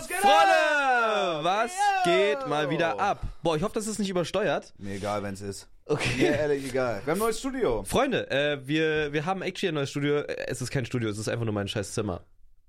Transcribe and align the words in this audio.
Was 0.00 0.08
geht 0.08 0.16
Freunde, 0.16 1.44
was 1.44 1.72
Yo! 2.06 2.10
geht 2.10 2.46
mal 2.48 2.70
wieder 2.70 2.98
ab? 2.98 3.22
Boah, 3.42 3.54
ich 3.56 3.62
hoffe, 3.62 3.74
das 3.74 3.86
ist 3.86 3.98
nicht 3.98 4.08
übersteuert. 4.08 4.72
Mir 4.78 4.94
egal, 4.94 5.22
wenn's 5.22 5.42
ist. 5.42 5.68
Okay. 5.84 6.16
Mir 6.16 6.30
ehrlich 6.38 6.64
egal. 6.70 7.02
Wir 7.04 7.10
haben 7.12 7.18
ein 7.18 7.24
neues 7.26 7.38
Studio. 7.38 7.82
Freunde, 7.84 8.30
äh, 8.30 8.66
wir, 8.66 9.12
wir 9.12 9.26
haben 9.26 9.42
actually 9.42 9.68
ein 9.72 9.74
neues 9.74 9.90
Studio. 9.90 10.20
Äh, 10.20 10.46
Es 10.48 10.62
ist 10.62 10.70
kein 10.70 10.86
Studio, 10.86 11.10
es 11.10 11.18
ist 11.18 11.28
einfach 11.28 11.44
nur 11.44 11.52
mein 11.52 11.68
scheiß 11.68 11.92
Zimmer. 11.92 12.22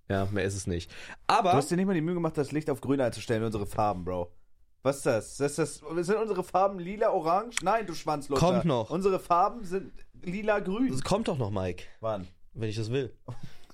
Ja, 0.10 0.28
mehr 0.30 0.44
ist 0.44 0.56
es 0.56 0.68
nicht. 0.68 0.92
Du 0.92 0.96
Aber, 1.28 1.54
hast 1.54 1.72
dir 1.72 1.78
nicht 1.78 1.86
mal 1.86 1.94
die 1.94 2.02
Mühe 2.02 2.16
gemacht, 2.16 2.38
das 2.38 2.52
Licht 2.52 2.70
auf 2.70 2.82
grün 2.82 3.00
einzustellen, 3.00 3.44
unsere 3.46 3.66
Farben, 3.66 4.04
Bro. 4.04 4.30
Was 4.84 4.98
ist 4.98 5.06
das? 5.06 5.38
das, 5.38 5.58
ist 5.58 5.84
das 5.96 6.06
sind 6.08 6.18
unsere 6.18 6.44
Farben 6.44 6.80
lila, 6.80 7.12
orange? 7.12 7.56
Nein, 7.64 7.86
du 7.86 7.94
Schwanzlutscher. 7.94 8.46
Kommt 8.46 8.66
noch. 8.66 8.90
Unsere 8.90 9.20
Farben 9.22 9.64
sind 9.64 9.94
lila, 10.22 10.60
grün. 10.60 10.92
es 10.94 11.02
kommt 11.02 11.30
doch 11.30 11.38
noch, 11.38 11.50
Mike, 11.52 11.84
Wann? 12.02 12.28
wenn 12.56 12.68
ich 12.68 12.76
das 12.76 12.92
will. 12.92 13.16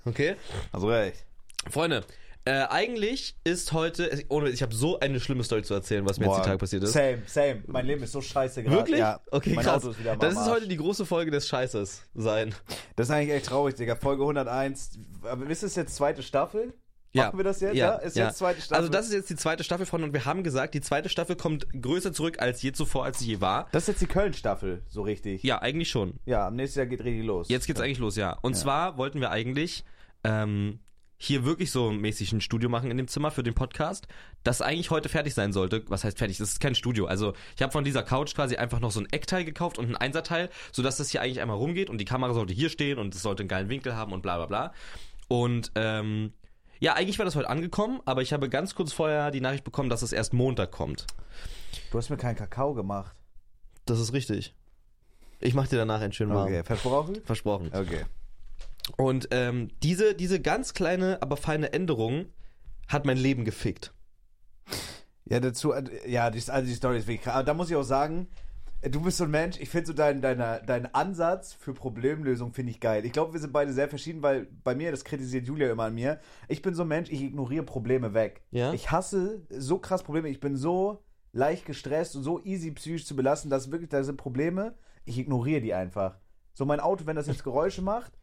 Okay? 0.06 0.36
Also 0.72 0.90
recht. 0.90 1.26
Freunde, 1.72 2.04
äh, 2.48 2.66
eigentlich 2.70 3.36
ist 3.44 3.74
heute, 3.74 4.24
ohne, 4.30 4.50
ich 4.50 4.62
habe 4.62 4.74
so 4.74 4.98
eine 5.00 5.20
schlimme 5.20 5.44
Story 5.44 5.64
zu 5.64 5.74
erzählen, 5.74 6.08
was 6.08 6.18
mir 6.18 6.28
jetzt 6.28 6.36
Boah, 6.36 6.42
die 6.42 6.48
Tage 6.48 6.58
passiert 6.58 6.84
ist. 6.84 6.94
Same, 6.94 7.22
same. 7.28 7.64
Mein 7.68 7.86
Leben 7.86 8.04
ist 8.04 8.14
so 8.14 8.22
scheiße 8.22 8.64
gerade. 8.64 8.78
Wirklich? 8.78 9.00
Ja. 9.00 9.20
Okay, 9.32 9.54
mein 9.54 9.66
krass. 9.66 9.84
Auto 9.84 9.92
ist 9.92 10.00
wieder 10.00 10.14
am 10.14 10.20
das 10.20 10.34
ist 10.34 10.40
Arsch. 10.40 10.52
heute 10.52 10.68
die 10.70 10.78
große 10.78 11.06
Folge 11.06 11.30
des 11.30 11.46
Scheißes 11.50 12.04
sein. 12.16 12.56
Das 12.96 13.10
ist 13.10 13.14
eigentlich 13.14 13.36
echt 13.36 13.48
traurig, 13.48 13.76
Digga. 13.76 13.96
Folge 13.96 14.24
101. 14.24 14.92
Aber 15.24 15.46
ist 15.50 15.64
das 15.64 15.76
jetzt 15.76 15.96
zweite 15.96 16.24
Staffel? 16.24 16.74
Machen 17.14 17.38
wir 17.38 17.44
das 17.44 17.60
jetzt? 17.60 17.76
Ja. 17.76 17.96
Ist 17.96 18.16
jetzt 18.16 18.38
zweite 18.38 18.62
Staffel? 18.62 18.78
Also 18.78 18.90
das 18.90 19.08
ist 19.08 19.14
jetzt 19.14 19.30
die 19.30 19.36
zweite 19.36 19.64
Staffel 19.66 19.86
von 19.86 20.04
und 20.04 20.14
wir 20.14 20.24
haben 20.24 20.44
gesagt, 20.44 20.74
die 20.74 20.82
zweite 20.82 21.10
Staffel 21.10 21.36
kommt 21.36 21.68
größer 21.82 22.14
zurück 22.14 22.40
als 22.40 22.62
je 22.62 22.72
zuvor, 22.72 23.04
als 23.04 23.20
sie 23.20 23.28
je 23.28 23.42
war. 23.42 23.68
Das 23.72 23.84
ist 23.84 23.88
jetzt 23.88 24.02
die 24.02 24.08
Köln-Staffel, 24.08 24.84
so 24.88 25.02
richtig. 25.02 25.44
Ja, 25.44 25.62
eigentlich 25.62 25.90
schon. 25.90 26.20
Ja, 26.26 26.48
am 26.48 26.56
nächsten 26.56 26.80
Jahr 26.80 26.86
geht 26.86 27.04
richtig 27.04 27.26
los. 27.26 27.50
Jetzt 27.50 27.68
geht's 27.68 27.82
eigentlich 27.82 28.00
los, 28.00 28.16
ja. 28.16 28.38
Und 28.42 28.56
zwar 28.56 28.98
wollten 28.98 29.20
wir 29.20 29.32
eigentlich 29.32 29.84
ähm, 30.24 30.80
hier 31.18 31.46
wirklich 31.46 31.72
so 31.72 31.92
mäßig 31.92 32.32
ein 32.32 32.42
Studio 32.42 32.70
machen 32.70 32.92
in 32.92 32.98
dem 32.98 33.08
Zimmer 33.08 33.32
für 33.32 33.44
den 33.44 33.56
Podcast, 33.56 34.08
das 34.44 34.62
eigentlich 34.62 34.92
heute 34.92 35.10
fertig 35.10 35.34
sein 35.34 35.52
sollte. 35.52 35.84
Was 35.88 36.04
heißt 36.04 36.18
fertig? 36.18 36.38
Das 36.38 36.50
ist 36.50 36.60
kein 36.60 36.76
Studio. 36.76 37.08
Also 37.08 37.34
ich 37.56 37.62
habe 37.64 37.72
von 37.72 37.84
dieser 37.84 38.04
Couch 38.04 38.36
quasi 38.36 38.56
einfach 38.56 38.80
noch 38.80 38.92
so 38.92 39.00
ein 39.00 39.08
Eckteil 39.12 39.44
gekauft 39.44 39.80
und 39.80 39.90
ein 39.90 39.98
Einserteil, 39.98 40.50
sodass 40.72 40.98
das 40.98 41.10
hier 41.10 41.22
eigentlich 41.22 41.42
einmal 41.42 41.58
rumgeht 41.58 41.90
und 41.90 41.98
die 41.98 42.06
Kamera 42.06 42.34
sollte 42.34 42.54
hier 42.54 42.70
stehen 42.70 43.00
und 43.00 43.16
es 43.16 43.22
sollte 43.24 43.42
einen 43.42 43.50
geilen 43.50 43.70
Winkel 43.70 43.96
haben 43.96 44.14
und 44.14 44.22
bla 44.22 44.38
bla 44.38 44.46
bla. 44.46 44.74
Und 45.28 45.72
ähm, 45.76 46.34
ja, 46.80 46.94
eigentlich 46.94 47.18
war 47.18 47.26
das 47.26 47.36
heute 47.36 47.50
angekommen, 47.50 48.00
aber 48.06 48.22
ich 48.22 48.32
habe 48.32 48.48
ganz 48.50 48.76
kurz 48.76 48.94
vorher 48.94 49.32
die 49.32 49.42
Nachricht 49.42 49.64
bekommen, 49.64 49.90
dass 49.90 50.04
es 50.04 50.14
erst 50.14 50.34
Montag 50.34 50.72
kommt. 50.72 51.08
Du 51.92 51.98
hast 51.98 52.10
mir 52.10 52.18
keinen 52.18 52.36
Kakao 52.36 52.76
gemacht. 52.76 53.16
Das 53.86 54.00
ist 54.00 54.14
richtig. 54.14 54.54
Ich 55.40 55.54
mache 55.54 55.70
dir 55.70 55.78
danach 55.78 56.02
einen 56.02 56.14
schönen 56.14 56.34
warm. 56.34 56.48
Okay, 56.48 56.64
versprochen? 56.64 57.22
Versprochen. 57.26 57.72
Okay. 57.74 58.06
Und 58.96 59.28
ähm, 59.32 59.70
diese, 59.84 60.16
diese 60.16 60.40
ganz 60.40 60.74
kleine, 60.74 61.22
aber 61.22 61.36
feine 61.36 61.74
Änderung 61.74 62.28
hat 62.88 63.06
mein 63.06 63.18
Leben 63.18 63.44
gefickt. 63.44 63.94
Ja, 65.26 65.40
dazu, 65.40 65.74
äh, 65.74 66.10
ja, 66.10 66.30
die, 66.30 66.42
also 66.50 66.68
die 66.68 66.74
Story 66.74 67.00
ist 67.00 67.08
wirklich 67.08 67.24
krass. 67.24 67.36
Aber 67.36 67.44
da 67.44 67.54
muss 67.54 67.70
ich 67.70 67.76
auch 67.76 67.84
sagen, 67.84 68.28
äh, 68.82 68.90
du 68.90 69.02
bist 69.02 69.18
so 69.18 69.26
ein 69.26 69.32
Mensch, 69.32 69.60
ich 69.60 69.70
finde 69.70 69.88
so 69.88 69.94
deinen 69.94 70.22
deine, 70.22 70.62
deinen 70.66 70.86
Ansatz 70.94 71.54
für 71.54 71.74
Problemlösung 71.74 72.54
finde 72.54 72.72
ich 72.72 72.80
geil. 72.80 73.06
Ich 73.06 73.12
glaube, 73.12 73.34
wir 73.34 73.40
sind 73.40 73.52
beide 73.52 73.74
sehr 73.74 73.90
verschieden, 73.90 74.22
weil 74.22 74.48
bei 74.64 74.74
mir, 74.74 74.92
das 74.92 75.04
kritisiert 75.04 75.48
Julia 75.48 75.70
immer 75.70 75.84
an 75.84 75.96
mir, 75.96 76.20
ich 76.48 76.62
bin 76.62 76.74
so 76.74 76.84
ein 76.84 76.88
Mensch, 76.88 77.10
ich 77.12 77.22
ignoriere 77.22 77.64
Probleme 77.64 78.14
weg. 78.14 78.42
Ja? 78.52 78.74
Ich 78.74 78.92
hasse 78.92 79.42
so 79.50 79.80
krass 79.80 80.04
Probleme, 80.04 80.30
ich 80.30 80.40
bin 80.40 80.56
so 80.56 81.04
leicht 81.34 81.66
gestresst 81.66 82.16
und 82.16 82.24
so 82.24 82.42
easy 82.44 82.72
psychisch 82.72 83.06
zu 83.06 83.16
belassen, 83.16 83.50
dass 83.50 83.72
wirklich, 83.72 83.90
da 83.90 84.04
sind 84.04 84.18
Probleme, 84.18 84.76
ich 85.06 85.18
ignoriere 85.18 85.62
die 85.62 85.74
einfach. 85.74 86.18
So 86.54 86.66
mein 86.66 86.80
Auto, 86.80 87.06
wenn 87.06 87.16
das 87.16 87.28
jetzt 87.28 87.44
Geräusche 87.44 87.82
macht, 87.82 88.14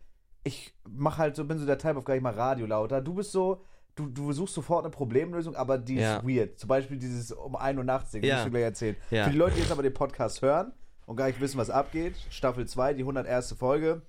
ich 0.44 0.74
mach 0.88 1.18
halt 1.18 1.34
so, 1.36 1.44
bin 1.44 1.58
so 1.58 1.66
der 1.66 1.78
Type 1.78 1.96
auf 1.96 2.04
gar 2.04 2.14
nicht 2.14 2.22
mal 2.22 2.34
Radio 2.34 2.66
lauter. 2.66 3.00
Du 3.00 3.14
bist 3.14 3.32
so, 3.32 3.62
du, 3.96 4.06
du 4.06 4.30
suchst 4.32 4.54
sofort 4.54 4.84
eine 4.84 4.90
Problemlösung, 4.90 5.56
aber 5.56 5.78
die 5.78 5.96
Ja. 5.96 6.16
ist 6.18 6.24
weird. 6.28 6.58
Zum 6.58 6.68
Beispiel 6.68 6.98
dieses 6.98 7.32
um 7.32 7.56
1 7.56 7.78
Uhr 7.78 7.84
nachts, 7.84 8.10
Ding, 8.10 8.22
Ja. 8.22 8.34
muss 8.34 8.40
ich 8.40 8.44
dir 8.46 8.50
gleich 8.50 8.62
erzählen. 8.64 8.96
Ja. 9.10 9.24
Für 9.24 9.30
die 9.30 9.36
Leute, 9.38 9.54
die 9.56 9.60
jetzt 9.62 9.72
aber 9.72 9.82
den 9.82 9.94
Podcast 9.94 10.42
hören 10.42 10.72
und 11.06 11.16
gar 11.16 11.26
nicht 11.26 11.40
wissen, 11.40 11.58
was 11.58 11.70
abgeht, 11.70 12.14
Staffel 12.30 12.66
2, 12.66 12.94
die 12.94 13.02
101. 13.04 13.54
Folge. 13.54 14.02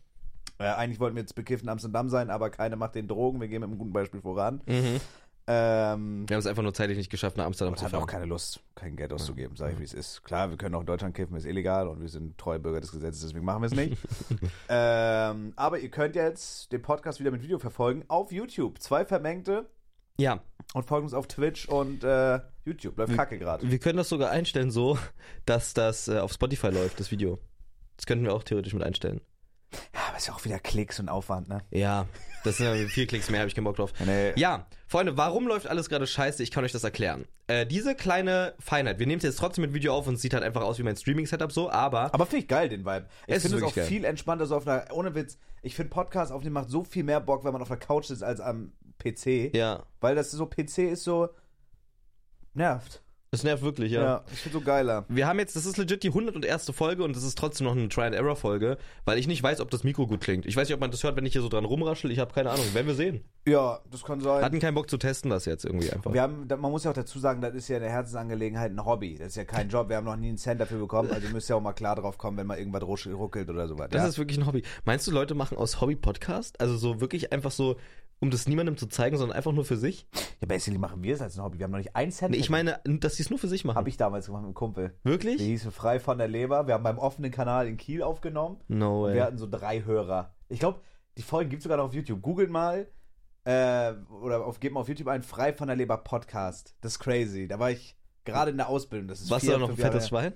Äh, 0.58 0.64
eigentlich 0.66 1.00
wollten 1.02 1.16
wir 1.18 1.22
jetzt 1.22 1.36
bekifft 1.36 1.64
in 1.64 1.70
Amsterdam 1.70 2.08
sein, 2.10 2.30
aber 2.30 2.50
keine 2.50 2.78
macht 2.78 2.96
den 2.96 3.08
Drogen. 3.10 3.42
Wir 3.42 3.48
gehen 3.50 3.60
mit 3.62 3.70
einem 3.70 3.78
guten 3.78 3.92
Beispiel 3.92 4.22
voran. 4.22 4.62
Mhm. 4.66 5.02
Ähm, 5.48 6.28
Wir 6.28 6.36
haben 6.36 6.40
es 6.40 6.48
einfach 6.48 6.64
nur 6.64 6.74
zeitlich 6.74 6.98
nicht 6.98 7.12
geschafft, 7.12 7.38
nach 7.38 7.46
Amsterdam 7.46 7.78
zu 7.78 7.86
hat 7.86 7.94
auch 7.94 8.00
fahren. 8.00 8.08
keine 8.08 8.26
Lust, 8.26 8.62
kein 8.74 8.96
Geld 8.96 9.14
auszugeben, 9.14 9.56
sage 9.56 9.74
ich, 9.74 9.80
wie 9.80 9.84
es 9.84 9.94
ist. 9.94 10.24
Klar, 10.24 10.50
wir 10.50 10.58
können 10.58 10.74
auch 10.74 10.80
in 10.80 10.88
Deutschland 10.88 11.14
kiffen, 11.16 11.36
ist 11.38 11.46
illegal 11.46 11.88
und 11.88 12.02
wir 12.02 12.10
sind 12.10 12.36
treue 12.38 12.58
Bürger 12.60 12.82
des 12.82 12.92
Gesetzes, 12.92 13.22
deswegen 13.22 13.46
machen 13.46 13.62
wir 13.62 13.68
es 13.68 13.76
nicht. 13.76 13.96
ähm, 14.70 15.54
aber 15.56 15.80
ihr 15.80 15.90
könnt 15.90 16.16
jetzt 16.16 16.72
den 16.72 16.82
Podcast 16.82 17.20
wieder 17.20 17.30
mit 17.30 17.44
Video 17.44 17.60
verfolgen 17.60 18.04
auf 18.08 18.32
YouTube. 18.32 18.82
Zwei 18.82 19.06
Vermengte 19.06 19.70
Ja, 20.18 20.40
und 20.74 20.84
folgen 20.88 21.06
uns 21.06 21.14
auf 21.14 21.28
Twitch 21.28 21.68
und 21.70 22.04
äh, 22.04 22.40
YouTube. 22.66 22.98
Läuft 22.98 23.16
kacke 23.16 23.38
gerade. 23.38 23.70
wir 23.70 23.78
können 23.80 23.98
das 23.98 24.10
sogar 24.10 24.32
einstellen 24.32 24.72
so, 24.72 24.98
dass 25.46 25.76
das 25.76 26.08
äh, 26.08 26.18
auf 26.18 26.34
Spotify 26.34 26.70
läuft, 26.70 27.00
das 27.00 27.12
Video. 27.12 27.38
Das 27.98 28.08
könnten 28.08 28.26
wir 28.26 28.34
auch 28.34 28.44
theoretisch 28.44 28.74
mit 28.74 28.82
einstellen. 28.84 29.22
Aber 30.16 30.22
ist 30.22 30.28
ja 30.28 30.34
auch 30.34 30.46
wieder 30.46 30.60
Klicks 30.60 30.98
und 31.02 31.10
Aufwand, 31.10 31.50
ne? 31.50 31.62
Ja, 31.72 32.08
das 32.46 32.56
sind 32.56 32.68
ja 32.68 32.88
vier 32.88 33.06
Klicks 33.06 33.30
mehr, 33.30 33.42
habe 33.42 33.50
ich 33.50 33.56
keinen 33.56 33.66
Bock 33.66 33.76
drauf. 33.76 33.92
Nee. 34.06 34.32
Ja, 34.38 34.66
Freunde, 34.88 35.18
warum 35.18 35.46
läuft 35.46 35.68
alles 35.68 35.90
gerade 35.90 36.08
scheiße? 36.08 36.42
Ich 36.42 36.52
kann 36.52 36.64
euch 36.64 36.72
das 36.72 36.86
erklären. 36.86 37.26
Äh, 37.48 37.66
diese 37.66 37.96
kleine 37.96 38.54
Feinheit, 38.60 38.98
wir 38.98 39.08
nehmen 39.08 39.18
es 39.18 39.24
jetzt 39.26 39.38
trotzdem 39.40 39.64
mit 39.64 39.74
Video 39.74 39.94
auf 39.94 40.08
und 40.08 40.14
es 40.14 40.22
sieht 40.22 40.34
halt 40.34 40.44
einfach 40.44 40.62
aus 40.62 40.80
wie 40.80 40.84
mein 40.84 40.96
Streaming-Setup 40.96 41.52
so, 41.52 41.70
aber 41.70 42.14
Aber 42.14 42.26
finde 42.26 42.44
ich 42.44 42.48
geil, 42.48 42.70
den 42.70 42.86
Vibe. 42.86 43.08
Ich 43.28 43.36
Es 43.36 43.44
ist 43.44 43.52
finde 43.52 43.66
es 43.66 43.72
auch 43.72 43.76
geil. 43.76 43.86
viel 43.88 44.06
entspannter 44.06 44.46
so 44.46 44.56
auf 44.56 44.66
einer, 44.66 44.86
ohne 44.94 45.16
Witz, 45.16 45.38
ich 45.64 45.76
finde 45.76 45.90
Podcast 45.90 46.32
aufnehmen 46.32 46.54
macht 46.54 46.70
so 46.70 46.86
viel 46.86 47.04
mehr 47.04 47.20
Bock, 47.20 47.44
wenn 47.44 47.52
man 47.52 47.62
auf 47.62 47.68
der 47.68 47.76
Couch 47.78 48.06
sitzt, 48.06 48.24
als 48.24 48.40
am 48.40 48.72
PC. 49.00 49.54
ja, 49.54 49.84
Weil 50.00 50.16
das 50.16 50.32
so, 50.32 50.46
PC 50.46 50.78
ist 50.94 51.04
so, 51.04 51.28
nervt. 52.54 53.04
Es 53.36 53.44
nervt 53.44 53.64
wirklich, 53.64 53.92
Ja, 53.92 54.04
ja. 54.04 54.24
ich 54.32 54.40
finde 54.40 54.60
so 54.60 54.64
geiler. 54.64 55.06
Wir 55.08 55.28
haben 55.28 55.40
jetzt, 55.40 55.56
das 55.56 55.66
ist 55.66 55.78
legit 55.78 56.04
die 56.04 56.10
101. 56.10 56.72
Folge 56.74 57.04
und 57.04 57.16
das 57.16 57.24
ist 57.24 57.38
trotzdem 57.38 57.66
noch 57.66 57.76
eine 57.76 57.88
Try-and-Error-Folge, 57.88 58.78
weil 59.06 59.18
ich 59.18 59.28
nicht 59.28 59.44
weiß, 59.44 59.62
ob 59.62 59.70
das 59.70 59.84
Mikro 59.84 60.08
gut 60.08 60.22
klingt. 60.22 60.46
Ich 60.46 60.56
weiß 60.56 60.68
nicht, 60.68 60.76
ob 60.76 60.82
man 60.82 60.92
das 60.92 61.04
hört, 61.04 61.16
wenn 61.16 61.26
ich 61.26 61.34
hier 61.34 61.42
so 61.42 61.50
dran 61.50 61.66
rumraschel. 61.66 62.12
Ich 62.12 62.20
habe 62.20 62.34
keine 62.34 62.50
Ahnung. 62.50 62.66
Werden 62.74 62.88
wir 62.88 62.96
sehen. 62.96 63.24
Ja, 63.48 63.80
das 63.92 64.04
kann 64.04 64.22
sein. 64.22 64.44
Hatten 64.44 64.60
keinen 64.60 64.74
Bock 64.74 64.90
zu 64.90 64.98
testen, 64.98 65.30
das 65.30 65.46
jetzt 65.46 65.66
irgendwie 65.66 65.92
einfach. 65.92 66.12
wir 66.12 66.22
haben, 66.22 66.48
man 66.48 66.72
muss 66.72 66.84
ja 66.84 66.92
auch 66.92 66.96
dazu 66.96 67.20
sagen, 67.20 67.42
das 67.42 67.54
ist 67.54 67.68
ja 67.68 67.78
eine 67.78 67.90
Herzensangelegenheit, 67.90 68.72
ein 68.72 68.84
Hobby. 68.84 69.18
Das 69.18 69.28
ist 69.28 69.36
ja 69.36 69.46
kein 69.46 69.70
Job. 69.70 69.90
Wir 69.90 69.98
haben 69.98 70.06
noch 70.06 70.16
nie 70.16 70.30
einen 70.30 70.38
Cent 70.38 70.60
dafür 70.60 70.80
bekommen. 70.80 71.12
Also 71.12 71.28
müsst 71.30 71.50
ihr 71.50 71.56
auch 71.56 71.62
mal 71.62 71.74
klar 71.74 71.96
drauf 71.96 72.18
kommen, 72.18 72.38
wenn 72.38 72.48
mal 72.48 72.58
irgendwas 72.58 72.84
ruckelt 72.84 73.50
oder 73.50 73.68
sowas. 73.68 73.90
Das 73.92 74.02
ja? 74.02 74.08
ist 74.08 74.18
wirklich 74.18 74.40
ein 74.40 74.48
Hobby. 74.48 74.64
Meinst 74.86 75.06
du, 75.06 75.12
Leute 75.12 75.36
machen 75.36 75.58
aus 75.58 75.80
Hobby 75.82 75.96
Podcast? 75.96 76.60
Also 76.60 76.76
so 76.78 77.02
wirklich 77.02 77.32
einfach 77.32 77.52
so, 77.52 77.78
um 78.26 78.32
das 78.32 78.48
niemandem 78.48 78.78
zu 78.78 78.88
zeigen, 78.88 79.18
sondern 79.18 79.38
einfach 79.38 79.52
nur 79.52 79.66
für 79.66 79.78
sich? 79.78 80.08
ja, 80.42 80.48
basically 80.48 80.78
machen 80.78 81.02
wir 81.04 81.14
es 81.14 81.22
als 81.22 81.38
ein 81.38 81.44
Hobby. 81.44 81.60
Wir 81.60 81.64
haben 81.66 81.72
noch 81.72 81.78
nicht 81.78 81.96
einen 81.96 82.12
Cent. 82.12 82.32
Nee, 82.32 82.38
ich 82.38 82.50
meine, 82.50 82.80
dass 82.84 83.16
sie 83.16 83.24
es 83.24 83.30
nur 83.30 83.40
für 83.40 83.48
sich 83.48 83.64
machen. 83.66 83.78
Habe 83.78 83.90
ich 83.90 83.98
damals 83.98 84.26
gemacht 84.26 84.42
mit 84.42 84.48
einem 84.48 84.54
Kumpel. 84.54 84.96
Wirklich? 85.04 85.42
hieß 85.42 85.68
Frei 85.68 86.00
von 86.00 86.18
der 86.18 86.28
Leber. 86.28 86.68
Wir 86.68 86.74
haben 86.74 86.84
beim 86.84 86.98
offenen 86.98 87.32
Kanal 87.32 87.68
in 87.68 87.78
Kiel 87.78 88.04
aufgenommen. 88.04 88.58
No 88.68 89.04
way. 89.04 89.16
Wir 89.16 89.24
hatten 89.24 89.38
so 89.38 89.48
drei 89.48 89.84
Hörer. 89.84 90.36
Ich 90.50 90.60
glaube, 90.60 90.82
die 91.18 91.22
Folgen 91.22 91.50
gibt 91.50 91.62
es 91.62 91.64
sogar 91.64 91.78
noch 91.78 91.86
auf 91.86 91.94
YouTube. 91.94 92.22
Googelt 92.22 92.50
mal 92.50 92.88
äh, 93.46 93.94
oder 94.22 94.46
auf, 94.46 94.60
gebt 94.60 94.74
mal 94.74 94.82
auf 94.82 94.90
YouTube 94.90 95.08
ein 95.08 95.24
Frei 95.24 95.54
von 95.54 95.68
der 95.68 95.78
Leber 95.78 95.98
Podcast. 95.98 96.76
Das 96.82 96.94
ist 96.94 97.00
crazy. 97.00 97.48
Da 97.48 97.60
war 97.60 97.72
ich 97.72 97.96
gerade 98.26 98.52
in 98.52 98.58
der 98.58 98.70
Ausbildung. 98.70 99.08
Das 99.08 99.22
ist 99.22 99.30
Warst 99.30 99.44
du 99.44 99.48
vier, 99.48 99.54
da 99.54 99.60
noch 99.60 99.70
ein 99.70 99.78
fettes. 99.78 100.10
Schwein? 100.10 100.34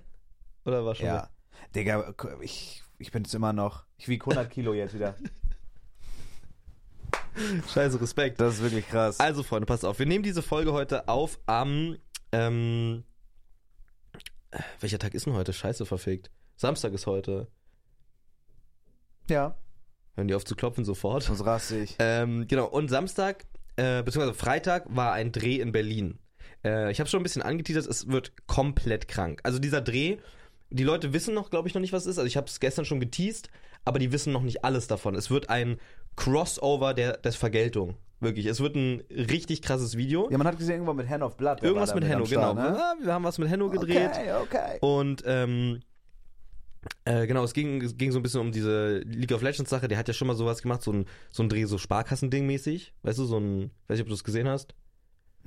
Oder 0.65 0.85
war 0.85 0.95
schon? 0.95 1.07
Ja. 1.07 1.29
Digga, 1.75 2.13
ich, 2.41 2.83
ich 2.97 3.11
bin 3.11 3.23
jetzt 3.23 3.33
immer 3.35 3.51
noch. 3.51 3.85
Ich 3.97 4.07
wiege 4.07 4.23
100 4.23 4.49
Kilo 4.49 4.73
jetzt 4.73 4.93
wieder. 4.93 5.15
Scheiße, 7.73 8.01
Respekt. 8.01 8.39
Das 8.39 8.55
ist 8.55 8.63
wirklich 8.63 8.87
krass. 8.87 9.19
Also, 9.19 9.43
Freunde, 9.43 9.65
passt 9.65 9.85
auf. 9.85 9.99
Wir 9.99 10.05
nehmen 10.05 10.23
diese 10.23 10.41
Folge 10.41 10.73
heute 10.73 11.07
auf 11.07 11.39
am. 11.45 11.97
Ähm, 12.31 13.03
äh, 14.51 14.59
welcher 14.79 14.99
Tag 14.99 15.13
ist 15.13 15.25
denn 15.25 15.33
heute? 15.33 15.53
Scheiße, 15.53 15.85
verfickt. 15.85 16.31
Samstag 16.55 16.93
ist 16.93 17.07
heute. 17.07 17.47
Ja, 19.29 19.57
Hören 20.19 20.27
die 20.27 20.35
auf 20.35 20.43
zu 20.43 20.55
klopfen 20.55 20.83
sofort. 20.83 21.23
sonst 21.23 21.45
raste 21.45 21.77
ich. 21.77 21.95
Ähm, 21.99 22.45
genau, 22.45 22.65
und 22.65 22.89
Samstag, 22.89 23.45
äh, 23.77 24.03
beziehungsweise 24.03 24.33
Freitag 24.37 24.83
war 24.93 25.13
ein 25.13 25.31
Dreh 25.31 25.61
in 25.61 25.71
Berlin. 25.71 26.19
Äh, 26.65 26.91
ich 26.91 26.99
habe 26.99 27.09
schon 27.09 27.21
ein 27.21 27.23
bisschen 27.23 27.41
angeteasert, 27.41 27.87
es 27.87 28.09
wird 28.09 28.33
komplett 28.45 29.07
krank. 29.07 29.39
Also 29.43 29.59
dieser 29.59 29.79
Dreh, 29.79 30.17
die 30.69 30.83
Leute 30.83 31.13
wissen 31.13 31.33
noch, 31.33 31.49
glaube 31.49 31.67
ich, 31.67 31.73
noch 31.73 31.81
nicht, 31.81 31.93
was 31.93 32.03
es 32.03 32.11
ist. 32.11 32.17
Also 32.19 32.27
ich 32.27 32.37
habe 32.37 32.47
es 32.47 32.59
gestern 32.59 32.85
schon 32.85 32.99
geteased, 32.99 33.49
aber 33.85 33.99
die 33.99 34.11
wissen 34.11 34.33
noch 34.33 34.43
nicht 34.43 34.63
alles 34.63 34.87
davon. 34.87 35.15
Es 35.15 35.29
wird 35.29 35.49
ein 35.49 35.79
Crossover 36.15 36.93
der, 36.93 37.17
der 37.17 37.31
Vergeltung. 37.31 37.95
Wirklich, 38.19 38.47
es 38.47 38.59
wird 38.59 38.75
ein 38.75 39.01
richtig 39.09 39.61
krasses 39.61 39.95
Video. 39.95 40.29
Ja, 40.29 40.37
man 40.37 40.45
hat 40.45 40.57
gesehen, 40.57 40.75
irgendwann 40.75 40.97
mit 40.97 41.09
Hand 41.09 41.23
of 41.23 41.37
Blood. 41.37 41.63
Irgendwas 41.63 41.95
mit 41.95 42.03
Start, 42.03 42.29
genau. 42.29 42.53
Ne? 42.53 42.75
Ja, 42.77 42.95
wir 43.01 43.13
haben 43.13 43.23
was 43.23 43.37
mit 43.37 43.49
Henno 43.49 43.69
gedreht. 43.69 44.11
Okay, 44.11 44.33
okay. 44.41 44.77
Und 44.81 45.23
ähm, 45.25 45.79
äh, 47.05 47.27
genau, 47.27 47.45
es 47.45 47.53
ging, 47.53 47.81
es 47.81 47.95
ging 47.95 48.11
so 48.11 48.19
ein 48.19 48.23
bisschen 48.23 48.41
um 48.41 48.51
diese 48.51 48.99
League 48.99 49.31
of 49.31 49.41
Legends 49.41 49.69
Sache. 49.69 49.87
Der 49.87 49.97
hat 49.97 50.09
ja 50.09 50.13
schon 50.13 50.27
mal 50.27 50.35
sowas 50.35 50.61
gemacht, 50.61 50.81
so 50.81 50.91
ein, 50.91 51.05
so 51.31 51.43
ein 51.43 51.49
Dreh, 51.49 51.63
so 51.63 51.77
Sparkassending 51.77 52.45
mäßig. 52.45 52.93
Weißt 53.03 53.19
du, 53.19 53.23
so 53.23 53.37
ein, 53.37 53.71
weiß 53.87 53.97
nicht, 53.97 54.01
ob 54.01 54.07
du 54.09 54.13
es 54.13 54.25
gesehen 54.25 54.49
hast. 54.49 54.75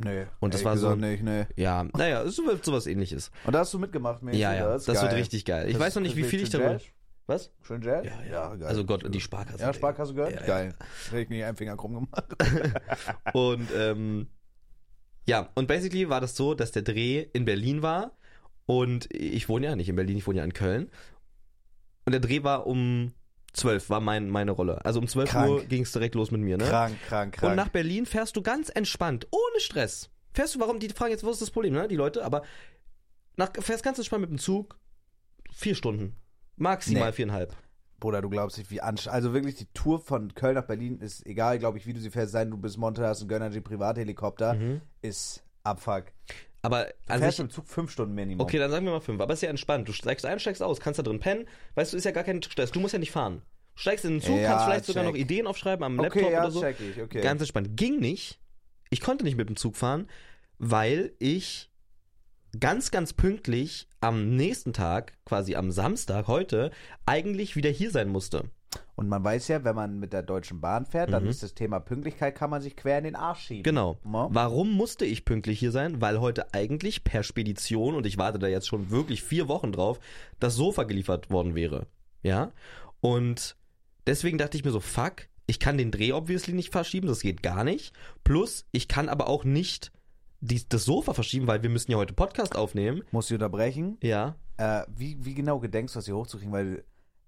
Nee. 0.05 0.27
Und 0.41 0.55
das 0.55 0.65
war 0.65 0.77
so- 0.77 0.95
Nicht, 0.95 1.23
nee. 1.23 1.47
Ja, 1.57 1.85
naja, 1.97 2.25
wird 2.25 2.65
sowas 2.65 2.87
ähnliches. 2.87 3.31
Und 3.45 3.53
da 3.55 3.61
hast 3.61 3.73
du 3.73 3.79
mitgemacht, 3.79 4.23
mäßig, 4.23 4.41
Ja, 4.41 4.55
ja, 4.55 4.67
das, 4.73 4.89
ist 4.89 5.03
wird 5.03 5.13
richtig 5.15 5.45
geil. 5.45 5.67
Ich 5.69 5.75
Das- 5.75 5.83
weiß 5.83 5.95
noch 5.97 6.03
nicht, 6.03 6.17
das 6.17 6.25
wie 6.25 6.29
viel 6.29 6.43
ich 6.43 6.51
darüber. 6.51 6.79
Was? 7.27 7.53
Schön 7.63 7.81
Jazz? 7.83 8.05
Ja, 8.05 8.23
ja. 8.31 8.55
geil. 8.57 8.67
Also 8.69 8.85
Gott, 8.85 9.05
die 9.15 9.21
Sparkasse. 9.21 9.61
Ja, 9.63 9.73
Sparkasse 9.73 10.13
gehört? 10.13 10.33
Ja, 10.35 10.41
ja. 10.41 10.47
geil. 10.47 10.75
Hätte 11.11 11.21
ich 11.21 11.29
nicht 11.29 11.45
einen 11.45 11.57
Finger 11.57 11.77
krumm 11.77 11.95
gemacht. 11.95 12.25
Und 13.33 13.69
ähm, 13.77 14.27
Ja, 15.27 15.49
und 15.55 15.69
basically 15.69 16.09
war 16.09 16.21
das 16.21 16.35
so, 16.37 16.55
dass 16.55 16.73
der 16.73 16.83
Dreh 16.83 17.21
in 17.33 17.45
Berlin 17.45 17.81
war 17.83 18.17
und 18.67 19.09
ich 19.15 19.49
wohne 19.49 19.67
ja 19.67 19.77
nicht 19.77 19.89
in 19.89 19.95
Berlin, 19.95 20.17
ich 20.17 20.27
wohne 20.27 20.39
ja 20.39 20.45
in 20.45 20.53
Köln. 20.53 20.91
Und 22.05 22.11
der 22.13 22.21
Dreh 22.21 22.43
war 22.43 22.67
um 22.67 23.13
12, 23.55 23.91
war 23.91 24.01
mein, 24.01 24.29
meine 24.31 24.53
Rolle. 24.53 24.85
Also 24.85 24.99
um 25.01 25.07
12 25.09 25.31
Krank. 25.31 25.51
Uhr 25.51 25.65
ging 25.65 25.83
es 25.83 25.93
direkt 25.93 26.15
los 26.15 26.31
mit 26.31 26.41
mir, 26.41 26.57
ne? 26.59 26.65
Krank, 26.65 26.97
krank, 27.07 27.35
krank. 27.35 27.51
Und 27.51 27.57
nach 27.57 27.69
Berlin 27.69 28.07
fährst 28.07 28.37
du 28.37 28.43
ganz 28.43 28.71
entspannt, 28.71 29.27
ohne 29.31 29.61
Stress. 29.61 30.11
Fährst 30.33 30.55
du, 30.55 30.61
warum, 30.61 30.79
die 30.79 30.89
fragen 30.89 31.11
jetzt, 31.11 31.25
was 31.25 31.33
ist 31.33 31.43
das 31.43 31.51
Problem, 31.51 31.75
ne, 31.75 31.87
die 31.89 31.97
Leute, 31.97 32.25
aber 32.25 32.43
nach, 33.37 33.51
fährst 33.61 33.83
ganz 33.85 33.99
entspannt 33.99 34.23
mit 34.23 34.31
dem 34.31 34.39
Zug, 34.39 34.79
vier 35.53 35.75
Stunden. 35.75 36.17
Maximal 36.57 37.09
Nee. 37.11 37.13
viereinhalb. 37.13 37.55
Bruder, 38.01 38.21
du 38.23 38.31
glaubst 38.31 38.59
nicht, 38.59 38.71
wie 38.71 38.81
anstrengend. 38.81 39.15
Also 39.15 39.33
wirklich, 39.33 39.55
die 39.57 39.67
Tour 39.75 40.01
von 40.01 40.35
Köln 40.35 40.55
nach 40.55 40.65
Berlin 40.67 40.99
ist 40.99 41.25
egal, 41.27 41.59
glaube 41.59 41.79
ich, 41.79 41.87
wie 41.87 41.93
du 41.93 42.01
sie 42.01 42.11
fährst, 42.11 42.33
sein 42.33 42.51
du 42.51 42.57
bis 42.57 42.77
Monte 42.77 43.07
hast 43.07 43.21
einen 43.21 43.29
Gönnergy 43.29 43.61
Privathelikopter, 43.61 44.55
Mhm. 44.55 44.81
ist 45.03 45.45
Abfuck. 45.63 46.07
Aber 46.63 46.87
Du 47.09 47.19
fährst 47.19 47.37
sich, 47.39 47.47
dem 47.47 47.51
Zug 47.51 47.67
fünf 47.69 47.91
Stunden 47.91 48.15
Minimum. 48.15 48.41
okay, 48.41 48.59
dann 48.59 48.71
sagen 48.71 48.85
wir 48.87 48.93
mal 48.93 49.01
fünf, 49.01 49.21
aber 49.21 49.35
ist 49.35 49.43
ja 49.43 49.51
entspannt. 49.51 49.89
Du 49.89 49.93
steigst 49.93 50.25
ein, 50.25 50.39
steigst 50.39 50.63
aus, 50.63 50.79
kannst 50.81 50.99
da 50.99 51.03
drin 51.03 51.19
pennen, 51.19 51.47
weißt 51.75 51.93
du, 51.93 51.97
ist 51.97 52.05
ja 52.05 52.13
gar 52.13 52.25
kein 52.25 52.43
Stress, 52.43 52.71
du 52.71 52.79
musst 52.81 52.93
ja 52.93 52.99
nicht 53.01 53.11
fahren. 53.11 53.43
Du 53.75 53.81
steigst 53.81 54.05
in 54.05 54.13
den 54.13 54.21
Zug, 54.21 54.37
Ja, 54.39 54.51
kannst 54.51 54.65
vielleicht 54.67 54.85
sogar 54.85 55.03
check. 55.05 55.13
noch 55.13 55.19
Ideen 55.19 55.47
aufschreiben 55.47 55.85
am 55.85 55.97
Laptop 55.97 56.23
okay, 56.23 56.33
ja, 56.33 56.41
oder 56.43 56.51
so. 56.51 56.61
check 56.61 56.77
ich, 56.81 57.01
okay. 57.03 57.21
Ganz 57.21 57.41
entspannt. 57.41 57.77
Ging 57.77 57.99
nicht. 57.99 58.39
Ich 58.91 59.01
konnte 59.01 59.25
nicht 59.25 59.37
mit 59.37 59.49
dem 59.49 59.57
Zug 59.57 59.77
fahren, 59.77 60.09
weil 60.59 61.13
ich 61.19 61.71
ganz, 62.61 62.91
ganz 62.91 63.13
pünktlich 63.15 63.89
am 64.01 64.37
nächsten 64.37 64.73
Tag, 64.73 65.15
quasi 65.25 65.57
am 65.57 65.71
Samstag 65.71 66.27
heute, 66.29 66.71
eigentlich 67.07 67.57
wieder 67.57 67.71
hier 67.71 67.91
sein 67.91 68.09
musste. 68.09 68.45
Und 68.95 69.09
man 69.09 69.25
weiß 69.25 69.49
ja, 69.49 69.65
wenn 69.65 69.75
man 69.75 69.99
mit 69.99 70.13
der 70.13 70.23
Deutschen 70.23 70.61
Bahn 70.61 70.87
fährt, 70.87 71.13
dann 71.13 71.25
Mhm. 71.25 71.31
ist 71.31 71.43
das 71.43 71.55
Thema 71.55 71.81
Pünktlichkeit, 71.81 72.35
kann 72.35 72.51
man 72.51 72.63
sich 72.63 72.77
quer 72.77 72.99
in 72.99 73.05
den 73.05 73.17
Arsch 73.17 73.41
schieben. 73.45 73.63
Genau. 73.65 73.99
Ja. 74.05 74.29
Warum 74.31 74.73
musste 74.73 75.05
ich 75.05 75.25
pünktlich 75.25 75.59
hier 75.59 75.73
sein? 75.73 76.01
Weil 76.01 76.21
heute 76.21 76.53
eigentlich 76.55 77.03
per 77.05 77.23
Spedition, 77.23 77.95
und 77.95 78.07
ich 78.07 78.19
warte 78.19 78.39
da 78.39 78.47
jetzt 78.47 78.69
schon 78.69 78.91
wirklich 78.91 79.23
vier 79.23 79.49
Wochen 79.49 79.73
drauf, 79.73 79.99
das 80.41 80.55
Sofa 80.55 80.85
geliefert 80.85 81.31
worden 81.31 81.55
wäre. 81.55 81.87
Ja? 82.23 82.53
Und 83.01 83.57
deswegen 84.07 84.39
dachte 84.39 84.57
ich 84.57 84.65
mir 84.65 84.71
so, 84.71 84.81
fuck, 84.81 85.29
ich 85.47 85.59
kann 85.59 85.77
den 85.79 85.91
Dreh 85.91 86.13
obviously 86.13 86.53
nicht 86.55 86.71
verschieben, 86.71 87.09
das 87.09 87.21
geht 87.21 87.43
gar 87.43 87.65
nicht. 87.65 87.93
Plus, 88.25 88.65
ich 88.71 88.87
kann 88.89 89.09
aber 89.09 89.27
auch 89.29 89.45
nicht 89.45 89.91
die, 90.41 90.67
das 90.69 90.85
Sofa 90.85 91.15
verschieben, 91.15 91.47
weil 91.47 91.63
wir 91.63 91.71
müssen 91.71 91.91
ja 91.91 91.97
heute 91.99 92.15
Podcast 92.15 92.57
aufnehmen. 92.57 93.03
Muss 93.11 93.31
ich 93.31 93.35
unterbrechen? 93.35 93.97
Ja. 94.03 94.37
Äh, 94.57 94.83
wie, 94.95 95.17
wie 95.25 95.35
genau 95.35 95.59
gedenkst 95.59 95.95
du, 95.95 95.99
das 95.99 96.05
hier 96.07 96.17
hochzukriegen? 96.17 96.53
Weil 96.53 96.85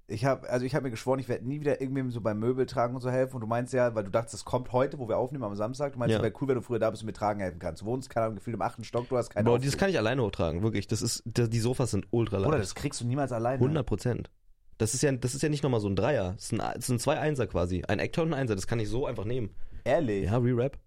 ich 0.06 0.24
habe, 0.24 0.48
also 0.50 0.66
ich 0.66 0.74
habe 0.74 0.84
mir 0.84 0.90
geschworen, 0.90 1.18
ich 1.18 1.28
werde 1.28 1.46
nie 1.46 1.60
wieder 1.60 1.80
irgendwem 1.80 2.10
so 2.10 2.20
beim 2.20 2.38
Möbeltragen 2.38 2.94
und 2.94 3.00
so 3.00 3.10
helfen. 3.10 3.36
Und 3.36 3.40
du 3.40 3.46
meinst 3.46 3.72
ja, 3.72 3.94
weil 3.94 4.04
du 4.04 4.10
dachtest, 4.10 4.34
das 4.34 4.44
kommt 4.44 4.70
heute, 4.72 4.98
wo 4.98 5.08
wir 5.08 5.16
aufnehmen 5.16 5.44
am 5.44 5.54
Samstag. 5.56 5.94
Du 5.94 5.98
meinst, 5.98 6.12
Ja. 6.12 6.18
es 6.18 6.22
wäre 6.22 6.34
cool, 6.40 6.48
wenn 6.48 6.56
du 6.56 6.60
früher 6.62 6.78
da 6.78 6.90
bist 6.90 7.02
und 7.02 7.06
mir 7.06 7.12
tragen 7.14 7.40
helfen 7.40 7.58
kannst. 7.58 7.82
Du 7.82 7.86
wohnst, 7.86 8.10
keine 8.10 8.26
Ahnung, 8.26 8.36
gefühlt 8.36 8.54
im 8.54 8.62
achten 8.62 8.84
Stock, 8.84 9.08
du 9.08 9.16
hast 9.16 9.30
keine 9.30 9.48
Aufzug. 9.48 9.62
dieses 9.62 9.78
kann 9.78 9.88
ich 9.90 9.96
alleine 9.98 10.22
hochtragen, 10.22 10.62
wirklich. 10.62 10.86
Das 10.86 11.00
ist, 11.00 11.22
die 11.24 11.48
die 11.48 11.60
Sofas 11.60 11.90
sind 11.92 12.06
ultra 12.10 12.38
Oder 12.40 12.50
leicht. 12.50 12.62
das 12.64 12.74
kriegst 12.74 13.00
du 13.00 13.06
niemals 13.06 13.32
alleine. 13.32 13.58
100 13.62 13.86
Prozent. 13.86 14.30
Das 14.76 14.92
ist 14.92 15.02
ja, 15.02 15.12
das 15.12 15.34
ist 15.34 15.42
ja 15.42 15.48
nicht 15.48 15.62
nochmal 15.62 15.80
so 15.80 15.88
ein 15.88 15.96
Dreier. 15.96 16.32
Das 16.32 16.48
sind, 16.48 16.58
das 16.60 16.86
sind 16.86 17.00
zwei 17.00 17.18
Einser 17.18 17.46
quasi. 17.46 17.82
Ein 17.86 17.98
Ektor 18.00 18.24
und 18.24 18.34
ein 18.34 18.40
Einser. 18.40 18.56
Das 18.56 18.66
kann 18.66 18.80
ich 18.80 18.88
so 18.88 19.06
einfach 19.06 19.24
nehmen. 19.24 19.50
Ehrlich? 19.84 20.24
Ja, 20.26 20.36
Re-Rap. 20.38 20.78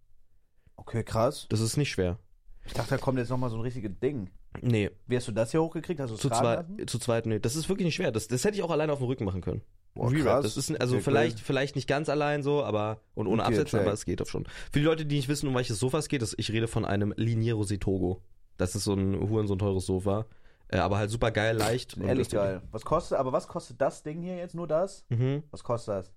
Okay, 0.76 1.04
krass. 1.04 1.48
Das 1.50 1.60
ist 1.62 1.78
nicht 1.78 1.90
schwer. 1.90 2.20
Ich 2.68 2.74
dachte, 2.74 2.92
da 2.92 2.98
kommt 2.98 3.18
jetzt 3.18 3.30
nochmal 3.30 3.50
so 3.50 3.56
ein 3.58 3.62
richtiges 3.62 3.92
Ding. 4.00 4.30
Nee, 4.62 4.92
Wie 5.08 5.16
hast 5.16 5.28
du 5.28 5.32
das 5.32 5.52
hier 5.52 5.62
hochgekriegt? 5.62 6.00
Hast 6.00 6.10
du 6.10 6.16
es 6.16 6.22
zu, 6.22 6.30
zwei, 6.30 6.64
zu 6.86 7.00
zweit, 7.00 7.26
nee. 7.26 7.40
Das 7.40 7.56
ist 7.56 7.70
wirklich 7.70 7.86
nicht 7.86 7.96
schwer. 7.96 8.12
Das, 8.12 8.28
das 8.28 8.44
hätte 8.44 8.56
ich 8.58 8.64
auch 8.64 8.72
alleine 8.72 8.92
auf 8.94 9.00
dem 9.00 9.08
Rücken 9.08 9.24
machen 9.26 9.42
können. 9.42 9.62
Boah, 9.94 10.12
krass. 10.12 10.44
Das 10.44 10.58
ist, 10.58 10.80
also 10.80 10.96
Okay, 10.96 11.04
vielleicht, 11.04 11.38
cool. 11.38 11.44
vielleicht 11.46 11.76
nicht 11.76 11.88
ganz 11.88 12.10
allein 12.10 12.44
so, 12.44 12.64
aber, 12.64 13.02
und 13.16 13.28
ohne 13.28 13.42
Okay, 13.44 13.54
Absetzen, 13.54 13.80
aber 13.80 13.94
es 13.94 14.06
geht 14.06 14.20
doch 14.20 14.28
schon. 14.28 14.46
Für 14.72 14.80
die 14.80 14.86
Leute, 14.86 15.06
die 15.06 15.16
nicht 15.16 15.28
wissen, 15.28 15.48
um 15.48 15.56
welches 15.56 15.80
Sofa 15.80 15.98
es 15.98 16.08
geht, 16.08 16.22
das, 16.22 16.36
ich 16.38 16.52
rede 16.52 16.68
von 16.68 16.86
einem 16.86 17.14
Liniero 17.18 17.64
Setogo. 17.64 18.22
Das 18.58 18.76
ist 18.76 18.84
so 18.84 18.94
ein 18.94 19.18
Huren, 19.30 19.48
so 19.48 19.56
ein 19.56 19.60
teures 19.60 19.86
Sofa. 19.86 20.26
Äh, 20.70 20.78
aber 20.78 20.98
halt 20.98 21.10
super 21.10 21.32
geil, 21.32 21.56
leicht. 21.56 21.96
und 21.98 22.04
Ehrlich 22.08 22.30
geil. 22.30 22.62
Was 22.72 22.84
kostet, 22.84 23.18
aber 23.18 23.32
was 23.32 23.48
kostet 23.48 23.80
das 23.80 24.04
Ding 24.04 24.22
hier 24.22 24.36
jetzt? 24.36 24.54
Nur 24.56 24.68
das? 24.68 25.06
Mhm. 25.10 25.44
Was 25.52 25.64
kostet 25.64 25.94
das? 25.96 26.14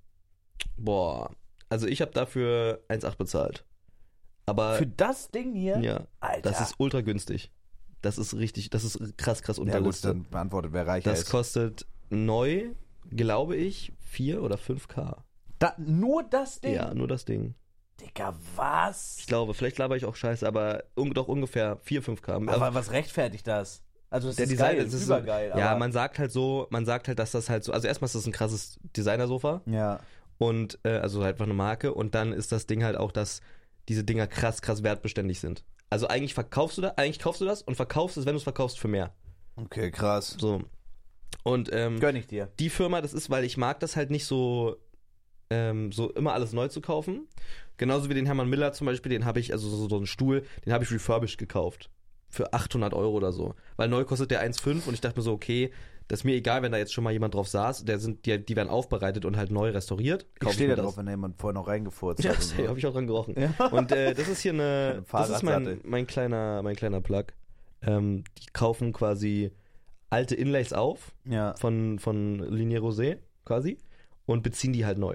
Boah. 0.77 1.31
Also 1.69 1.87
ich 1.87 2.03
habe 2.03 2.11
dafür 2.11 2.81
1,8 2.89 3.17
bezahlt. 3.17 3.65
Aber 4.51 4.75
Für 4.77 4.87
das 4.87 5.31
Ding 5.31 5.55
hier? 5.55 5.79
ja, 5.81 6.07
Alter. 6.21 6.51
das 6.51 6.61
ist 6.61 6.75
ultra 6.79 7.01
günstig. 7.01 7.51
Das 8.03 8.19
ist 8.19 8.35
richtig, 8.35 8.71
das 8.71 8.85
ist 8.85 8.99
krass, 9.19 9.43
krass 9.43 9.57
ja, 9.59 9.63
unter 9.63 9.81
gut, 9.83 10.05
dann 10.05 10.25
beantwortet, 10.31 10.73
wer 10.73 10.87
reicher 10.87 11.11
Das 11.11 11.21
ist. 11.21 11.31
kostet 11.31 11.87
neu, 12.09 12.71
glaube 13.11 13.57
ich, 13.57 13.93
4 14.11 14.43
oder 14.43 14.57
5k. 14.57 15.17
Da, 15.59 15.75
nur 15.79 16.23
das 16.23 16.61
Ding? 16.61 16.75
Ja, 16.75 16.95
nur 16.95 17.07
das 17.09 17.25
Ding. 17.27 17.55
Digga, 18.01 18.35
was? 18.57 19.17
Ich 19.19 19.27
glaube, 19.27 19.53
vielleicht 19.53 19.77
laber 19.77 19.97
ich 19.97 20.07
auch 20.07 20.17
scheiße, 20.17 20.47
aber 20.49 20.85
un 20.97 21.13
doch 21.13 21.29
ungefähr 21.29 21.77
4, 21.83 22.03
5k. 22.03 22.49
aber 22.51 22.73
was 22.73 22.91
rechtfertigt 22.93 23.47
das? 23.47 23.83
Also, 24.09 24.29
das 24.29 24.37
der 24.37 24.45
ist 24.47 24.53
Design, 24.53 24.77
geil, 24.77 24.85
das 24.87 24.95
ist 24.95 25.07
so, 25.07 25.13
übergeil. 25.15 25.53
ja, 25.57 25.71
aber- 25.71 25.79
man 25.79 25.93
sagt 25.93 26.19
halt 26.19 26.33
so, 26.33 26.67
man 26.71 26.87
sagt 26.87 27.07
halt, 27.09 27.19
dass 27.19 27.31
das 27.33 27.51
halt 27.51 27.63
so, 27.65 27.73
also 27.73 27.87
erstmal 27.87 28.07
ist 28.07 28.15
das 28.15 28.27
ein 28.27 28.33
krasses 28.33 28.79
Designersofa 28.97 29.61
Ja. 29.67 30.01
und 30.39 30.79
äh, 30.85 30.97
also 30.97 31.23
halt 31.23 31.35
einfach 31.35 31.45
eine 31.45 31.55
Marke 31.55 31.93
und 31.95 32.15
dann 32.15 32.33
ist 32.33 32.51
das 32.51 32.67
Ding 32.67 32.83
halt 32.83 32.97
auch, 32.97 33.13
dass 33.13 33.41
diese 33.91 34.05
Dinger 34.05 34.29
krass, 34.29 34.63
krass 34.63 34.85
wertbeständig 34.85 35.41
sind. 35.41 35.65
Also 35.91 36.07
eigentlich 36.07 36.33
verkaufst 36.33 36.79
du 36.79 36.83
das, 36.83 36.97
eigentlich 36.97 37.19
kaufst 37.19 37.41
du 37.41 37.45
das 37.45 37.61
und 37.61 37.75
verkaufst 37.75 38.17
es, 38.17 38.25
wenn 38.25 38.35
du 38.35 38.37
es 38.37 38.45
verkaufst, 38.45 38.79
für 38.79 38.87
mehr. 38.87 39.13
Okay, 39.57 39.91
krass. 39.91 40.37
So. 40.39 40.63
Und 41.43 41.71
ähm, 41.73 41.99
Gönn 41.99 42.15
ich 42.15 42.29
dir. 42.29 42.53
die 42.61 42.71
Firma, 42.71 43.01
das 43.01 43.13
ist, 43.13 43.31
weil 43.31 43.43
ich 43.43 43.57
mag 43.57 43.81
das 43.81 43.97
halt 43.97 44.11
nicht 44.11 44.27
so, 44.27 44.77
ähm, 45.51 45.91
so 45.91 46.13
immer 46.13 46.35
alles 46.35 46.53
neu 46.53 46.69
zu 46.69 46.81
kaufen. 46.81 47.27
Genauso 47.79 48.09
wie 48.09 48.15
den 48.15 48.27
Hermann 48.27 48.49
Miller 48.49 48.73
zum 48.73 48.87
Beispiel, 48.87 49.11
den 49.11 49.25
habe 49.25 49.41
ich, 49.41 49.53
also 49.53 49.69
so, 49.69 49.89
so 49.89 49.97
einen 49.97 50.07
Stuhl, 50.07 50.45
den 50.65 50.73
habe 50.73 50.85
ich 50.85 50.93
refurbished 50.93 51.39
gekauft. 51.39 51.91
Für 52.29 52.53
800 52.53 52.95
Euro 52.95 53.17
oder 53.17 53.33
so. 53.33 53.57
Weil 53.77 53.89
neu 53.89 54.05
kostet 54.05 54.31
der 54.31 54.49
1,5 54.49 54.87
und 54.87 54.95
ich 54.95 55.01
dachte 55.01 55.19
mir 55.19 55.25
so, 55.25 55.33
okay, 55.33 55.73
das 56.11 56.21
ist 56.21 56.25
mir 56.25 56.35
egal, 56.35 56.63
wenn 56.63 56.73
da 56.73 56.79
jetzt 56.79 56.93
schon 56.93 57.05
mal 57.05 57.13
jemand 57.13 57.35
drauf 57.37 57.47
saß. 57.47 57.85
Der 57.85 58.01
sind, 58.01 58.27
die, 58.27 58.45
die 58.45 58.57
werden 58.57 58.69
aufbereitet 58.69 59.25
und 59.25 59.37
halt 59.37 59.53
neu 59.53 59.71
restauriert. 59.71 60.27
Ich 60.35 60.41
Kauf 60.41 60.55
stehe 60.55 60.69
mir 60.69 60.75
da 60.75 60.83
drauf, 60.83 60.97
wenn 60.97 61.07
da 61.07 61.13
jemand 61.13 61.37
vorher 61.41 61.55
noch 61.55 61.69
reingefurzt 61.69 62.25
Ja, 62.25 62.33
hat. 62.33 62.43
safe, 62.43 62.63
so. 62.65 62.69
habe 62.69 62.79
ich 62.81 62.87
auch 62.89 62.93
dran 62.93 63.07
gerochen. 63.07 63.37
Ja. 63.39 63.67
Und 63.69 63.93
äh, 63.93 64.13
das 64.13 64.27
ist 64.27 64.41
hier 64.41 64.53
eine, 64.53 65.05
das 65.13 65.31
ist 65.31 65.45
mein, 65.45 65.81
mein 65.85 66.09
kleiner, 66.09 66.63
mein 66.65 66.75
kleiner 66.75 67.01
Plug. 67.01 67.27
Ähm, 67.83 68.25
die 68.43 68.47
kaufen 68.53 68.93
quasi 68.93 69.53
alte 70.11 70.35
Inlays 70.35 70.73
auf 70.73 71.13
ja. 71.27 71.55
von, 71.55 72.01
von 72.01 72.41
Linie 72.41 72.81
Rosé 72.81 73.19
quasi 73.45 73.79
und 74.27 74.43
beziehen 74.43 74.73
die 74.73 74.85
halt 74.85 74.99
neu. 74.99 75.15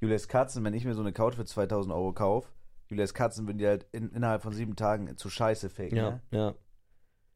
Julius 0.00 0.28
Katzen, 0.28 0.64
wenn 0.64 0.72
ich 0.72 0.86
mir 0.86 0.94
so 0.94 1.02
eine 1.02 1.12
Couch 1.12 1.34
für 1.34 1.44
2000 1.44 1.94
Euro 1.94 2.14
kaufe, 2.14 2.48
Julius 2.88 3.12
Katzen 3.12 3.46
würden 3.46 3.58
die 3.58 3.66
halt 3.66 3.86
in, 3.92 4.08
innerhalb 4.12 4.42
von 4.42 4.54
sieben 4.54 4.76
Tagen 4.76 5.14
zu 5.18 5.28
Scheiße 5.28 5.68
ficken. 5.68 5.98
Ja, 5.98 6.10
Ne? 6.10 6.20
ja. 6.30 6.54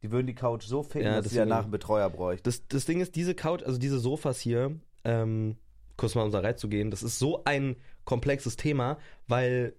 Die 0.02 0.10
würden 0.12 0.26
die 0.26 0.34
Couch 0.34 0.64
so 0.64 0.82
ficken, 0.82 1.08
Ja, 1.08 1.20
dass 1.20 1.30
sie 1.32 1.38
danach 1.38 1.62
einen 1.62 1.70
Betreuer 1.70 2.10
bräuchten. 2.10 2.44
Das, 2.44 2.66
das 2.68 2.84
Ding 2.84 3.00
ist, 3.00 3.16
diese 3.16 3.34
Couch, 3.34 3.62
also 3.62 3.78
diese 3.78 3.98
Sofas 3.98 4.38
hier, 4.40 4.76
ähm, 5.04 5.56
kurz 5.96 6.14
mal 6.14 6.22
um 6.24 6.30
da 6.30 6.40
reinzugehen, 6.40 6.90
das 6.90 7.02
ist 7.02 7.18
so 7.18 7.42
ein 7.44 7.76
komplexes 8.04 8.56
Thema, 8.56 8.98
weil 9.26 9.74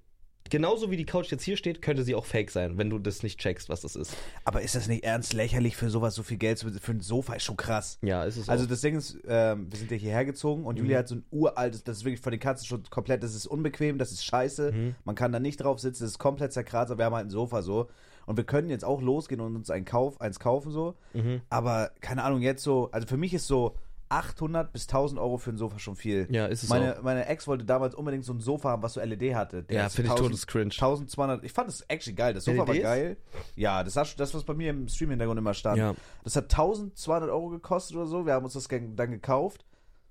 genauso 0.50 0.90
wie 0.90 0.98
die 0.98 1.06
Couch 1.06 1.30
jetzt 1.32 1.44
hier 1.44 1.58
steht, 1.58 1.82
könnte 1.82 2.04
sie 2.04 2.16
auch 2.16 2.26
fake 2.26 2.52
sein, 2.52 2.78
wenn 2.78 2.90
du 2.90 3.00
das 3.00 3.22
nicht 3.22 3.38
checkst, 3.40 3.68
was 3.70 3.82
das 3.82 3.96
ist. 3.98 4.16
Aber 4.46 4.62
ist 4.62 4.76
das 4.76 4.88
nicht 4.88 5.04
ernst 5.04 5.34
lächerlich 5.34 5.76
für 5.76 5.90
sowas, 5.90 6.16
so 6.16 6.24
viel 6.24 6.38
Geld 6.38 6.58
zu 6.58 6.72
für 6.72 6.92
ein 6.94 7.02
Sofa? 7.02 7.34
Ist 7.34 7.44
schon 7.44 7.58
krass. 7.58 8.00
Ja, 8.02 8.24
ist 8.24 8.38
es 8.38 8.48
Also 8.50 8.64
auch. 8.64 8.70
das 8.70 8.82
Ding 8.82 8.96
ist, 8.96 9.18
ähm, 9.28 9.70
wir 9.70 9.78
sind 9.78 9.92
ja 9.92 9.98
hierher 9.98 10.24
gezogen 10.26 10.64
und 10.66 10.76
Mhm. 10.76 10.86
Julia 10.86 11.00
hat 11.00 11.10
so 11.10 11.16
ein 11.16 11.26
uraltes, 11.32 11.84
das 11.84 11.98
ist 11.98 12.06
wirklich 12.06 12.22
von 12.22 12.32
den 12.32 12.40
Katzen 12.40 12.66
schon 12.66 12.84
komplett, 12.90 13.24
das 13.24 13.36
ist 13.36 13.46
unbequem, 13.46 13.98
das 13.98 14.12
ist 14.14 14.24
scheiße, 14.26 14.72
Mhm. 14.72 14.96
man 15.04 15.16
kann 15.16 15.32
da 15.34 15.40
nicht 15.40 15.58
drauf 15.58 15.80
sitzen, 15.80 16.04
das 16.04 16.12
ist 16.12 16.20
komplett 16.20 16.54
zerkratzt, 16.54 16.92
aber 16.92 17.00
wir 17.00 17.06
haben 17.06 17.16
halt 17.16 17.28
ein 17.28 17.32
Sofa 17.32 17.62
so. 17.62 17.90
Und 18.28 18.38
wir 18.38 18.44
können 18.44 18.70
jetzt 18.70 18.86
auch 18.86 19.02
losgehen 19.02 19.42
und 19.42 19.56
uns 19.56 19.72
ein 19.72 19.84
Kauf, 19.86 20.22
eins 20.22 20.40
kaufen 20.40 20.70
so, 20.72 20.94
Mhm. 21.16 21.42
aber 21.50 21.90
keine 22.02 22.24
Ahnung, 22.24 22.42
jetzt 22.42 22.62
so, 22.64 22.90
also 22.92 23.08
für 23.08 23.18
mich 23.18 23.34
ist 23.34 23.48
so 23.48 23.76
800 24.10 24.72
bis 24.72 24.88
1000 24.88 25.20
Euro 25.20 25.38
für 25.38 25.50
ein 25.50 25.58
Sofa 25.58 25.80
schon 25.80 25.96
viel. 25.98 26.28
Ja, 26.30 26.46
ist 26.46 26.64
es 26.64 26.70
meine, 26.70 26.98
auch. 27.00 27.02
meine 27.04 27.26
Ex 27.26 27.46
wollte 27.48 27.66
damals 27.66 27.94
unbedingt 27.96 28.24
so 28.24 28.32
ein 28.34 28.40
Sofa 28.40 28.70
haben, 28.70 28.82
was 28.84 28.94
so 28.94 29.02
LED 29.02 29.34
hatte. 29.36 29.64
Der 29.64 29.78
Ja, 29.84 29.90
finde 29.90 30.08
ich 30.10 30.12
1000 30.14 30.28
todes 30.30 30.48
cringe. 30.48 30.72
1200, 30.72 31.44
ich 31.44 31.52
fand 31.52 31.68
das 31.68 31.82
actually 31.90 32.16
geil, 32.16 32.34
das 32.34 32.46
Sofa 32.46 32.60
war 32.68 32.74
LEDs? 32.74 32.84
geil. 32.84 33.18
Ja, 33.56 33.84
das, 33.84 33.96
hat, 33.98 34.18
das 34.20 34.34
was 34.34 34.44
bei 34.46 34.54
mir 34.54 34.70
im 34.70 34.88
Stream-Hintergrund 34.88 35.38
immer 35.40 35.54
stand. 35.54 35.78
Ja. 35.78 35.94
Das 36.24 36.36
hat 36.38 36.46
1200 36.46 37.30
Euro 37.30 37.50
gekostet 37.50 37.98
oder 37.98 38.06
so. 38.08 38.26
Wir 38.26 38.34
haben 38.34 38.46
uns 38.46 38.54
das 38.54 38.68
dann 38.70 39.12
gekauft. 39.12 39.66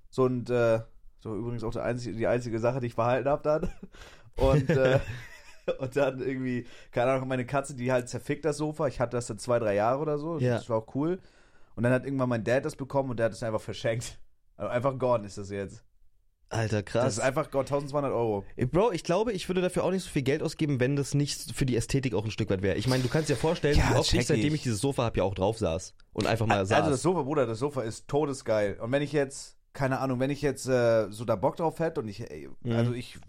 So 0.09 0.23
und 0.23 0.49
äh, 0.51 0.81
so 1.19 1.35
übrigens 1.35 1.63
auch 1.63 1.71
die 1.71 1.79
einzige, 1.79 2.15
die 2.17 2.27
einzige 2.27 2.59
Sache, 2.59 2.79
die 2.79 2.87
ich 2.87 2.93
verhalten 2.93 3.29
habe 3.29 3.41
dann. 3.43 3.69
Und, 4.37 4.69
äh, 4.69 4.99
und 5.79 5.95
dann 5.95 6.19
irgendwie, 6.19 6.65
keine 6.91 7.11
Ahnung, 7.11 7.27
meine 7.27 7.45
Katze, 7.45 7.75
die 7.75 7.91
halt 7.91 8.09
zerfickt 8.09 8.45
das 8.45 8.57
Sofa. 8.57 8.87
Ich 8.87 8.99
hatte 8.99 9.17
das 9.17 9.27
dann 9.27 9.37
zwei, 9.39 9.59
drei 9.59 9.75
Jahre 9.75 9.99
oder 10.01 10.17
so. 10.17 10.39
Ja. 10.39 10.55
Das 10.55 10.69
war 10.69 10.77
auch 10.77 10.95
cool. 10.95 11.19
Und 11.75 11.83
dann 11.83 11.91
hat 11.93 12.05
irgendwann 12.05 12.29
mein 12.29 12.43
Dad 12.43 12.65
das 12.65 12.75
bekommen 12.75 13.09
und 13.11 13.17
der 13.19 13.25
hat 13.27 13.33
es 13.33 13.43
einfach 13.43 13.61
verschenkt. 13.61 14.19
Also 14.55 14.71
einfach 14.71 14.97
gone 14.97 15.25
ist 15.27 15.37
das 15.37 15.49
jetzt. 15.51 15.83
Alter, 16.49 16.81
krass. 16.81 17.03
Das 17.03 17.13
ist 17.15 17.19
einfach 17.19 17.51
gone, 17.51 17.65
1200 17.65 18.11
Euro. 18.11 18.45
Bro, 18.71 18.93
ich 18.93 19.03
glaube, 19.03 19.33
ich 19.33 19.49
würde 19.49 19.61
dafür 19.61 19.83
auch 19.83 19.91
nicht 19.91 20.03
so 20.03 20.09
viel 20.09 20.21
Geld 20.21 20.41
ausgeben, 20.41 20.79
wenn 20.79 20.95
das 20.95 21.13
nicht 21.13 21.53
für 21.53 21.65
die 21.65 21.75
Ästhetik 21.75 22.13
auch 22.15 22.23
ein 22.23 22.31
Stück 22.31 22.49
weit 22.49 22.61
wäre. 22.61 22.77
Ich 22.77 22.87
meine, 22.87 23.03
du 23.03 23.09
kannst 23.09 23.29
dir 23.29 23.35
vorstellen, 23.35 23.77
Ja, 23.77 23.89
wie 23.91 23.95
oft 23.99 24.13
ich, 24.13 24.25
seitdem 24.25 24.55
ich. 24.55 24.63
dieses 24.63 24.79
Sofa 24.79 25.03
habe, 25.03 25.17
ja 25.17 25.23
auch 25.25 25.35
drauf 25.35 25.57
saß. 25.57 25.93
Und 26.13 26.25
einfach 26.25 26.45
mal 26.47 26.65
saß. 26.65 26.77
Also 26.79 26.91
das 26.91 27.01
Sofa, 27.01 27.23
Bruder, 27.23 27.45
das 27.45 27.59
Sofa 27.59 27.81
ist 27.81 28.07
todesgeil. 28.07 28.79
Und 28.79 28.91
wenn 28.93 29.01
ich 29.01 29.11
jetzt, 29.11 29.57
keine 29.73 29.99
Ahnung, 29.99 30.21
wenn 30.21 30.29
ich 30.29 30.41
jetzt 30.41 30.67
äh, 30.69 31.11
so 31.11 31.25
da 31.25 31.35
Bock 31.35 31.57
drauf 31.57 31.79
hätte 31.79 31.99
und 31.99 32.07
ich, 32.07 32.21
ey, 32.31 32.47
Mhm. 32.63 32.71
also 32.71 32.93
ich 32.93 33.19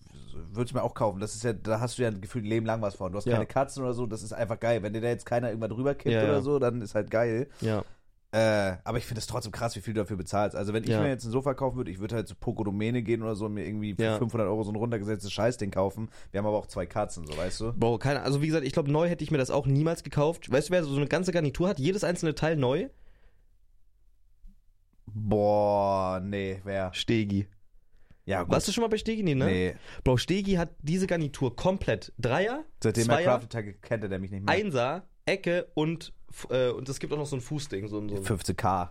würde 0.52 0.64
es 0.68 0.74
mir 0.74 0.82
auch 0.82 0.94
kaufen. 0.94 1.20
Das 1.20 1.34
ist 1.34 1.44
ja, 1.44 1.52
da 1.52 1.80
hast 1.80 1.98
du 1.98 2.02
ja 2.02 2.10
gefühlt 2.10 2.44
ein 2.44 2.48
Leben 2.48 2.66
lang 2.66 2.82
was 2.82 2.94
von. 2.94 3.12
Du 3.12 3.18
hast 3.18 3.26
Ja. 3.26 3.34
keine 3.34 3.46
Katzen 3.46 3.82
oder 3.82 3.94
so, 3.94 4.06
das 4.06 4.22
ist 4.22 4.32
einfach 4.32 4.58
geil. 4.60 4.82
Wenn 4.82 4.92
dir 4.92 5.00
da 5.00 5.08
jetzt 5.08 5.26
keiner 5.26 5.48
irgendwann 5.48 5.70
drüber 5.70 5.94
kippt 5.94 6.14
Ja, 6.14 6.22
ja. 6.22 6.28
oder 6.28 6.42
so, 6.42 6.58
dann 6.58 6.80
ist 6.82 6.94
halt 6.94 7.10
geil. 7.10 7.48
Ja. 7.60 7.84
Äh, 8.30 8.76
aber 8.84 8.98
ich 8.98 9.06
finde 9.06 9.20
es 9.20 9.26
trotzdem 9.26 9.52
krass, 9.52 9.74
wie 9.74 9.80
viel 9.80 9.94
du 9.94 10.00
dafür 10.00 10.18
bezahlst. 10.18 10.54
Also 10.54 10.74
wenn 10.74 10.82
ich 10.84 10.90
Ja. 10.90 11.00
mir 11.00 11.08
jetzt 11.08 11.24
ein 11.24 11.30
Sofa 11.30 11.54
kaufen 11.54 11.78
würde, 11.78 11.90
ich 11.90 11.98
würde 11.98 12.14
halt 12.14 12.28
zu 12.28 12.34
Poco 12.34 12.62
Domäne 12.62 13.02
gehen 13.02 13.22
oder 13.22 13.34
so 13.34 13.46
und 13.46 13.54
mir 13.54 13.64
irgendwie 13.64 13.94
für 13.94 14.02
Ja. 14.02 14.18
500 14.18 14.46
Euro 14.48 14.62
so 14.64 14.70
ein 14.70 14.76
runtergesetztes 14.76 15.32
Scheißding 15.32 15.70
kaufen. 15.70 16.10
Wir 16.30 16.38
haben 16.38 16.46
aber 16.46 16.58
auch 16.58 16.66
zwei 16.66 16.84
Katzen, 16.84 17.26
so 17.26 17.34
weißt 17.38 17.60
du. 17.62 17.72
Bro, 17.72 17.96
keine 17.98 18.20
Also 18.20 18.42
wie 18.42 18.46
gesagt, 18.48 18.66
ich 18.66 18.74
glaube, 18.74 18.90
neu 18.92 19.08
hätte 19.08 19.24
ich 19.24 19.30
mir 19.30 19.38
das 19.38 19.50
auch 19.50 19.66
niemals 19.66 20.02
gekauft. 20.02 20.52
Weißt 20.52 20.68
du, 20.68 20.72
wer 20.74 20.84
so 20.84 20.94
eine 20.94 21.06
ganze 21.06 21.32
Garnitur 21.32 21.68
hat? 21.70 21.78
Jedes 21.78 22.04
einzelne 22.04 22.34
Teil 22.34 22.56
neu? 22.56 22.88
Boah, 25.06 26.20
nee, 26.22 26.60
wer? 26.64 26.92
Stegi. 26.92 27.46
Ja, 28.28 28.42
gut. 28.42 28.52
Warst 28.52 28.68
du 28.68 28.72
schon 28.72 28.82
mal 28.82 28.88
bei 28.88 28.98
Stegi? 28.98 29.22
Nee, 29.22 29.34
ne? 29.34 29.46
Nee. 29.46 29.74
Bro, 30.04 30.18
Stegi 30.18 30.52
hat 30.54 30.68
diese 30.82 31.06
Garnitur 31.06 31.56
komplett 31.56 32.12
Dreier, 32.18 32.64
Seitdem 32.82 33.08
er 33.08 33.22
Crafted 33.22 33.50
Tag 33.50 33.80
kennt 33.82 34.04
er 34.04 34.18
mich 34.18 34.30
nicht 34.30 34.44
mehr. 34.44 34.54
Einser, 34.54 35.06
Ecke 35.24 35.68
und, 35.72 36.12
äh, 36.50 36.68
und 36.68 36.86
es 36.90 36.98
gibt 37.00 37.10
auch 37.14 37.16
noch 37.16 37.24
so 37.26 37.36
ein 37.36 37.40
Fußding. 37.40 37.88
So, 37.88 38.06
so, 38.06 38.16
ein- 38.16 38.22
15k. 38.24 38.90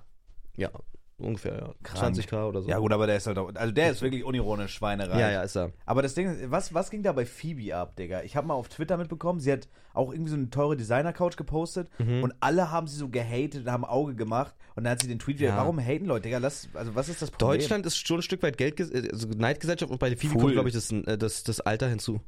ja, 0.55 0.71
ungefähr, 1.19 1.55
ja. 1.55 1.73
Krank. 1.83 2.15
20k 2.15 2.47
oder 2.47 2.61
so. 2.61 2.69
Ja 2.69 2.77
gut, 2.79 2.91
aber 2.93 3.07
der 3.07 3.17
ist 3.17 3.27
halt 3.27 3.37
auch, 3.37 3.51
also 3.55 3.73
der 3.73 3.91
ist 3.91 4.01
wirklich 4.01 4.23
unironisch 4.23 4.73
Schweinerei. 4.73 5.19
ja, 5.19 5.31
ja, 5.31 5.41
ist 5.41 5.55
er. 5.57 5.71
Aber 5.85 6.01
das 6.01 6.13
Ding 6.13 6.27
ist, 6.29 6.51
was, 6.51 6.73
was 6.73 6.89
ging 6.91 7.03
da 7.03 7.11
bei 7.11 7.25
Phoebe 7.25 7.75
ab, 7.75 7.95
Digga? 7.95 8.21
Ich 8.23 8.35
habe 8.35 8.47
mal 8.47 8.53
auf 8.53 8.69
Twitter 8.69 8.97
mitbekommen, 8.97 9.39
sie 9.39 9.51
hat 9.51 9.67
auch 9.93 10.11
irgendwie 10.11 10.29
so 10.29 10.35
eine 10.37 10.49
teure 10.51 10.77
Designer-Couch 10.77 11.37
gepostet 11.37 11.89
Mhm. 11.97 12.23
und 12.23 12.33
alle 12.39 12.69
haben 12.71 12.85
sie 12.87 12.97
so 12.97 13.09
gehatet 13.09 13.65
und 13.65 13.71
haben 13.71 13.83
Auge 13.85 14.13
gemacht 14.15 14.55
und 14.75 14.83
dann 14.83 14.91
hat 14.91 15.01
sie 15.01 15.07
den 15.07 15.17
Tweet 15.19 15.39
wieder, 15.39 15.49
Ja. 15.49 15.57
warum 15.57 15.79
haten 15.79 16.05
Leute, 16.05 16.23
Digga? 16.23 16.37
Lass, 16.37 16.69
also 16.73 16.93
was 16.95 17.09
ist 17.09 17.21
das 17.21 17.31
Problem? 17.31 17.59
Deutschland 17.59 17.85
ist 17.85 17.97
schon 17.97 18.19
ein 18.19 18.21
Stück 18.23 18.43
weit 18.43 18.57
Geld, 18.57 18.79
also 18.79 19.27
Neidgesellschaft 19.35 19.91
und 19.91 19.99
bei 19.99 20.15
Phoebe 20.15 20.35
Cool. 20.35 20.41
kommt, 20.41 20.53
glaube 20.53 20.69
ich, 20.69 20.75
das, 20.75 20.91
äh, 20.91 21.17
das, 21.17 21.43
das 21.43 21.61
Alter 21.61 21.89
hinzu. 21.89 22.19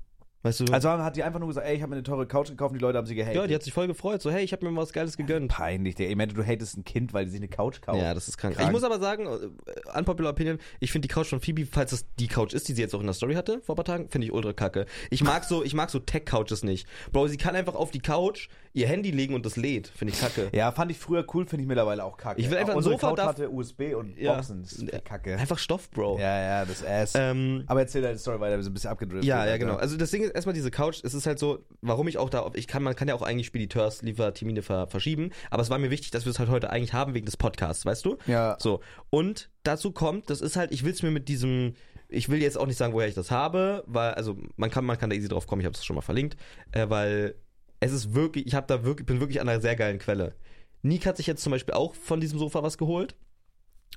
Weißt 0.41 0.62
du? 0.62 0.65
Also 0.72 0.89
hat 0.89 1.17
die 1.17 1.24
einfach 1.24 1.39
nur 1.39 1.50
gesagt, 1.50 1.67
ey, 1.67 1.75
ich 1.75 1.81
habe 1.81 1.89
mir 1.89 1.96
eine 1.98 2.03
teure 2.03 2.25
Couch 2.25 2.48
gekauft 2.50 2.72
und 2.72 2.77
die 2.77 2.81
Leute 2.81 2.98
haben 2.98 3.05
sie 3.08 3.13
gehatet. 3.15 3.36
ja, 3.36 3.46
die 3.46 3.53
hat 3.53 3.62
sich 3.63 3.74
voll 3.74 3.88
gefreut. 3.88 4.22
So, 4.22 4.31
hey, 4.31 4.41
ich 4.43 4.53
habe 4.53 4.65
mir 4.65 4.72
mal 4.72 4.81
was 4.84 4.93
Geiles 4.93 5.17
gegönnt. 5.17 5.51
Peinlich, 5.51 5.96
Digga. 5.96 6.10
Ich 6.10 6.15
meine, 6.15 6.31
du 6.34 6.41
hatest 6.46 6.77
ein 6.77 6.86
Kind, 6.86 7.13
weil 7.13 7.25
die 7.25 7.31
sich 7.31 7.41
eine 7.41 7.50
Couch 7.50 7.81
kauft. 7.81 8.01
Ja, 8.01 8.13
das 8.13 8.29
ist 8.29 8.38
krank. 8.38 8.55
Ich 8.58 8.72
muss 8.72 8.84
aber 8.86 9.00
sagen, 9.00 9.25
äh, 9.27 9.98
unpopular 9.98 10.31
opinion, 10.31 10.58
ich 10.79 10.91
finde 10.93 11.08
die 11.10 11.13
Couch 11.13 11.27
von 11.27 11.41
Phoebe, 11.41 11.65
falls 11.65 11.91
das 11.91 12.05
die 12.19 12.27
Couch 12.29 12.53
ist, 12.53 12.69
die 12.69 12.74
sie 12.74 12.81
jetzt 12.81 12.96
auch 12.96 13.01
in 13.01 13.05
der 13.08 13.13
Story 13.13 13.34
hatte 13.34 13.60
vor 13.63 13.75
ein 13.75 13.77
paar 13.77 13.86
Tagen, 13.86 14.08
finde 14.10 14.27
ich 14.27 14.34
ultra 14.34 14.53
kacke. 14.53 14.86
Ich 15.10 15.24
mag 15.24 15.43
so, 15.43 15.63
ich 15.63 15.74
mag 15.74 15.89
so 15.89 16.00
Tech-Couches 16.00 16.63
nicht. 16.63 16.88
Bro, 17.12 17.27
sie 17.27 17.38
kann 17.38 17.55
einfach 17.58 17.75
auf 17.75 17.91
die 17.91 18.00
Couch 18.00 18.48
ihr 18.72 18.88
Handy 18.88 19.12
legen 19.12 19.34
und 19.34 19.46
das 19.46 19.58
lädt. 19.58 19.88
Finde 19.89 20.13
ich 20.13 20.22
kacke. 20.22 20.50
Ja, 20.53 20.72
fand 20.72 20.91
ich 20.91 21.00
früher 21.00 21.25
cool, 21.34 21.48
finde 21.48 21.63
ich 21.63 21.67
mittlerweile 21.67 22.03
auch 22.05 22.15
kacke. 22.15 22.39
Ich 22.39 22.50
will 22.50 22.58
einfach 22.58 22.75
ein 22.77 22.81
Sofa 22.84 23.10
Couch 23.10 23.17
darf- 23.17 23.27
hatte 23.29 23.50
USB 23.50 23.93
und 23.96 24.17
Ja. 24.17 24.36
Boxen. 24.36 24.62
Das 24.62 24.72
ist 24.74 25.05
kacke. 25.05 25.36
Einfach 25.38 25.58
Stoff, 25.58 25.89
Bro. 25.91 26.17
Ja, 26.19 26.39
ja, 26.41 26.65
das 26.65 26.86
Ass. 26.86 27.13
Ähm, 27.15 27.63
aber 27.67 27.81
erzähl 27.81 28.01
deine 28.01 28.17
Story 28.17 28.39
weiter, 28.39 28.55
wir 28.55 28.63
sind 28.63 28.72
ein 28.72 28.75
bisschen 28.75 28.89
abgedriftet. 28.91 29.25
Ja, 29.25 29.46
ja, 29.46 29.58
genau. 29.58 29.75
Also 29.75 29.98
das 29.98 30.12
Ding 30.12 30.22
ist 30.24 30.28
erstmal 30.29 30.53
diese 30.53 30.71
Couch, 30.71 31.01
es 31.03 31.13
ist 31.13 31.25
halt 31.25 31.39
so, 31.39 31.65
warum 31.81 32.07
ich 32.07 32.17
auch 32.17 32.29
da, 32.29 32.50
ich 32.53 32.67
kann, 32.67 32.83
man 32.83 32.95
kann 32.95 33.07
ja 33.07 33.15
auch 33.15 33.21
eigentlich 33.21 33.48
Spediteurs, 33.48 34.01
Liefertermine 34.01 34.62
ver, 34.62 34.88
verschieben, 34.88 35.31
aber 35.50 35.62
es 35.62 35.69
war 35.69 35.77
mir 35.77 35.91
wichtig, 35.91 36.12
dass 36.12 36.25
wir 36.25 36.31
es 36.31 36.39
halt 36.39 36.50
heute 36.50 36.69
eigentlich 36.69 36.93
haben 36.93 37.13
wegen 37.13 37.25
des 37.25 37.38
Podcasts, 37.38 37.86
weißt 37.86 38.05
du? 38.05 38.17
Ja. 38.27 38.57
So. 38.59 38.81
Und 39.09 39.50
dazu 39.63 39.91
kommt, 39.91 40.29
das 40.29 40.41
ist 40.41 40.55
halt, 40.55 40.71
ich 40.71 40.83
will 40.83 40.93
es 40.93 41.03
mir 41.03 41.12
mit 41.12 41.27
diesem, 41.27 41.74
ich 42.07 42.29
will 42.29 42.41
jetzt 42.41 42.57
auch 42.57 42.67
nicht 42.67 42.77
sagen, 42.77 42.93
woher 42.93 43.07
ich 43.07 43.15
das 43.15 43.31
habe, 43.31 43.83
weil, 43.88 44.13
also 44.13 44.38
man 44.55 44.69
kann, 44.69 44.86
man 44.86 44.98
kann 44.98 45.09
da 45.09 45.15
easy 45.15 45.27
drauf 45.27 45.48
kommen, 45.48 45.62
ich 45.62 45.65
habe 45.65 45.75
es 45.75 45.86
schon 45.86 45.95
mal 45.95 46.01
verlinkt, 46.01 46.38
äh, 46.71 46.89
weil 46.89 47.36
es 47.79 47.91
ist 47.91 48.13
wirklich, 48.13 48.48
ich 48.48 48.55
habe 48.55 48.67
da 48.67 48.83
wirklich, 48.83 49.05
bin 49.05 49.19
wirklich 49.19 49.41
an 49.41 49.50
einer 49.50 49.62
sehr 49.62 49.75
geilen 49.75 50.00
Quelle. 50.00 50.36
Nick 50.81 51.05
hat 51.05 51.17
sich 51.17 51.27
jetzt 51.27 51.43
zum 51.43 51.51
Beispiel 51.51 51.74
auch 51.74 51.93
von 51.95 52.19
diesem 52.19 52.39
Sofa 52.39 52.63
was 52.63 52.77
geholt. 52.77 53.15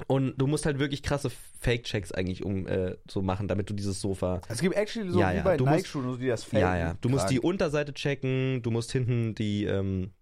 Und 0.07 0.35
du 0.41 0.47
musst 0.47 0.65
halt 0.65 0.79
wirklich 0.79 1.03
krasse 1.03 1.31
Fake-Checks 1.61 2.13
eigentlich 2.13 2.45
um 2.45 2.67
äh, 2.67 2.97
so 3.11 3.21
machen, 3.23 3.47
damit 3.47 3.69
du 3.69 3.75
dieses 3.75 4.01
Sofa 4.01 4.41
Es 4.49 4.61
gibt 4.61 4.75
actually 4.75 5.11
so 5.11 5.21
Ja, 5.21 5.33
wie 5.33 5.37
ja, 5.37 5.43
bei 5.43 5.57
du 5.57 5.65
musst- 5.65 5.77
Nike-Schuhen, 5.77 6.19
die 6.19 6.29
das 6.29 6.45
faken. 6.45 6.61
ja, 6.61 6.77
ja. 6.79 6.97
Du 7.01 7.09
musst 7.09 7.29
die. 7.31 7.41
Unterseite 7.41 7.93
checken, 7.93 8.63
du 8.63 8.71
musst 8.71 8.91
hinten 8.93 9.35
die, 9.35 9.65
ähm, 9.65 10.13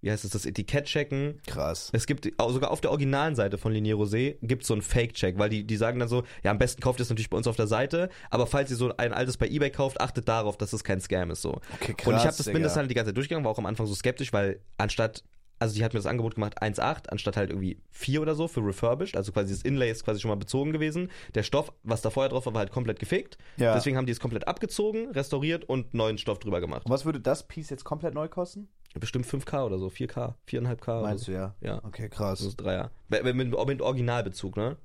wie 0.00 0.10
heißt 0.10 0.24
es, 0.24 0.30
das 0.30 0.46
Etikett 0.46 0.84
checken. 0.86 1.40
Krass. 1.46 1.90
Es 1.92 2.06
gibt 2.06 2.30
auch 2.38 2.52
sogar 2.52 2.70
auf 2.70 2.80
der 2.80 2.90
originalen 2.90 3.34
Seite 3.34 3.58
von 3.58 3.72
Linier 3.72 3.96
Rosé 3.96 4.36
gibt 4.42 4.64
so 4.64 4.74
einen 4.74 4.82
Fake-Check, 4.82 5.38
weil 5.38 5.50
die, 5.50 5.64
die 5.66 5.76
sagen 5.76 5.98
dann 5.98 6.08
so, 6.08 6.22
ja, 6.44 6.52
am 6.52 6.58
besten 6.58 6.80
kauft 6.80 7.00
ihr 7.00 7.02
es 7.02 7.10
natürlich 7.10 7.30
bei 7.30 7.36
uns 7.36 7.46
auf 7.48 7.56
der 7.56 7.66
Seite, 7.66 8.08
aber 8.30 8.46
falls 8.46 8.70
ihr 8.70 8.76
so 8.76 8.96
ein 8.96 9.12
altes 9.12 9.36
bei 9.36 9.48
Ebay 9.48 9.70
kauft, 9.70 10.00
achtet 10.00 10.28
darauf, 10.28 10.56
dass 10.56 10.72
es 10.72 10.84
kein 10.84 11.00
Scam 11.00 11.30
ist 11.32 11.42
so. 11.42 11.60
Okay, 11.80 11.94
krass, 11.94 12.06
Und 12.06 12.14
ich 12.14 12.20
habe 12.26 12.36
das 12.36 12.46
bin 12.46 12.54
Digga. 12.54 12.68
das 12.68 12.76
halt 12.76 12.88
die 12.90 12.94
ganze 12.94 13.08
Zeit 13.08 13.16
durchgegangen, 13.16 13.44
war 13.44 13.50
auch 13.52 13.58
am 13.58 13.66
Anfang 13.66 13.86
so 13.86 13.94
skeptisch, 13.94 14.32
weil 14.32 14.60
anstatt 14.78 15.24
also 15.60 15.74
die 15.76 15.84
hat 15.84 15.92
mir 15.92 15.98
das 16.00 16.06
Angebot 16.06 16.34
gemacht 16.34 16.60
1,8 16.60 17.08
anstatt 17.10 17.36
halt 17.36 17.50
irgendwie 17.50 17.80
4 17.90 18.20
oder 18.22 18.34
so 18.34 18.48
für 18.48 18.60
refurbished, 18.66 19.16
also 19.16 19.30
quasi 19.30 19.52
das 19.54 19.62
Inlay 19.62 19.90
ist 19.90 20.04
quasi 20.04 20.18
schon 20.20 20.30
mal 20.30 20.34
bezogen 20.34 20.72
gewesen. 20.72 21.10
Der 21.34 21.44
Stoff, 21.44 21.72
was 21.84 22.02
da 22.02 22.10
vorher 22.10 22.30
drauf 22.30 22.46
war, 22.46 22.54
war 22.54 22.60
halt 22.60 22.72
komplett 22.72 22.98
gefickt. 22.98 23.38
Ja. 23.56 23.74
Deswegen 23.74 23.96
haben 23.96 24.06
die 24.06 24.12
es 24.12 24.18
komplett 24.20 24.48
abgezogen, 24.48 25.10
restauriert 25.12 25.64
und 25.64 25.94
neuen 25.94 26.18
Stoff 26.18 26.38
drüber 26.40 26.60
gemacht. 26.60 26.86
Und 26.86 26.90
was 26.90 27.04
würde 27.04 27.20
das 27.20 27.46
Piece 27.46 27.70
jetzt 27.70 27.84
komplett 27.84 28.14
neu 28.14 28.26
kosten? 28.28 28.68
Bestimmt 28.94 29.24
5K 29.26 29.66
oder 29.66 29.78
so, 29.78 29.86
4K, 29.86 30.34
4,5K. 30.48 31.02
Meinst 31.02 31.28
oder 31.28 31.36
du 31.38 31.42
ja? 31.42 31.54
so. 31.60 31.66
Ja. 31.66 31.84
Okay, 31.84 32.08
Das 32.08 32.18
krass. 32.18 32.40
ist 32.40 32.56
Dreier. 32.56 32.90
Mit, 33.08 33.22
mit, 33.22 33.36
mit 33.36 33.82
Originalbezug, 33.82 34.56
ne? 34.56 34.76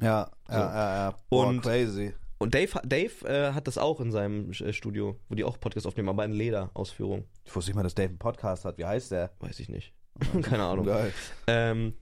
Ja, 0.00 0.06
ja, 0.08 0.30
So. 0.48 0.52
ja, 0.54 0.94
ja. 1.08 1.14
Boah, 1.28 1.46
Und- 1.48 1.60
crazy. 1.60 2.14
Und 2.42 2.54
Dave, 2.54 2.80
Dave 2.86 3.28
äh, 3.28 3.52
hat 3.52 3.66
das 3.66 3.76
auch 3.76 4.00
in 4.00 4.10
seinem 4.10 4.50
äh, 4.52 4.72
Studio, 4.72 5.20
wo 5.28 5.34
die 5.34 5.44
auch 5.44 5.60
Podcasts 5.60 5.86
aufnehmen, 5.86 6.08
aber 6.08 6.24
in 6.24 6.32
Leder-Ausführung. 6.32 7.26
Ich 7.44 7.54
wusste 7.54 7.70
nicht 7.70 7.76
mal, 7.76 7.82
dass 7.82 7.94
Dave 7.94 8.08
einen 8.08 8.18
Podcast 8.18 8.64
hat. 8.64 8.78
Wie 8.78 8.86
heißt 8.86 9.10
der? 9.10 9.32
Weiß 9.40 9.60
ich 9.60 9.68
nicht. 9.68 9.92
Keine 10.42 10.62
Ahnung. 10.64 10.86
Geil. 10.86 11.12
Ähm, 11.46 11.94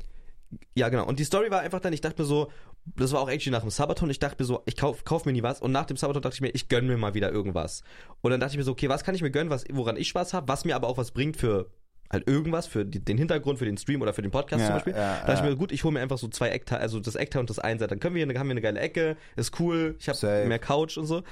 ja, 0.75 0.89
genau. 0.89 1.07
Und 1.07 1.19
die 1.19 1.25
Story 1.25 1.51
war 1.51 1.61
einfach 1.61 1.81
dann, 1.81 1.93
ich 1.93 2.01
dachte 2.01 2.23
mir 2.23 2.27
so, 2.27 2.51
das 2.97 3.13
war 3.13 3.21
auch 3.21 3.29
actually 3.29 3.53
nach 3.55 3.61
dem 3.61 3.71
Sabaton, 3.71 4.09
ich 4.09 4.19
dachte 4.19 4.37
mir 4.43 4.47
so, 4.47 4.63
ich 4.65 4.77
kauf, 4.77 5.05
kauf 5.05 5.27
mir 5.27 5.33
nie 5.33 5.43
was. 5.43 5.61
Und 5.61 5.73
nach 5.73 5.85
dem 5.87 5.97
Sabaton 5.97 6.23
dachte 6.23 6.35
ich 6.37 6.41
mir, 6.41 6.49
ich 6.49 6.69
gönn 6.69 6.87
mir 6.87 6.97
mal 6.97 7.15
wieder 7.15 7.31
irgendwas. 7.31 7.83
Und 8.23 8.31
dann 8.31 8.41
dachte 8.41 8.53
ich 8.53 8.57
mir 8.59 8.65
so, 8.65 8.73
okay, 8.73 8.89
was 8.89 9.05
kann 9.05 9.15
ich 9.15 9.23
mir 9.23 9.31
gönnen, 9.31 9.51
was, 9.51 9.65
woran 9.71 9.97
ich 9.97 10.09
Spaß 10.09 10.33
habe, 10.33 10.49
was 10.49 10.65
mir 10.65 10.75
aber 10.75 10.89
auch 10.89 10.97
was 10.97 11.11
bringt 11.11 11.37
für 11.37 11.71
halt 12.11 12.27
irgendwas, 12.27 12.67
für 12.67 12.87
die, 12.87 13.05
den 13.05 13.19
Hintergrund, 13.19 13.59
für 13.59 13.67
den 13.67 13.77
Stream 13.77 14.01
oder 14.01 14.15
für 14.15 14.23
den 14.23 14.31
Podcast 14.31 14.63
Ja, 14.63 14.67
zum 14.69 14.75
Beispiel. 14.77 14.93
ja, 14.95 14.99
da 14.99 15.27
dachte 15.27 15.33
ich 15.35 15.39
ja. 15.41 15.45
mir, 15.51 15.57
gut, 15.57 15.73
ich 15.73 15.85
hole 15.85 15.93
mir 15.93 16.01
einfach 16.01 16.17
so 16.17 16.29
zwei 16.29 16.49
Eckteile, 16.49 16.81
also 16.81 17.01
das 17.01 17.15
Eckteil 17.17 17.41
und 17.41 17.51
das 17.51 17.59
Einser. 17.59 17.87
Dann 17.87 18.01
können 18.01 18.15
wir, 18.15 18.25
hier- 18.25 18.39
haben 18.39 18.47
wir 18.49 18.53
eine 18.53 18.63
geile 18.63 18.81
Ecke, 18.81 19.19
ist 19.37 19.61
cool, 19.61 19.95
ich 19.99 20.09
habe 20.09 20.47
mehr 20.47 20.59
Couch 20.59 20.97
und 20.97 21.05
so. 21.05 21.23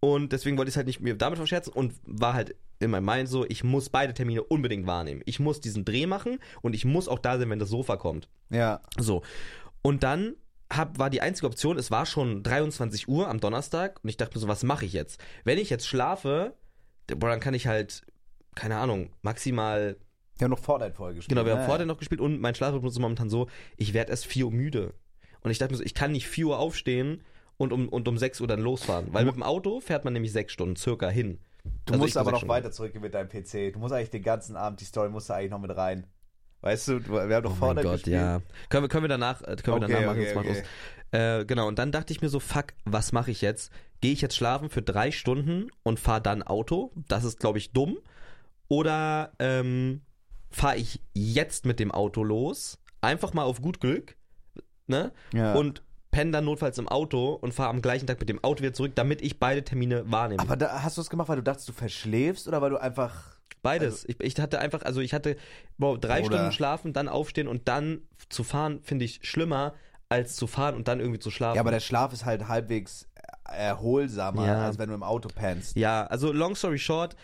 Und 0.00 0.32
deswegen 0.32 0.56
wollte 0.56 0.70
ich 0.70 0.72
es 0.72 0.76
halt 0.76 0.86
nicht 0.86 1.00
mir 1.00 1.14
damit 1.14 1.36
verscherzen 1.36 1.72
und 1.74 1.92
war 2.04 2.32
halt 2.32 2.56
in 2.78 2.90
meinem 2.90 3.04
Mind 3.04 3.28
so, 3.28 3.44
ich 3.46 3.62
muss 3.62 3.90
beide 3.90 4.14
Termine 4.14 4.42
unbedingt 4.42 4.86
wahrnehmen. 4.86 5.20
Ich 5.26 5.38
muss 5.38 5.60
diesen 5.60 5.84
Dreh 5.84 6.06
machen 6.06 6.38
und 6.62 6.74
ich 6.74 6.86
muss 6.86 7.06
auch 7.06 7.18
da 7.18 7.38
sein, 7.38 7.50
wenn 7.50 7.58
das 7.58 7.68
Sofa 7.68 7.98
kommt. 7.98 8.28
Ja. 8.48 8.80
So. 8.98 9.22
Und 9.82 10.02
dann 10.02 10.36
hab, 10.72 10.98
war 10.98 11.10
die 11.10 11.20
einzige 11.20 11.46
Option, 11.46 11.78
es 11.78 11.90
war 11.90 12.06
schon 12.06 12.42
23 12.42 13.08
Uhr 13.08 13.28
am 13.28 13.40
Donnerstag 13.40 14.00
und 14.02 14.08
ich 14.08 14.16
dachte 14.16 14.36
mir 14.36 14.40
so, 14.40 14.48
was 14.48 14.62
mache 14.62 14.86
ich 14.86 14.94
jetzt? 14.94 15.22
Wenn 15.44 15.58
ich 15.58 15.68
jetzt 15.68 15.86
schlafe, 15.86 16.54
boah, 17.06 17.28
dann 17.28 17.40
kann 17.40 17.54
ich 17.54 17.66
halt, 17.66 18.02
keine 18.54 18.78
Ahnung, 18.78 19.10
maximal, 19.20 19.98
Wir 20.38 20.44
haben 20.44 20.50
noch 20.52 20.60
Fortnite-Folge 20.60 21.16
gespielt. 21.16 21.36
genau, 21.36 21.44
wir 21.44 21.52
haben 21.52 21.60
ne? 21.60 21.66
vorher 21.66 21.84
noch 21.84 21.98
gespielt 21.98 22.22
und 22.22 22.40
mein 22.40 22.54
Schlafrhythmus 22.54 22.94
ist 22.94 23.00
momentan 23.00 23.28
so, 23.28 23.48
ich 23.76 23.92
werde 23.92 24.12
erst 24.12 24.26
4 24.26 24.46
Uhr 24.46 24.52
müde. 24.52 24.94
Und 25.42 25.50
ich 25.50 25.58
dachte 25.58 25.72
mir 25.72 25.78
so, 25.78 25.84
ich 25.84 25.94
kann 25.94 26.12
nicht 26.12 26.28
4 26.28 26.46
Uhr 26.46 26.58
aufstehen 26.58 27.22
und 27.60 27.72
um, 27.72 27.88
und 27.88 28.08
um 28.08 28.16
6 28.18 28.40
Uhr 28.40 28.46
dann 28.48 28.60
losfahren. 28.60 29.08
Weil 29.12 29.24
mit 29.26 29.34
dem 29.34 29.42
Auto 29.42 29.80
fährt 29.80 30.04
man 30.04 30.12
nämlich 30.14 30.32
6 30.32 30.52
Stunden 30.52 30.76
circa 30.76 31.08
hin. 31.08 31.38
Du 31.84 31.92
Also 31.92 32.02
musst 32.04 32.16
aber 32.16 32.30
noch 32.30 32.38
Stunden. 32.38 32.52
weiter 32.54 32.72
zurückgehen 32.72 33.02
mit 33.02 33.12
deinem 33.14 33.28
PC. 33.28 33.72
Du 33.72 33.78
musst 33.78 33.92
eigentlich 33.94 34.10
den 34.10 34.22
ganzen 34.22 34.56
Abend, 34.56 34.80
die 34.80 34.86
Story 34.86 35.10
musst 35.10 35.28
du 35.28 35.34
eigentlich 35.34 35.50
noch 35.50 35.60
mit 35.60 35.76
rein. 35.76 36.06
Weißt 36.62 36.88
du, 36.88 37.06
wir 37.08 37.20
haben 37.36 37.42
doch 37.42 37.52
Oh 37.52 37.54
Fortnite 37.54 37.86
Gott, 37.86 37.94
gespielt. 37.96 38.16
ja. 38.16 38.40
Können 38.70 38.84
wir, 38.84 38.88
können 38.88 39.04
wir 39.04 39.08
danach, 39.08 39.42
äh, 39.42 39.56
können 39.56 39.80
wir 39.80 39.84
Okay, 39.86 39.92
danach 39.92 40.06
machen, 40.16 40.20
okay, 40.38 40.62
okay. 41.12 41.38
Äh, 41.40 41.44
genau, 41.44 41.68
und 41.68 41.78
dann 41.78 41.90
dachte 41.92 42.12
ich 42.12 42.20
mir 42.22 42.28
so, 42.28 42.38
fuck, 42.40 42.66
was 42.84 43.12
mache 43.12 43.30
ich 43.30 43.40
jetzt? 43.42 43.72
Gehe 44.00 44.12
ich 44.12 44.20
jetzt 44.20 44.36
schlafen 44.36 44.70
für 44.70 44.80
drei 44.82 45.10
Stunden 45.10 45.70
und 45.82 45.98
fahre 46.00 46.22
dann 46.22 46.42
Auto? 46.42 46.92
Das 47.08 47.24
ist, 47.24 47.40
glaube 47.40 47.58
ich, 47.58 47.72
dumm. 47.72 47.98
Oder 48.68 49.32
ähm, 49.38 50.02
fahre 50.50 50.76
ich 50.76 51.00
jetzt 51.12 51.66
mit 51.66 51.80
dem 51.80 51.90
Auto 51.90 52.22
los, 52.22 52.78
einfach 53.00 53.32
mal 53.34 53.42
auf 53.42 53.60
gut 53.60 53.80
Glück, 53.80 54.16
ne? 54.86 55.12
Ja. 55.34 55.54
Und 55.54 55.82
penne 56.10 56.32
dann 56.32 56.44
notfalls 56.44 56.76
im 56.78 56.88
Auto 56.88 57.34
und 57.34 57.54
fahre 57.54 57.70
am 57.70 57.82
gleichen 57.82 58.06
Tag 58.06 58.18
mit 58.20 58.28
dem 58.28 58.42
Auto 58.42 58.62
wieder 58.62 58.72
zurück, 58.72 58.92
damit 58.94 59.22
ich 59.22 59.38
beide 59.38 59.62
Termine 59.64 60.10
wahrnehme. 60.10 60.40
aber 60.42 60.56
da, 60.56 60.82
hast 60.82 60.96
du 60.96 61.00
es 61.02 61.10
gemacht, 61.10 61.28
weil 61.28 61.36
du 61.36 61.42
dachtest, 61.42 61.68
du 61.68 61.72
verschläfst 61.72 62.48
oder 62.48 62.60
weil 62.62 62.70
du 62.70 62.78
einfach. 62.80 63.36
Beides. 63.62 64.04
ich, 64.08 64.18
ich 64.20 64.40
hatte 64.40 64.58
einfach, 64.58 64.82
also 64.82 65.00
ich 65.02 65.12
hatte 65.12 65.36
boah, 65.76 65.98
drei 66.00 66.20
Oder- 66.20 66.26
Stunden 66.36 66.52
schlafen, 66.52 66.92
dann 66.94 67.08
aufstehen 67.08 67.46
und 67.46 67.68
dann 67.68 68.00
zu 68.30 68.42
fahren, 68.42 68.80
finde 68.82 69.04
ich 69.04 69.20
schlimmer, 69.22 69.74
als 70.08 70.34
zu 70.34 70.46
fahren 70.46 70.74
und 70.74 70.88
dann 70.88 70.98
irgendwie 70.98 71.18
zu 71.20 71.30
schlafen. 71.30 71.56
Ja, 71.56 71.60
aber 71.60 71.70
der 71.70 71.80
Schlaf 71.80 72.12
ist 72.14 72.24
halt 72.24 72.48
halbwegs 72.48 73.06
erholsamer, 73.44 74.46
Ja. 74.46 74.64
als 74.64 74.78
wenn 74.78 74.88
du 74.88 74.94
im 74.94 75.02
Auto 75.02 75.28
pennst. 75.34 75.76
Ja, 75.76 76.06
also 76.06 76.32
long 76.32 76.54
story 76.56 76.78
short, 76.78 77.16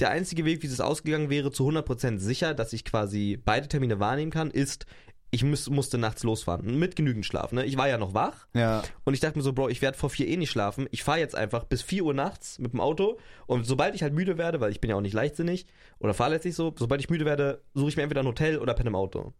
der 0.00 0.10
einzige 0.10 0.44
Weg, 0.44 0.62
wie 0.62 0.66
es 0.66 0.80
ausgegangen 0.80 1.30
wäre, 1.30 1.50
zu 1.52 1.68
100% 1.68 2.18
sicher, 2.18 2.54
dass 2.54 2.72
ich 2.72 2.84
quasi 2.84 3.38
beide 3.44 3.68
Termine 3.68 4.00
wahrnehmen 4.00 4.30
kann, 4.30 4.50
ist, 4.50 4.86
ich 5.34 5.42
müß, 5.42 5.70
musste 5.70 5.96
nachts 5.98 6.22
losfahren. 6.22 6.78
Mit 6.78 6.94
genügend 6.94 7.24
Schlaf, 7.26 7.50
ne? 7.52 7.64
Ich 7.64 7.76
war 7.78 7.88
ja 7.88 7.96
noch 7.98 8.12
wach 8.14 8.46
Ja. 8.54 8.82
und 9.04 9.14
ich 9.14 9.20
dachte 9.20 9.38
mir 9.38 9.42
so, 9.42 9.52
Bro, 9.54 9.70
ich 9.70 9.80
werde 9.82 9.96
vor 9.98 10.10
vier 10.10 10.28
eh 10.28 10.36
nicht 10.36 10.50
schlafen. 10.50 10.86
Ich 10.90 11.02
fahre 11.02 11.18
jetzt 11.18 11.34
einfach 11.34 11.64
bis 11.64 11.80
4 11.82 12.04
Uhr 12.04 12.14
nachts 12.14 12.58
mit 12.58 12.72
dem 12.74 12.80
Auto 12.80 13.18
und 13.46 13.66
sobald 13.66 13.94
ich 13.94 14.02
halt 14.02 14.12
müde 14.12 14.36
werde, 14.38 14.60
weil 14.60 14.70
ich 14.70 14.80
bin 14.80 14.90
ja 14.90 14.96
auch 14.96 15.00
nicht 15.00 15.14
leichtsinnig 15.14 15.66
oder 15.98 16.12
fahrlässig 16.14 16.54
so, 16.54 16.72
sobald 16.78 17.00
ich 17.00 17.08
müde 17.10 17.24
werde, 17.24 17.62
suche 17.74 17.88
ich 17.88 17.96
mir 17.96 18.02
entweder 18.02 18.20
ein 18.20 18.26
Hotel 18.26 18.58
oder 18.58 18.74
penne 18.74 18.88
im 18.90 18.94
Auto. 18.94 19.32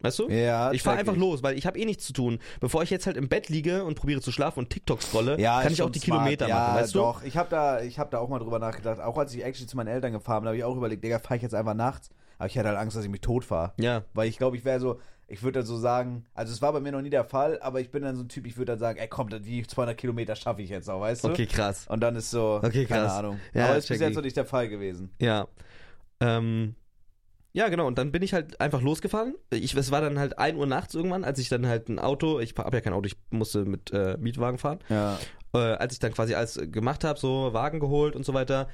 Weißt 0.00 0.18
du? 0.20 0.28
Ja, 0.28 0.70
ich 0.70 0.82
fahr 0.84 0.92
check 0.92 1.00
einfach 1.00 1.16
los, 1.16 1.42
weil 1.42 1.58
ich 1.58 1.66
habe 1.66 1.76
eh 1.76 1.84
nichts 1.84 2.04
zu 2.04 2.12
tun. 2.12 2.38
Bevor 2.60 2.84
ich 2.84 2.90
jetzt 2.90 3.06
halt 3.06 3.16
im 3.16 3.28
Bett 3.28 3.48
liege 3.48 3.82
und 3.84 3.96
probiere 3.96 4.20
zu 4.20 4.30
schlafen 4.30 4.60
und 4.60 4.70
TikTok 4.70 5.02
scrolle, 5.02 5.40
Ja, 5.40 5.60
kann 5.60 5.72
ich 5.72 5.82
auch 5.82 5.90
die 5.90 5.98
smart. 5.98 6.20
Kilometer 6.20 6.46
ja, 6.46 6.54
machen, 6.56 6.74
weißt 6.76 6.94
du? 6.94 6.98
doch. 7.00 7.24
Ich 7.24 7.36
habe 7.36 7.48
da, 7.50 7.80
ich 7.80 7.98
hab 7.98 8.10
da 8.12 8.18
auch 8.18 8.28
mal 8.28 8.38
drüber 8.38 8.60
nachgedacht. 8.60 9.00
Auch 9.00 9.18
als 9.18 9.34
ich 9.34 9.42
actually 9.44 9.66
zu 9.66 9.76
meinen 9.76 9.88
Eltern 9.88 10.12
gefahren 10.12 10.42
bin, 10.42 10.48
habe 10.48 10.56
ich 10.58 10.62
auch 10.62 10.76
überlegt, 10.76 11.02
Digga, 11.02 11.18
fahre 11.18 11.36
ich 11.36 11.42
jetzt 11.42 11.54
einfach 11.54 11.74
nachts. 11.74 12.10
Aber 12.38 12.46
ich 12.46 12.56
hatte 12.56 12.68
halt 12.68 12.78
Angst, 12.78 12.96
dass 12.96 13.02
ich 13.04 13.10
mich 13.10 13.22
tot 13.22 13.44
fahre. 13.44 13.72
Ja. 13.80 14.04
Weil 14.14 14.28
ich 14.28 14.38
glaube, 14.38 14.56
ich 14.56 14.64
wäre 14.64 14.78
so, 14.78 15.00
ich 15.28 15.42
würde 15.42 15.60
dann 15.60 15.66
so 15.66 15.76
sagen, 15.76 16.24
also 16.34 16.52
es 16.52 16.62
war 16.62 16.72
bei 16.72 16.80
mir 16.80 16.90
noch 16.90 17.02
nie 17.02 17.10
der 17.10 17.24
Fall, 17.24 17.60
aber 17.60 17.80
ich 17.80 17.90
bin 17.90 18.02
dann 18.02 18.16
so 18.16 18.22
ein 18.22 18.28
Typ, 18.28 18.46
ich 18.46 18.56
würde 18.56 18.72
dann 18.72 18.78
sagen, 18.78 18.98
ey 18.98 19.08
komm, 19.08 19.28
die 19.28 19.66
200 19.66 19.96
Kilometer 19.96 20.34
schaffe 20.34 20.62
ich 20.62 20.70
jetzt 20.70 20.88
auch, 20.88 21.02
weißt 21.02 21.24
du? 21.24 21.28
Okay, 21.28 21.46
krass. 21.46 21.86
Und 21.88 22.00
dann 22.00 22.16
ist 22.16 22.30
so, 22.30 22.60
Okay, 22.64 22.86
keine 22.86 23.04
krass. 23.04 23.12
Ahnung. 23.18 23.38
Ja, 23.52 23.66
aber 23.66 23.76
ist 23.76 23.88
bis 23.88 24.00
jetzt 24.00 24.14
noch 24.14 24.22
nicht 24.22 24.36
der 24.36 24.46
Fall 24.46 24.68
gewesen. 24.68 25.10
Ja. 25.20 25.46
Ähm, 26.20 26.74
ja, 27.52 27.68
genau. 27.68 27.86
Und 27.86 27.98
dann 27.98 28.10
bin 28.10 28.22
ich 28.22 28.32
halt 28.32 28.60
einfach 28.60 28.80
losgefahren. 28.80 29.34
Ich, 29.50 29.74
es 29.74 29.90
war 29.90 30.00
dann 30.00 30.18
halt 30.18 30.38
1 30.38 30.56
Uhr 30.56 30.66
nachts 30.66 30.94
irgendwann, 30.94 31.24
als 31.24 31.38
ich 31.38 31.48
dann 31.48 31.66
halt 31.66 31.88
ein 31.88 31.98
Auto, 31.98 32.40
ich 32.40 32.54
habe 32.56 32.76
ja 32.76 32.80
kein 32.80 32.92
Auto, 32.94 33.06
ich 33.06 33.16
musste 33.30 33.64
mit 33.64 33.92
äh, 33.92 34.16
Mietwagen 34.18 34.58
fahren. 34.58 34.78
Ja. 34.88 35.18
Äh, 35.54 35.58
als 35.58 35.92
ich 35.92 35.98
dann 35.98 36.12
quasi 36.12 36.34
alles 36.34 36.58
gemacht 36.70 37.04
habe, 37.04 37.18
so 37.18 37.52
Wagen 37.52 37.80
geholt 37.80 38.16
und 38.16 38.24
so 38.24 38.32
weiter, 38.32 38.68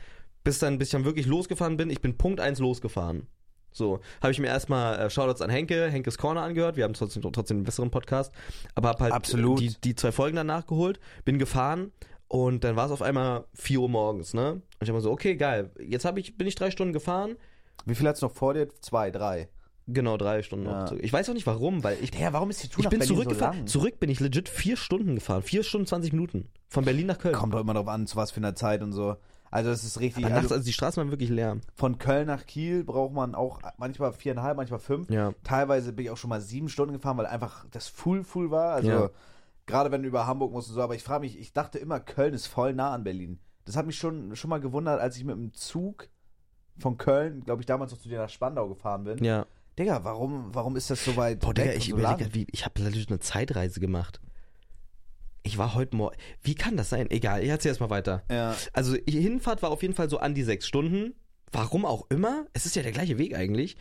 bis 0.44 0.58
dann, 0.60 0.78
bis 0.78 0.88
ich 0.88 0.92
dann 0.92 1.04
wirklich 1.04 1.26
losgefahren 1.26 1.76
bin, 1.76 1.90
ich 1.90 2.00
bin 2.00 2.16
Punkt 2.16 2.40
1 2.40 2.58
losgefahren. 2.58 3.26
So, 3.74 3.98
habe 4.22 4.30
ich 4.30 4.38
mir 4.38 4.46
erstmal 4.46 4.98
äh, 5.00 5.10
Shoutouts 5.10 5.42
an 5.42 5.50
Henke, 5.50 5.90
Henkes 5.90 6.16
Corner 6.16 6.42
angehört. 6.42 6.76
Wir 6.76 6.84
haben 6.84 6.94
trotzdem, 6.94 7.20
trotzdem 7.22 7.56
einen 7.58 7.64
besseren 7.64 7.90
Podcast. 7.90 8.32
Aber 8.76 8.88
hab 8.90 9.00
halt 9.00 9.12
Absolut. 9.12 9.58
Die, 9.60 9.74
die 9.82 9.96
zwei 9.96 10.12
Folgen 10.12 10.36
dann 10.36 10.46
nachgeholt, 10.46 11.00
bin 11.24 11.38
gefahren 11.40 11.90
und 12.28 12.62
dann 12.62 12.76
war 12.76 12.86
es 12.86 12.92
auf 12.92 13.02
einmal 13.02 13.44
4 13.54 13.80
Uhr 13.80 13.88
morgens, 13.88 14.32
ne? 14.32 14.52
Und 14.52 14.62
ich 14.80 14.88
habe 14.88 14.98
mir 14.98 15.00
so, 15.02 15.10
okay, 15.10 15.34
geil, 15.34 15.72
jetzt 15.80 16.04
hab 16.04 16.16
ich, 16.18 16.36
bin 16.38 16.46
ich 16.46 16.54
drei 16.54 16.70
Stunden 16.70 16.92
gefahren. 16.92 17.36
Wie 17.84 17.96
viel 17.96 18.06
hat's 18.06 18.22
noch 18.22 18.30
vor 18.32 18.54
dir? 18.54 18.68
Zwei, 18.80 19.10
drei. 19.10 19.48
Genau, 19.88 20.16
drei 20.16 20.42
Stunden 20.42 20.66
Ja. 20.66 20.84
noch. 20.84 20.92
Ich 20.92 21.12
weiß 21.12 21.28
auch 21.28 21.34
nicht 21.34 21.46
warum, 21.46 21.82
weil 21.82 21.98
ich, 22.00 22.14
Ja, 22.18 22.32
warum 22.32 22.50
ist 22.50 22.62
die 22.62 22.68
Tour 22.68 22.84
ich 22.84 22.88
bin 22.88 23.00
Berlin 23.00 23.14
zurückgefahren. 23.16 23.66
so? 23.66 23.80
Zurück 23.80 23.98
bin 23.98 24.08
ich 24.08 24.20
legit 24.20 24.48
vier 24.48 24.76
Stunden 24.76 25.16
gefahren. 25.16 25.42
Vier 25.42 25.64
Stunden, 25.64 25.86
20 25.88 26.12
Minuten. 26.12 26.48
Von 26.68 26.84
Berlin 26.84 27.06
nach 27.08 27.18
Köln. 27.18 27.34
Kommt 27.34 27.52
doch 27.54 27.60
immer 27.60 27.74
drauf 27.74 27.88
an, 27.88 28.06
zu 28.06 28.16
was 28.16 28.30
für 28.30 28.38
einer 28.38 28.54
Zeit 28.54 28.82
und 28.82 28.92
so. 28.92 29.16
Also 29.54 29.70
es 29.70 29.84
ist 29.84 30.00
richtig, 30.00 30.24
Aber 30.24 30.30
nachts, 30.34 30.46
also 30.46 30.54
also 30.56 30.64
die 30.66 30.72
Straßen 30.72 31.00
waren 31.00 31.10
wirklich 31.12 31.30
leer. 31.30 31.58
von 31.76 31.98
Köln 31.98 32.26
nach 32.26 32.44
Kiel 32.44 32.82
braucht 32.82 33.12
man 33.14 33.36
auch 33.36 33.60
manchmal 33.78 34.12
viereinhalb, 34.12 34.56
manchmal 34.56 34.80
fünf. 34.80 35.08
Ja. 35.10 35.32
Teilweise 35.44 35.92
bin 35.92 36.06
ich 36.06 36.10
auch 36.10 36.16
schon 36.16 36.30
mal 36.30 36.40
sieben 36.40 36.68
Stunden 36.68 36.92
gefahren, 36.94 37.16
weil 37.18 37.26
einfach 37.26 37.64
das 37.70 37.86
full 37.86 38.24
full 38.24 38.50
war. 38.50 38.74
Also 38.74 38.90
Ja. 38.90 39.10
gerade 39.66 39.92
wenn 39.92 40.02
du 40.02 40.08
über 40.08 40.26
Hamburg 40.26 40.50
musst 40.52 40.70
und 40.70 40.74
so, 40.74 40.82
aber 40.82 40.96
ich 40.96 41.04
frage 41.04 41.20
mich, 41.20 41.38
ich 41.38 41.52
dachte 41.52 41.78
immer, 41.78 42.00
Köln 42.00 42.34
ist 42.34 42.48
voll 42.48 42.74
nah 42.74 42.92
an 42.92 43.04
Berlin. 43.04 43.38
Das 43.64 43.76
hat 43.76 43.86
mich 43.86 43.96
schon, 43.96 44.34
schon 44.34 44.50
mal 44.50 44.58
gewundert, 44.60 45.00
als 45.00 45.16
ich 45.16 45.24
mit 45.24 45.36
dem 45.36 45.54
Zug 45.54 46.08
von 46.78 46.98
Köln, 46.98 47.44
glaube 47.44 47.62
ich, 47.62 47.66
damals 47.66 47.92
noch 47.92 47.98
zu 47.98 48.08
dir 48.08 48.18
nach 48.18 48.28
Spandau 48.30 48.68
gefahren 48.68 49.04
bin. 49.04 49.22
Ja. 49.22 49.46
Digga, 49.78 50.02
warum, 50.02 50.52
warum 50.52 50.74
ist 50.74 50.90
das 50.90 51.04
so 51.04 51.16
weit 51.16 51.38
Boah, 51.40 51.54
Digga, 51.54 51.72
ich 51.74 51.90
so 51.90 51.96
überlege, 51.96 52.34
wie, 52.34 52.46
ich 52.50 52.64
habe 52.64 52.82
legit 52.82 53.08
eine 53.08 53.20
Zeitreise 53.20 53.78
gemacht. 53.78 54.20
Ich 55.46 55.58
war 55.58 55.74
heute 55.74 55.94
Morgen. 55.94 56.16
Wie 56.42 56.54
kann 56.54 56.76
das 56.76 56.88
sein? 56.88 57.10
Egal, 57.10 57.42
ich 57.42 57.50
erzähl 57.50 57.68
erstmal 57.68 57.90
weiter. 57.90 58.22
Ja. 58.30 58.56
Also, 58.72 58.96
die 58.96 59.20
Hinfahrt 59.20 59.62
war 59.62 59.70
auf 59.70 59.82
jeden 59.82 59.94
Fall 59.94 60.08
so 60.08 60.18
an 60.18 60.34
die 60.34 60.42
sechs 60.42 60.66
Stunden. 60.66 61.14
Warum 61.52 61.84
auch 61.84 62.06
immer. 62.08 62.46
Es 62.54 62.66
ist 62.66 62.74
ja 62.76 62.82
der 62.82 62.92
gleiche 62.92 63.18
Weg 63.18 63.36
eigentlich. 63.36 63.76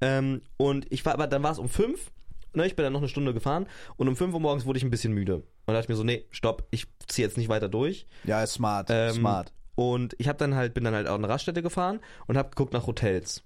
Ähm, 0.00 0.40
und 0.56 0.86
ich 0.90 1.04
war, 1.04 1.12
aber 1.12 1.26
dann 1.26 1.42
war 1.42 1.50
es 1.52 1.58
um 1.58 1.68
fünf. 1.68 2.10
Ne, 2.54 2.66
ich 2.66 2.74
bin 2.76 2.84
dann 2.84 2.92
noch 2.92 3.00
eine 3.00 3.08
Stunde 3.08 3.32
gefahren 3.34 3.68
und 3.96 4.08
um 4.08 4.16
fünf 4.16 4.34
Uhr 4.34 4.40
morgens 4.40 4.64
wurde 4.66 4.76
ich 4.78 4.82
ein 4.84 4.90
bisschen 4.90 5.12
müde. 5.12 5.36
Und 5.36 5.44
da 5.66 5.74
dachte 5.74 5.84
ich 5.84 5.88
mir 5.90 5.94
so, 5.96 6.02
nee, 6.02 6.24
stopp, 6.30 6.66
ich 6.72 6.86
ziehe 7.06 7.26
jetzt 7.26 7.36
nicht 7.36 7.48
weiter 7.48 7.68
durch. 7.68 8.06
ja, 8.24 8.42
ist 8.42 8.54
smart, 8.54 8.88
Ähm, 8.90 9.12
smart. 9.14 9.52
Und 9.76 10.14
ich 10.18 10.26
habe 10.26 10.38
dann 10.38 10.54
halt, 10.56 10.74
bin 10.74 10.82
dann 10.82 10.94
halt 10.94 11.06
auch 11.06 11.14
an 11.14 11.24
eine 11.24 11.32
Raststätte 11.32 11.62
gefahren 11.62 12.00
und 12.26 12.36
habe 12.36 12.50
geguckt 12.50 12.72
nach 12.72 12.86
Hotels. 12.88 13.44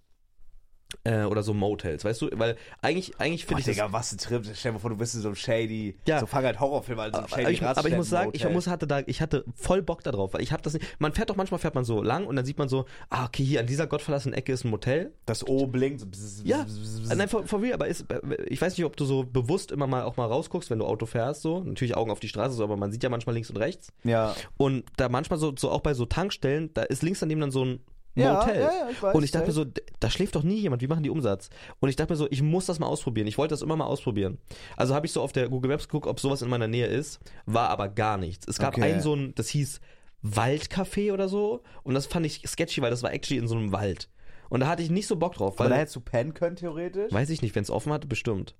Äh, 1.04 1.24
oder 1.24 1.42
so 1.42 1.52
Motels, 1.54 2.04
weißt 2.04 2.22
du? 2.22 2.30
Weil 2.34 2.56
eigentlich, 2.82 3.18
eigentlich 3.20 3.44
finde 3.46 3.60
ich 3.60 3.66
das 3.66 3.74
Digga, 3.74 3.92
was 3.92 4.12
ein 4.12 4.18
Trip. 4.18 4.44
Stell 4.44 4.70
dir 4.70 4.72
mal 4.74 4.78
vor, 4.78 4.90
du 4.90 4.96
bist 4.96 5.14
in 5.14 5.20
so 5.20 5.28
einem 5.28 5.36
shady, 5.36 5.96
Ja. 6.06 6.20
so 6.20 6.26
fang 6.26 6.44
halt 6.44 6.60
Horrorfilm, 6.60 6.98
also 6.98 7.12
so 7.12 7.18
einem 7.24 7.32
aber 7.32 7.42
shady 7.42 7.52
ich, 7.54 7.62
aber 7.62 7.88
ich 7.88 7.96
muss 7.96 8.08
sagen, 8.08 8.30
ich 8.32 8.48
muss, 8.48 8.66
hatte 8.66 8.86
da, 8.86 9.00
ich 9.06 9.20
hatte 9.20 9.44
voll 9.54 9.82
Bock 9.82 10.02
darauf, 10.02 10.34
weil 10.34 10.42
ich 10.42 10.52
habe 10.52 10.62
das 10.62 10.74
nicht. 10.74 10.84
Man 10.98 11.12
fährt 11.12 11.30
doch 11.30 11.36
manchmal 11.36 11.58
fährt 11.58 11.74
man 11.74 11.84
so 11.84 12.02
lang 12.02 12.26
und 12.26 12.36
dann 12.36 12.44
sieht 12.44 12.58
man 12.58 12.68
so, 12.68 12.84
ah 13.10 13.24
okay, 13.26 13.44
hier 13.44 13.60
an 13.60 13.66
dieser 13.66 13.86
gottverlassenen 13.86 14.36
Ecke 14.36 14.52
ist 14.52 14.64
ein 14.64 14.70
Motel. 14.70 15.12
Das 15.26 15.46
O 15.46 15.66
blinkt. 15.66 16.00
So 16.00 16.06
bzz, 16.06 16.42
Ja, 16.44 16.62
bzz, 16.64 16.78
bzz, 16.78 17.00
bzz. 17.00 17.10
Äh, 17.10 17.16
Nein, 17.16 17.28
for, 17.28 17.46
for 17.46 17.60
real, 17.60 17.74
aber 17.74 17.88
ist, 17.88 18.04
ich 18.46 18.60
weiß 18.60 18.76
nicht, 18.76 18.84
ob 18.86 18.96
du 18.96 19.04
so 19.04 19.24
bewusst 19.24 19.72
immer 19.72 19.86
mal 19.86 20.04
auch 20.04 20.16
mal 20.16 20.26
rausguckst, 20.26 20.70
wenn 20.70 20.78
du 20.78 20.86
Auto 20.86 21.06
fährst, 21.06 21.42
so. 21.42 21.60
Natürlich 21.60 21.96
Augen 21.96 22.10
auf 22.10 22.20
die 22.20 22.28
Straße, 22.28 22.54
so, 22.54 22.64
aber 22.64 22.76
man 22.76 22.92
sieht 22.92 23.02
ja 23.02 23.08
manchmal 23.08 23.34
links 23.34 23.50
und 23.50 23.56
rechts. 23.56 23.92
Ja. 24.04 24.34
Und 24.56 24.84
da 24.96 25.08
manchmal 25.08 25.38
so, 25.38 25.52
so 25.56 25.70
auch 25.70 25.80
bei 25.80 25.94
so 25.94 26.06
Tankstellen, 26.06 26.70
da 26.74 26.82
ist 26.82 27.02
links 27.02 27.20
daneben 27.20 27.40
dann 27.40 27.50
so 27.50 27.64
ein 27.64 27.80
Ja, 28.16 28.34
Motel. 28.34 28.60
ja, 28.60 28.72
ja, 28.72 28.88
ich 28.90 29.02
weiß, 29.02 29.14
und 29.14 29.22
ich 29.24 29.30
dachte 29.32 29.46
mir 29.48 29.52
so, 29.52 29.64
da 29.98 30.08
schläft 30.10 30.36
doch 30.36 30.44
nie 30.44 30.60
jemand, 30.60 30.82
wie 30.82 30.86
machen 30.86 31.02
die 31.02 31.10
Umsatz? 31.10 31.50
Und 31.80 31.88
ich 31.88 31.96
dachte 31.96 32.12
mir 32.12 32.16
so, 32.16 32.28
ich 32.30 32.42
muss 32.42 32.66
das 32.66 32.78
mal 32.78 32.86
ausprobieren. 32.86 33.26
Ich 33.26 33.38
wollte 33.38 33.52
das 33.54 33.62
immer 33.62 33.74
mal 33.76 33.86
ausprobieren. 33.86 34.38
Also 34.76 34.94
habe 34.94 35.06
ich 35.06 35.12
so 35.12 35.20
auf 35.20 35.32
der 35.32 35.48
Google 35.48 35.70
Maps 35.70 35.88
geguckt, 35.88 36.06
ob 36.06 36.20
sowas 36.20 36.40
in 36.42 36.48
meiner 36.48 36.68
Nähe 36.68 36.86
ist, 36.86 37.18
war 37.46 37.70
aber 37.70 37.88
gar 37.88 38.16
nichts. 38.16 38.46
Es 38.46 38.58
gab 38.58 38.74
Okay. 38.76 38.82
einen 38.84 39.00
so 39.00 39.14
ein, 39.14 39.34
das 39.34 39.48
hieß 39.48 39.80
Waldcafé 40.22 41.12
oder 41.12 41.28
so 41.28 41.62
und 41.82 41.94
das 41.94 42.06
fand 42.06 42.24
ich 42.26 42.42
sketchy, 42.46 42.80
weil 42.82 42.90
das 42.90 43.02
war 43.02 43.12
actually 43.12 43.40
in 43.40 43.48
so 43.48 43.56
einem 43.56 43.72
Wald. 43.72 44.08
Und 44.48 44.60
da 44.60 44.68
hatte 44.68 44.82
ich 44.82 44.90
nicht 44.90 45.06
so 45.06 45.16
Bock 45.16 45.34
drauf, 45.34 45.54
Aber 45.54 45.64
weil 45.64 45.70
da 45.70 45.76
hättest 45.76 45.96
du 45.96 46.00
pennen 46.00 46.34
können, 46.34 46.56
theoretisch. 46.56 47.12
Weiß 47.12 47.30
ich 47.30 47.42
nicht, 47.42 47.54
wenn 47.54 47.62
es 47.62 47.70
offen 47.70 47.92
hatte, 47.92 48.06
bestimmt. 48.06 48.54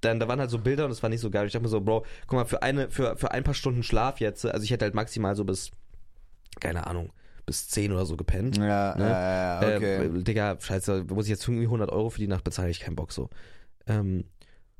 Dann, 0.00 0.20
da 0.20 0.28
waren 0.28 0.38
halt 0.38 0.50
so 0.50 0.58
Bilder 0.58 0.84
und 0.84 0.90
es 0.92 1.02
war 1.02 1.10
nicht 1.10 1.20
so 1.20 1.30
geil. 1.30 1.46
Ich 1.46 1.52
dachte 1.52 1.64
mir 1.64 1.68
so, 1.68 1.80
Bro, 1.80 2.04
guck 2.26 2.38
mal, 2.38 2.44
für 2.44 2.62
eine, 2.62 2.90
für, 2.90 3.16
für 3.16 3.32
ein 3.32 3.42
paar 3.42 3.54
Stunden 3.54 3.82
Schlaf 3.82 4.20
jetzt, 4.20 4.46
also 4.46 4.62
ich 4.62 4.70
hätte 4.70 4.84
halt 4.84 4.94
maximal 4.94 5.34
so 5.34 5.44
bis, 5.44 5.72
keine 6.60 6.86
Ahnung, 6.86 7.12
bis 7.46 7.68
10 7.68 7.92
oder 7.92 8.06
so 8.06 8.16
gepennt. 8.16 8.56
Ja, 8.56 8.94
Ne? 8.96 9.08
ja, 9.08 9.62
ja, 9.70 9.76
okay. 9.76 10.06
Äh, 10.06 10.22
Digga, 10.22 10.56
scheiße, 10.58 11.04
muss 11.10 11.26
ich 11.26 11.30
jetzt 11.30 11.46
irgendwie 11.46 11.64
100 11.64 11.90
Euro 11.90 12.10
für 12.10 12.20
die 12.20 12.28
Nacht 12.28 12.44
bezahlen, 12.44 12.70
ich 12.70 12.80
keinen 12.80 12.96
Bock 12.96 13.12
so. 13.12 13.30
Ähm, 13.86 14.24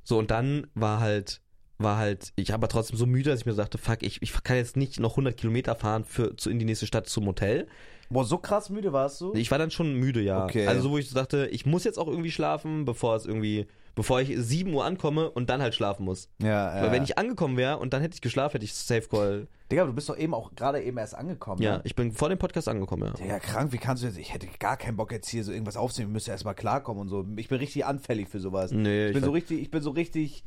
so, 0.04 0.18
und 0.18 0.30
dann 0.30 0.66
war 0.74 1.00
halt, 1.00 1.40
war 1.78 1.96
halt, 1.96 2.32
ich 2.36 2.52
aber 2.54 2.68
trotzdem 2.68 2.96
so 2.96 3.06
müde, 3.06 3.30
dass 3.30 3.40
ich 3.40 3.46
mir 3.46 3.54
sagte, 3.54 3.78
fuck, 3.78 4.02
ich, 4.02 4.22
ich 4.22 4.32
kann 4.42 4.56
jetzt 4.56 4.76
nicht 4.76 5.00
noch 5.00 5.12
100 5.12 5.36
Kilometer 5.36 5.74
fahren 5.74 6.04
für, 6.04 6.36
zu, 6.36 6.50
in 6.50 6.58
die 6.58 6.64
nächste 6.64 6.86
Stadt 6.86 7.08
zum 7.08 7.26
Hotel. 7.26 7.66
Boah, 8.10 8.24
so 8.24 8.38
krass 8.38 8.68
müde 8.70 8.92
warst 8.92 9.20
du? 9.20 9.32
Ich 9.34 9.50
war 9.50 9.58
dann 9.58 9.70
schon 9.70 9.94
müde, 9.94 10.20
ja. 10.20 10.44
Okay. 10.44 10.66
Also 10.66 10.82
so, 10.82 10.90
wo 10.90 10.98
ich 10.98 11.08
so 11.08 11.14
dachte, 11.14 11.48
ich 11.50 11.66
muss 11.66 11.84
jetzt 11.84 11.98
auch 11.98 12.08
irgendwie 12.08 12.30
schlafen, 12.30 12.84
bevor 12.84 13.16
es 13.16 13.26
irgendwie, 13.26 13.66
bevor 13.94 14.20
ich 14.20 14.32
7 14.36 14.72
Uhr 14.72 14.84
ankomme 14.84 15.30
und 15.30 15.50
dann 15.50 15.60
halt 15.62 15.74
schlafen 15.74 16.04
muss. 16.04 16.28
ja, 16.38 16.76
ja. 16.76 16.82
Weil 16.82 16.92
wenn 16.92 17.02
ich 17.02 17.18
angekommen 17.18 17.56
wäre 17.56 17.78
und 17.78 17.92
dann 17.92 18.00
hätte 18.02 18.14
ich 18.14 18.20
geschlafen, 18.20 18.52
hätte 18.54 18.64
ich 18.64 18.74
Safe 18.74 19.02
Call. 19.08 19.48
Digga, 19.70 19.84
du 19.86 19.92
bist 19.92 20.08
doch 20.08 20.16
eben 20.18 20.34
auch 20.34 20.54
gerade 20.54 20.82
eben 20.82 20.98
erst 20.98 21.14
angekommen. 21.14 21.62
Ja, 21.62 21.76
Ne? 21.78 21.82
ich 21.84 21.94
bin 21.94 22.12
vor 22.12 22.28
dem 22.28 22.38
Podcast 22.38 22.68
angekommen, 22.68 23.04
ja. 23.08 23.12
Digga, 23.14 23.38
krank, 23.38 23.72
wie 23.72 23.78
kannst 23.78 24.02
du 24.02 24.06
jetzt? 24.06 24.18
Ich 24.18 24.32
hätte 24.34 24.46
gar 24.58 24.76
keinen 24.76 24.96
Bock 24.96 25.12
jetzt 25.12 25.28
hier 25.28 25.44
so 25.44 25.52
irgendwas 25.52 25.76
aufzunehmen. 25.76 26.10
Ich 26.12 26.14
müsste 26.14 26.30
erstmal 26.30 26.54
klarkommen 26.54 27.00
und 27.02 27.08
so. 27.08 27.26
Ich 27.36 27.48
bin 27.48 27.58
richtig 27.58 27.86
anfällig 27.86 28.28
für 28.28 28.40
sowas. 28.40 28.70
Nee, 28.72 29.06
Ich 29.08 29.12
bin 29.12 29.18
ich 29.18 29.24
so 29.24 29.30
war- 29.30 29.34
richtig, 29.34 29.60
ich 29.62 29.70
bin 29.70 29.80
so 29.82 29.90
richtig, 29.90 30.44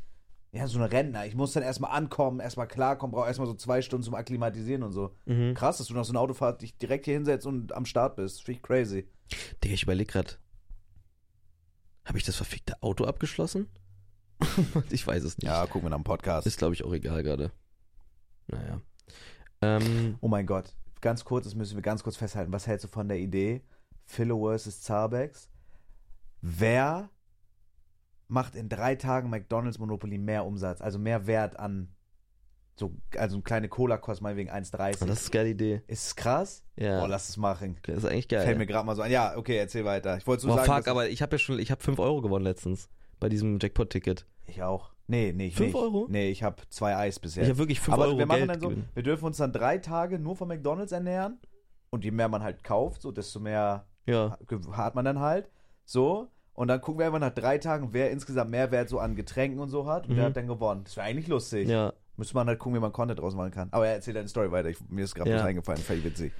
ja, 0.52 0.66
so 0.68 0.78
ein 0.78 0.84
Rentner. 0.84 1.26
Ich 1.26 1.34
muss 1.34 1.52
dann 1.52 1.62
erstmal 1.64 1.90
ankommen, 1.90 2.38
erstmal 2.40 2.68
klarkommen, 2.68 3.12
brauche 3.12 3.26
erstmal 3.26 3.48
so 3.48 3.54
zwei 3.54 3.82
Stunden 3.82 4.04
zum 4.04 4.14
Akklimatisieren 4.14 4.82
und 4.84 4.92
so. 4.92 5.10
Mhm. 5.24 5.54
Krass, 5.54 5.78
dass 5.78 5.88
du 5.88 5.94
nach 5.94 6.04
so 6.04 6.12
einer 6.12 6.20
Autofahrt 6.20 6.62
dich 6.62 6.78
direkt 6.78 7.04
hier 7.06 7.14
hinsetzt 7.14 7.46
und 7.46 7.72
am 7.74 7.84
Start 7.84 8.16
bist. 8.16 8.42
Finde 8.44 8.58
ich 8.58 8.62
crazy. 8.62 9.08
Digga, 9.64 9.74
ich 9.74 9.82
überlege 9.82 10.10
gerade, 10.12 10.34
habe 12.06 12.18
ich 12.18 12.24
das 12.24 12.36
verfickte 12.36 12.82
Auto 12.82 13.04
abgeschlossen? 13.04 13.68
ich 14.90 15.06
weiß 15.06 15.24
es 15.24 15.38
nicht. 15.38 15.46
Ja, 15.46 15.66
gucken 15.66 15.84
wir 15.84 15.90
nach 15.90 15.98
dem 15.98 16.04
Podcast. 16.04 16.46
Ist, 16.46 16.58
glaube 16.58 16.74
ich, 16.74 16.84
auch 16.84 16.92
egal 16.92 17.22
gerade. 17.22 17.50
Naja. 18.46 18.80
Ähm, 19.60 20.16
Oh 20.20 20.28
mein 20.28 20.46
Gott. 20.46 20.74
Ganz 21.00 21.24
kurz, 21.24 21.44
das 21.44 21.54
müssen 21.54 21.76
wir 21.76 21.82
ganz 21.82 22.02
kurz 22.02 22.16
festhalten. 22.16 22.52
Was 22.52 22.66
hältst 22.66 22.84
du 22.84 22.88
von 22.88 23.08
der 23.08 23.18
Idee? 23.18 23.62
Philo 24.04 24.56
vs. 24.56 24.82
Zarbex. 24.82 25.50
Wer 26.40 27.10
macht 28.28 28.54
in 28.54 28.68
drei 28.68 28.94
Tagen 28.94 29.30
McDonalds 29.30 29.78
Monopoly 29.78 30.18
mehr 30.18 30.44
Umsatz, 30.44 30.80
also 30.80 30.98
mehr 30.98 31.26
Wert 31.26 31.58
an 31.58 31.88
so, 32.78 32.92
also 33.16 33.36
eine 33.36 33.42
kleine 33.42 33.68
Cola 33.68 33.96
kostet 33.96 34.22
meinetwegen 34.22 34.50
1,30. 34.50 35.06
das 35.06 35.22
ist 35.22 35.24
eine 35.26 35.30
geile 35.32 35.48
Idee. 35.48 35.82
Ist 35.86 36.06
es 36.08 36.16
krass? 36.16 36.62
Ja. 36.76 37.02
Oh, 37.02 37.06
lass 37.06 37.28
es 37.30 37.36
machen. 37.38 37.78
das 37.84 37.98
ist 37.98 38.04
eigentlich 38.04 38.28
geil. 38.28 38.44
Fällt 38.44 38.58
mir 38.58 38.66
gerade 38.66 38.84
mal 38.86 38.94
so 38.94 39.02
ein. 39.02 39.10
Ja, 39.10 39.36
okay, 39.36 39.56
erzähl 39.56 39.84
weiter. 39.84 40.16
Ich 40.18 40.26
wollte 40.26 40.42
so 40.42 40.48
Boah, 40.48 40.56
sagen. 40.64 40.82
fuck, 40.84 40.88
aber 40.88 41.08
ich 41.08 41.22
habe 41.22 41.32
ja 41.36 41.38
schon, 41.38 41.58
ich 41.58 41.70
habe 41.70 41.82
5 41.82 41.98
Euro 41.98 42.20
gewonnen 42.20 42.44
letztens. 42.44 42.88
Bei 43.18 43.28
diesem 43.30 43.58
Jackpot-Ticket. 43.58 44.26
ich 44.46 44.62
auch. 44.62 44.90
Nee, 45.08 45.32
nee, 45.34 45.46
ich 45.46 45.54
Fünf 45.56 45.72
nicht. 45.72 45.82
Euro? 45.82 46.06
Nee, 46.10 46.30
ich 46.30 46.42
habe 46.42 46.56
zwei 46.68 46.96
Eis 46.96 47.18
bisher. 47.18 47.44
Ich 47.44 47.48
habe 47.48 47.58
wirklich 47.58 47.80
5 47.80 47.94
aber 47.94 48.06
Euro 48.08 48.18
wir 48.18 48.26
machen 48.26 48.38
Geld 48.40 48.50
dann 48.50 48.60
so, 48.60 48.68
gewinnen. 48.68 48.88
wir 48.92 49.02
dürfen 49.02 49.24
uns 49.24 49.36
dann 49.38 49.52
drei 49.52 49.78
Tage 49.78 50.18
nur 50.18 50.36
von 50.36 50.48
McDonalds 50.48 50.92
ernähren. 50.92 51.38
Und 51.90 52.04
je 52.04 52.10
mehr 52.10 52.28
man 52.28 52.42
halt 52.42 52.62
kauft, 52.64 53.00
so 53.02 53.10
desto 53.12 53.40
mehr 53.40 53.86
Ja. 54.04 54.36
hat 54.72 54.94
man 54.96 55.04
dann 55.06 55.20
halt. 55.20 55.48
So. 55.84 56.28
Und 56.52 56.68
dann 56.68 56.80
gucken 56.80 56.98
wir 56.98 57.06
einfach 57.06 57.20
nach 57.20 57.30
drei 57.34 57.56
Tagen, 57.58 57.90
wer 57.92 58.10
insgesamt 58.10 58.50
mehr 58.50 58.70
Wert 58.72 58.88
so 58.88 58.98
an 58.98 59.14
Getränken 59.14 59.60
und 59.60 59.68
so 59.70 59.86
hat. 59.86 60.06
Und 60.08 60.12
Mhm. 60.12 60.16
der 60.16 60.24
hat 60.26 60.36
dann 60.36 60.46
gewonnen. 60.48 60.82
Das 60.84 60.96
wäre 60.96 61.06
eigentlich 61.06 61.28
lustig. 61.28 61.68
Ja. 61.68 61.92
Müsste 62.16 62.34
man 62.34 62.46
halt 62.48 62.58
gucken, 62.58 62.76
wie 62.76 62.80
man 62.80 62.92
Content 62.92 63.18
draus 63.20 63.34
machen 63.34 63.50
kann. 63.50 63.68
Aber 63.72 63.86
er 63.86 63.94
erzählt 63.94 64.16
deine 64.16 64.28
Story 64.28 64.50
weiter. 64.50 64.68
Ich, 64.70 64.78
mir 64.88 65.04
ist 65.04 65.14
gerade 65.14 65.30
Ja. 65.30 65.36
was 65.38 65.44
eingefallen. 65.44 65.80
Völlig 65.82 66.04
witzig. 66.04 66.32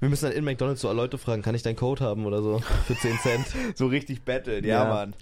Wir 0.00 0.08
müssen 0.08 0.26
dann 0.26 0.32
in 0.34 0.44
McDonalds 0.44 0.80
so 0.80 0.92
Leute 0.92 1.18
fragen, 1.18 1.42
kann 1.42 1.54
ich 1.54 1.62
deinen 1.62 1.76
Code 1.76 2.04
haben 2.04 2.24
oder 2.24 2.40
so? 2.42 2.60
Für 2.86 2.94
10 2.94 3.18
Cent. 3.18 3.46
So 3.76 3.86
richtig 3.88 4.24
battled, 4.24 4.64
ja, 4.64 4.84
Ja. 4.84 4.88
Mann. 4.88 5.14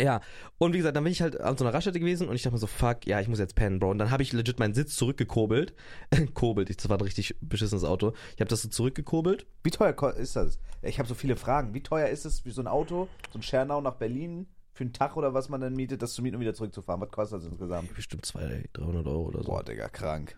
Ja, 0.00 0.20
und 0.58 0.72
wie 0.72 0.78
gesagt, 0.78 0.96
dann 0.96 1.04
bin 1.04 1.12
ich 1.12 1.22
halt 1.22 1.40
an 1.40 1.56
so 1.56 1.64
einer 1.64 1.72
Raststätte 1.72 2.00
gewesen 2.00 2.28
und 2.28 2.34
ich 2.34 2.42
dachte 2.42 2.54
mir 2.54 2.58
so, 2.58 2.66
fuck, 2.66 3.06
ja, 3.06 3.20
ich 3.20 3.28
muss 3.28 3.38
jetzt 3.38 3.54
pennen, 3.54 3.78
Bro. 3.78 3.90
Und 3.92 3.98
dann 3.98 4.10
habe 4.10 4.24
ich 4.24 4.32
legit 4.32 4.58
meinen 4.58 4.74
Sitz 4.74 4.96
zurückgekurbelt. 4.96 5.74
Kurbelt, 6.34 6.76
das 6.76 6.88
war 6.88 6.98
ein 6.98 7.02
richtig 7.02 7.36
beschissenes 7.40 7.84
Auto. 7.84 8.12
Ich 8.34 8.40
habe 8.40 8.48
das 8.48 8.62
so 8.62 8.68
zurückgekurbelt. 8.68 9.46
Wie 9.62 9.70
teuer 9.70 9.94
ist 10.16 10.34
das? 10.34 10.58
Ich 10.82 10.98
habe 10.98 11.08
so 11.08 11.14
viele 11.14 11.36
Fragen. 11.36 11.72
Wie 11.72 11.84
teuer 11.84 12.08
ist 12.08 12.24
es, 12.26 12.44
wie 12.44 12.50
so 12.50 12.60
ein 12.62 12.66
Auto, 12.66 13.08
so 13.32 13.38
ein 13.38 13.42
Schernau 13.42 13.80
nach 13.80 13.94
Berlin 13.94 14.48
für 14.76 14.84
einen 14.84 14.92
Tag 14.92 15.16
oder 15.16 15.32
was 15.34 15.48
man 15.48 15.60
dann 15.60 15.74
mietet, 15.74 16.02
das 16.02 16.12
zu 16.12 16.22
mieten 16.22 16.36
und 16.36 16.42
wieder 16.42 16.54
zurückzufahren. 16.54 17.00
Was 17.00 17.10
kostet 17.10 17.38
das 17.40 17.46
insgesamt? 17.46 17.94
Bestimmt 17.94 18.26
200, 18.26 18.68
300 18.74 19.06
Euro 19.06 19.22
oder 19.22 19.42
so. 19.42 19.50
Boah, 19.50 19.64
Digga, 19.64 19.88
krank. 19.88 20.36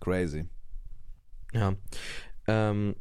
Crazy. 0.00 0.46
Ja. 1.52 1.74
Ähm, 2.46 2.94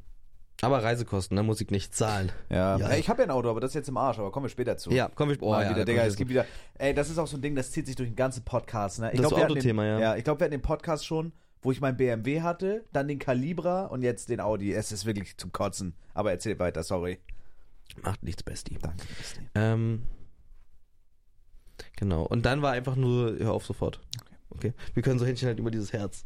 aber 0.62 0.84
Reisekosten, 0.84 1.38
da 1.38 1.44
muss 1.44 1.62
ich 1.62 1.70
nicht 1.70 1.96
zahlen. 1.96 2.32
Ja, 2.50 2.78
Ja. 2.78 2.91
Ich 2.96 3.10
habe 3.10 3.22
ja 3.22 3.28
ein 3.28 3.32
Auto, 3.32 3.50
aber 3.50 3.60
das 3.60 3.72
ist 3.72 3.76
jetzt 3.76 3.89
im 3.89 3.98
Arsch, 3.98 4.20
aber 4.20 4.32
kommen 4.32 4.46
wir 4.46 4.50
später 4.50 4.78
zu. 4.78 4.91
Ja, 4.91 5.10
komm, 5.13 5.32
ich, 5.32 5.41
oh, 5.41 5.52
Mal 5.52 5.65
ja, 5.65 5.70
wieder, 5.72 5.86
Digga, 5.86 6.04
es 6.04 6.15
gibt 6.15 6.30
wieder. 6.30 6.46
Ey, 6.78 6.94
das 6.94 7.10
ist 7.10 7.17
auch 7.17 7.28
so 7.28 7.38
ein 7.38 7.41
Ding, 7.41 7.56
das 7.56 7.72
zieht 7.72 7.86
sich 7.88 7.96
durch 7.96 8.10
den 8.10 8.15
ganzen 8.15 8.44
Podcast, 8.44 9.00
ne? 9.00 9.12
Ich 9.12 9.20
Das 9.20 9.30
glaub, 9.30 9.39
wir 9.39 9.46
Autothema, 9.46 9.86
ja. 9.86 10.00
Ja, 10.00 10.15
ich 10.15 10.24
glaube, 10.24 10.39
wir 10.39 10.46
hatten 10.46 10.52
den 10.52 10.62
Podcast 10.62 11.06
schon, 11.06 11.32
wo 11.62 11.72
ich 11.72 11.82
mein 11.82 11.98
BMW 11.98 12.41
hatte, 12.41 12.86
dann 12.91 13.08
den 13.08 13.20
Calibra 13.20 13.86
und 13.86 14.02
jetzt 14.02 14.30
den 14.30 14.39
Audi. 14.39 14.74
Es 14.74 14.91
ist 14.91 15.06
wirklich 15.06 15.38
zum 15.38 15.52
Kotzen. 15.52 15.96
Aber 16.13 16.32
erzähl 16.32 16.58
weiter, 16.60 16.84
sorry. 16.84 17.20
Macht 18.04 18.24
nichts, 18.24 18.44
Besti. 18.44 18.78
Danke, 18.80 19.06
Basti. 19.17 19.41
Ähm, 19.56 20.04
genau. 22.02 22.24
Und 22.24 22.46
dann 22.46 22.62
war 22.62 22.74
einfach 22.74 22.98
nur, 22.98 23.38
hör 23.40 23.54
auf 23.54 23.66
sofort. 23.66 24.02
Okay. 24.50 24.74
Wir 24.94 25.02
können 25.02 25.18
so 25.18 25.26
Händchen 25.26 25.48
halt 25.48 25.60
über 25.60 25.72
dieses 25.72 25.94
Herz. 25.94 26.26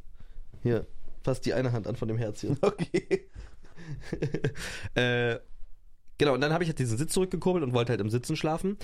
Hier, 0.64 0.88
fass 1.24 1.42
die 1.42 1.54
eine 1.54 1.72
Hand 1.72 1.86
an 1.86 1.96
von 1.96 2.08
dem 2.08 2.18
Herz 2.18 2.42
hier. 2.42 2.58
Okay. 2.62 3.30
äh, 4.96 5.38
genau, 6.18 6.34
und 6.34 6.42
dann 6.42 6.52
habe 6.52 6.64
ich 6.64 6.70
halt 6.70 6.80
diesen 6.80 6.98
Sitz 6.98 7.14
zurückgekurbelt 7.14 7.64
und 7.64 7.74
wollte 7.74 7.92
halt 7.92 8.02
im 8.02 8.10
Sitzen 8.10 8.36
schlafen. 8.36 8.78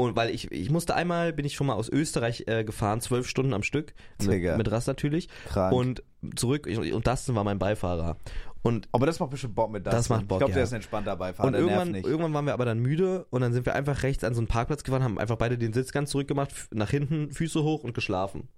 Und 0.00 0.16
weil 0.16 0.30
ich, 0.30 0.50
ich 0.50 0.70
musste 0.70 0.94
einmal, 0.94 1.32
bin 1.32 1.44
ich 1.44 1.54
schon 1.54 1.66
mal 1.66 1.74
aus 1.74 1.88
Österreich 1.88 2.44
äh, 2.46 2.64
gefahren, 2.64 3.00
zwölf 3.00 3.28
Stunden 3.28 3.52
am 3.52 3.62
Stück. 3.62 3.94
Mit, 4.22 4.56
mit 4.56 4.70
Rast 4.70 4.88
natürlich. 4.88 5.28
Krank. 5.48 5.72
Und 5.72 6.02
zurück, 6.36 6.66
ich, 6.66 6.92
und 6.92 7.06
Dustin 7.06 7.34
war 7.34 7.44
mein 7.44 7.58
Beifahrer. 7.58 8.16
Und 8.62 8.88
aber 8.92 9.06
das 9.06 9.20
macht 9.20 9.30
bestimmt 9.30 9.54
Bock 9.54 9.70
mit 9.70 9.86
das. 9.86 9.94
Das 9.94 10.08
macht 10.10 10.28
Bock, 10.28 10.36
Ich 10.36 10.40
glaube, 10.40 10.50
ja. 10.50 10.54
der 10.56 10.64
ist 10.64 10.72
ein 10.72 10.76
entspannter 10.76 11.16
Beifahrer, 11.16 11.48
Und 11.48 11.54
irgendwann, 11.54 11.94
irgendwann 11.94 12.34
waren 12.34 12.44
wir 12.44 12.52
aber 12.52 12.66
dann 12.66 12.78
müde 12.78 13.26
und 13.30 13.40
dann 13.40 13.52
sind 13.52 13.64
wir 13.64 13.74
einfach 13.74 14.02
rechts 14.02 14.22
an 14.22 14.34
so 14.34 14.40
einen 14.40 14.48
Parkplatz 14.48 14.84
gefahren, 14.84 15.02
haben 15.02 15.18
einfach 15.18 15.36
beide 15.36 15.56
den 15.56 15.72
Sitz 15.72 15.92
ganz 15.92 16.10
zurückgemacht, 16.10 16.52
nach 16.70 16.90
hinten, 16.90 17.30
Füße 17.30 17.62
hoch 17.62 17.84
und 17.84 17.94
geschlafen. 17.94 18.48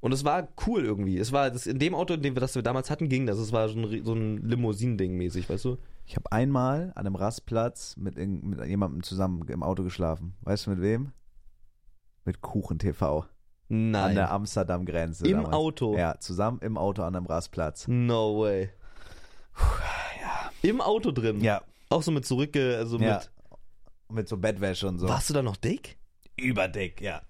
Und 0.00 0.12
es 0.12 0.24
war 0.24 0.48
cool 0.66 0.84
irgendwie. 0.84 1.18
Es 1.18 1.32
war 1.32 1.50
das 1.50 1.66
in 1.66 1.78
dem 1.78 1.94
Auto, 1.94 2.14
in 2.14 2.22
dem 2.22 2.36
wir 2.36 2.40
das 2.40 2.54
wir 2.54 2.62
damals 2.62 2.90
hatten, 2.90 3.08
ging 3.08 3.26
das. 3.26 3.38
Es 3.38 3.52
war 3.52 3.68
so 3.68 3.78
ein, 3.78 4.04
so 4.04 4.14
ein 4.14 4.38
Limousinen-Ding 4.38 5.16
mäßig, 5.16 5.48
weißt 5.48 5.64
du? 5.64 5.78
Ich 6.08 6.16
habe 6.16 6.32
einmal 6.32 6.90
an 6.94 7.06
einem 7.06 7.16
Rastplatz 7.16 7.98
mit, 7.98 8.16
mit 8.16 8.64
jemandem 8.64 9.02
zusammen 9.02 9.46
im 9.46 9.62
Auto 9.62 9.84
geschlafen. 9.84 10.38
Weißt 10.40 10.64
du 10.64 10.70
mit 10.70 10.80
wem? 10.80 11.12
Mit 12.24 12.40
Kuchen 12.40 12.78
TV. 12.78 13.26
An 13.68 13.90
Nein. 13.90 14.14
der 14.14 14.30
Amsterdam-Grenze. 14.30 15.26
Im 15.26 15.36
damals. 15.36 15.52
Auto. 15.52 15.98
Ja, 15.98 16.18
zusammen 16.18 16.60
im 16.62 16.78
Auto 16.78 17.02
an 17.02 17.14
einem 17.14 17.26
Rastplatz. 17.26 17.88
No 17.88 18.40
way. 18.40 18.70
Ja. 19.58 20.50
Im 20.62 20.80
Auto 20.80 21.10
drin. 21.10 21.42
Ja. 21.42 21.60
Auch 21.90 22.02
so 22.02 22.10
mit 22.10 22.24
zurückge, 22.24 22.78
also 22.78 22.98
ja. 22.98 23.16
mit. 23.16 23.30
Mit 24.10 24.28
so 24.30 24.38
Bettwäsche 24.38 24.88
und 24.88 24.98
so. 25.00 25.08
Warst 25.08 25.28
du 25.28 25.34
da 25.34 25.42
noch 25.42 25.56
dick? 25.56 25.98
Überdick, 26.38 27.02
ja. 27.02 27.20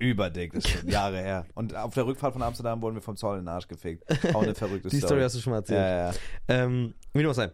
Überdick, 0.00 0.54
das 0.54 0.64
ist 0.64 0.70
schon 0.72 0.88
Jahre 0.88 1.18
her. 1.18 1.46
Und 1.54 1.76
auf 1.76 1.94
der 1.94 2.04
Rückfahrt 2.04 2.32
von 2.32 2.42
Amsterdam 2.42 2.82
wurden 2.82 2.96
wir 2.96 3.02
vom 3.02 3.16
Zoll 3.16 3.38
in 3.38 3.44
den 3.44 3.48
Arsch 3.48 3.68
gefickt. 3.68 4.02
Auch 4.34 4.42
eine 4.42 4.56
verrückte 4.56 4.88
Die 4.90 4.98
Story 4.98 5.20
hast 5.20 5.36
du 5.36 5.38
schon 5.38 5.52
mal 5.52 5.58
erzählt. 5.58 5.78
Ja, 5.78 6.10
ja. 6.10 6.14
Ähm, 6.48 6.94
wie 7.12 7.20
dem 7.20 7.30
auch 7.30 7.34
sei. 7.34 7.52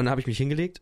Und 0.00 0.06
dann 0.06 0.12
habe 0.12 0.20
ich 0.22 0.26
mich 0.26 0.38
hingelegt, 0.38 0.80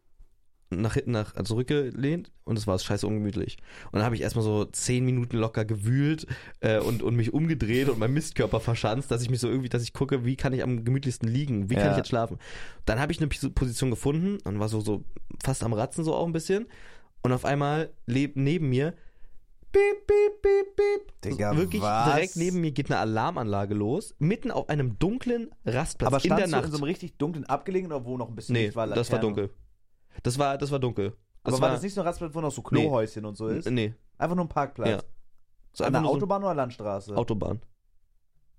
nach 0.71 0.95
hinten 0.95 1.11
nach, 1.11 1.35
also 1.35 1.55
zurückgelehnt 1.55 2.31
und 2.45 2.57
es 2.57 2.69
war 2.69 2.79
scheiße 2.79 3.05
ungemütlich. 3.05 3.57
Und 3.87 3.95
dann 3.95 4.05
habe 4.05 4.15
ich 4.15 4.21
erstmal 4.21 4.45
so 4.45 4.65
zehn 4.65 5.05
Minuten 5.05 5.39
locker 5.39 5.65
gewühlt 5.65 6.29
äh, 6.61 6.79
und, 6.79 7.03
und 7.03 7.17
mich 7.17 7.33
umgedreht 7.33 7.89
und 7.89 7.99
meinen 7.99 8.15
Mistkörper 8.15 8.61
verschanzt, 8.61 9.11
dass 9.11 9.21
ich 9.23 9.29
mich 9.29 9.41
so 9.41 9.49
irgendwie, 9.49 9.71
dass 9.71 9.83
ich 9.83 9.93
gucke, 9.93 10.25
wie 10.25 10.37
kann 10.37 10.53
ich 10.53 10.63
am 10.63 10.85
gemütlichsten 10.85 11.29
liegen, 11.29 11.69
wie 11.69 11.75
kann 11.75 11.87
Ja. 11.87 11.91
ich 11.91 11.97
jetzt 11.97 12.11
schlafen. 12.11 12.39
Dann 12.85 13.01
habe 13.01 13.11
ich 13.11 13.19
eine 13.19 13.27
Position 13.27 13.91
gefunden 13.91 14.39
und 14.45 14.61
war 14.61 14.69
so, 14.69 14.81
so 14.81 15.03
fast 15.43 15.65
am 15.65 15.73
Ratzen 15.73 16.05
so 16.05 16.15
auch 16.15 16.25
ein 16.25 16.33
bisschen. 16.33 16.69
Und 17.23 17.33
auf 17.33 17.45
einmal 17.45 17.91
lebt 18.07 18.37
neben 18.37 18.69
mir 18.69 18.95
Piep, 19.71 20.07
piep, 20.07 20.43
piep, 20.43 20.77
piep. 20.77 21.21
Digga, 21.23 21.57
Wirklich 21.57 21.83
was? 21.83 22.07
direkt 22.07 22.37
neben 22.37 22.61
mir 22.61 22.71
geht 22.73 22.91
eine 22.91 22.99
Alarmanlage 23.01 23.75
los, 23.75 24.15
mitten 24.19 24.51
auf 24.51 24.69
einem 24.69 24.99
dunklen 24.99 25.51
Rastplatz 25.67 26.07
Aber 26.13 26.25
in 26.25 26.29
der 26.31 26.37
standst 26.39 26.53
du 26.53 26.57
Nacht. 26.57 26.65
in 26.67 26.71
so 26.71 26.77
einem 26.79 26.85
richtig 26.85 27.19
dunklen 27.19 27.45
abgelegenen, 27.45 27.95
oder 27.97 28.05
wo 28.07 28.17
noch 28.17 28.29
ein 28.29 28.35
bisschen 28.35 28.55
Nee, 28.55 28.67
Licht 28.67 28.77
war? 28.77 28.87
das 28.87 29.11
war 29.13 29.19
dunkel. 29.21 29.51
Das 30.23 30.39
war, 30.39 30.57
das 30.59 30.71
war 30.71 30.79
dunkel. 30.79 31.17
Das 31.45 31.55
Aber 31.55 31.63
war 31.63 31.71
das 31.71 31.83
nicht 31.83 31.95
so 31.95 32.01
ein 32.01 32.07
Rastplatz, 32.07 32.35
wo 32.35 32.41
noch 32.41 32.51
so 32.53 32.63
Klohäuschen 32.63 33.25
und 33.25 33.37
so 33.37 33.49
ist? 33.49 33.71
Nee, 33.71 33.95
Einfach 34.17 34.35
nur 34.37 34.47
ein 34.47 34.49
Parkplatz. 34.49 34.89
Ja. 34.89 35.01
so 35.73 35.85
An 35.85 35.93
der 35.93 36.05
Autobahn 36.05 36.43
oder 36.43 36.55
Landstraße? 36.55 37.11
so 37.11 37.15
Autobahn. 37.17 37.61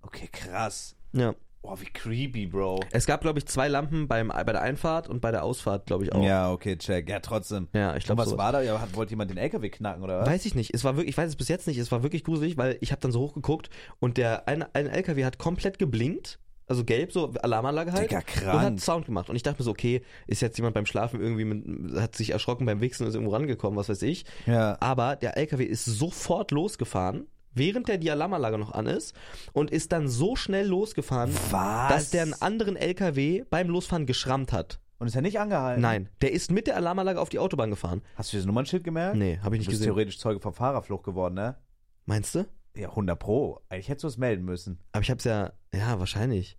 okay, 0.02 0.28
krass. 0.32 0.94
Ja. 1.12 1.34
Boah, 1.62 1.78
wie 1.78 1.84
creepy, 1.84 2.46
Bro. 2.46 2.80
Es 2.90 3.04
gab, 3.06 3.20
glaube 3.20 3.38
ich, 3.38 3.46
zwei 3.46 3.68
Lampen 3.68 4.08
beim, 4.08 4.28
bei 4.28 4.44
der 4.44 4.62
Einfahrt 4.62 5.08
und 5.08 5.20
bei 5.20 5.30
der 5.30 5.44
Ausfahrt, 5.44 5.86
glaube 5.86 6.04
ich, 6.04 6.12
auch. 6.12 6.22
Ja, 6.24 6.50
okay, 6.50 6.76
check. 6.76 7.08
Ja, 7.08 7.20
trotzdem. 7.20 7.68
Ja, 7.74 7.90
ich 7.96 8.04
Und 8.08 8.16
glaube, 8.16 8.22
was 8.22 8.38
war 8.38 8.52
da? 8.52 8.62
Ja, 8.62 8.80
hat, 8.80 8.94
wollte 8.94 9.10
jemand 9.10 9.30
den 9.30 9.36
LKW 9.36 9.68
knacken 9.68 10.02
oder 10.02 10.20
was? 10.20 10.28
Weiß 10.28 10.46
ich 10.46 10.54
nicht. 10.54 10.74
Es 10.74 10.84
war 10.84 10.96
wirklich, 10.96 11.10
ich 11.10 11.18
weiß 11.18 11.28
es 11.28 11.36
bis 11.36 11.48
jetzt 11.48 11.66
nicht. 11.66 11.76
Es 11.78 11.92
war 11.92 12.02
wirklich 12.02 12.24
gruselig, 12.24 12.56
weil 12.56 12.78
ich 12.80 12.92
habe 12.92 13.00
dann 13.02 13.12
so 13.12 13.20
hochgeguckt 13.20 13.68
und 13.98 14.16
der 14.16 14.48
ein, 14.48 14.64
ein 14.72 14.86
LKW 14.86 15.24
hat 15.24 15.36
komplett 15.36 15.78
geblinkt, 15.78 16.38
also 16.66 16.84
gelb, 16.84 17.12
so 17.12 17.32
Alarmanlage 17.42 17.92
halt. 17.92 18.10
Digga, 18.10 18.18
und 18.20 18.26
krank. 18.26 18.60
hat 18.62 18.80
Sound 18.80 19.04
gemacht. 19.04 19.28
Und 19.28 19.36
ich 19.36 19.42
dachte 19.42 19.60
mir 19.60 19.64
so, 19.64 19.72
okay, 19.72 20.02
ist 20.28 20.40
jetzt 20.40 20.56
jemand 20.56 20.74
beim 20.74 20.86
Schlafen 20.86 21.20
irgendwie 21.20 21.44
mit, 21.44 22.00
hat 22.00 22.14
sich 22.16 22.30
erschrocken 22.30 22.64
beim 22.64 22.80
Wichsen 22.80 23.02
und 23.02 23.08
ist 23.08 23.16
irgendwo 23.16 23.34
rangekommen, 23.34 23.76
was 23.76 23.88
weiß 23.88 24.02
ich. 24.02 24.24
Ja. 24.46 24.78
Aber 24.80 25.16
der 25.16 25.36
LKW 25.36 25.64
ist 25.64 25.84
sofort 25.84 26.52
losgefahren, 26.52 27.26
während 27.54 27.88
der 27.88 27.98
die 27.98 28.10
Alarmanlage 28.10 28.58
noch 28.58 28.72
an 28.72 28.86
ist 28.86 29.14
und 29.52 29.70
ist 29.70 29.92
dann 29.92 30.08
so 30.08 30.36
schnell 30.36 30.66
losgefahren, 30.66 31.32
Was? 31.50 31.88
dass 31.92 32.10
der 32.10 32.22
einen 32.22 32.34
anderen 32.34 32.76
LKW 32.76 33.44
beim 33.50 33.68
Losfahren 33.68 34.06
geschrammt 34.06 34.52
hat. 34.52 34.80
Und 34.98 35.06
ist 35.06 35.16
er 35.16 35.22
nicht 35.22 35.40
angehalten? 35.40 35.80
Nein, 35.80 36.08
der 36.20 36.32
ist 36.32 36.50
mit 36.50 36.66
der 36.66 36.76
Alarmanlage 36.76 37.20
auf 37.20 37.30
die 37.30 37.38
Autobahn 37.38 37.70
gefahren. 37.70 38.02
Hast 38.16 38.32
du 38.32 38.36
das 38.36 38.44
Nummernschild 38.44 38.84
gemerkt? 38.84 39.16
Nee, 39.16 39.38
habe 39.42 39.56
ich 39.56 39.60
Du 39.60 39.62
nicht 39.62 39.66
bist 39.68 39.78
gesehen. 39.80 39.84
theoretisch 39.86 40.18
Zeuge 40.18 40.40
vom 40.40 40.52
Fahrerflucht 40.52 41.04
geworden, 41.04 41.34
ne? 41.34 41.56
Meinst 42.04 42.34
du? 42.34 42.44
Ja, 42.76 42.90
100 42.90 43.18
Pro. 43.18 43.60
Eigentlich 43.70 43.88
hättest 43.88 44.04
du 44.04 44.08
es 44.08 44.18
melden 44.18 44.44
müssen. 44.44 44.78
Aber 44.92 45.02
ich 45.02 45.10
hab's 45.10 45.24
ja, 45.24 45.52
ja, 45.74 45.98
wahrscheinlich. 45.98 46.58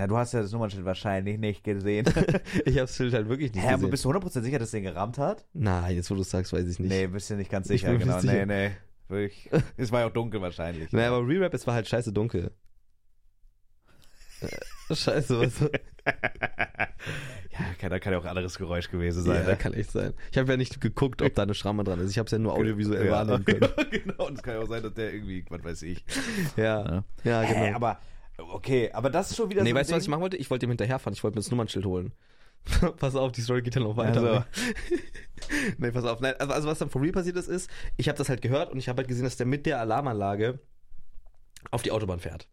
Ja, 0.00 0.08
du 0.08 0.16
hast 0.16 0.32
ja 0.32 0.42
das 0.42 0.50
Nummernschild 0.50 0.84
wahrscheinlich 0.84 1.38
nicht 1.38 1.62
gesehen. 1.62 2.04
ich 2.64 2.76
hab's 2.78 2.96
Schild 2.96 3.14
halt 3.14 3.28
wirklich 3.28 3.52
nicht 3.54 3.62
Hä, 3.62 3.68
aber 3.68 3.76
gesehen. 3.76 3.90
bist 3.90 4.04
du 4.04 4.10
100% 4.10 4.42
sicher, 4.42 4.58
dass 4.58 4.72
der 4.72 4.80
ihn 4.80 4.84
gerammt 4.84 5.16
hat? 5.16 5.46
Na, 5.52 5.88
jetzt 5.90 6.10
wo 6.10 6.16
du 6.16 6.24
sagst, 6.24 6.52
weiß 6.52 6.66
ich 6.66 6.80
nicht. 6.80 6.88
Nee, 6.90 7.06
bist 7.06 7.30
du 7.30 7.36
nicht 7.36 7.50
ganz 7.52 7.70
Ich 7.70 7.82
sicher, 7.82 7.96
genau. 7.96 8.14
nicht 8.14 8.22
sicher. 8.22 8.46
Nee, 8.46 8.68
nee. 8.68 8.74
Wirklich. 9.10 9.50
Es 9.76 9.92
war 9.92 10.00
ja 10.00 10.06
auch 10.06 10.12
dunkel 10.12 10.40
wahrscheinlich. 10.40 10.92
Naja, 10.92 11.08
aber 11.08 11.26
Re-Rap, 11.26 11.52
es 11.54 11.66
war 11.66 11.74
halt 11.74 11.88
scheiße 11.88 12.12
dunkel. 12.12 12.52
Äh, 14.40 14.94
Scheiße, 14.94 15.38
was? 15.38 15.60
ja, 15.60 15.68
kann, 17.78 17.90
da 17.90 17.98
kann 17.98 18.12
ja 18.12 18.18
auch 18.18 18.24
anderes 18.24 18.58
Geräusch 18.58 18.90
gewesen 18.90 19.22
sein. 19.22 19.42
ja, 19.42 19.50
ne? 19.50 19.56
kann 19.56 19.74
echt 19.74 19.90
sein. 19.92 20.14
Ich 20.32 20.38
habe 20.38 20.50
ja 20.50 20.56
nicht 20.56 20.80
geguckt, 20.80 21.22
ob 21.22 21.34
da 21.34 21.42
eine 21.42 21.54
Schramme 21.54 21.84
dran 21.84 22.00
ist. 22.00 22.10
Ich 22.10 22.18
habe 22.18 22.26
es 22.26 22.32
ja 22.32 22.38
nur 22.38 22.54
audiovisuell 22.54 23.06
ja, 23.06 23.12
wahrnehmen 23.12 23.44
können. 23.46 23.68
genau, 23.90 24.26
und 24.26 24.38
es 24.38 24.42
kann 24.42 24.54
ja 24.54 24.60
auch 24.60 24.68
sein, 24.68 24.82
dass 24.82 24.94
der 24.94 25.12
irgendwie, 25.12 25.44
was 25.48 25.62
weiß 25.62 25.82
ich. 25.82 26.04
Ja, 26.56 27.04
ja, 27.22 27.42
genau. 27.42 27.54
Hä, 27.54 27.72
aber, 27.72 27.98
okay, 28.38 28.90
aber 28.92 29.10
das 29.10 29.30
ist 29.30 29.36
schon 29.36 29.50
wieder 29.50 29.62
nee, 29.62 29.70
so 29.70 29.76
ein 29.76 29.80
weißt 29.80 29.90
du, 29.90 29.96
was 29.96 30.02
ich 30.04 30.08
machen 30.08 30.22
wollte? 30.22 30.36
Ich 30.38 30.50
wollte 30.50 30.66
ihm 30.66 30.70
hinterherfahren. 30.70 31.14
Ich 31.14 31.22
wollte 31.22 31.36
mir 31.36 31.42
das 31.42 31.50
Nummernschild 31.50 31.84
holen. 31.84 32.12
pass 32.98 33.16
auf, 33.16 33.32
die 33.32 33.40
Story 33.40 33.62
geht 33.62 33.74
ja 33.74 33.80
noch 33.80 33.96
weiter. 33.96 34.20
Also. 34.22 34.44
nee, 35.78 35.90
pass 35.90 36.04
auf. 36.04 36.20
Nein, 36.20 36.34
also, 36.38 36.52
also 36.52 36.68
was 36.68 36.78
dann 36.78 36.90
for 36.90 37.02
real 37.02 37.12
passiert 37.12 37.36
ist, 37.36 37.48
ist, 37.48 37.70
ich 37.96 38.08
habe 38.08 38.18
das 38.18 38.28
halt 38.28 38.42
gehört 38.42 38.70
und 38.70 38.78
ich 38.78 38.88
habe 38.88 38.98
halt 38.98 39.08
gesehen, 39.08 39.24
dass 39.24 39.36
der 39.36 39.46
mit 39.46 39.66
der 39.66 39.80
Alarmanlage 39.80 40.60
auf 41.70 41.82
die 41.82 41.90
Autobahn 41.90 42.20
fährt. 42.20 42.48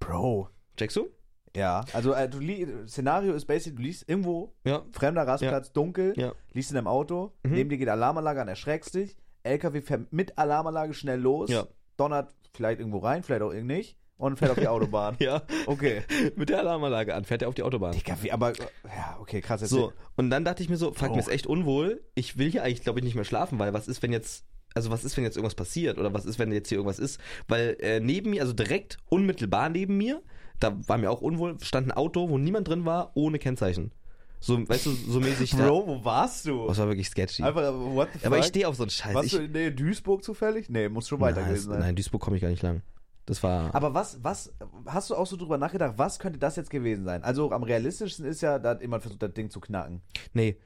Bro. 0.00 0.48
Checkst 0.76 0.96
du? 0.96 1.08
Ja, 1.56 1.84
also 1.92 2.12
äh, 2.12 2.28
du 2.28 2.38
Szenario 2.86 3.32
ist 3.32 3.46
basically, 3.46 3.76
du 3.76 3.82
liest 3.82 4.08
irgendwo, 4.08 4.54
Ja. 4.64 4.84
fremder 4.92 5.26
Rastplatz, 5.26 5.72
dunkel, 5.72 6.12
Ja. 6.16 6.32
liest 6.52 6.70
in 6.70 6.76
deinem 6.76 6.86
Auto, 6.86 7.32
Mhm. 7.42 7.52
neben 7.52 7.70
dir 7.70 7.78
geht 7.78 7.88
Alarmanlage 7.88 8.42
an, 8.42 8.48
erschreckst 8.48 8.94
dich, 8.94 9.16
LKW 9.42 9.80
fährt 9.80 10.12
mit 10.12 10.36
Alarmanlage 10.38 10.92
schnell 10.94 11.18
los, 11.20 11.50
Ja. 11.50 11.66
donnert 11.96 12.34
vielleicht 12.52 12.80
irgendwo 12.80 12.98
rein, 12.98 13.22
vielleicht 13.22 13.42
auch 13.42 13.52
irgendwie 13.52 13.76
nicht 13.76 13.96
und 14.18 14.38
fährt 14.38 14.50
auf 14.50 14.58
die 14.58 14.68
Autobahn. 14.68 15.16
Ja. 15.20 15.42
Okay. 15.66 16.02
mit 16.36 16.48
der 16.50 16.58
Alarmanlage 16.58 17.14
an, 17.14 17.24
fährt 17.24 17.40
er 17.42 17.48
auf 17.48 17.54
die 17.54 17.62
Autobahn. 17.62 17.92
Digga, 17.92 18.16
wie, 18.20 18.30
aber, 18.32 18.52
ja, 18.56 19.16
okay, 19.20 19.40
krass. 19.40 19.60
jetzt- 19.62 19.70
So, 19.70 19.92
und 20.16 20.28
dann 20.30 20.44
dachte 20.44 20.62
ich 20.62 20.68
mir 20.68 20.76
so, 20.76 20.92
fuck, 20.92 21.10
Oh. 21.10 21.14
mir 21.14 21.20
ist 21.20 21.28
echt 21.28 21.46
unwohl. 21.46 22.02
Ich 22.14 22.36
will 22.36 22.50
hier 22.50 22.62
eigentlich, 22.62 22.82
glaube 22.82 22.98
ich, 22.98 23.04
nicht 23.04 23.14
mehr 23.14 23.24
schlafen, 23.24 23.58
weil 23.58 23.72
was 23.72 23.88
ist, 23.88 24.02
wenn 24.02 24.12
jetzt, 24.12 24.44
also 24.74 24.90
was 24.90 25.04
ist, 25.04 25.16
wenn 25.16 25.24
jetzt 25.24 25.36
irgendwas 25.36 25.54
passiert? 25.54 25.96
Oder 25.98 26.12
was 26.12 26.26
ist, 26.26 26.38
wenn 26.38 26.52
jetzt 26.52 26.68
hier 26.68 26.76
irgendwas 26.78 26.98
ist? 26.98 27.18
Weil 27.48 27.76
äh, 27.80 28.00
neben 28.00 28.30
mir, 28.30 28.42
also 28.42 28.52
direkt 28.52 28.98
unmittelbar 29.08 29.68
neben 29.70 29.96
mir, 29.96 30.20
da 30.60 30.76
war 30.88 30.98
mir 30.98 31.10
auch 31.10 31.20
unwohl, 31.22 31.56
stand 31.62 31.86
ein 31.88 31.92
Auto, 31.92 32.28
wo 32.28 32.36
niemand 32.38 32.68
drin 32.68 32.84
war, 32.84 33.12
ohne 33.14 33.38
Kennzeichen. 33.38 33.92
So, 34.40 34.68
weißt 34.68 34.86
du, 34.86 34.90
so 34.92 35.18
mäßig. 35.18 35.50
Bro, 35.56 35.86
wo 35.88 36.04
warst 36.04 36.46
du? 36.46 36.62
Da, 36.62 36.66
das 36.68 36.78
war 36.78 36.86
wirklich 36.88 37.08
sketchy. 37.08 37.42
Einfach, 37.42 37.62
äh, 37.62 37.72
what 37.72 38.08
the 38.12 38.18
fuck? 38.20 38.26
Aber 38.26 38.38
ich 38.38 38.44
stehe 38.46 38.68
auf 38.68 38.76
so 38.76 38.84
einen 38.84 38.90
Scheiß. 38.90 39.14
Warst 39.14 39.32
Ich, 39.32 39.38
du 39.38 39.44
in 39.44 39.74
Duisburg 39.76 40.22
zufällig? 40.22 40.68
Nee, 40.70 40.88
muss 40.88 41.08
schon 41.08 41.18
weiter 41.20 41.40
nein, 41.40 41.48
gewesen 41.50 41.70
sein. 41.70 41.80
nein, 41.80 41.96
Duisburg 41.96 42.20
komme 42.22 42.36
ich 42.36 42.42
gar 42.42 42.48
nicht 42.48 42.62
lang. 42.62 42.82
Das 43.28 43.42
war. 43.42 43.74
Aber 43.74 43.94
was, 43.94 44.24
was, 44.24 44.54
hast 44.86 45.10
du 45.10 45.14
auch 45.14 45.26
so 45.26 45.36
drüber 45.36 45.58
nachgedacht, 45.58 45.94
was 45.98 46.18
könnte 46.18 46.38
das 46.38 46.56
jetzt 46.56 46.70
gewesen 46.70 47.04
sein? 47.04 47.22
Also 47.22 47.52
am 47.52 47.62
realistischsten 47.62 48.24
ist 48.24 48.40
ja, 48.40 48.58
da 48.58 48.70
hat 48.70 48.80
jemand 48.80 49.02
versucht, 49.02 49.22
das 49.22 49.32
Ding 49.34 49.50
zu 49.50 49.60
knacken. 49.60 50.02
nee. 50.32 50.56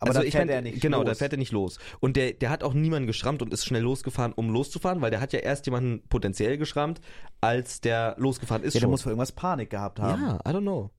Aber 0.00 0.10
also 0.10 0.20
da 0.20 0.26
ich 0.26 0.32
fährt 0.32 0.46
mein, 0.46 0.54
er 0.54 0.62
nicht 0.62 0.80
Genau, 0.80 0.98
los. 0.98 1.06
da 1.06 1.14
fährt 1.16 1.32
er 1.32 1.38
nicht 1.38 1.50
los. 1.50 1.78
Und 1.98 2.16
der, 2.16 2.32
der 2.32 2.50
hat 2.50 2.62
auch 2.62 2.72
niemanden 2.72 3.08
geschrammt 3.08 3.42
und 3.42 3.52
ist 3.52 3.64
schnell 3.66 3.82
losgefahren, 3.82 4.32
um 4.32 4.48
loszufahren, 4.48 5.00
weil 5.00 5.10
der 5.10 5.20
hat 5.20 5.32
ja 5.32 5.40
erst 5.40 5.66
jemanden 5.66 6.06
potenziell 6.08 6.56
geschrammt, 6.56 7.00
als 7.40 7.80
der 7.80 8.14
losgefahren 8.16 8.62
ist 8.62 8.74
Ja, 8.74 8.78
der 8.78 8.84
schon. 8.84 8.90
muss 8.92 9.02
vor 9.02 9.10
irgendwas 9.10 9.32
Panik 9.32 9.70
gehabt 9.70 9.98
haben. 9.98 10.22
Ja, 10.22 10.34
I 10.48 10.54
don't 10.54 10.60
know. 10.60 10.90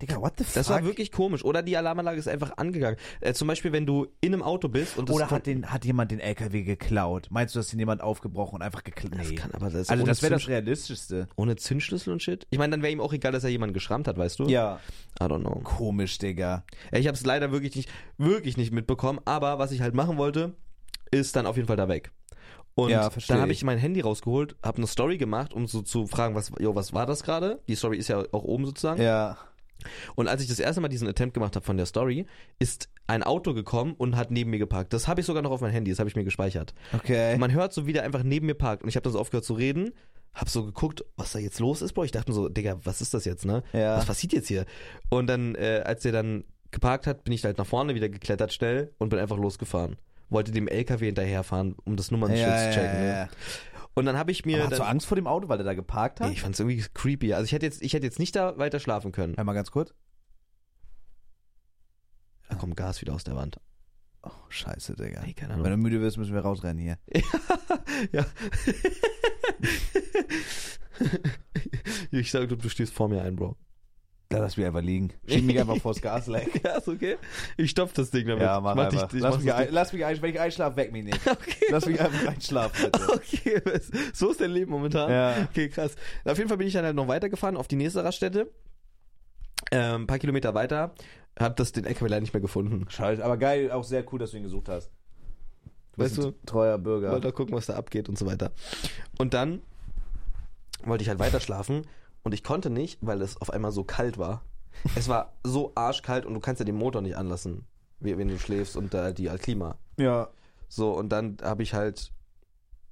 Digga, 0.00 0.20
what 0.20 0.34
the 0.38 0.44
fuck? 0.44 0.54
Das 0.54 0.68
war 0.70 0.84
wirklich 0.84 1.10
komisch. 1.10 1.44
Oder 1.44 1.62
die 1.62 1.76
Alarmanlage 1.76 2.18
ist 2.18 2.28
einfach 2.28 2.56
angegangen. 2.56 2.96
Äh, 3.20 3.32
zum 3.32 3.48
Beispiel, 3.48 3.72
wenn 3.72 3.84
du 3.84 4.06
in 4.20 4.32
einem 4.32 4.42
Auto 4.42 4.68
bist 4.68 4.96
und 4.96 5.08
das 5.08 5.16
Oder 5.16 5.30
hat, 5.30 5.46
den, 5.46 5.72
hat 5.72 5.84
jemand 5.84 6.12
den 6.12 6.20
LKW 6.20 6.62
geklaut? 6.62 7.26
Meinst 7.30 7.54
du, 7.54 7.58
dass 7.58 7.68
den 7.68 7.80
jemand 7.80 8.00
aufgebrochen 8.00 8.56
und 8.56 8.62
einfach 8.62 8.84
geklaut? 8.84 9.18
Das 9.18 9.34
kann 9.34 9.50
aber 9.52 9.70
das 9.70 9.88
also 9.88 10.04
das 10.06 10.22
wäre 10.22 10.34
das 10.34 10.46
Realistischste. 10.46 11.26
ohne 11.34 11.56
Zündschlüssel 11.56 12.12
und 12.12 12.22
Shit. 12.22 12.46
Ich 12.50 12.58
meine, 12.58 12.70
dann 12.70 12.82
wäre 12.82 12.92
ihm 12.92 13.00
auch 13.00 13.12
egal, 13.12 13.32
dass 13.32 13.42
er 13.42 13.50
jemanden 13.50 13.74
geschrammt 13.74 14.06
hat, 14.06 14.16
weißt 14.16 14.38
du? 14.38 14.44
Ja. 14.48 14.78
I 15.20 15.24
don't 15.24 15.40
know. 15.40 15.60
Komisch, 15.64 16.18
Digga. 16.18 16.64
Ich 16.92 17.08
habe 17.08 17.16
es 17.16 17.24
leider 17.26 17.50
wirklich 17.50 17.74
nicht, 17.74 17.90
wirklich 18.18 18.56
nicht 18.56 18.72
mitbekommen. 18.72 19.18
Aber 19.24 19.58
was 19.58 19.72
ich 19.72 19.80
halt 19.80 19.94
machen 19.94 20.16
wollte, 20.16 20.54
ist 21.10 21.34
dann 21.34 21.46
auf 21.46 21.56
jeden 21.56 21.66
Fall 21.66 21.76
da 21.76 21.88
weg. 21.88 22.12
Und 22.76 22.90
Ja, 22.90 23.10
dann 23.26 23.40
habe 23.40 23.50
ich. 23.50 23.64
mein 23.64 23.78
Handy 23.78 24.00
rausgeholt, 24.00 24.54
habe 24.62 24.76
eine 24.76 24.86
Story 24.86 25.18
gemacht, 25.18 25.52
um 25.52 25.66
so 25.66 25.82
zu 25.82 26.06
fragen, 26.06 26.36
was, 26.36 26.52
jo, 26.60 26.76
was 26.76 26.92
war 26.92 27.06
das 27.06 27.24
gerade? 27.24 27.60
Die 27.66 27.74
Story 27.74 27.96
ist 27.96 28.06
ja 28.06 28.20
auch 28.30 28.44
oben 28.44 28.66
sozusagen. 28.66 29.02
Ja. 29.02 29.36
Und 30.16 30.28
als 30.28 30.42
ich 30.42 30.48
das 30.48 30.58
erste 30.58 30.80
Mal 30.80 30.88
diesen 30.88 31.08
Attempt 31.08 31.34
gemacht 31.34 31.56
habe 31.56 31.64
von 31.64 31.76
der 31.76 31.86
Story, 31.86 32.26
ist 32.58 32.88
ein 33.06 33.22
Auto 33.22 33.54
gekommen 33.54 33.94
und 33.96 34.16
hat 34.16 34.30
neben 34.30 34.50
mir 34.50 34.58
geparkt. 34.58 34.92
Das 34.92 35.08
habe 35.08 35.20
ich 35.20 35.26
sogar 35.26 35.42
noch 35.42 35.50
auf 35.50 35.60
mein 35.60 35.70
Handy, 35.72 35.90
das 35.90 35.98
habe 35.98 36.08
ich 36.08 36.16
mir 36.16 36.24
gespeichert. 36.24 36.74
Okay. 36.92 37.34
Und 37.34 37.40
man 37.40 37.52
hört 37.52 37.72
so, 37.72 37.86
wie 37.86 37.92
der 37.92 38.02
einfach 38.02 38.22
neben 38.22 38.46
mir 38.46 38.54
parkt. 38.54 38.82
Und 38.82 38.88
ich 38.88 38.96
habe 38.96 39.04
dann 39.04 39.12
so 39.12 39.18
aufgehört 39.20 39.44
zu 39.44 39.54
reden, 39.54 39.92
habe 40.34 40.50
so 40.50 40.64
geguckt, 40.64 41.04
was 41.16 41.32
da 41.32 41.38
jetzt 41.38 41.58
los 41.58 41.82
ist, 41.82 41.92
Bro. 41.94 42.04
Ich 42.04 42.10
dachte 42.12 42.30
mir 42.30 42.34
so, 42.34 42.48
Digga, 42.48 42.78
was 42.84 43.00
ist 43.00 43.14
das 43.14 43.24
jetzt, 43.24 43.44
ne? 43.44 43.62
Ja. 43.72 43.96
Was 43.96 44.06
passiert 44.06 44.32
jetzt 44.32 44.48
hier? 44.48 44.66
Und 45.08 45.26
dann, 45.26 45.54
äh, 45.54 45.82
als 45.84 46.02
der 46.02 46.12
dann 46.12 46.44
geparkt 46.70 47.06
hat, 47.06 47.24
bin 47.24 47.32
ich 47.32 47.44
halt 47.44 47.58
nach 47.58 47.66
vorne 47.66 47.94
wieder 47.94 48.08
geklettert 48.08 48.52
schnell 48.52 48.92
und 48.98 49.08
bin 49.08 49.18
einfach 49.18 49.38
losgefahren. 49.38 49.96
Wollte 50.30 50.52
dem 50.52 50.68
LKW 50.68 51.06
hinterherfahren, 51.06 51.74
um 51.84 51.96
das 51.96 52.10
Nummernschild 52.10 52.46
ja, 52.46 52.70
zu 52.70 52.78
checken. 52.78 52.98
ja, 53.06 53.24
Ne? 53.24 53.28
Und 53.98 54.06
dann 54.06 54.16
habe 54.16 54.30
ich 54.30 54.44
mir. 54.44 54.62
Aber 54.62 54.70
hast 54.70 54.78
du 54.78 54.84
Angst 54.84 55.06
vor 55.06 55.16
dem 55.16 55.26
Auto, 55.26 55.48
weil 55.48 55.58
der 55.58 55.64
da 55.66 55.74
geparkt 55.74 56.20
hat? 56.20 56.28
Ey, 56.28 56.32
ich 56.34 56.42
fand 56.42 56.54
es 56.54 56.60
irgendwie 56.60 56.84
creepy. 56.94 57.34
Also 57.34 57.44
ich 57.44 57.52
hätte 57.52 57.66
jetzt, 57.66 57.82
ich 57.82 57.92
hätte 57.92 58.06
jetzt 58.06 58.18
nicht 58.18 58.34
da 58.36 58.56
weiter 58.58 58.80
schlafen 58.80 59.12
können. 59.12 59.36
Hör 59.36 59.44
mal 59.44 59.54
ganz 59.54 59.70
kurz. 59.70 59.94
Da 62.48 62.54
kommt 62.54 62.76
Gas 62.76 63.00
wieder 63.00 63.14
aus 63.14 63.24
der 63.24 63.36
Wand. 63.36 63.60
Oh, 64.22 64.30
scheiße, 64.48 64.96
Digga. 64.96 65.22
Ey, 65.22 65.34
keine 65.34 65.54
Wenn 65.54 65.60
Ahnung. 65.60 65.70
du 65.70 65.76
müde 65.78 66.00
wirst, 66.00 66.16
müssen 66.18 66.34
wir 66.34 66.40
rausrennen 66.40 66.78
hier. 66.78 66.98
ja. 68.12 68.24
ich 72.10 72.30
sage, 72.30 72.48
du, 72.48 72.56
du 72.56 72.68
stehst 72.68 72.92
vor 72.92 73.08
mir 73.08 73.22
ein, 73.22 73.36
Bro. 73.36 73.56
Da 74.30 74.38
lass 74.40 74.58
mich 74.58 74.66
einfach 74.66 74.82
liegen. 74.82 75.10
Schieb 75.26 75.44
mich 75.44 75.58
einfach 75.58 75.78
vors 75.78 76.02
Gasleck. 76.02 76.62
Ja, 76.62 76.72
ist 76.76 76.88
okay. 76.88 77.16
Ich 77.56 77.70
stopf 77.70 77.94
das 77.94 78.10
Ding 78.10 78.26
damit. 78.26 78.42
Ja, 78.42 78.60
mach, 78.60 78.74
mach 78.74 78.86
einfach. 78.86 79.08
Dich, 79.08 79.16
ich 79.16 79.22
lass, 79.22 79.36
mach 79.36 79.42
mich 79.42 79.54
ein, 79.54 79.68
lass 79.70 79.92
mich 79.94 80.04
ein, 80.04 80.20
wenn 80.20 80.30
ich 80.30 80.40
einschlafe, 80.40 80.76
weck 80.76 80.92
mich 80.92 81.04
nicht. 81.04 81.20
Okay. 81.30 81.66
Lass 81.70 81.86
mich 81.86 82.00
einfach 82.00 82.28
einschlafen, 82.28 82.90
bitte. 82.90 83.12
Okay, 83.12 83.62
so 84.12 84.30
ist 84.30 84.40
dein 84.40 84.50
Leben 84.50 84.70
momentan. 84.70 85.10
Ja. 85.10 85.48
Okay, 85.50 85.68
krass. 85.68 85.94
Auf 86.24 86.36
jeden 86.36 86.48
Fall 86.48 86.58
bin 86.58 86.66
ich 86.66 86.74
dann 86.74 86.84
halt 86.84 86.96
noch 86.96 87.08
weitergefahren 87.08 87.56
auf 87.56 87.68
die 87.68 87.76
nächste 87.76 88.04
Raststätte. 88.04 88.50
Ähm, 89.70 90.02
ein 90.02 90.06
paar 90.06 90.18
Kilometer 90.18 90.54
weiter. 90.54 90.94
Hab 91.38 91.56
das 91.56 91.72
den 91.72 91.84
LKW 91.84 92.08
leider 92.08 92.20
nicht 92.20 92.34
mehr 92.34 92.40
gefunden. 92.40 92.86
Scheiße, 92.88 93.24
aber 93.24 93.36
geil, 93.36 93.70
auch 93.70 93.84
sehr 93.84 94.04
cool, 94.12 94.18
dass 94.18 94.32
du 94.32 94.36
ihn 94.38 94.42
gesucht 94.42 94.68
hast. 94.68 94.90
Du 95.92 96.02
bist 96.02 96.18
Weißt 96.18 96.28
ein 96.28 96.34
treuer 96.46 96.78
Bürger. 96.78 97.12
Wollte 97.12 97.32
gucken, 97.32 97.54
was 97.54 97.66
da 97.66 97.76
abgeht 97.76 98.08
und 98.08 98.18
so 98.18 98.26
weiter. 98.26 98.52
Und 99.18 99.34
dann 99.34 99.62
wollte 100.84 101.02
ich 101.02 101.08
halt 101.08 101.18
weiter 101.18 101.40
schlafen 101.40 101.86
und 102.28 102.34
ich 102.34 102.44
konnte 102.44 102.68
nicht, 102.68 102.98
weil 103.00 103.22
es 103.22 103.40
auf 103.40 103.48
einmal 103.48 103.72
so 103.72 103.84
kalt 103.84 104.18
war. 104.18 104.42
Es 104.94 105.08
war 105.08 105.32
so 105.44 105.72
arschkalt 105.74 106.26
und 106.26 106.34
du 106.34 106.40
kannst 106.40 106.60
ja 106.60 106.66
den 106.66 106.74
Motor 106.74 107.00
nicht 107.00 107.16
anlassen, 107.16 107.64
wenn 108.00 108.28
du 108.28 108.38
schläfst 108.38 108.76
und 108.76 108.92
da 108.92 109.12
die 109.12 109.28
Klima. 109.28 109.78
Ja. 109.96 110.28
So, 110.68 110.92
und 110.92 111.08
dann 111.08 111.38
habe 111.42 111.62
ich 111.62 111.72
halt, 111.72 112.12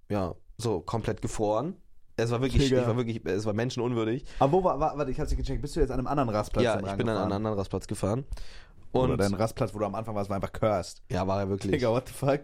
ja, 0.08 0.34
so 0.56 0.80
komplett 0.80 1.20
gefroren. 1.20 1.76
Es 2.16 2.30
war 2.30 2.40
wirklich, 2.40 2.62
Digga. 2.64 2.80
ich 2.80 2.86
war 2.86 2.96
wirklich, 2.96 3.26
es 3.26 3.44
war 3.44 3.52
menschenunwürdig. 3.52 4.24
Aber 4.38 4.52
wo 4.52 4.64
war, 4.64 4.80
war 4.80 4.96
warte, 4.96 5.10
ich 5.10 5.20
hab's 5.20 5.30
nicht 5.30 5.38
gecheckt. 5.38 5.60
Bist 5.60 5.76
du 5.76 5.80
jetzt 5.80 5.90
an 5.90 5.98
einem 5.98 6.06
anderen 6.06 6.30
Rastplatz 6.30 6.64
ja, 6.64 6.76
ich 6.76 6.80
bin 6.80 6.86
an 6.86 6.98
rangefahren? 6.98 7.32
anderen 7.32 7.58
Rastplatz 7.58 7.86
gefahren. 7.86 8.24
Oder 8.92 9.12
Und 9.12 9.20
dein 9.20 9.34
Rastplatz, 9.34 9.74
wo 9.74 9.80
du 9.80 9.84
am 9.84 9.94
Anfang 9.94 10.14
warst, 10.14 10.30
war 10.30 10.36
einfach 10.36 10.54
cursed. 10.54 11.02
ja, 11.10 11.26
war 11.26 11.40
er 11.40 11.50
wirklich. 11.50 11.72
Digga, 11.72 11.90
what 11.90 12.08
the 12.08 12.14
fuck? 12.14 12.40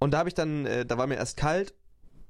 Und 0.00 0.10
da 0.12 0.18
habe 0.18 0.28
ich 0.28 0.34
dann, 0.34 0.66
äh, 0.66 0.84
da 0.84 0.98
war 0.98 1.06
mir 1.06 1.14
erst 1.14 1.38
kalt 1.38 1.72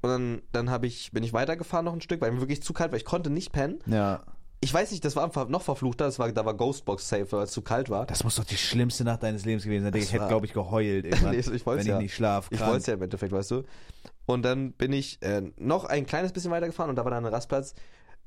und 0.02 0.10
dann, 0.10 0.42
dann 0.52 0.70
habe 0.70 0.86
ich, 0.86 1.10
bin 1.12 1.22
ich 1.22 1.32
weitergefahren 1.32 1.84
noch 1.84 1.92
ein 1.92 2.00
Stück, 2.00 2.20
weil 2.20 2.32
mir 2.32 2.40
wirklich 2.40 2.62
zu 2.62 2.72
kalt 2.72 2.92
war. 2.92 2.96
Ich 2.96 3.04
konnte 3.04 3.30
nicht 3.30 3.52
pennen. 3.52 3.78
Ja. 3.86 4.22
Ich 4.60 4.72
weiß 4.72 4.90
nicht, 4.90 5.04
das 5.04 5.16
war 5.16 5.24
einfach 5.24 5.48
noch 5.48 5.62
verfluchter, 5.62 6.06
das 6.06 6.18
war, 6.18 6.32
da 6.32 6.44
war 6.44 6.54
Ghostbox 6.54 7.08
safe, 7.08 7.30
weil 7.30 7.44
es 7.44 7.52
zu 7.52 7.62
kalt 7.62 7.90
war. 7.90 8.06
Das 8.06 8.24
muss 8.24 8.36
doch 8.36 8.44
die 8.44 8.56
schlimmste 8.56 9.04
Nacht 9.04 9.22
deines 9.22 9.44
Lebens 9.44 9.64
gewesen 9.64 9.84
sein. 9.84 9.92
Das 9.92 10.02
ich 10.02 10.12
hätte, 10.12 10.28
glaube 10.28 10.46
ich, 10.46 10.52
geheult 10.54 11.04
irgendwann, 11.04 11.32
Nee, 11.32 11.40
ich 11.40 11.66
wenn 11.66 11.86
ja. 11.86 11.96
ich 11.96 12.02
nicht 12.02 12.14
schlaf. 12.14 12.48
Ich 12.50 12.60
wollte 12.60 12.78
es 12.78 12.86
ja 12.86 12.94
im 12.94 13.02
Endeffekt, 13.02 13.32
weißt 13.32 13.50
du. 13.50 13.64
Und 14.24 14.42
dann 14.42 14.72
bin 14.72 14.92
ich 14.92 15.22
äh, 15.22 15.42
noch 15.56 15.84
ein 15.84 16.06
kleines 16.06 16.32
bisschen 16.32 16.50
weitergefahren 16.50 16.90
und 16.90 16.96
da 16.96 17.04
war 17.04 17.10
dann 17.10 17.26
ein 17.26 17.32
Rastplatz. 17.32 17.74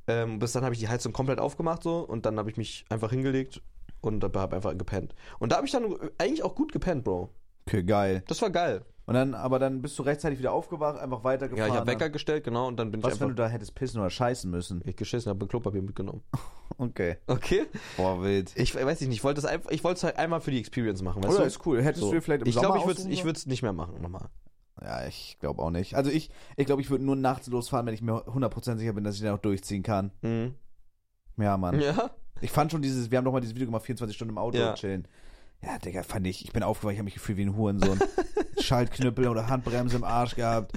Ähm, 0.08 0.40
bis 0.40 0.54
dann 0.54 0.64
habe 0.64 0.74
ich 0.74 0.80
die 0.80 0.88
Heizung 0.88 1.14
komplett 1.14 1.40
aufgemacht 1.40 1.84
so 1.84 2.00
und 2.00 2.26
dann 2.26 2.38
habe 2.38 2.50
ich 2.50 2.58
mich 2.58 2.86
einfach 2.90 3.10
hingelegt 3.10 3.62
und 4.02 4.24
habe 4.24 4.56
einfach 4.56 4.78
gepennt. 4.78 5.14
Und 5.40 5.52
da 5.52 5.58
habe 5.58 5.66
ich 5.66 5.72
dann 5.72 5.94
eigentlich 6.18 6.44
auch 6.44 6.56
gut 6.56 6.72
gepennt, 6.72 7.04
Bro. 7.04 7.30
Okay, 7.68 7.84
geil. 7.84 8.24
Das 8.28 8.42
war 8.42 8.50
geil. 8.50 8.84
Und 9.10 9.16
dann, 9.16 9.34
aber 9.34 9.60
dann 9.60 9.82
bist 9.82 9.98
du 10.00 10.04
rechtzeitig 10.04 10.40
wieder 10.40 10.52
aufgewacht, 10.54 11.00
einfach 11.00 11.18
Ja, 11.20 11.24
weitergefahren. 11.24 11.72
ich 11.72 11.78
habe 11.80 11.92
Wecker 11.92 12.10
gestellt, 12.10 12.44
genau, 12.44 12.68
und 12.68 12.78
dann 12.78 12.92
bin 12.92 13.04
Was, 13.04 13.16
ich 13.16 13.20
wenn 13.20 13.28
einfach... 13.30 13.36
du 13.38 13.44
da 13.44 13.50
hättest 13.50 13.76
pissen 13.76 14.00
oder 14.00 14.10
scheißen 14.10 14.50
müssen? 14.50 14.82
ich 14.86 14.96
geschissen, 14.96 15.30
habe 15.30 15.48
Klopapier 15.48 15.82
mitgenommen. 15.82 16.22
Okay. 16.78 17.18
Okay. 17.28 17.66
Boah, 17.98 18.22
wild. 18.24 18.54
Ich 18.56 18.74
weiß 18.74 19.02
nicht, 19.02 19.12
ich 19.12 19.22
wollte 19.26 19.40
es 19.40 19.46
einfach, 19.46 19.70
ich 19.70 19.84
wollte 19.84 19.98
es 19.98 20.04
halt 20.06 20.16
einmal 20.18 20.40
für 20.40 20.52
die 20.52 20.60
Experience 20.60 21.02
machen, 21.02 21.22
weißt 21.22 21.34
Oder 21.34 21.42
du? 21.42 21.48
ist 21.48 21.66
cool. 21.66 21.82
Hättest 21.84 22.06
So. 22.06 22.12
du 22.14 22.22
vielleicht 22.22 22.44
im 22.44 22.48
ich 22.48 22.54
Sommer 22.56 22.68
glaube, 22.68 22.78
ich 22.80 22.86
würde 22.86 23.00
aussuchen 23.00 23.12
ich 23.12 23.24
würde 23.26 23.38
es 23.38 23.46
nicht 23.48 23.64
mehr 23.64 23.74
machen 23.74 24.02
nochmal. 24.02 24.30
Ja, 24.82 25.06
ich 25.06 25.36
glaube 25.42 25.62
auch 25.62 25.72
nicht. 25.72 25.96
Also 25.96 26.10
ich, 26.10 26.30
ich 26.56 26.66
glaube, 26.68 26.82
ich 26.82 26.90
würde 26.90 27.04
nur 27.04 27.18
nachts 27.18 27.48
losfahren, 27.48 27.86
wenn 27.86 27.94
ich 27.94 28.02
mir 28.02 28.14
100% 28.30 28.78
sicher 28.78 28.94
bin, 28.94 29.04
dass 29.04 29.16
ich 29.16 29.22
dann 29.22 29.34
auch 29.36 29.42
durchziehen 29.42 29.84
kann. 29.84 30.12
Mhm. 30.22 30.56
Ja, 31.36 31.58
Mann. 31.58 31.82
Ja? 31.82 32.12
Ich 32.40 32.52
fand 32.52 32.72
schon 32.72 32.82
dieses, 32.82 33.12
wir 33.12 33.18
haben 33.18 33.26
doch 33.26 33.34
mal 33.34 33.42
dieses 33.42 33.56
Video 33.56 33.66
gemacht, 33.68 33.84
24 33.84 34.16
Stunden 34.16 34.36
im 34.36 34.38
Auto 34.38 34.58
Ja. 34.58 34.74
chillen. 34.76 35.06
Ja, 35.62 35.78
Digga, 35.78 36.04
fand 36.04 36.26
ich, 36.28 36.46
ich 36.46 36.54
bin 36.54 36.64
aufgewacht, 36.64 36.94
ich 36.94 37.00
habe 37.00 37.06
mich 37.06 37.16
gefühlt 37.16 37.38
wie 37.38 37.44
ein 37.44 37.56
Hurensohn. 37.56 38.00
Schaltknüppel 38.60 39.28
oder 39.28 39.48
Handbremse 39.48 39.98
im 39.98 40.04
Arsch 40.04 40.36
gehabt. 40.36 40.74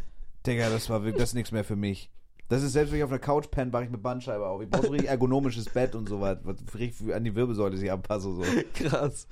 Digga, 0.47 0.71
das 0.71 0.90
war 0.90 1.03
wirklich, 1.05 1.21
das 1.21 1.31
ist 1.31 1.35
nichts 1.35 1.53
mehr 1.53 1.64
für 1.64 1.77
mich. 1.77 2.11
Das 2.49 2.62
ist 2.62 2.73
selbst, 2.73 2.90
wenn 2.90 2.99
ich 2.99 3.05
auf 3.05 3.11
einer 3.11 3.18
Couch 3.18 3.51
penne, 3.51 3.73
wache 3.73 3.85
ich 3.85 3.90
mit 3.90 4.03
Bandscheibe 4.03 4.47
auf. 4.47 4.61
Ich 4.61 4.68
brauche 4.68 4.87
so 4.87 4.92
richtig 4.92 5.09
ergonomisches 5.09 5.71
Bett 5.71 5.95
und 5.95 6.07
so 6.09 6.21
was, 6.21 6.37
was 6.42 6.57
richtig 6.75 7.14
an 7.14 7.25
die 7.25 7.35
Wirbelsäule 7.35 7.79
sich 7.79 7.90
anpasse. 7.90 8.35
So. 8.35 8.42
Krass. 8.75 9.27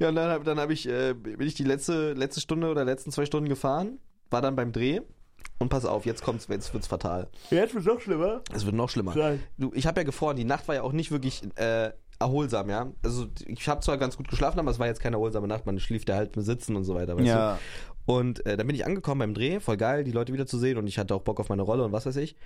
Ja, 0.00 0.08
und 0.08 0.16
dann, 0.16 0.30
hab, 0.30 0.44
dann 0.44 0.58
hab 0.58 0.70
ich, 0.70 0.88
äh, 0.88 1.14
bin 1.14 1.46
ich 1.46 1.54
die 1.54 1.62
letzte, 1.62 2.14
letzte 2.14 2.40
Stunde 2.40 2.68
oder 2.68 2.84
letzten 2.84 3.12
zwei 3.12 3.26
Stunden 3.26 3.48
gefahren, 3.48 3.98
war 4.30 4.42
dann 4.42 4.56
beim 4.56 4.72
Dreh 4.72 5.02
und 5.58 5.68
pass 5.68 5.84
auf, 5.84 6.04
jetzt 6.04 6.22
kommt's, 6.22 6.48
jetzt 6.48 6.74
wird's 6.74 6.88
fatal. 6.88 7.28
Jetzt 7.50 7.74
wird's 7.74 7.86
noch 7.86 8.00
schlimmer. 8.00 8.42
Es 8.52 8.64
wird 8.66 8.74
noch 8.74 8.90
schlimmer. 8.90 9.14
Nein. 9.14 9.40
Du, 9.56 9.70
ich 9.74 9.86
habe 9.86 10.00
ja 10.00 10.04
gefroren, 10.04 10.36
die 10.36 10.44
Nacht 10.44 10.66
war 10.66 10.74
ja 10.74 10.82
auch 10.82 10.92
nicht 10.92 11.12
wirklich 11.12 11.42
äh, 11.56 11.92
erholsam, 12.24 12.68
ja. 12.70 12.92
Also 13.02 13.26
ich 13.46 13.68
habe 13.68 13.80
zwar 13.80 13.96
ganz 13.98 14.16
gut 14.16 14.28
geschlafen, 14.28 14.58
aber 14.58 14.70
es 14.70 14.78
war 14.78 14.86
jetzt 14.86 15.00
keine 15.00 15.16
erholsame 15.16 15.46
Nacht, 15.48 15.66
man 15.66 15.78
schlief 15.78 16.04
ja 16.08 16.16
halt 16.16 16.36
mit 16.36 16.44
Sitzen 16.44 16.76
und 16.76 16.84
so 16.84 16.94
weiter, 16.94 17.16
weißt 17.16 17.26
Ja. 17.26 17.54
du. 17.54 18.12
Und 18.12 18.44
äh, 18.44 18.56
dann 18.56 18.66
bin 18.66 18.76
ich 18.76 18.84
angekommen 18.84 19.20
beim 19.20 19.34
Dreh, 19.34 19.60
voll 19.60 19.76
geil, 19.78 20.04
die 20.04 20.12
Leute 20.12 20.32
wiederzusehen 20.32 20.76
und 20.78 20.86
ich 20.86 20.98
hatte 20.98 21.14
auch 21.14 21.22
Bock 21.22 21.40
auf 21.40 21.48
meine 21.48 21.62
Rolle 21.62 21.84
und 21.84 21.92
was 21.92 22.04
weiß 22.06 22.16
ich. 22.16 22.36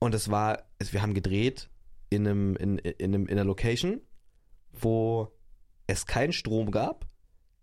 Und 0.00 0.14
es 0.14 0.30
war, 0.30 0.62
es, 0.78 0.92
wir 0.92 1.02
haben 1.02 1.14
gedreht 1.14 1.68
in 2.08 2.26
einem, 2.26 2.56
in, 2.56 2.78
in, 2.78 3.14
einem, 3.14 3.26
in 3.26 3.32
einer 3.32 3.44
Location, 3.44 4.00
wo 4.72 5.28
es 5.86 6.06
keinen 6.06 6.32
Strom 6.32 6.70
gab, 6.70 7.06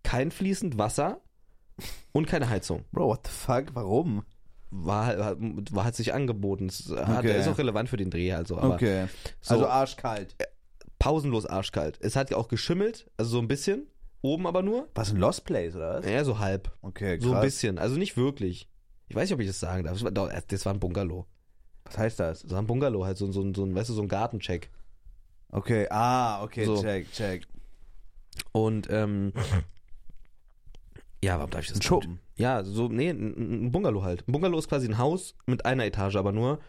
kein 0.04 0.32
fließend 0.32 0.78
Wasser 0.78 1.22
und 2.14 2.28
keine 2.28 2.50
Heizung. 2.50 2.86
Bro, 2.92 3.08
what 3.10 3.26
the 3.28 3.32
fuck? 3.32 3.66
Warum? 3.74 4.24
War, 4.70 5.18
war, 5.18 5.36
war 5.40 5.84
hat 5.86 5.96
sich 5.96 6.14
angeboten. 6.14 6.68
Es 6.68 6.90
hat, 6.96 7.20
Okay. 7.26 7.40
ist 7.40 7.48
auch 7.48 7.58
relevant 7.58 7.90
für 7.90 7.98
den 7.98 8.10
Dreh, 8.10 8.34
also. 8.34 8.58
Aber 8.58 8.76
okay. 8.76 9.08
so 9.42 9.54
Also 9.56 9.68
arschkalt. 9.68 10.36
Pausenlos 11.00 11.46
arschkalt. 11.46 11.98
Es 12.02 12.16
hat 12.16 12.30
ja 12.32 12.38
auch 12.38 12.48
geschimmelt, 12.48 13.10
also 13.18 13.32
so 13.32 13.40
ein 13.40 13.48
bisschen. 13.48 13.88
Oben 14.22 14.48
aber 14.48 14.64
nur. 14.64 14.90
Was, 14.96 15.12
ein 15.12 15.18
Lost 15.18 15.46
Place, 15.46 15.76
oder 15.76 15.96
was? 15.96 16.06
Ja, 16.06 16.24
so 16.24 16.40
halb. 16.40 16.72
Okay, 16.82 17.18
krass. 17.18 17.28
So 17.28 17.36
ein 17.36 17.42
bisschen. 17.42 17.78
Also 17.78 17.98
nicht 17.98 18.18
wirklich. 18.18 18.68
Ich 19.10 19.16
weiß 19.16 19.30
nicht, 19.30 19.34
ob 19.36 19.40
ich 19.42 19.48
das 19.48 19.60
sagen 19.60 19.84
darf. 19.84 19.94
Das 19.94 20.04
war, 20.04 20.12
doch, 20.12 20.30
das 20.48 20.66
war 20.66 20.74
ein 20.74 20.80
Bungalow. 20.80 21.26
Was 21.86 21.98
heißt 21.98 22.20
das? 22.20 22.42
Das 22.42 22.52
war 22.52 22.60
ein 22.62 22.68
Bungalow, 22.68 23.06
halt 23.06 23.18
so, 23.18 23.26
ein- 23.26 23.32
so, 23.32 23.42
ein- 23.42 23.54
so 23.54 23.64
ein, 23.64 23.74
weißt 23.76 23.90
du, 23.90 23.94
so 23.94 24.02
ein 24.02 24.08
Gartencheck. 24.08 24.70
Okay, 25.52 25.88
ah, 25.90 26.44
okay, 26.44 26.66
So. 26.66 26.82
check, 26.82 27.10
check. 27.14 27.48
Und, 28.52 28.88
ähm. 28.90 29.32
Ja, 31.24 31.38
warum 31.38 31.50
darf 31.52 31.62
ich 31.62 31.68
das 31.70 31.78
Ein? 31.78 31.82
Schuppen. 31.84 32.20
Ja, 32.36 32.64
so, 32.64 32.90
nee, 32.90 33.10
ein, 33.10 33.66
ein 33.68 33.72
Bungalow 33.72 34.04
halt. 34.04 34.28
Ein 34.28 34.32
Bungalow 34.34 34.58
ist 34.60 34.68
quasi 34.70 34.88
ein 34.88 34.98
Haus 34.98 35.36
mit 35.46 35.66
einer 35.66 35.86
Etage, 35.86 36.16
aber 36.16 36.32
nur. 36.32 36.60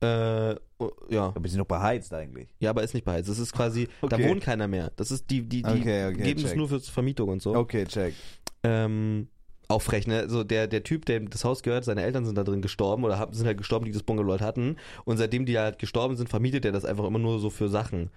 Äh, 0.00 0.56
oh, 0.78 0.90
ja. 1.08 1.32
Aber 1.34 1.48
sind 1.48 1.58
noch 1.58 1.66
beheizt 1.66 2.12
eigentlich. 2.12 2.48
Ja, 2.58 2.70
aber 2.70 2.82
ist 2.82 2.94
nicht 2.94 3.04
beheizt. 3.04 3.28
Das 3.28 3.38
ist 3.38 3.52
quasi, 3.52 3.88
da 4.02 4.16
Okay. 4.16 4.28
wohnt 4.28 4.42
keiner 4.42 4.68
mehr. 4.68 4.92
Das 4.96 5.10
ist 5.10 5.30
die, 5.30 5.42
die, 5.42 5.62
die 5.62 5.68
Okay, 5.68 6.06
okay, 6.08 6.22
geben 6.22 6.40
es 6.42 6.48
check. 6.50 6.56
nur 6.56 6.68
für 6.68 6.80
Vermietung 6.80 7.28
und 7.30 7.40
so. 7.42 7.54
Okay, 7.54 7.84
check. 7.86 8.14
Ähm, 8.62 9.28
auch 9.68 9.80
frech, 9.80 10.06
ne? 10.06 10.28
So 10.28 10.44
der, 10.44 10.66
der 10.66 10.82
Typ, 10.82 11.06
dem 11.06 11.30
das 11.30 11.44
Haus 11.44 11.62
gehört, 11.62 11.84
seine 11.84 12.02
Eltern 12.02 12.26
sind 12.26 12.36
da 12.36 12.44
drin 12.44 12.60
gestorben 12.60 13.04
oder 13.04 13.18
haben, 13.18 13.32
sind 13.32 13.46
halt 13.46 13.56
gestorben, 13.58 13.86
die 13.86 13.92
das 13.92 14.02
Bungalow 14.02 14.32
halt 14.32 14.42
hatten. 14.42 14.76
Und 15.04 15.16
seitdem 15.16 15.46
die 15.46 15.58
halt 15.58 15.78
gestorben 15.78 16.16
sind, 16.16 16.28
vermietet 16.28 16.64
er 16.66 16.72
das 16.72 16.84
einfach 16.84 17.04
immer 17.04 17.18
nur 17.18 17.38
so 17.38 17.48
für 17.50 17.68
Sachen. 17.68 18.10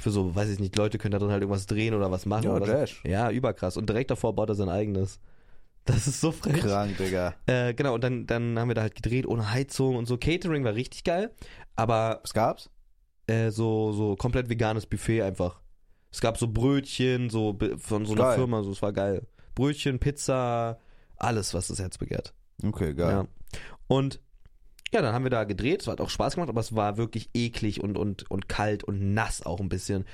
Für 0.00 0.10
so, 0.10 0.34
weiß 0.34 0.48
ich 0.48 0.58
nicht, 0.58 0.74
Leute 0.76 0.96
können 0.96 1.12
da 1.12 1.18
drin 1.18 1.30
halt 1.30 1.42
irgendwas 1.42 1.66
drehen 1.66 1.92
oder 1.92 2.10
was 2.10 2.24
machen. 2.24 2.44
Ja, 2.44 2.54
oder 2.56 2.64
Trash. 2.64 3.02
ja 3.06 3.30
überkrass. 3.30 3.76
Und 3.76 3.90
direkt 3.90 4.10
davor 4.10 4.34
baut 4.34 4.48
er 4.48 4.54
sein 4.54 4.70
eigenes. 4.70 5.20
Das 5.86 6.06
ist 6.06 6.20
so 6.20 6.32
frech. 6.32 6.60
Krank, 6.60 6.96
Digga. 6.98 7.34
Äh, 7.46 7.74
genau, 7.74 7.94
und 7.94 8.02
dann, 8.04 8.26
dann 8.26 8.58
haben 8.58 8.68
wir 8.68 8.74
da 8.74 8.82
halt 8.82 8.94
gedreht 8.96 9.26
ohne 9.26 9.50
Heizung 9.50 9.96
und 9.96 10.06
so. 10.06 10.16
Catering 10.18 10.64
war 10.64 10.74
richtig 10.74 11.04
geil. 11.04 11.30
Aber 11.76 12.20
Was 12.22 12.34
gab's? 12.34 12.70
äh, 13.26 13.50
so, 13.50 13.92
so 13.92 14.16
komplett 14.16 14.48
veganes 14.48 14.86
Buffet 14.86 15.22
einfach. 15.22 15.60
Es 16.10 16.20
gab 16.20 16.38
so 16.38 16.48
Brötchen, 16.48 17.30
so 17.30 17.58
von 17.78 18.06
so 18.06 18.14
einer 18.14 18.22
Geil. 18.22 18.36
Firma, 18.36 18.62
so 18.62 18.70
es 18.70 18.82
war 18.82 18.92
geil. 18.92 19.26
Brötchen, 19.54 19.98
Pizza, 19.98 20.78
alles, 21.16 21.54
was 21.54 21.68
das 21.68 21.78
Herz 21.78 21.98
begehrt. 21.98 22.34
Okay, 22.62 22.94
geil. 22.94 23.10
Ja. 23.10 23.26
Und 23.86 24.20
ja, 24.92 25.02
dann 25.02 25.14
haben 25.14 25.24
wir 25.24 25.30
da 25.30 25.44
gedreht. 25.44 25.82
Es 25.82 25.88
hat 25.88 26.00
auch 26.00 26.10
Spaß 26.10 26.34
gemacht, 26.34 26.48
aber 26.48 26.60
es 26.60 26.74
war 26.74 26.96
wirklich 26.96 27.30
eklig 27.34 27.82
und, 27.82 27.98
und, 27.98 28.30
und 28.30 28.48
kalt 28.48 28.84
und 28.84 29.14
nass 29.14 29.44
auch 29.44 29.60
ein 29.60 29.68
bisschen. 29.68 30.04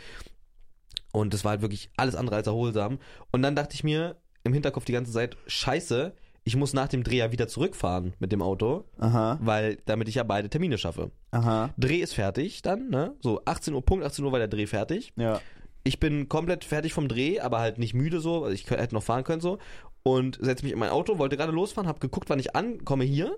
Und 1.12 1.34
es 1.34 1.44
war 1.44 1.50
halt 1.50 1.62
wirklich 1.62 1.90
alles 1.96 2.14
andere 2.14 2.36
als 2.36 2.46
erholsam. 2.46 2.98
Und 3.30 3.42
dann 3.42 3.54
dachte 3.54 3.74
ich 3.74 3.84
mir 3.84 4.16
im 4.44 4.52
Hinterkopf 4.52 4.84
die 4.84 4.92
ganze 4.92 5.12
Zeit, 5.12 5.36
scheiße, 5.46 6.12
ich 6.44 6.56
muss 6.56 6.72
nach 6.72 6.88
dem 6.88 7.04
Dreh 7.04 7.18
ja 7.18 7.30
wieder 7.32 7.46
zurückfahren 7.46 8.14
mit 8.18 8.32
dem 8.32 8.42
Auto, 8.42 8.84
Aha, 8.98 9.38
weil 9.40 9.78
damit 9.86 10.08
ich 10.08 10.16
ja 10.16 10.24
beide 10.24 10.48
Termine 10.48 10.76
schaffe. 10.78 11.10
aha. 11.30 11.70
Dreh 11.78 11.98
ist 11.98 12.14
fertig 12.14 12.62
dann, 12.62 12.90
ne? 12.90 13.14
So 13.20 13.42
18 13.44 13.74
Uhr, 13.74 13.84
Punkt 13.84 14.04
18 14.04 14.24
Uhr 14.24 14.32
war 14.32 14.40
der 14.40 14.48
Dreh 14.48 14.66
fertig. 14.66 15.12
Ja. 15.16 15.40
Ich 15.84 16.00
bin 16.00 16.28
komplett 16.28 16.64
fertig 16.64 16.92
vom 16.92 17.08
Dreh, 17.08 17.40
aber 17.40 17.60
halt 17.60 17.78
nicht 17.78 17.94
müde 17.94 18.20
so, 18.20 18.42
also 18.44 18.52
ich 18.54 18.68
hätte 18.70 18.94
noch 18.94 19.02
fahren 19.02 19.24
können 19.24 19.40
so. 19.40 19.58
Und 20.04 20.38
setze 20.40 20.64
mich 20.64 20.72
in 20.72 20.78
mein 20.80 20.90
Auto, 20.90 21.18
wollte 21.18 21.36
gerade 21.36 21.52
losfahren, 21.52 21.88
habe 21.88 22.00
geguckt, 22.00 22.28
wann 22.28 22.40
ich 22.40 22.56
ankomme 22.56 23.04
hier. 23.04 23.36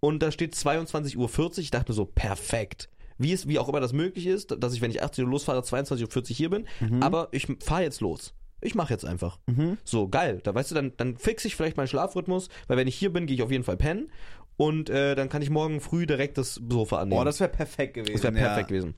Und 0.00 0.22
da 0.22 0.30
steht 0.30 0.54
22.40 0.54 1.16
Uhr. 1.16 1.58
Ich 1.58 1.70
dachte 1.72 1.90
mir 1.90 1.96
so, 1.96 2.04
perfekt. 2.04 2.88
Wie, 3.16 3.32
es, 3.32 3.48
wie 3.48 3.58
auch 3.58 3.68
immer 3.68 3.80
das 3.80 3.92
möglich 3.92 4.28
ist, 4.28 4.54
dass 4.60 4.74
ich, 4.74 4.80
wenn 4.80 4.92
ich 4.92 5.02
18 5.02 5.24
Uhr 5.24 5.30
losfahre, 5.30 5.60
22.40 5.60 6.16
Uhr 6.16 6.36
hier 6.36 6.50
bin. 6.50 6.66
Aber 7.00 7.28
ich 7.32 7.48
fahre 7.64 7.82
jetzt 7.82 8.00
los. 8.00 8.32
Ich 8.60 8.74
mache 8.74 8.92
jetzt 8.92 9.04
einfach. 9.04 9.38
Mhm. 9.46 9.78
So, 9.84 10.08
geil. 10.08 10.40
Da 10.42 10.54
weißt 10.54 10.70
du, 10.70 10.74
dann, 10.74 10.92
dann 10.96 11.16
fixe 11.16 11.46
ich 11.46 11.56
vielleicht 11.56 11.76
meinen 11.76 11.86
Schlafrhythmus, 11.86 12.48
weil 12.66 12.76
wenn 12.76 12.88
ich 12.88 12.96
hier 12.96 13.12
bin, 13.12 13.26
gehe 13.26 13.36
ich 13.36 13.42
auf 13.42 13.50
jeden 13.50 13.64
Fall 13.64 13.76
pennen. 13.76 14.10
Und 14.56 14.90
äh, 14.90 15.14
dann 15.14 15.28
kann 15.28 15.40
ich 15.40 15.50
morgen 15.50 15.80
früh 15.80 16.06
direkt 16.06 16.36
das 16.36 16.54
Sofa 16.54 16.98
annehmen. 16.98 17.18
Boah, 17.18 17.24
das 17.24 17.38
wäre 17.38 17.50
perfekt 17.50 17.94
gewesen. 17.94 18.14
Das 18.14 18.22
wäre 18.22 18.36
ja. 18.36 18.46
perfekt 18.46 18.68
gewesen. 18.68 18.94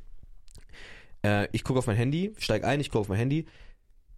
Äh, 1.22 1.48
ich 1.52 1.64
gucke 1.64 1.78
auf 1.78 1.86
mein 1.86 1.96
Handy, 1.96 2.32
steig 2.38 2.64
ein, 2.64 2.80
ich 2.80 2.90
gucke 2.90 3.00
auf 3.00 3.08
mein 3.08 3.18
Handy. 3.18 3.44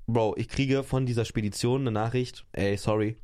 Bro, 0.06 0.34
ich 0.36 0.48
kriege 0.48 0.84
von 0.84 1.06
dieser 1.06 1.24
Spedition 1.24 1.82
eine 1.82 1.90
Nachricht. 1.90 2.44
Ey, 2.52 2.76
sorry. 2.76 3.16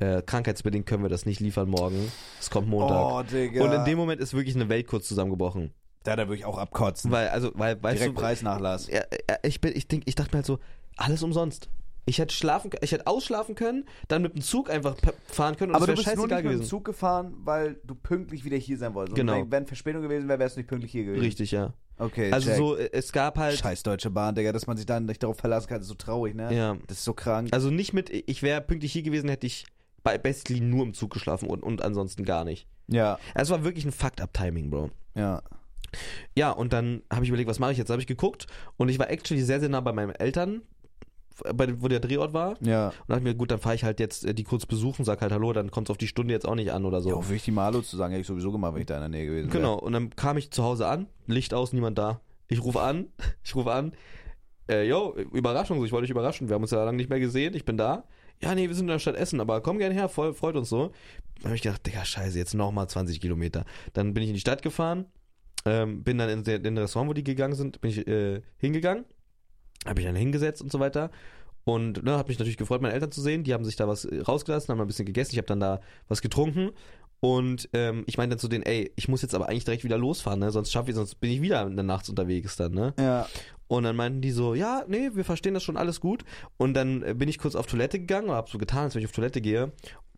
Äh, 0.00 0.22
krankheitsbedingt 0.22 0.86
können 0.86 1.02
wir 1.02 1.10
das 1.10 1.26
nicht 1.26 1.40
liefern 1.40 1.68
morgen. 1.68 2.10
Es 2.40 2.50
kommt 2.50 2.68
Montag. 2.68 3.12
Oh, 3.12 3.22
Digga. 3.22 3.62
Und 3.62 3.72
in 3.72 3.84
dem 3.84 3.98
Moment 3.98 4.20
ist 4.20 4.32
wirklich 4.34 4.56
eine 4.56 4.68
Welt 4.68 4.86
kurz 4.86 5.06
zusammengebrochen. 5.06 5.72
Da, 6.02 6.16
da 6.16 6.26
würde 6.26 6.38
ich 6.38 6.46
auch 6.46 6.56
abkotzen. 6.56 7.10
Weil, 7.10 7.28
also, 7.28 7.52
weil, 7.54 7.80
weißt 7.82 8.00
Direkt 8.00 8.16
du, 8.16 8.20
Preisnachlass. 8.20 8.88
ja, 8.88 9.02
ja, 9.28 9.36
ich, 9.42 9.60
bin, 9.60 9.76
ich, 9.76 9.86
denk, 9.86 10.04
ich 10.06 10.14
dachte 10.14 10.30
mir 10.30 10.38
halt 10.38 10.46
so, 10.46 10.58
alles 10.96 11.22
umsonst. 11.22 11.68
Ich 12.06 12.18
hätte 12.18 12.34
schlafen, 12.34 12.70
ich 12.80 12.92
hätte 12.92 13.06
ausschlafen 13.06 13.54
können, 13.54 13.84
dann 14.08 14.22
mit 14.22 14.34
dem 14.34 14.40
Zug 14.42 14.68
einfach 14.70 14.96
fahren 15.26 15.56
können 15.56 15.70
und 15.72 15.76
Aber 15.76 15.86
du 15.86 15.92
bist 15.94 16.06
nur 16.06 16.14
nicht 16.14 16.20
scheißegal 16.22 16.42
mit 16.42 16.50
dem 16.52 16.56
gewesen. 16.58 16.68
Zug 16.68 16.84
gefahren, 16.84 17.34
weil 17.44 17.74
du 17.84 17.94
pünktlich 17.94 18.44
wieder 18.44 18.56
hier 18.56 18.78
sein 18.78 18.94
wolltest. 18.94 19.16
Genau. 19.16 19.40
Und 19.42 19.52
wenn, 19.52 19.66
Verspätung 19.66 20.02
gewesen 20.02 20.26
wäre, 20.28 20.38
wärst 20.38 20.56
du 20.56 20.60
nicht 20.60 20.68
pünktlich 20.68 20.90
hier 20.90 21.04
gewesen. 21.04 21.20
Richtig, 21.22 21.50
ja. 21.52 21.72
Okay, 21.98 22.32
Also 22.32 22.48
check. 22.48 22.56
so, 22.56 22.76
äh, 22.76 22.88
es 22.92 23.12
gab 23.12 23.36
halt, 23.38 23.58
Scheiß 23.58 23.82
Deutsche 23.82 24.10
Bahn, 24.10 24.34
Digga, 24.34 24.50
dass 24.52 24.66
man 24.66 24.76
sich 24.78 24.86
dann 24.86 25.04
nicht 25.04 25.22
darauf 25.22 25.36
verlassen 25.36 25.68
kann, 25.68 25.82
ist 25.82 25.86
so 25.88 25.94
traurig, 25.94 26.34
ne? 26.34 26.52
ja, 26.56 26.76
Das 26.86 26.98
ist 26.98 27.04
so 27.04 27.12
krank. 27.12 27.50
Also 27.52 27.70
nicht 27.70 27.92
mit, 27.92 28.08
ich 28.10 28.42
wäre 28.42 28.62
pünktlich 28.62 28.92
hier 28.92 29.02
gewesen, 29.02 29.28
hätte 29.28 29.46
ich 29.46 29.66
bei 30.02 30.16
basically 30.16 30.60
nur 30.60 30.82
im 30.84 30.94
Zug 30.94 31.12
geschlafen 31.12 31.48
und, 31.48 31.62
und 31.62 31.82
ansonsten 31.82 32.24
gar 32.24 32.44
nicht. 32.46 32.66
ja, 32.88 33.18
Es 33.34 33.50
war 33.50 33.62
wirklich 33.62 33.84
ein 33.84 33.92
Fucked-up-Timing, 33.92 34.70
Bro. 34.70 34.90
ja. 35.14 35.42
Ja, 36.36 36.50
und 36.52 36.72
dann 36.72 37.02
habe 37.12 37.24
ich 37.24 37.28
überlegt, 37.30 37.50
was 37.50 37.58
mache 37.58 37.72
ich 37.72 37.78
jetzt? 37.78 37.90
Habe 37.90 38.00
ich 38.00 38.06
geguckt 38.06 38.46
und 38.76 38.88
ich 38.88 38.98
war 39.00 39.10
actually 39.10 39.42
sehr, 39.42 39.58
sehr 39.60 39.68
nah 39.68 39.80
bei 39.80 39.92
meinen 39.92 40.14
Eltern, 40.14 40.62
bei, 41.54 41.80
wo 41.82 41.88
der 41.88 42.00
Drehort 42.00 42.32
war. 42.32 42.50
Und 42.60 42.66
Ja. 42.66 42.92
dachte 43.08 43.22
mir, 43.22 43.34
gut, 43.34 43.50
dann 43.50 43.60
fahre 43.60 43.74
ich 43.74 43.84
halt 43.84 44.00
jetzt 44.00 44.24
äh, 44.24 44.34
die 44.34 44.44
kurz 44.44 44.66
besuchen, 44.66 45.04
sag 45.04 45.20
halt 45.20 45.32
Hallo, 45.32 45.52
dann 45.52 45.70
kommt 45.70 45.88
es 45.88 45.90
auf 45.90 45.98
die 45.98 46.06
Stunde 46.08 46.32
jetzt 46.34 46.46
auch 46.46 46.54
nicht 46.54 46.72
an 46.72 46.84
oder 46.84 47.00
so. 47.00 47.10
Ja, 47.10 47.14
auch 47.16 47.28
wichtig, 47.28 47.54
mal 47.54 47.64
Hallo 47.64 47.80
zu 47.82 47.96
sagen, 47.96 48.12
hätte 48.12 48.22
ich 48.22 48.26
sowieso 48.26 48.52
gemacht, 48.52 48.74
wenn 48.74 48.80
ich 48.80 48.86
da 48.86 48.94
in 48.96 49.00
der 49.00 49.08
Nähe 49.08 49.26
gewesen 49.26 49.50
Genau, 49.50 49.78
und 49.78 49.92
dann 49.92 50.10
kam 50.16 50.36
ich 50.36 50.50
zu 50.50 50.62
Hause 50.62 50.86
an, 50.86 51.06
Licht 51.26 51.54
aus, 51.54 51.72
niemand 51.72 51.98
da. 51.98 52.20
Ich 52.48 52.62
rufe 52.62 52.80
an, 52.80 53.06
ich 53.44 53.54
rufe 53.54 53.72
an, 53.72 53.92
äh, 54.68 54.86
yo, 54.88 55.14
Überraschung, 55.32 55.84
ich 55.84 55.92
wollte 55.92 56.04
dich 56.04 56.10
überraschen, 56.10 56.48
wir 56.48 56.54
haben 56.54 56.62
uns 56.62 56.70
ja 56.70 56.84
lange 56.84 56.96
nicht 56.96 57.10
mehr 57.10 57.20
gesehen, 57.20 57.54
ich 57.54 57.64
bin 57.64 57.76
da. 57.76 58.04
Ja, 58.42 58.54
nee, 58.54 58.68
wir 58.68 58.74
sind 58.74 58.84
in 58.84 58.92
der 58.92 58.98
Stadt 58.98 59.16
Essen, 59.16 59.40
aber 59.40 59.60
komm 59.60 59.78
gern 59.78 59.92
her, 59.92 60.08
voll, 60.08 60.32
freut 60.32 60.56
uns 60.56 60.68
so. 60.70 60.92
Dann 61.36 61.46
habe 61.46 61.56
ich 61.56 61.62
gedacht, 61.62 61.86
Digga, 61.86 62.04
scheiße, 62.04 62.38
jetzt 62.38 62.54
nochmal 62.54 62.88
20 62.88 63.20
Kilometer. 63.20 63.64
Dann 63.92 64.14
bin 64.14 64.22
ich 64.22 64.28
in 64.30 64.34
die 64.34 64.40
Stadt 64.40 64.62
gefahren, 64.62 65.06
ähm, 65.66 66.02
bin 66.02 66.16
dann 66.18 66.28
in, 66.30 66.44
das 66.44 66.84
Restaurant, 66.84 67.10
wo 67.10 67.12
die 67.14 67.24
gegangen 67.24 67.54
sind, 67.54 67.80
bin 67.82 67.90
ich 67.90 68.06
äh, 68.06 68.40
hingegangen, 68.56 69.04
habe 69.86 70.00
ich 70.00 70.06
dann 70.06 70.16
hingesetzt 70.16 70.62
und 70.62 70.70
so 70.70 70.80
weiter. 70.80 71.10
Und 71.64 72.02
ne, 72.02 72.12
habe 72.12 72.28
mich 72.28 72.38
natürlich 72.38 72.56
gefreut, 72.56 72.80
meine 72.80 72.94
Eltern 72.94 73.12
zu 73.12 73.20
sehen. 73.20 73.44
Die 73.44 73.52
haben 73.52 73.64
sich 73.64 73.76
da 73.76 73.86
was 73.86 74.04
äh, 74.04 74.20
rausgelassen, 74.20 74.72
haben 74.72 74.80
ein 74.80 74.86
bisschen 74.86 75.06
gegessen. 75.06 75.32
Ich 75.32 75.38
habe 75.38 75.46
dann 75.46 75.60
da 75.60 75.80
was 76.08 76.22
getrunken. 76.22 76.70
Und 77.20 77.68
ähm, 77.74 78.04
ich 78.06 78.16
meinte 78.16 78.34
dann 78.34 78.40
zu 78.40 78.48
denen, 78.48 78.64
ey, 78.64 78.92
ich 78.96 79.08
muss 79.08 79.20
jetzt 79.20 79.34
aber 79.34 79.48
eigentlich 79.48 79.66
direkt 79.66 79.84
wieder 79.84 79.98
losfahren, 79.98 80.40
ne? 80.40 80.50
Sonst 80.50 80.72
schaffe 80.72 80.90
ich, 80.90 80.96
sonst 80.96 81.16
bin 81.16 81.30
ich 81.30 81.42
wieder 81.42 81.66
in 81.66 81.76
der 81.76 81.84
Nachts 81.84 82.08
unterwegs 82.08 82.56
dann, 82.56 82.72
ne? 82.72 82.94
Ja. 82.98 83.28
Und 83.68 83.84
dann 83.84 83.94
meinten 83.94 84.22
die 84.22 84.30
so, 84.30 84.54
ja, 84.54 84.84
nee, 84.88 85.10
wir 85.12 85.24
verstehen 85.24 85.52
das 85.52 85.62
schon 85.62 85.76
alles 85.76 86.00
gut. 86.00 86.24
Und 86.56 86.72
dann 86.74 87.02
äh, 87.02 87.14
bin 87.14 87.28
ich 87.28 87.38
kurz 87.38 87.54
auf 87.54 87.66
Toilette 87.66 88.00
gegangen 88.00 88.30
und 88.30 88.34
hab 88.34 88.48
so 88.48 88.56
getan, 88.56 88.84
als 88.84 88.94
wenn 88.94 89.02
ich 89.02 89.06
auf 89.06 89.12
Toilette 89.12 89.42
gehe. 89.42 89.70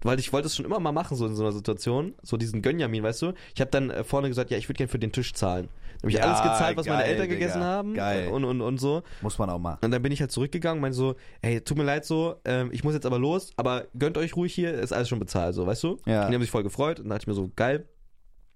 Weil 0.02 0.18
ich 0.18 0.32
wollte 0.32 0.46
es 0.46 0.56
schon 0.56 0.64
immer 0.64 0.80
mal 0.80 0.92
machen, 0.92 1.16
so 1.16 1.26
in 1.26 1.34
so 1.34 1.42
einer 1.42 1.52
Situation. 1.52 2.14
So 2.22 2.36
diesen 2.36 2.60
Gönjamin, 2.62 3.02
weißt 3.02 3.22
du? 3.22 3.32
Ich 3.54 3.60
habe 3.60 3.70
dann 3.70 3.90
äh, 3.90 4.04
vorne 4.04 4.28
gesagt, 4.28 4.50
ja, 4.50 4.58
ich 4.58 4.68
würde 4.68 4.78
gern 4.78 4.88
für 4.88 4.98
den 4.98 5.12
Tisch 5.12 5.32
zahlen. 5.34 5.68
Dann 5.68 5.98
habe 6.02 6.10
ich 6.10 6.16
Ja, 6.16 6.24
alles 6.24 6.42
gezahlt, 6.42 6.76
was 6.76 6.86
meine 6.86 7.02
geil, 7.02 7.10
Eltern 7.12 7.28
gegessen 7.28 7.58
Digga. 7.58 7.66
haben. 7.66 7.94
Geil. 7.94 8.28
Und, 8.28 8.44
und, 8.44 8.60
und 8.60 8.78
so. 8.78 9.02
Muss 9.20 9.38
man 9.38 9.48
auch 9.50 9.58
machen. 9.60 9.78
Und 9.84 9.90
dann 9.92 10.02
bin 10.02 10.10
ich 10.10 10.20
halt 10.20 10.32
zurückgegangen 10.32 10.78
und 10.78 10.82
meinte 10.82 10.96
so, 10.96 11.14
hey, 11.42 11.60
tut 11.60 11.76
mir 11.78 11.84
leid 11.84 12.04
so, 12.04 12.34
ähm, 12.44 12.70
ich 12.72 12.82
muss 12.82 12.94
jetzt 12.94 13.06
aber 13.06 13.18
los, 13.20 13.52
aber 13.56 13.86
gönnt 13.96 14.18
euch 14.18 14.34
ruhig 14.34 14.52
hier, 14.52 14.74
ist 14.74 14.92
alles 14.92 15.08
schon 15.08 15.20
bezahlt, 15.20 15.54
so, 15.54 15.66
weißt 15.66 15.82
du? 15.84 15.98
Ja. 16.06 16.22
Und 16.24 16.30
die 16.30 16.34
haben 16.34 16.42
sich 16.42 16.50
voll 16.50 16.64
gefreut 16.64 16.98
und 16.98 17.04
dann 17.04 17.10
dachte 17.10 17.22
ich 17.24 17.26
mir 17.28 17.34
so, 17.34 17.50
geil. 17.54 17.86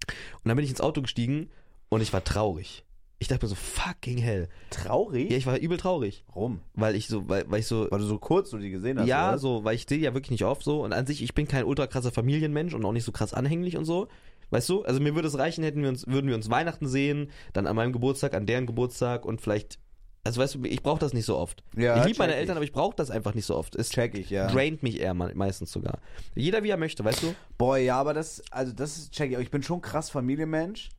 Und 0.09 0.49
dann 0.49 0.57
bin 0.57 0.65
ich 0.65 0.71
ins 0.71 0.81
Auto 0.81 1.03
gestiegen 1.03 1.51
und 1.89 2.01
ich 2.01 2.13
war 2.13 2.25
traurig. 2.25 2.85
Ich 3.19 3.29
dachte 3.29 3.47
mir 3.47 3.49
so, 3.49 3.55
fucking 3.55 4.19
hell. 4.19 4.49
Traurig? 4.71 5.31
Ja, 5.31 5.39
ich 5.39 5.47
war 5.47 5.57
übel 5.57 5.79
traurig. 5.79 6.25
Warum? 6.29 6.61
Weil 6.75 6.95
ich 6.95 7.09
so, 7.09 7.27
weil, 7.29 7.45
weil 7.51 7.61
ich 7.61 7.67
so, 7.67 7.87
Weil 7.91 8.01
du 8.01 8.05
so 8.05 8.19
kurz 8.19 8.51
so 8.51 8.59
die 8.59 8.69
gesehen 8.71 8.99
hast. 9.01 9.07
ja, 9.09 9.31
oder? 9.31 9.39
so, 9.39 9.65
weil 9.65 9.75
ich 9.75 9.87
sehe 9.89 9.97
die 9.99 10.05
ja 10.05 10.13
wirklich 10.13 10.31
nicht 10.33 10.45
oft 10.45 10.63
so 10.63 10.83
und 10.85 10.93
an 10.93 11.07
sich, 11.07 11.23
ich 11.23 11.33
bin 11.35 11.49
kein 11.49 11.65
ultra 11.65 11.87
krasser 11.87 12.13
Familienmensch 12.13 12.75
und 12.75 12.85
auch 12.85 12.93
nicht 12.93 13.05
so 13.05 13.13
krass 13.13 13.33
anhänglich 13.33 13.77
und 13.79 13.87
so. 13.87 14.09
Weißt 14.51 14.69
du? 14.69 14.83
Also 14.85 15.01
mir 15.01 15.15
würde 15.15 15.29
es 15.29 15.39
reichen, 15.39 15.65
hätten 15.65 15.81
wir 15.83 15.89
uns, 15.89 16.07
würden 16.07 16.29
wir 16.29 16.35
uns 16.35 16.51
Weihnachten 16.51 16.87
sehen, 16.87 17.31
dann 17.55 17.67
an 17.67 17.75
meinem 17.75 17.93
Geburtstag, 17.93 18.35
an 18.35 18.45
deren 18.47 18.67
Geburtstag 18.67 19.25
und 19.25 19.41
vielleicht, 19.41 19.79
also 20.23 20.41
weißt 20.43 20.57
du, 20.57 20.65
ich 20.65 20.83
brauche 20.83 21.01
das 21.01 21.15
nicht 21.15 21.25
so 21.25 21.37
oft. 21.39 21.65
Ja, 21.75 21.97
ich 21.99 22.05
liebe 22.05 22.19
meine 22.19 22.35
Eltern, 22.35 22.53
ich. 22.53 22.57
aber 22.59 22.65
ich 22.65 22.73
brauche 22.73 22.95
das 22.97 23.11
einfach 23.11 23.35
nicht 23.35 23.47
so 23.47 23.57
oft. 23.57 23.75
Es 23.77 23.89
Check 23.89 24.17
ich, 24.17 24.29
ja. 24.29 24.47
draint 24.49 24.83
mich 24.83 25.01
eher 25.01 25.15
me- 25.15 25.33
meistens 25.35 25.73
sogar. 25.73 25.99
Jeder 26.35 26.63
wie 26.63 26.69
er 26.69 26.77
möchte, 26.77 27.03
weißt 27.03 27.23
du? 27.23 27.35
Boah, 27.57 27.79
ja, 27.79 27.99
aber 27.99 28.13
das, 28.13 28.43
also 28.51 28.73
das 28.73 28.99
ist, 28.99 29.13
check 29.15 29.33
ich, 29.33 29.39
ich 29.39 29.51
bin 29.51 29.63
schon 29.63 29.81
krass 29.81 30.11
Familienmensch, 30.11 30.91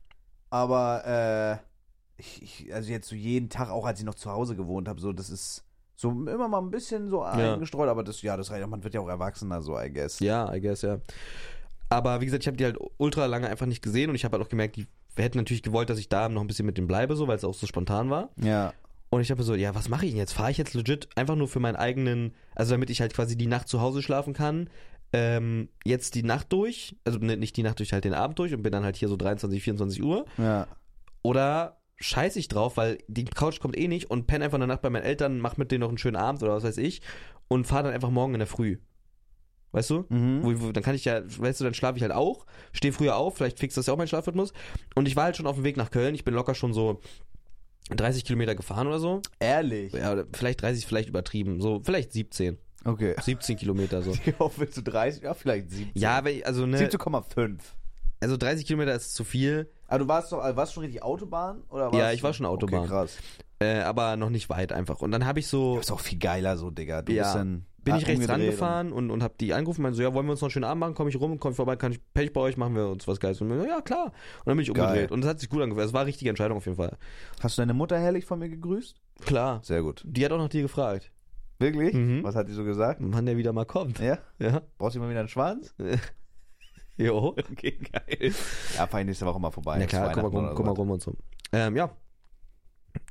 aber, 0.50 1.60
äh, 1.62 1.67
ich, 2.18 2.42
ich, 2.42 2.74
also 2.74 2.90
jetzt 2.90 3.08
so 3.08 3.14
jeden 3.14 3.48
Tag, 3.48 3.70
auch 3.70 3.86
als 3.86 4.00
ich 4.00 4.04
noch 4.04 4.14
zu 4.14 4.30
Hause 4.30 4.56
gewohnt 4.56 4.88
habe, 4.88 5.00
so, 5.00 5.12
das 5.12 5.30
ist 5.30 5.64
so 5.96 6.10
immer 6.10 6.48
mal 6.48 6.60
ein 6.60 6.70
bisschen 6.70 7.08
so 7.08 7.22
eingestreut, 7.22 7.88
aber 7.88 8.04
das, 8.04 8.22
ja, 8.22 8.36
das 8.36 8.50
reicht, 8.50 8.66
man 8.68 8.84
wird 8.84 8.94
ja 8.94 9.00
auch 9.00 9.08
erwachsener, 9.08 9.62
so, 9.62 9.78
I 9.78 9.90
guess. 9.92 10.20
Ja, 10.20 10.52
I 10.52 10.60
guess, 10.60 10.82
ja. 10.82 10.98
Aber 11.88 12.20
wie 12.20 12.26
gesagt, 12.26 12.42
ich 12.42 12.46
habe 12.46 12.56
die 12.56 12.64
halt 12.64 12.76
ultra 12.98 13.26
lange 13.26 13.48
einfach 13.48 13.66
nicht 13.66 13.82
gesehen 13.82 14.10
und 14.10 14.16
ich 14.16 14.24
habe 14.24 14.36
halt 14.36 14.44
auch 14.44 14.50
gemerkt, 14.50 14.76
die 14.76 14.86
hätten 15.16 15.38
natürlich 15.38 15.62
gewollt, 15.62 15.90
dass 15.90 15.98
ich 15.98 16.08
da 16.08 16.28
noch 16.28 16.42
ein 16.42 16.46
bisschen 16.46 16.66
mit 16.66 16.76
dem 16.76 16.86
bleibe, 16.86 17.16
so, 17.16 17.26
weil 17.26 17.36
es 17.36 17.44
auch 17.44 17.54
so 17.54 17.66
spontan 17.66 18.10
war. 18.10 18.30
Ja. 18.40 18.74
Und 19.10 19.22
ich 19.22 19.30
habe 19.30 19.42
so, 19.42 19.54
ja, 19.54 19.74
was 19.74 19.88
mache 19.88 20.04
ich 20.04 20.12
denn 20.12 20.18
jetzt? 20.18 20.34
Fahre 20.34 20.50
ich 20.50 20.58
jetzt 20.58 20.74
legit 20.74 21.08
einfach 21.16 21.34
nur 21.34 21.48
für 21.48 21.60
meinen 21.60 21.76
eigenen, 21.76 22.34
also 22.54 22.72
damit 22.72 22.90
ich 22.90 23.00
halt 23.00 23.14
quasi 23.14 23.36
die 23.36 23.46
Nacht 23.46 23.68
zu 23.68 23.80
Hause 23.80 24.02
schlafen 24.02 24.34
kann, 24.34 24.68
ähm, 25.12 25.70
jetzt 25.84 26.14
die 26.14 26.22
Nacht 26.22 26.52
durch, 26.52 26.94
also 27.04 27.18
ne, 27.18 27.36
nicht 27.36 27.56
die 27.56 27.62
Nacht 27.62 27.78
durch, 27.78 27.92
halt 27.92 28.04
den 28.04 28.12
Abend 28.12 28.38
durch 28.38 28.52
und 28.52 28.62
bin 28.62 28.72
dann 28.72 28.84
halt 28.84 28.96
hier 28.96 29.08
so 29.08 29.16
23, 29.16 29.62
24 29.62 30.02
Uhr. 30.02 30.26
Ja. 30.36 30.66
Oder 31.22 31.77
scheiße 31.98 32.38
ich 32.38 32.48
drauf, 32.48 32.76
weil 32.76 32.98
die 33.08 33.24
Couch 33.24 33.60
kommt 33.60 33.76
eh 33.76 33.88
nicht 33.88 34.10
und 34.10 34.26
penne 34.26 34.44
einfach 34.44 34.58
eine 34.58 34.66
Nacht 34.66 34.82
bei 34.82 34.90
meinen 34.90 35.02
Eltern, 35.02 35.40
mach 35.40 35.56
mit 35.56 35.70
denen 35.70 35.80
noch 35.80 35.88
einen 35.88 35.98
schönen 35.98 36.16
Abend 36.16 36.42
oder 36.42 36.54
was 36.54 36.64
weiß 36.64 36.78
ich 36.78 37.02
und 37.48 37.66
fahre 37.66 37.84
dann 37.84 37.94
einfach 37.94 38.10
morgen 38.10 38.34
in 38.34 38.40
der 38.40 38.46
Früh. 38.46 38.78
Weißt 39.72 39.90
du? 39.90 40.06
Mhm. 40.08 40.42
Wo, 40.42 40.60
wo, 40.60 40.72
dann 40.72 40.82
kann 40.82 40.94
ich 40.94 41.04
ja, 41.04 41.20
weißt 41.24 41.60
du, 41.60 41.64
dann 41.64 41.74
schlafe 41.74 41.96
ich 41.96 42.02
halt 42.02 42.12
auch, 42.12 42.46
stehe 42.72 42.92
früher 42.92 43.16
auf, 43.16 43.36
vielleicht 43.36 43.58
fixt 43.58 43.76
das 43.76 43.86
ja 43.86 43.92
auch 43.92 43.98
mein 43.98 44.08
Schlafrhythmus. 44.08 44.52
Und 44.94 45.08
ich 45.08 45.16
war 45.16 45.24
halt 45.24 45.36
schon 45.36 45.46
auf 45.46 45.56
dem 45.56 45.64
Weg 45.64 45.76
nach 45.76 45.90
Köln. 45.90 46.14
Ich 46.14 46.24
bin 46.24 46.34
locker 46.34 46.54
schon 46.54 46.72
so 46.72 47.00
30 47.90 48.24
Kilometer 48.24 48.54
gefahren 48.54 48.86
oder 48.86 48.98
so. 48.98 49.20
Ehrlich? 49.40 49.92
Ja, 49.92 50.24
vielleicht 50.32 50.62
30, 50.62 50.86
vielleicht 50.86 51.08
übertrieben. 51.08 51.60
So, 51.60 51.80
vielleicht 51.84 52.12
17. 52.12 52.56
Okay. 52.84 53.14
17 53.20 53.56
Kilometer 53.56 54.02
so. 54.02 54.12
Ich 54.26 54.38
hoffe, 54.38 54.66
du 54.66 54.82
30? 54.82 55.22
Ja, 55.22 55.34
vielleicht 55.34 55.70
17. 55.70 56.00
Ja, 56.00 56.22
also 56.44 56.64
ne, 56.64 56.78
17,5. 56.78 57.58
also 58.20 58.36
30 58.36 58.66
Kilometer 58.66 58.94
ist 58.94 59.14
zu 59.14 59.24
viel, 59.24 59.70
Aber 59.88 59.98
du 59.98 60.08
warst 60.08 60.30
doch, 60.32 60.38
also 60.38 60.56
warst 60.56 60.72
schon 60.74 60.82
richtig 60.84 61.02
Autobahn? 61.02 61.62
Oder 61.70 61.92
Ja, 61.94 62.12
ich 62.12 62.22
war 62.22 62.32
schon 62.32 62.46
Autobahn. 62.46 62.80
Okay, 62.80 62.88
krass. 62.88 63.16
äh, 63.58 63.80
aber 63.80 64.16
noch 64.16 64.30
nicht 64.30 64.48
weit 64.50 64.72
einfach. 64.72 65.00
Und 65.00 65.10
dann 65.10 65.26
habe 65.26 65.40
ich 65.40 65.48
so, 65.48 65.76
Das 65.76 65.86
ist 65.86 65.90
auch 65.92 66.00
viel 66.00 66.18
geiler 66.18 66.56
so, 66.56 66.70
Digga. 66.70 67.02
Du 67.02 67.12
Ja. 67.12 67.24
bist 67.24 67.34
dann 67.34 67.64
bin 67.82 67.96
ich 67.96 68.06
rechts 68.06 68.28
rangefahren 68.28 68.92
und, 68.92 69.10
und 69.10 69.22
habe 69.22 69.32
die 69.40 69.54
angerufen, 69.54 69.80
meinte 69.80 69.96
so, 69.96 70.02
ja, 70.02 70.12
wollen 70.12 70.26
wir 70.26 70.32
uns 70.32 70.42
noch 70.42 70.48
einen 70.48 70.50
schönen 70.50 70.64
Abend 70.66 70.80
machen, 70.80 70.94
komme 70.94 71.08
ich 71.08 71.18
rum, 71.18 71.38
komm 71.40 71.52
ich 71.52 71.56
vorbei, 71.56 71.76
kann 71.76 71.90
ich 71.92 72.00
Pech 72.12 72.34
bei 72.34 72.40
euch, 72.42 72.58
machen 72.58 72.74
wir 72.74 72.86
uns 72.86 73.08
was 73.08 73.18
Geiles. 73.18 73.40
Und 73.40 73.48
wir 73.48 73.60
so, 73.60 73.66
ja, 73.66 73.80
klar. 73.80 74.06
Und 74.06 74.12
dann 74.44 74.56
bin 74.58 74.62
ich 74.66 74.74
Geil. 74.74 74.84
umgedreht. 74.86 75.10
Und 75.10 75.22
es 75.24 75.28
hat 75.30 75.40
sich 75.40 75.48
gut 75.48 75.62
angefühlt. 75.62 75.86
Es 75.86 75.92
war 75.94 76.00
eine 76.02 76.08
richtige 76.08 76.28
Entscheidung 76.28 76.58
auf 76.58 76.66
jeden 76.66 76.76
Fall. 76.76 76.98
Hast 77.42 77.56
du 77.56 77.62
deine 77.62 77.72
Mutter 77.72 77.98
herrlich 77.98 78.26
von 78.26 78.38
mir 78.40 78.50
gegrüßt? 78.50 79.00
Klar. 79.24 79.60
Sehr 79.64 79.80
gut. 79.82 80.02
Die 80.04 80.22
hat 80.22 80.32
auch 80.32 80.38
nach 80.38 80.50
dir 80.50 80.60
gefragt. 80.62 81.10
Wirklich? 81.60 81.94
Mhm. 81.94 82.22
Was 82.24 82.34
hat 82.36 82.48
die 82.48 82.52
so 82.52 82.62
gesagt? 82.64 83.00
Wann 83.02 83.24
der 83.24 83.38
wieder 83.38 83.52
mal 83.54 83.64
kommt. 83.64 83.98
Ja? 84.00 84.18
Ja. 84.38 84.60
Brauchst 84.76 84.94
du 84.96 85.00
mal 85.00 85.08
wieder 85.08 85.20
einen 85.20 85.28
Schwanz? 85.28 85.74
Jo. 87.06 87.36
Okay, 87.52 87.78
geil. 87.92 88.32
Ja, 88.76 88.86
fahr 88.86 89.00
ich 89.00 89.06
nächste 89.06 89.24
Woche 89.24 89.38
mal 89.38 89.52
vorbei. 89.52 89.78
Ja 89.78 89.86
klar, 89.86 90.12
guck 90.12 90.22
mal 90.24 90.28
rum, 90.28 90.50
guck 90.54 90.66
mal 90.66 90.72
rum 90.72 90.90
und 90.90 91.02
so. 91.02 91.14
Ähm, 91.52 91.76
ja. 91.76 91.90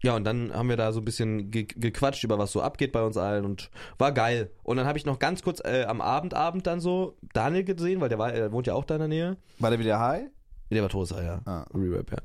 Ja, 0.03 0.15
und 0.15 0.25
dann 0.25 0.53
haben 0.53 0.67
wir 0.67 0.75
da 0.75 0.91
so 0.91 0.99
ein 0.99 1.05
bisschen 1.05 1.49
ge 1.49 1.63
gequatscht 1.63 2.23
über 2.23 2.37
was 2.37 2.51
so 2.51 2.61
abgeht 2.61 2.91
bei 2.91 3.01
uns 3.01 3.15
allen 3.15 3.45
und 3.45 3.69
war 3.97 4.11
geil. 4.11 4.51
Und 4.63 4.77
dann 4.77 4.85
habe 4.85 4.97
ich 4.97 5.05
noch 5.05 5.19
ganz 5.19 5.41
kurz 5.41 5.61
äh, 5.63 5.85
am 5.87 6.01
Abendabend 6.01 6.67
dann 6.67 6.81
so 6.81 7.17
Daniel 7.33 7.63
gesehen, 7.63 8.01
weil 8.01 8.09
der, 8.09 8.19
war, 8.19 8.31
der 8.31 8.51
wohnt 8.51 8.67
ja 8.67 8.73
auch 8.73 8.83
da 8.83 8.95
in 8.95 8.99
der 8.99 9.07
Nähe. 9.07 9.37
War 9.59 9.69
der 9.69 9.79
wieder 9.79 9.99
high? 9.99 10.29
Der 10.69 10.81
war 10.81 10.89
Tosa, 10.89 11.23
ja. 11.23 11.41
Ah. 11.45 11.65
Rewrap, 11.73 12.11
ja. 12.11 12.17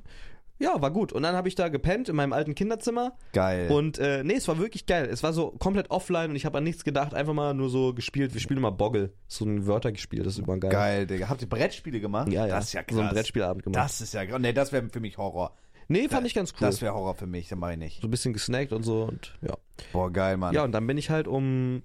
Ja, 0.62 0.80
war 0.80 0.90
gut. 0.90 1.12
Und 1.12 1.22
dann 1.24 1.34
habe 1.34 1.48
ich 1.48 1.54
da 1.54 1.68
gepennt 1.68 2.08
in 2.08 2.16
meinem 2.16 2.32
alten 2.32 2.54
Kinderzimmer. 2.54 3.16
Geil. 3.32 3.68
Und 3.70 3.98
äh, 3.98 4.22
nee, 4.22 4.34
es 4.34 4.46
war 4.46 4.58
wirklich 4.58 4.86
geil. 4.86 5.08
Es 5.10 5.22
war 5.22 5.32
so 5.32 5.50
komplett 5.58 5.90
offline 5.90 6.30
und 6.30 6.36
ich 6.36 6.44
habe 6.46 6.58
an 6.58 6.64
nichts 6.64 6.84
gedacht, 6.84 7.14
einfach 7.14 7.32
mal 7.34 7.52
nur 7.52 7.68
so 7.68 7.92
gespielt. 7.94 8.32
Wir 8.34 8.40
spielen 8.40 8.58
immer 8.58 8.70
Boggle. 8.72 9.12
So 9.26 9.44
ein 9.44 9.66
Wörtergespiel, 9.66 10.22
das 10.22 10.34
ist 10.38 10.44
immer 10.44 10.58
geil. 10.58 10.70
Geil, 10.70 11.06
Digga. 11.06 11.28
Habt 11.28 11.42
ihr 11.42 11.48
Brettspiele 11.48 12.00
gemacht? 12.00 12.28
Ja, 12.32 12.46
ja. 12.46 12.54
Das 12.54 12.66
ist 12.66 12.72
ja 12.74 12.82
krass. 12.82 12.96
So 12.96 13.02
ein 13.02 13.08
Brettspielabend 13.10 13.64
gemacht. 13.64 13.84
Das 13.84 14.00
ist 14.00 14.14
ja 14.14 14.24
krass. 14.24 14.38
Nee, 14.40 14.52
das 14.52 14.70
wäre 14.72 14.88
für 14.88 15.00
mich 15.00 15.18
Horror. 15.18 15.56
nee, 15.88 16.08
fand 16.08 16.26
ich 16.26 16.34
ganz 16.34 16.52
cool. 16.52 16.58
Das 16.60 16.80
wäre 16.80 16.94
Horror 16.94 17.14
für 17.16 17.26
mich, 17.26 17.48
das 17.48 17.58
mache 17.58 17.72
ich 17.72 17.78
nicht. 17.78 18.00
so 18.00 18.06
ein 18.06 18.10
bisschen 18.10 18.32
gesnackt 18.32 18.72
und 18.72 18.82
so 18.84 19.02
und 19.02 19.34
ja. 19.42 19.56
Boah, 19.92 20.12
geil, 20.12 20.36
Mann. 20.36 20.54
Ja, 20.54 20.62
und 20.64 20.72
dann 20.72 20.86
bin 20.86 20.96
ich 20.96 21.10
halt 21.10 21.26
um 21.26 21.82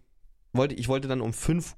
wollte 0.54 0.76
ich 0.76 0.88
wollte 0.88 1.08
dann 1.08 1.22
um 1.22 1.32
5:30 1.32 1.78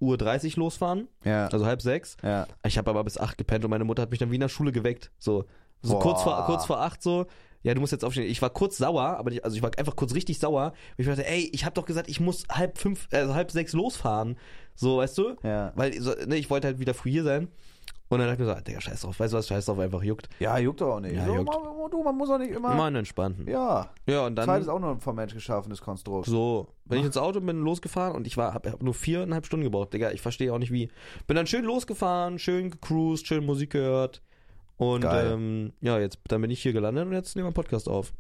Uhr 0.57 0.59
losfahren, 0.63 1.07
Ja. 1.23 1.47
also 1.47 1.65
halb 1.65 1.81
sechs. 1.81 2.17
ja. 2.23 2.45
Ich 2.65 2.77
habe 2.77 2.89
aber 2.89 3.03
bis 3.03 3.17
acht 3.17 3.37
gepennt 3.37 3.63
und 3.65 3.71
meine 3.71 3.83
Mutter 3.83 4.01
hat 4.01 4.09
mich 4.11 4.19
dann 4.19 4.31
wie 4.31 4.35
in 4.35 4.41
der 4.41 4.49
Schule 4.49 4.71
geweckt, 4.71 5.11
so 5.17 5.45
so 5.81 5.93
Boah. 5.93 6.01
kurz 6.01 6.23
vor 6.23 6.45
kurz 6.45 6.65
vor 6.65 6.79
acht 6.81 7.01
so. 7.01 7.25
Ja, 7.61 7.73
du 7.73 7.81
musst 7.81 7.91
jetzt 7.91 8.05
aufstehen. 8.05 8.29
Ich 8.29 8.41
war 8.41 8.49
kurz 8.51 8.77
sauer, 8.77 9.17
aber 9.17 9.31
nicht, 9.31 9.43
also 9.43 9.57
ich 9.57 9.61
war 9.61 9.71
einfach 9.77 9.95
kurz 9.95 10.13
richtig 10.13 10.39
sauer. 10.39 10.73
Ich 10.97 11.05
dachte, 11.05 11.27
ey, 11.27 11.49
ich 11.51 11.65
habe 11.65 11.73
doch 11.73 11.85
gesagt, 11.85 12.09
ich 12.09 12.21
muss 12.21 12.45
halb 12.49 12.77
fünf, 12.77 13.09
also 13.11 13.35
halb 13.35 13.51
sechs 13.51 13.73
losfahren. 13.73 14.37
So, 14.75 14.97
weißt 14.99 15.17
du? 15.17 15.35
Ja. 15.43 15.73
Weil 15.75 15.99
so, 15.99 16.13
ne, 16.25 16.37
ich 16.37 16.49
wollte 16.49 16.67
halt 16.67 16.79
wieder 16.79 16.93
früh 16.93 17.11
hier 17.11 17.23
sein. 17.23 17.49
Und 18.11 18.17
dann 18.17 18.27
dachte 18.27 18.41
ich 18.41 18.47
mir 18.47 18.53
so, 18.53 18.57
ah, 18.57 18.61
Digga, 18.61 18.81
scheiß 18.81 19.01
drauf, 19.01 19.19
weißt 19.19 19.33
du 19.33 19.37
was, 19.37 19.47
scheiß 19.47 19.65
drauf, 19.65 19.77
einfach 19.77 20.01
juckt. 20.01 20.29
Ja, 20.39 20.57
juckt 20.57 20.81
doch 20.81 20.95
auch 20.95 20.99
nicht. 20.99 21.15
Ja, 21.15 21.25
so, 21.25 21.35
juckt. 21.35 21.53
Man, 21.53 21.91
du, 21.91 22.01
man 22.03 22.17
muss 22.17 22.29
auch 22.29 22.39
nicht 22.39 22.51
immer. 22.51 22.71
Immer 22.71 22.85
einen 22.85 22.95
entspannten. 22.95 23.47
Ja. 23.47 23.91
Ja, 24.07 24.25
und 24.25 24.35
dann. 24.35 24.45
Zeit 24.45 24.61
ist 24.61 24.67
auch 24.69 24.79
nur 24.79 24.91
ein 24.91 24.99
vom 24.99 25.15
Mensch 25.15 25.33
geschaffenes 25.33 25.81
Konstrukt. 25.81 26.27
So, 26.27 26.69
wenn 26.85 26.99
ich 26.99 27.05
ins 27.05 27.17
Auto 27.17 27.39
bin, 27.41 27.61
losgefahren 27.61 28.15
und 28.15 28.25
ich 28.25 28.35
war, 28.35 28.53
hab, 28.53 28.65
hab 28.65 28.81
nur 28.81 28.95
viereinhalb 28.95 29.45
Stunden 29.45 29.65
gebraucht, 29.65 29.93
Digga, 29.93 30.11
ich 30.11 30.21
verstehe 30.21 30.51
auch 30.53 30.57
nicht 30.57 30.71
wie. 30.71 30.89
Bin 31.27 31.35
dann 31.35 31.45
schön 31.45 31.65
losgefahren, 31.65 32.39
schön 32.39 32.71
gecruised, 32.71 33.27
schön 33.27 33.45
Musik 33.45 33.71
gehört 33.71 34.23
und 34.79 35.05
ähm, 35.07 35.73
ja, 35.81 35.99
jetzt 35.99 36.17
dann 36.27 36.41
bin 36.41 36.49
ich 36.49 36.61
hier 36.61 36.73
gelandet 36.73 37.05
und 37.05 37.13
jetzt 37.13 37.35
nehmen 37.35 37.43
wir 37.45 37.49
einen 37.49 37.53
Podcast 37.53 37.87
auf. 37.87 38.11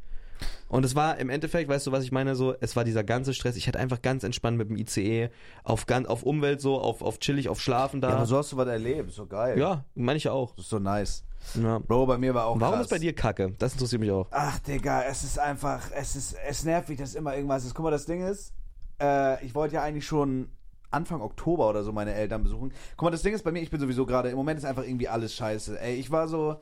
Und 0.69 0.85
es 0.85 0.95
war 0.95 1.17
im 1.17 1.29
Endeffekt, 1.29 1.67
weißt 1.69 1.87
du, 1.87 1.91
was 1.91 2.03
ich 2.03 2.11
meine, 2.11 2.35
so, 2.35 2.53
es 2.61 2.75
war 2.75 2.83
dieser 2.85 3.03
ganze 3.03 3.33
Stress. 3.33 3.55
Ich 3.57 3.67
hätte 3.67 3.79
einfach 3.79 4.01
ganz 4.01 4.23
entspannt 4.23 4.57
mit 4.57 4.69
dem 4.69 4.77
ICE 4.77 5.29
auf, 5.63 5.85
ganz, 5.85 6.07
auf 6.07 6.23
Umwelt 6.23 6.61
so, 6.61 6.79
auf, 6.79 7.01
auf 7.01 7.19
chillig, 7.19 7.49
auf 7.49 7.59
Schlafen 7.59 8.01
Ja, 8.01 8.07
da. 8.07 8.13
aber 8.13 8.19
Ja, 8.19 8.25
so 8.27 8.37
hast 8.37 8.51
du 8.51 8.57
was 8.57 8.67
erlebt. 8.67 9.09
Ist 9.09 9.15
so 9.15 9.25
geil. 9.25 9.57
meine 9.95 10.17
ich 10.17 10.25
ja 10.25 10.31
auch. 10.31 10.55
Das 10.55 10.65
ist 10.65 10.69
so 10.69 10.79
nice. 10.79 11.25
Ja. 11.55 11.79
Bro, 11.79 12.05
bei 12.05 12.17
mir 12.17 12.33
war 12.33 12.45
auch 12.45 12.59
Warum 12.59 12.75
krass. 12.75 12.85
ist 12.85 12.89
bei 12.89 12.99
dir 12.99 13.13
Kacke? 13.13 13.53
Das 13.57 13.73
interessiert 13.73 13.99
mich 14.01 14.11
auch. 14.11 14.27
Ach, 14.31 14.59
Digga, 14.59 15.03
es 15.03 15.23
ist 15.23 15.39
einfach, 15.39 15.89
es 15.93 16.15
ist, 16.15 16.35
es 16.47 16.63
nervt 16.63 16.87
mich, 16.89 16.99
dass 16.99 17.15
immer 17.15 17.35
irgendwas 17.35 17.65
ist. 17.65 17.73
Guck 17.73 17.83
mal, 17.85 17.91
das 17.91 18.05
Ding 18.05 18.21
ist, 18.25 18.53
äh, 19.01 19.43
ich 19.45 19.55
wollte 19.55 19.75
ja 19.75 19.81
eigentlich 19.83 20.05
schon 20.05 20.49
Anfang 20.91 21.21
Oktober 21.21 21.69
oder 21.69 21.83
so 21.83 21.91
meine 21.91 22.13
Eltern 22.13 22.43
besuchen. 22.43 22.71
Guck 22.97 23.03
mal, 23.07 23.11
das 23.11 23.21
Ding 23.21 23.33
ist 23.33 23.43
bei 23.43 23.51
mir, 23.51 23.61
ich 23.61 23.69
bin 23.69 23.79
sowieso 23.79 24.05
gerade, 24.05 24.29
im 24.29 24.37
Moment 24.37 24.57
ist 24.59 24.65
einfach 24.65 24.83
irgendwie 24.83 25.07
alles 25.07 25.33
scheiße. 25.35 25.79
Ey, 25.79 25.95
ich 25.95 26.11
war 26.11 26.27
so 26.27 26.57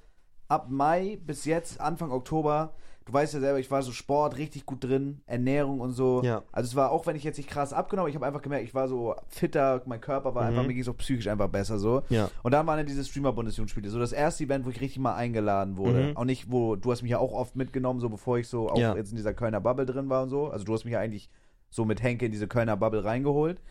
ab 0.48 0.68
Mai 0.70 1.20
bis 1.26 1.46
jetzt, 1.46 1.80
Anfang 1.82 2.12
Oktober, 2.12 2.74
du 3.06 3.14
weißt 3.14 3.34
ja 3.36 3.40
selber, 3.40 3.60
ich 3.60 3.72
war 3.72 3.82
so 3.84 3.94
Sport 3.94 4.38
richtig 4.38 4.66
gut 4.66 4.84
drin, 4.84 5.22
Ernährung 5.28 5.80
und 5.80 5.92
so. 5.94 6.22
Ja. 6.24 6.44
Also 6.52 6.68
es 6.68 6.76
war, 6.76 6.92
auch 6.92 7.06
wenn 7.08 7.16
ich 7.16 7.24
jetzt 7.24 7.38
nicht 7.38 7.50
krass 7.50 7.72
abgenommen, 7.72 8.10
ich 8.10 8.16
habe 8.16 8.26
einfach 8.26 8.42
gemerkt, 8.42 8.66
ich 8.66 8.76
war 8.76 8.90
so 8.90 9.16
fitter, 9.30 9.82
mein 9.86 10.02
Körper 10.02 10.36
war 10.36 10.44
einfach, 10.44 10.62
Mhm. 10.64 10.68
mir 10.68 10.74
ging 10.74 10.82
es 10.84 10.90
auch 10.90 10.98
psychisch 10.98 11.28
einfach 11.28 11.48
besser 11.48 11.80
so. 11.80 12.02
Ja. 12.10 12.30
Und 12.44 12.52
dann 12.54 12.68
waren 12.68 12.78
dann 12.78 12.86
diese 12.86 13.06
Streamer-Bundesjugendspiele. 13.06 13.90
So 13.90 13.98
das 14.00 14.12
erste 14.12 14.44
Event, 14.44 14.66
wo 14.66 14.70
ich 14.70 14.82
richtig 14.82 15.00
mal 15.00 15.16
eingeladen 15.16 15.78
wurde. 15.78 16.04
Mhm. 16.10 16.18
Auch 16.18 16.26
nicht, 16.26 16.52
wo, 16.52 16.76
du 16.76 16.92
hast 16.92 17.02
mich 17.02 17.12
ja 17.12 17.20
auch 17.20 17.32
oft 17.32 17.56
mitgenommen, 17.56 18.02
so 18.02 18.10
bevor 18.10 18.40
ich 18.40 18.50
so 18.50 18.70
auch 18.70 18.78
Ja. 18.78 18.94
jetzt 18.96 19.12
in 19.12 19.16
dieser 19.16 19.34
Kölner 19.34 19.62
Bubble 19.62 19.86
drin 19.86 20.10
war 20.10 20.24
und 20.24 20.30
so. 20.30 20.48
Also 20.50 20.66
du 20.66 20.74
hast 20.74 20.84
mich 20.84 20.94
ja 20.94 21.00
eigentlich 21.00 21.30
so 21.70 21.86
mit 21.86 22.02
Henke 22.04 22.26
in 22.26 22.32
diese 22.34 22.48
Kölner 22.48 22.76
Bubble 22.78 23.04
reingeholt. 23.06 23.62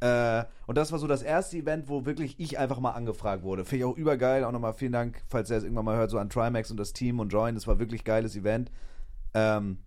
Äh, 0.00 0.44
und 0.66 0.78
das 0.78 0.92
war 0.92 0.98
so 0.98 1.06
das 1.06 1.22
erste 1.22 1.58
Event, 1.58 1.88
wo 1.88 2.06
wirklich 2.06 2.38
ich 2.38 2.58
einfach 2.58 2.80
mal 2.80 2.92
angefragt 2.92 3.42
wurde. 3.42 3.64
Finde 3.64 3.84
ich 3.84 3.90
auch 3.92 3.96
übergeil. 3.96 4.44
Auch 4.44 4.52
nochmal 4.52 4.72
vielen 4.72 4.92
Dank, 4.92 5.22
falls 5.28 5.50
ihr 5.50 5.56
es 5.56 5.64
irgendwann 5.64 5.84
mal 5.84 5.96
hört, 5.96 6.10
so 6.10 6.18
an 6.18 6.30
Trimax 6.30 6.70
und 6.70 6.78
das 6.78 6.92
Team 6.92 7.20
und 7.20 7.30
Join. 7.30 7.54
Das 7.54 7.66
war 7.66 7.78
wirklich 7.78 8.04
geiles 8.04 8.34
Event. 8.36 8.70
Ähm, 9.34 9.78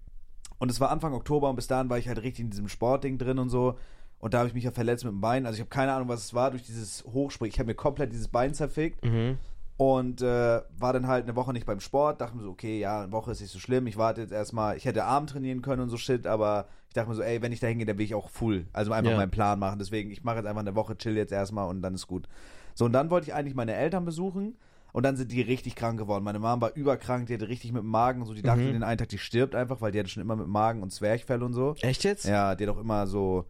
und 0.59 0.69
es 0.69 0.79
war 0.79 0.91
Anfang 0.91 1.13
Oktober 1.13 1.49
und 1.49 1.55
bis 1.55 1.67
dahin 1.67 1.89
war 1.89 1.97
ich 1.97 2.07
halt 2.07 2.21
richtig 2.21 2.45
in 2.45 2.51
diesem 2.51 2.69
Sportding 2.69 3.17
drin 3.17 3.39
und 3.39 3.49
so. 3.49 3.77
Und 4.19 4.33
da 4.33 4.37
habe 4.39 4.47
ich 4.47 4.53
mich 4.53 4.63
ja 4.63 4.71
verletzt 4.71 5.03
mit 5.03 5.11
dem 5.11 5.19
Bein. 5.19 5.45
Also 5.45 5.55
ich 5.55 5.59
habe 5.61 5.69
keine 5.69 5.91
Ahnung, 5.93 6.07
was 6.07 6.23
es 6.23 6.33
war 6.33 6.51
durch 6.51 6.63
dieses 6.63 7.03
Hochspringen. 7.05 7.51
Ich 7.51 7.59
habe 7.59 7.67
mir 7.67 7.75
komplett 7.75 8.13
dieses 8.13 8.29
Bein 8.29 8.53
zerfickt 8.53 9.03
Mhm. 9.03 9.37
Und 9.77 10.21
äh, 10.21 10.61
war 10.77 10.93
dann 10.93 11.07
halt 11.07 11.23
eine 11.23 11.35
Woche 11.35 11.51
nicht 11.53 11.65
beim 11.65 11.79
Sport. 11.79 12.21
Dachte 12.21 12.35
mir 12.37 12.43
so, 12.43 12.49
okay, 12.51 12.79
ja, 12.79 13.01
eine 13.03 13.11
Woche 13.11 13.31
ist 13.31 13.41
nicht 13.41 13.51
so 13.51 13.59
schlimm. 13.59 13.87
Ich 13.87 13.97
warte 13.97 14.21
jetzt 14.21 14.31
erstmal. 14.31 14.77
Ich 14.77 14.85
hätte 14.85 15.03
Arm 15.05 15.27
trainieren 15.27 15.61
können 15.61 15.81
und 15.81 15.89
so 15.89 15.97
Shit, 15.97 16.27
aber 16.27 16.67
ich 16.87 16.93
dachte 16.93 17.09
mir 17.09 17.15
so, 17.15 17.21
ey, 17.23 17.41
wenn 17.41 17.51
ich 17.51 17.59
da 17.59 17.67
hingehe, 17.67 17.85
dann 17.87 17.97
will 17.97 18.05
ich 18.05 18.13
auch 18.15 18.29
full. 18.29 18.67
Also 18.71 18.91
einfach 18.91 19.11
Ja. 19.11 19.17
meinen 19.17 19.31
Plan 19.31 19.57
machen. 19.59 19.79
Deswegen, 19.79 20.11
ich 20.11 20.23
mache 20.23 20.37
jetzt 20.37 20.45
einfach 20.45 20.61
eine 20.61 20.75
Woche, 20.75 20.95
chill 20.97 21.17
jetzt 21.17 21.31
erstmal 21.33 21.67
und 21.69 21.81
dann 21.81 21.95
ist 21.95 22.07
gut. 22.07 22.27
So, 22.75 22.85
und 22.85 22.93
dann 22.93 23.09
wollte 23.09 23.27
ich 23.27 23.33
eigentlich 23.33 23.55
meine 23.55 23.73
Eltern 23.73 24.05
besuchen. 24.05 24.57
Und 24.91 25.01
dann 25.01 25.17
sind 25.17 25.31
die 25.31 25.41
richtig 25.41 25.75
krank 25.75 25.97
geworden. 25.97 26.23
Meine 26.23 26.37
Mom 26.37 26.61
war 26.61 26.75
überkrank, 26.75 27.25
die 27.25 27.33
hatte 27.33 27.47
richtig 27.49 27.71
mit 27.73 27.81
dem 27.81 27.89
Magen 27.89 28.21
und 28.21 28.27
so. 28.27 28.35
Die 28.35 28.43
dachte 28.43 28.61
Mhm. 28.61 28.73
den 28.73 28.83
einen 28.83 28.99
Tag, 28.99 29.09
die 29.09 29.17
stirbt 29.17 29.55
einfach, 29.55 29.81
weil 29.81 29.91
die 29.91 29.97
hatte 29.97 30.09
schon 30.09 30.21
immer 30.21 30.35
mit 30.35 30.47
Magen 30.47 30.83
und 30.83 30.91
Zwerchfell 30.91 31.41
und 31.41 31.53
so. 31.53 31.73
Echt 31.81 32.03
jetzt? 32.03 32.25
Ja, 32.25 32.53
die 32.53 32.67
hat 32.67 32.75
auch 32.75 32.79
immer 32.79 33.07
so. 33.07 33.45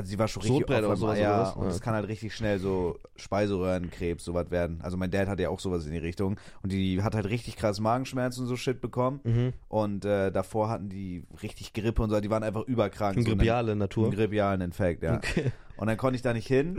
Also 0.00 0.10
sie 0.10 0.18
war 0.18 0.28
schon 0.28 0.42
richtig 0.42 0.64
oder 0.64 0.78
auf 0.92 0.98
sowas, 0.98 1.12
oder 1.18 1.20
ja, 1.20 1.40
was? 1.42 1.56
und 1.56 1.62
Ja, 1.62 1.68
es 1.68 1.74
okay. 1.76 1.84
kann 1.84 1.94
halt 1.94 2.08
richtig 2.08 2.34
schnell 2.34 2.58
so 2.58 2.98
Speiseröhrenkrebs 3.16 4.24
sowas 4.24 4.50
werden. 4.50 4.80
Also 4.82 4.96
mein 4.96 5.10
Dad 5.10 5.28
hatte 5.28 5.42
ja 5.42 5.48
auch 5.50 5.60
sowas 5.60 5.86
in 5.86 5.92
die 5.92 5.98
Richtung 5.98 6.36
und 6.62 6.72
die 6.72 7.02
hat 7.02 7.14
halt 7.14 7.26
richtig 7.28 7.56
krass 7.56 7.80
Magenschmerzen 7.80 8.42
und 8.42 8.46
so 8.48 8.56
Shit 8.56 8.80
bekommen 8.80 9.20
Mhm. 9.24 9.52
und 9.68 10.04
äh, 10.04 10.30
davor 10.30 10.68
hatten 10.68 10.88
die 10.88 11.24
richtig 11.42 11.72
Grippe 11.72 12.02
und 12.02 12.10
so, 12.10 12.20
die 12.20 12.30
waren 12.30 12.42
einfach 12.42 12.62
überkrank. 12.66 13.16
Eine 13.16 13.26
so, 13.26 13.74
Natur. 13.74 14.04
einen 14.06 14.14
gripialen 14.16 14.60
Infekt, 14.60 15.02
ja. 15.02 15.16
Okay. 15.16 15.52
Und 15.76 15.86
dann 15.86 15.96
konnte 15.96 16.16
ich 16.16 16.22
da 16.22 16.32
nicht 16.32 16.46
hin. 16.46 16.78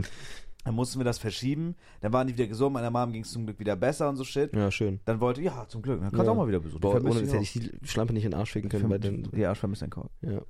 Dann 0.64 0.76
mussten 0.76 1.00
wir 1.00 1.04
das 1.04 1.18
verschieben. 1.18 1.74
Dann 2.02 2.12
waren 2.12 2.28
die 2.28 2.34
wieder 2.34 2.46
gesund. 2.46 2.72
Meiner 2.74 2.90
Mom 2.92 3.12
ging 3.12 3.22
es 3.22 3.32
zum 3.32 3.46
Glück 3.46 3.58
wieder 3.58 3.74
besser 3.74 4.08
und 4.08 4.14
so 4.14 4.22
Shit. 4.22 4.54
Ja, 4.54 4.70
schön. 4.70 5.00
Dann 5.06 5.18
wollte, 5.18 5.42
ja, 5.42 5.66
zum 5.66 5.82
Glück. 5.82 6.00
Dann 6.00 6.10
kannst 6.10 6.20
du 6.20 6.24
Ja. 6.24 6.30
auch 6.30 6.36
mal 6.36 6.46
wieder 6.46 6.60
besuchen. 6.60 6.80
Boah, 6.80 7.00
Die 7.00 7.06
ohne 7.06 7.20
das 7.20 7.32
hätte 7.32 7.42
ich 7.42 7.52
die 7.52 7.70
Schlampe 7.82 8.12
nicht 8.12 8.24
in 8.24 8.30
den 8.30 8.38
Arsch 8.38 8.52
ficken 8.52 8.70
können 8.70 8.88
bei 8.88 8.98
den. 8.98 9.24
Die 9.32 9.44
Arsch 9.44 9.58
vermisst 9.58 9.82
den 9.82 9.90
Korb. 9.90 10.10
Ja. 10.20 10.40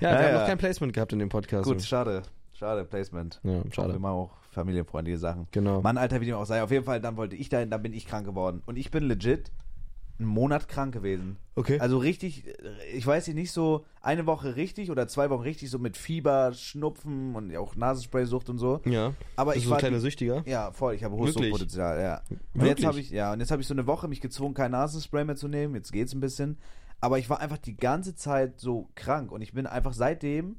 Ja, 0.00 0.10
Ja, 0.12 0.18
wir 0.18 0.26
haben 0.26 0.34
ja. 0.34 0.40
noch 0.40 0.46
kein 0.46 0.58
Placement 0.58 0.92
gehabt 0.92 1.12
in 1.12 1.18
dem 1.18 1.28
Podcast. 1.28 1.64
Gut, 1.68 1.82
schade. 1.82 2.22
Schade, 2.52 2.84
Placement. 2.84 3.40
Ja, 3.42 3.58
Schade. 3.58 3.72
schade. 3.74 3.92
Immer 3.94 4.10
auch 4.10 4.30
familienfreundliche 4.50 5.18
Sachen. 5.18 5.46
Genau. 5.50 5.82
Mann, 5.82 5.98
Alter, 5.98 6.20
wie 6.20 6.26
dem 6.26 6.36
auch 6.36 6.46
sei. 6.46 6.62
Auf 6.62 6.70
jeden 6.70 6.84
Fall, 6.84 7.00
dann 7.00 7.16
wollte 7.18 7.36
ich 7.36 7.48
dahin, 7.50 7.68
dann 7.70 7.82
bin 7.82 7.92
ich 7.92 8.06
krank 8.06 8.26
geworden. 8.26 8.62
Und 8.64 8.76
ich 8.76 8.90
bin 8.90 9.04
legit 9.04 9.50
einen 10.18 10.28
Monat 10.28 10.66
krank 10.66 10.94
gewesen. 10.94 11.36
Okay. 11.56 11.78
Also 11.78 11.98
richtig, 11.98 12.44
ich 12.94 13.06
weiß 13.06 13.26
nicht, 13.26 13.36
nicht 13.36 13.52
so 13.52 13.84
eine 14.00 14.24
Woche 14.24 14.56
richtig 14.56 14.90
oder 14.90 15.06
zwei 15.08 15.28
Wochen 15.28 15.42
richtig, 15.42 15.68
so 15.68 15.78
mit 15.78 15.98
Fieber, 15.98 16.54
Schnupfen 16.54 17.34
und 17.34 17.54
auch 17.54 17.76
Nasenspray-Sucht 17.76 18.48
und 18.48 18.56
so. 18.56 18.80
ja. 18.86 19.12
Aber 19.36 19.52
Bist 19.52 19.58
ich 19.58 19.64
du 19.64 19.68
so 19.68 19.70
war 19.72 19.76
ein 19.76 19.80
kleiner 19.80 20.00
Süchtiger? 20.00 20.42
ja, 20.46 20.70
voll. 20.72 20.94
Ich 20.94 21.04
habe 21.04 21.14
hohes? 21.16 21.34
Suchtpotenzial, 21.34 22.00
ja. 22.00 22.22
Und 22.30 22.40
Wirklich? 22.54 22.78
jetzt 22.78 22.86
habe 22.86 23.00
ich, 23.00 23.10
ja, 23.10 23.34
und 23.34 23.40
jetzt 23.40 23.50
habe 23.50 23.60
ich 23.60 23.68
so 23.68 23.74
eine 23.74 23.86
Woche 23.86 24.08
mich 24.08 24.22
gezwungen, 24.22 24.54
kein 24.54 24.70
Nasenspray 24.70 25.24
mehr 25.26 25.36
zu 25.36 25.48
nehmen. 25.48 25.74
Jetzt 25.74 25.92
geht's 25.92 26.14
ein 26.14 26.20
bisschen. 26.20 26.56
Aber 27.00 27.18
ich 27.18 27.28
war 27.28 27.40
einfach 27.40 27.58
die 27.58 27.76
ganze 27.76 28.14
Zeit 28.14 28.60
so 28.60 28.88
krank 28.94 29.30
und 29.32 29.42
ich 29.42 29.52
bin 29.52 29.66
einfach 29.66 29.92
seitdem 29.92 30.56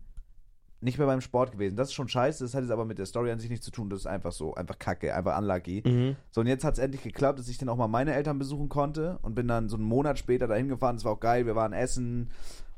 nicht 0.80 0.98
mehr 0.98 1.08
beim 1.08 1.22
Sport 1.22 1.54
gewesen. 1.54 1.76
Das 1.76 1.88
ist 1.90 1.94
schon 1.94 2.08
scheiße, 2.08 2.44
das 2.44 2.54
hat 2.54 2.62
jetzt 2.62 2.72
aber 2.72 2.86
mit 2.86 3.00
der 3.00 3.08
Story 3.08 3.32
an 3.32 3.40
sich 3.40 3.50
nichts 3.50 3.66
zu 3.66 3.72
tun. 3.72 3.90
Das 3.90 4.00
ist 4.00 4.06
einfach 4.06 4.32
so, 4.32 4.54
einfach 4.54 4.78
kacke, 4.78 5.16
einfach 5.16 5.38
unlucky. 5.38 5.82
Mhm. 5.86 6.16
So, 6.32 6.42
und 6.42 6.48
jetzt 6.48 6.64
hat 6.64 6.76
es 6.76 6.80
endlich 6.80 7.02
geklappt, 7.02 7.40
dass 7.40 7.48
ich 7.48 7.58
dann 7.58 7.70
auch 7.70 7.78
mal 7.78 7.88
meine 7.88 8.14
Eltern 8.14 8.38
besuchen 8.38 8.70
konnte 8.70 9.18
und 9.24 9.34
bin 9.34 9.48
dann 9.48 9.70
so 9.70 9.76
einen 9.76 9.86
Monat 9.86 10.20
später 10.20 10.48
dahin 10.48 10.68
gefahren. 10.68 10.96
Es 10.96 11.06
war 11.06 11.14
auch 11.14 11.20
geil, 11.20 11.48
wir 11.48 11.56
waren 11.56 11.74
essen 11.74 12.30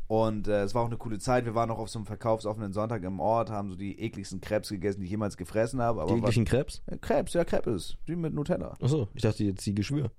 und 0.08 0.48
äh, 0.48 0.64
es 0.64 0.74
war 0.74 0.84
auch 0.84 0.88
eine 0.88 0.98
coole 0.98 1.20
Zeit. 1.20 1.46
Wir 1.46 1.56
waren 1.56 1.68
noch 1.68 1.78
auf 1.78 1.90
so 1.90 2.00
einem 2.00 2.06
verkaufsoffenen 2.06 2.72
Sonntag 2.72 3.04
im 3.04 3.20
Ort, 3.20 3.52
haben 3.52 3.70
so 3.70 3.76
die 3.76 4.00
ekligsten 4.00 4.40
Krebs 4.40 4.70
gegessen, 4.70 5.02
die 5.02 5.06
ich 5.06 5.12
jemals 5.12 5.36
gefressen 5.36 5.82
habe. 5.82 6.02
Aber 6.02 6.14
Die 6.14 6.20
ekligen 6.20 6.46
Krebs? 6.46 6.82
was, 6.86 7.02
Krebs, 7.02 7.34
ja, 7.34 7.44
Krebs, 7.44 7.98
die 8.08 8.16
mit 8.16 8.34
Nutella. 8.34 8.76
Achso, 8.82 9.10
ich 9.14 9.22
dachte 9.22 9.44
jetzt 9.44 9.66
die 9.66 9.76
Geschwür. 9.76 10.10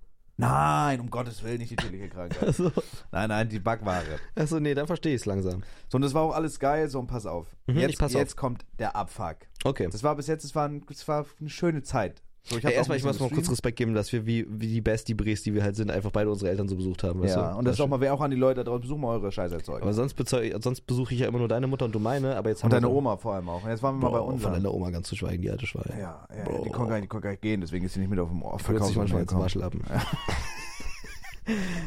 Nein, 0.40 1.00
um 1.00 1.10
Gottes 1.10 1.42
Willen, 1.42 1.58
nicht 1.58 1.70
die 1.70 1.76
tödliche 1.76 2.08
Krankheit. 2.08 2.48
Achso. 2.48 2.72
nein, 3.12 3.28
nein, 3.28 3.48
die 3.48 3.58
Backware. 3.58 4.18
Achso, 4.34 4.58
nee, 4.58 4.74
dann 4.74 4.86
verstehe 4.86 5.14
ich 5.14 5.20
es 5.20 5.26
langsam. 5.26 5.62
So, 5.88 5.96
und 5.96 6.02
das 6.02 6.14
war 6.14 6.22
auch 6.22 6.34
alles 6.34 6.58
geil. 6.58 6.88
So, 6.88 7.00
und 7.00 7.06
pass 7.06 7.26
auf. 7.26 7.46
Mhm, 7.66 7.78
jetzt 7.78 7.98
pass 7.98 8.14
auf. 8.14 8.20
jetzt 8.20 8.36
kommt 8.36 8.64
der 8.78 8.96
Abfuck. 8.96 9.36
Okay. 9.64 9.88
Das 9.90 10.02
war 10.02 10.16
bis 10.16 10.26
jetzt, 10.26 10.44
das 10.44 10.54
war, 10.54 10.68
ein, 10.68 10.84
das 10.86 11.06
war 11.06 11.26
eine 11.38 11.50
schöne 11.50 11.82
Zeit. 11.82 12.22
So, 12.42 12.56
ich 12.56 12.66
auch 12.66 12.70
erstmal, 12.70 12.96
ich 12.98 13.04
muss 13.04 13.20
mal 13.20 13.28
kurz. 13.28 13.50
Respekt 13.50 13.76
geben, 13.76 13.94
dass 13.94 14.10
wir 14.12 14.24
wie, 14.26 14.46
wie 14.48 14.66
die 14.66 14.80
Bestie 14.80 15.14
Bres, 15.14 15.42
die 15.42 15.52
wir 15.54 15.62
halt 15.62 15.76
sind, 15.76 15.90
einfach 15.90 16.10
beide 16.10 16.30
unsere 16.30 16.50
Eltern 16.50 16.68
so 16.68 16.74
besucht 16.74 17.04
haben. 17.04 17.20
Weißt 17.20 17.36
Ja, 17.36 17.52
du? 17.52 17.58
und 17.58 17.64
das 17.66 17.74
ist 17.74 17.80
auch 17.80 17.86
mal, 17.86 18.00
wer 18.00 18.14
auch 18.14 18.20
an 18.22 18.30
die 18.30 18.36
Leute 18.36 18.64
da 18.64 18.64
draußen, 18.64 18.80
besuchen 18.80 19.00
mal 19.02 19.08
eure 19.08 19.30
Scheißerzeuge. 19.30 19.82
Aber 19.82 19.92
sonst, 19.92 20.16
sonst 20.62 20.80
besuche 20.86 21.12
ich 21.14 21.20
ja 21.20 21.28
immer 21.28 21.38
nur 21.38 21.48
deine 21.48 21.66
Mutter 21.66 21.84
und 21.84 21.94
du 21.94 21.98
meine, 21.98 22.36
aber 22.36 22.48
jetzt 22.48 22.58
Und 22.60 22.64
haben 22.64 22.70
deine 22.70 22.86
wir 22.86 22.90
so- 22.92 22.96
Oma 22.98 23.16
vor 23.18 23.34
allem 23.34 23.48
auch. 23.50 23.62
Und 23.62 23.68
jetzt 23.70 23.82
waren 23.82 23.96
wir 23.96 24.00
mal 24.04 24.08
Boah, 24.10 24.20
bei 24.26 24.32
uns. 24.32 24.42
Von 24.42 24.52
deiner 24.52 24.72
Oma 24.72 24.90
ganz 24.90 25.06
zu 25.08 25.16
schweigen, 25.16 25.42
die 25.42 25.50
alte 25.50 25.66
Schweine. 25.66 26.00
Ja, 26.00 26.26
ja, 26.34 26.44
Boah. 26.44 26.62
die 26.64 26.70
konnte 26.70 26.90
gar 26.90 27.00
nicht, 27.00 27.12
die 27.12 27.20
gar 27.20 27.30
nicht 27.30 27.42
gehen, 27.42 27.60
deswegen 27.60 27.84
ist 27.84 27.92
sie 27.92 28.00
nicht 28.00 28.08
mit 28.10 28.18
auf 28.18 28.30
dem 28.30 28.42
Ort 28.42 28.62
Fühlt 28.62 28.82
sich 28.84 28.96
manchmal 28.96 29.20
ins 29.22 29.28
gekommen. 29.28 29.44
Waschlappen. 29.44 29.82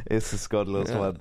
Ist 0.10 0.34
es 0.34 0.50
gottlos, 0.50 0.90
Ja. 0.90 0.98
Mann. 1.00 1.20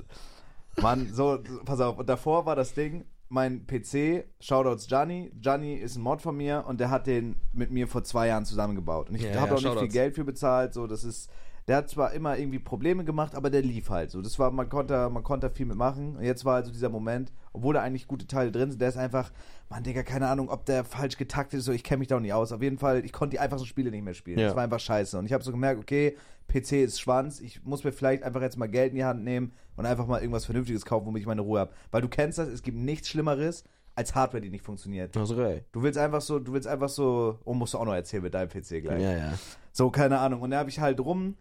Mann, 0.80 1.08
so, 1.12 1.38
pass 1.64 1.80
auf. 1.80 1.98
Und 1.98 2.08
davor 2.08 2.46
war 2.46 2.56
das 2.56 2.74
Ding, 2.74 3.04
mein 3.32 3.66
PC, 3.66 4.26
Shoutouts 4.40 4.86
Gianni. 4.88 5.32
Gianni 5.40 5.74
ist 5.74 5.96
ein 5.96 6.02
Mod 6.02 6.20
von 6.20 6.36
mir 6.36 6.64
und 6.68 6.80
der 6.80 6.90
hat 6.90 7.06
den 7.06 7.36
mit 7.54 7.70
mir 7.70 7.88
vor 7.88 8.04
zwei 8.04 8.26
Jahren 8.28 8.44
zusammengebaut. 8.44 9.08
Und 9.08 9.14
ich 9.14 9.22
Ja, 9.22 9.36
habe 9.36 9.36
ja, 9.36 9.44
auch 9.44 9.50
nicht 9.52 9.62
viel 9.62 9.70
Shoutouts. 9.72 9.92
Geld 9.94 10.14
für 10.14 10.24
bezahlt. 10.24 10.74
So, 10.74 10.86
das 10.86 11.02
ist, 11.02 11.30
Der 11.68 11.76
hat 11.76 11.88
zwar 11.88 12.12
immer 12.12 12.36
irgendwie 12.38 12.58
Probleme 12.58 13.04
gemacht, 13.04 13.34
aber 13.36 13.48
der 13.48 13.62
lief 13.62 13.88
halt 13.88 14.10
so. 14.10 14.20
Das 14.20 14.38
war, 14.38 14.50
man 14.50 14.68
konnte, 14.68 15.08
man 15.10 15.22
konnte 15.22 15.48
da 15.48 15.54
viel 15.54 15.66
mitmachen. 15.66 16.16
Und 16.16 16.24
jetzt 16.24 16.44
war 16.44 16.56
also 16.56 16.72
dieser 16.72 16.88
Moment, 16.88 17.32
obwohl 17.52 17.74
da 17.74 17.82
eigentlich 17.82 18.08
gute 18.08 18.26
Teile 18.26 18.50
drin 18.50 18.70
sind, 18.70 18.80
der 18.80 18.88
ist 18.88 18.96
einfach, 18.96 19.30
Mann, 19.68 19.84
Digga, 19.84 20.02
keine 20.02 20.26
Ahnung, 20.26 20.48
ob 20.48 20.66
der 20.66 20.84
falsch 20.84 21.16
getaktet 21.16 21.60
ist, 21.60 21.66
so, 21.66 21.72
ich 21.72 21.84
kenne 21.84 22.00
mich 22.00 22.08
da 22.08 22.16
auch 22.16 22.20
nicht 22.20 22.32
aus. 22.32 22.50
Auf 22.50 22.62
jeden 22.62 22.78
Fall, 22.78 23.04
ich 23.04 23.12
konnte 23.12 23.36
die 23.36 23.40
einfachsten 23.40 23.68
Spiele 23.68 23.90
nicht 23.90 24.02
mehr 24.04 24.14
spielen. 24.14 24.38
Ja. 24.38 24.46
Das 24.46 24.56
war 24.56 24.64
einfach 24.64 24.80
scheiße. 24.80 25.18
Und 25.18 25.26
ich 25.26 25.32
habe 25.32 25.44
so 25.44 25.52
gemerkt, 25.52 25.80
okay, 25.80 26.16
PC 26.48 26.72
ist 26.72 27.00
Schwanz, 27.00 27.40
ich 27.40 27.64
muss 27.64 27.84
mir 27.84 27.92
vielleicht 27.92 28.24
einfach 28.24 28.42
jetzt 28.42 28.56
mal 28.56 28.68
Geld 28.68 28.90
in 28.90 28.96
die 28.96 29.04
Hand 29.04 29.22
nehmen 29.22 29.52
und 29.76 29.86
einfach 29.86 30.06
mal 30.06 30.20
irgendwas 30.20 30.44
Vernünftiges 30.44 30.84
kaufen, 30.84 31.06
womit 31.06 31.20
ich 31.20 31.26
meine 31.26 31.42
Ruhe 31.42 31.60
habe. 31.60 31.72
Weil 31.92 32.02
du 32.02 32.08
kennst 32.08 32.38
das, 32.38 32.48
es 32.48 32.62
gibt 32.62 32.76
nichts 32.76 33.08
Schlimmeres 33.08 33.64
als 33.94 34.14
Hardware, 34.14 34.40
die 34.40 34.50
nicht 34.50 34.64
funktioniert. 34.64 35.16
Also 35.16 35.36
geil. 35.36 35.64
Du 35.72 35.82
willst 35.82 35.98
einfach 35.98 36.20
so, 36.20 36.38
du 36.38 36.52
willst 36.52 36.66
einfach 36.66 36.88
so, 36.88 37.38
oh, 37.44 37.54
musst 37.54 37.74
du 37.74 37.78
auch 37.78 37.84
noch 37.84 37.94
erzählen 37.94 38.22
mit 38.22 38.34
deinem 38.34 38.48
PC 38.48 38.82
gleich. 38.82 39.02
Ja, 39.02 39.16
ja. 39.16 39.32
So, 39.72 39.90
keine 39.90 40.18
Ahnung. 40.18 40.40
Und 40.40 40.50
da 40.50 40.58
habe 40.58 40.70
ich 40.70 40.80
halt 40.80 41.00
rum, 41.00 41.36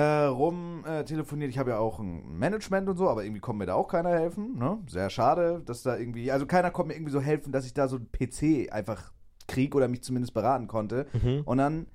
äh, 0.00 0.24
rum 0.24 0.82
äh, 0.86 1.04
telefoniert. 1.04 1.50
Ich 1.50 1.58
habe 1.58 1.70
ja 1.70 1.78
auch 1.78 1.98
ein 1.98 2.38
Management 2.38 2.88
und 2.88 2.96
so, 2.96 3.10
aber 3.10 3.22
irgendwie 3.22 3.40
kommt 3.40 3.58
mir 3.58 3.66
da 3.66 3.74
auch 3.74 3.88
keiner 3.88 4.10
helfen. 4.10 4.56
Ne? 4.56 4.78
Sehr 4.86 5.10
schade, 5.10 5.60
dass 5.66 5.82
da 5.82 5.98
irgendwie, 5.98 6.32
also 6.32 6.46
keiner 6.46 6.70
kommt 6.70 6.88
mir 6.88 6.94
irgendwie 6.94 7.12
so 7.12 7.20
helfen, 7.20 7.52
dass 7.52 7.66
ich 7.66 7.74
da 7.74 7.86
so 7.86 7.96
einen 7.96 8.10
PC 8.10 8.72
einfach 8.72 9.12
krieg 9.46 9.74
oder 9.74 9.88
mich 9.88 10.02
zumindest 10.02 10.32
beraten 10.32 10.68
konnte. 10.68 11.06
Mhm. 11.12 11.42
Und 11.44 11.58
dann, 11.58 11.86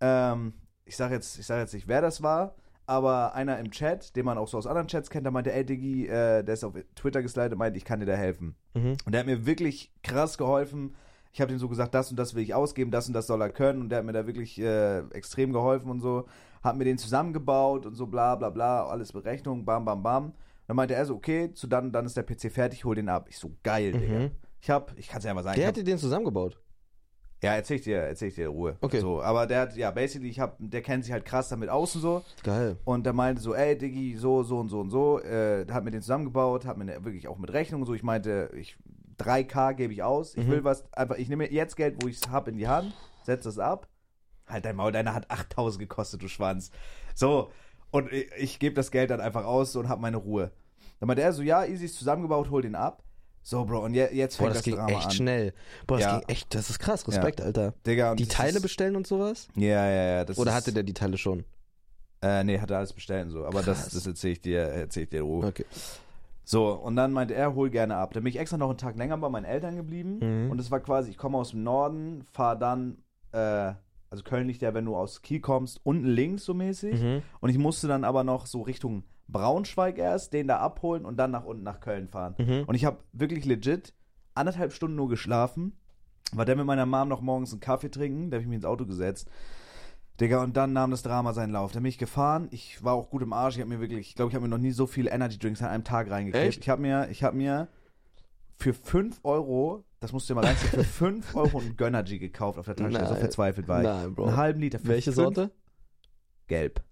ähm, 0.00 0.54
ich 0.84 0.96
sage 0.96 1.14
jetzt, 1.14 1.38
ich 1.38 1.46
sage 1.46 1.60
jetzt 1.60 1.74
nicht, 1.74 1.86
wer 1.86 2.00
das 2.00 2.24
war, 2.24 2.56
aber 2.86 3.34
einer 3.34 3.60
im 3.60 3.70
Chat, 3.70 4.16
den 4.16 4.24
man 4.24 4.36
auch 4.36 4.48
so 4.48 4.58
aus 4.58 4.66
anderen 4.66 4.88
Chats 4.88 5.08
kennt, 5.08 5.24
der 5.24 5.30
meinte, 5.30 5.52
ey 5.52 5.64
Diggi, 5.64 6.08
äh, 6.08 6.42
der 6.42 6.54
ist 6.54 6.64
auf 6.64 6.74
Twitter 6.96 7.22
geslidet, 7.22 7.56
meinte, 7.56 7.78
ich 7.78 7.84
kann 7.84 8.00
dir 8.00 8.06
da 8.06 8.14
helfen. 8.14 8.56
Mhm. 8.74 8.96
Und 9.04 9.12
der 9.12 9.20
hat 9.20 9.26
mir 9.26 9.46
wirklich 9.46 9.92
krass 10.02 10.38
geholfen. 10.38 10.96
Ich 11.32 11.40
habe 11.40 11.52
ihm 11.52 11.58
so 11.58 11.68
gesagt, 11.68 11.94
das 11.94 12.10
und 12.10 12.16
das 12.16 12.34
will 12.34 12.42
ich 12.42 12.54
ausgeben, 12.54 12.90
das 12.90 13.06
und 13.06 13.14
das 13.14 13.28
soll 13.28 13.40
er 13.40 13.50
können. 13.50 13.80
Und 13.80 13.90
der 13.90 13.98
hat 13.98 14.06
mir 14.06 14.12
da 14.12 14.26
wirklich 14.26 14.60
äh, 14.60 14.98
extrem 15.10 15.52
geholfen 15.52 15.88
und 15.88 16.00
so. 16.00 16.26
Hat 16.64 16.76
mir 16.76 16.84
den 16.84 16.96
zusammengebaut 16.98 17.84
und 17.86 17.94
so 17.94 18.06
bla 18.06 18.34
bla 18.36 18.48
bla, 18.50 18.86
alles 18.86 19.12
Berechnung, 19.12 19.64
bam 19.64 19.84
bam 19.84 20.02
bam. 20.02 20.32
dann 20.66 20.76
meinte 20.76 20.94
er 20.94 21.04
so, 21.04 21.14
okay, 21.14 21.52
zu 21.52 21.66
dann, 21.66 21.92
dann 21.92 22.06
ist 22.06 22.16
der 22.16 22.22
PC 22.22 22.50
fertig, 22.50 22.84
hol 22.86 22.94
den 22.94 23.08
ab. 23.10 23.26
Ich 23.28 23.38
so, 23.38 23.52
geil, 23.62 23.92
Digga. 23.92 24.18
Mhm. 24.18 24.30
Ich 24.62 24.70
hab, 24.70 24.98
ich 24.98 25.08
kann 25.08 25.18
es 25.18 25.24
ja 25.24 25.34
mal 25.34 25.42
sagen. 25.44 25.58
Der 25.58 25.68
hat 25.68 25.76
dir 25.76 25.84
den 25.84 25.98
zusammengebaut. 25.98 26.54
hab, 26.54 27.42
ja, 27.44 27.52
erzähl 27.54 27.76
ich 27.76 27.82
dir, 27.82 27.98
erzähl 27.98 28.28
ich 28.28 28.34
dir 28.36 28.46
in 28.46 28.52
Ruhe. 28.52 28.78
Okay. 28.80 29.00
So, 29.00 29.20
aber 29.22 29.46
der 29.46 29.60
hat, 29.60 29.76
ja, 29.76 29.90
basically, 29.90 30.30
ich 30.30 30.40
hab, 30.40 30.56
der 30.58 30.80
kennt 30.80 31.04
sich 31.04 31.12
halt 31.12 31.26
krass 31.26 31.50
damit 31.50 31.68
aus 31.68 31.94
und 31.96 32.00
so. 32.00 32.22
Geil. 32.42 32.78
Und 32.84 33.04
der 33.04 33.12
meinte 33.12 33.42
so, 33.42 33.54
ey, 33.54 33.76
Diggi, 33.76 34.16
so, 34.16 34.42
so 34.42 34.58
und 34.58 34.70
so 34.70 34.80
und 34.80 34.88
so. 34.88 35.20
Äh, 35.20 35.66
hat 35.70 35.84
mir 35.84 35.90
den 35.90 36.00
zusammengebaut, 36.00 36.64
hat 36.64 36.78
mir 36.78 36.86
ne- 36.86 37.04
wirklich 37.04 37.28
auch 37.28 37.36
mit 37.36 37.52
Rechnung 37.52 37.82
und 37.82 37.86
so. 37.86 37.92
Ich 37.92 38.02
meinte, 38.02 38.50
ich 38.56 38.78
3K 39.18 39.74
gebe 39.74 39.92
ich 39.92 40.02
aus. 40.02 40.34
Ich 40.34 40.46
Mhm. 40.46 40.50
will 40.50 40.64
was, 40.64 40.90
einfach, 40.94 41.16
ich 41.16 41.28
nehme 41.28 41.52
jetzt 41.52 41.76
Geld, 41.76 42.02
wo 42.02 42.08
ich 42.08 42.16
es 42.22 42.30
habe, 42.30 42.50
in 42.50 42.56
die 42.56 42.68
Hand, 42.68 42.94
setze 43.24 43.50
es 43.50 43.58
ab. 43.58 43.86
Halt 44.54 44.64
dein 44.64 44.76
Maul, 44.76 44.92
deiner 44.92 45.12
hat 45.14 45.30
8000 45.30 45.80
gekostet, 45.80 46.22
du 46.22 46.28
Schwanz. 46.28 46.70
So, 47.14 47.50
und 47.90 48.10
ich, 48.12 48.30
ich 48.38 48.58
gebe 48.58 48.74
das 48.74 48.90
Geld 48.90 49.10
dann 49.10 49.20
einfach 49.20 49.44
aus 49.44 49.76
und 49.76 49.88
hab 49.88 50.00
meine 50.00 50.16
Ruhe. 50.16 50.50
Dann 51.00 51.08
meinte 51.08 51.22
er 51.22 51.32
so, 51.32 51.42
ja, 51.42 51.64
easy 51.64 51.84
ist 51.86 51.96
zusammengebaut, 51.98 52.50
hol 52.50 52.62
den 52.62 52.74
ab. 52.74 53.02
So, 53.42 53.64
Bro, 53.66 53.84
und 53.84 53.92
je, 53.94 54.06
jetzt 54.12 54.38
Boah, 54.38 54.44
fängt 54.44 54.50
das, 54.50 54.58
das, 54.58 54.64
ging 54.64 54.76
Drama 54.76 54.90
echt 54.96 55.04
an. 55.06 55.10
schnell. 55.10 55.52
Boah, 55.86 55.98
das 55.98 56.06
Ja. 56.06 56.18
ging 56.18 56.28
echt, 56.28 56.54
das 56.54 56.70
ist 56.70 56.78
krass. 56.78 57.06
Respekt, 57.06 57.42
Alter. 57.42 57.74
Digga, 57.86 58.12
und 58.12 58.20
Die 58.20 58.26
das 58.26 58.34
Teile 58.36 58.56
ist, 58.56 58.62
bestellen 58.62 58.96
und 58.96 59.06
sowas? 59.06 59.48
Ja, 59.54 59.86
ja, 59.86 60.02
ja. 60.16 60.24
Das 60.24 60.38
Oder 60.38 60.52
ist, 60.52 60.56
hatte 60.56 60.72
der 60.72 60.82
die 60.82 60.94
Teile 60.94 61.18
schon? 61.18 61.44
Äh, 62.22 62.42
nee, 62.44 62.58
hatte 62.58 62.74
alles 62.74 62.94
bestellen 62.94 63.28
so. 63.28 63.44
Aber 63.44 63.62
das, 63.62 63.82
Krass. 63.82 63.92
das 63.92 64.06
erzähl 64.06 64.32
ich 64.32 64.40
dir, 64.40 64.60
erzähl 64.60 65.02
ich 65.02 65.10
dir 65.10 65.18
in 65.18 65.24
Ruhe. 65.26 65.46
Okay. 65.48 65.66
So, 66.44 66.72
und 66.72 66.96
dann 66.96 67.12
meinte 67.12 67.34
er, 67.34 67.54
hol 67.54 67.68
gerne 67.68 67.96
ab. 67.96 68.14
Dann 68.14 68.22
bin 68.22 68.30
ich 68.30 68.38
extra 68.38 68.56
noch 68.56 68.68
einen 68.70 68.78
Tag 68.78 68.96
länger 68.96 69.18
bei 69.18 69.28
meinen 69.28 69.44
Eltern 69.44 69.76
geblieben. 69.76 70.20
Mhm. 70.46 70.50
Und 70.50 70.58
es 70.58 70.70
war 70.70 70.80
quasi, 70.80 71.10
ich 71.10 71.18
komme 71.18 71.36
aus 71.36 71.50
dem 71.50 71.62
Norden, 71.64 72.24
fahre 72.32 72.58
dann, 72.58 72.98
äh, 73.32 73.72
also 74.14 74.22
Köln 74.22 74.46
liegt 74.46 74.62
ja, 74.62 74.74
wenn 74.74 74.84
du 74.84 74.96
aus 74.96 75.22
Kiel 75.22 75.40
kommst, 75.40 75.80
unten 75.82 76.06
links 76.06 76.44
so 76.44 76.54
mäßig. 76.54 77.02
Mhm. 77.02 77.22
Und 77.40 77.50
ich 77.50 77.58
musste 77.58 77.88
dann 77.88 78.04
aber 78.04 78.22
noch 78.22 78.46
so 78.46 78.62
Richtung 78.62 79.02
Braunschweig 79.26 79.98
erst, 79.98 80.32
den 80.32 80.46
da 80.46 80.58
abholen 80.58 81.04
und 81.04 81.16
dann 81.16 81.32
nach 81.32 81.44
unten 81.44 81.64
nach 81.64 81.80
Köln 81.80 82.08
fahren. 82.08 82.36
Mhm. 82.38 82.64
Und 82.66 82.76
ich 82.76 82.84
habe 82.84 82.98
wirklich 83.12 83.44
legit 83.44 83.92
anderthalb 84.34 84.72
Stunden 84.72 84.96
nur 84.96 85.08
geschlafen. 85.08 85.72
War 86.32 86.44
dann 86.44 86.58
mit 86.58 86.66
meiner 86.66 86.86
Mom 86.86 87.08
noch 87.08 87.20
morgens 87.20 87.52
einen 87.52 87.60
Kaffee 87.60 87.90
trinken, 87.90 88.30
da 88.30 88.36
habe 88.36 88.42
ich 88.42 88.48
mich 88.48 88.56
ins 88.56 88.64
Auto 88.64 88.86
gesetzt. 88.86 89.28
Digga, 90.20 90.44
und 90.44 90.56
dann 90.56 90.72
nahm 90.72 90.92
das 90.92 91.02
Drama 91.02 91.32
seinen 91.32 91.50
Lauf. 91.50 91.72
Dann 91.72 91.82
bin 91.82 91.90
ich 91.90 91.98
gefahren. 91.98 92.46
Ich 92.52 92.84
war 92.84 92.94
auch 92.94 93.10
gut 93.10 93.22
im 93.22 93.32
Arsch. 93.32 93.56
Ich 93.56 93.60
habe 93.60 93.70
mir 93.70 93.80
wirklich, 93.80 94.10
ich 94.10 94.14
glaube, 94.14 94.30
ich 94.30 94.36
habe 94.36 94.44
mir 94.44 94.48
noch 94.48 94.62
nie 94.62 94.70
so 94.70 94.86
viele 94.86 95.10
Energy 95.10 95.38
Drinks 95.40 95.60
an 95.60 95.70
einem 95.70 95.82
Tag 95.82 96.08
reingekriegt. 96.08 96.58
Ich 96.58 96.68
habe 96.68 96.80
mir, 96.80 97.08
ich 97.10 97.24
habe 97.24 97.36
mir 97.36 97.66
für 98.56 98.74
5 98.74 99.20
Euro, 99.24 99.84
das 100.04 100.12
musst 100.12 100.28
du 100.28 100.34
dir 100.34 100.40
mal 100.40 100.46
reinziehen, 100.46 100.70
für 100.70 100.84
5 100.84 101.34
Euro 101.34 101.58
einen 101.58 101.76
Gönnergy 101.76 102.18
gekauft 102.18 102.58
auf 102.58 102.66
der 102.66 102.76
Tankstelle. 102.76 103.08
So 103.08 103.14
verzweifelt 103.16 103.66
war 103.68 103.80
ich. 103.80 103.86
Nein, 103.86 104.14
Bro. 104.14 104.26
Einen 104.26 104.36
halben 104.36 104.60
Liter. 104.60 104.78
Für 104.78 104.88
Welche 104.88 105.12
fünf- 105.12 105.16
Sorte? 105.36 105.50
Gelb. 106.46 106.82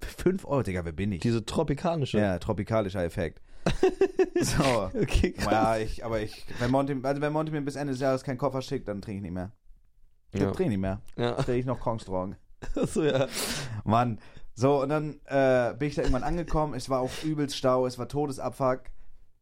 Für 0.00 0.22
5 0.24 0.44
Euro, 0.44 0.62
Digga, 0.62 0.84
wer 0.84 0.92
bin 0.92 1.12
ich? 1.12 1.20
Diese 1.20 1.44
tropikanische. 1.44 2.18
ja, 2.18 2.38
tropikalischer 2.38 3.02
Effekt. 3.04 3.40
so. 4.40 4.90
Okay, 4.94 5.32
krass. 5.32 5.52
Ja, 5.52 5.76
ich, 5.78 6.04
aber 6.04 6.20
ich, 6.20 6.44
wenn 6.58 6.70
Monty, 6.70 6.96
also 7.02 7.20
wenn 7.22 7.32
Monty 7.32 7.52
mir 7.52 7.60
bis 7.62 7.76
Ende 7.76 7.92
des 7.92 8.00
Jahres 8.00 8.22
keinen 8.24 8.38
Koffer 8.38 8.60
schickt, 8.62 8.88
dann 8.88 9.00
trinke 9.00 9.18
ich 9.18 9.22
nicht 9.22 9.32
mehr. 9.34 9.52
Ich 10.32 10.40
Ja. 10.40 10.50
trinke 10.50 10.70
nicht 10.70 10.80
mehr. 10.80 11.00
Ja. 11.16 11.32
Trinke 11.34 11.56
ich 11.60 11.66
noch 11.66 11.78
Kongstrong. 11.80 12.36
Achso, 12.76 13.02
ja. 13.04 13.28
Mann. 13.84 14.18
So, 14.54 14.82
und 14.82 14.88
dann 14.88 15.20
äh, 15.26 15.74
bin 15.78 15.88
ich 15.88 15.94
da 15.94 16.02
irgendwann 16.02 16.24
angekommen. 16.24 16.74
Es 16.74 16.90
war 16.90 17.00
auch 17.00 17.10
übelst 17.24 17.56
Stau, 17.56 17.86
es 17.86 17.98
war 17.98 18.08
Todesabfuck. 18.08 18.82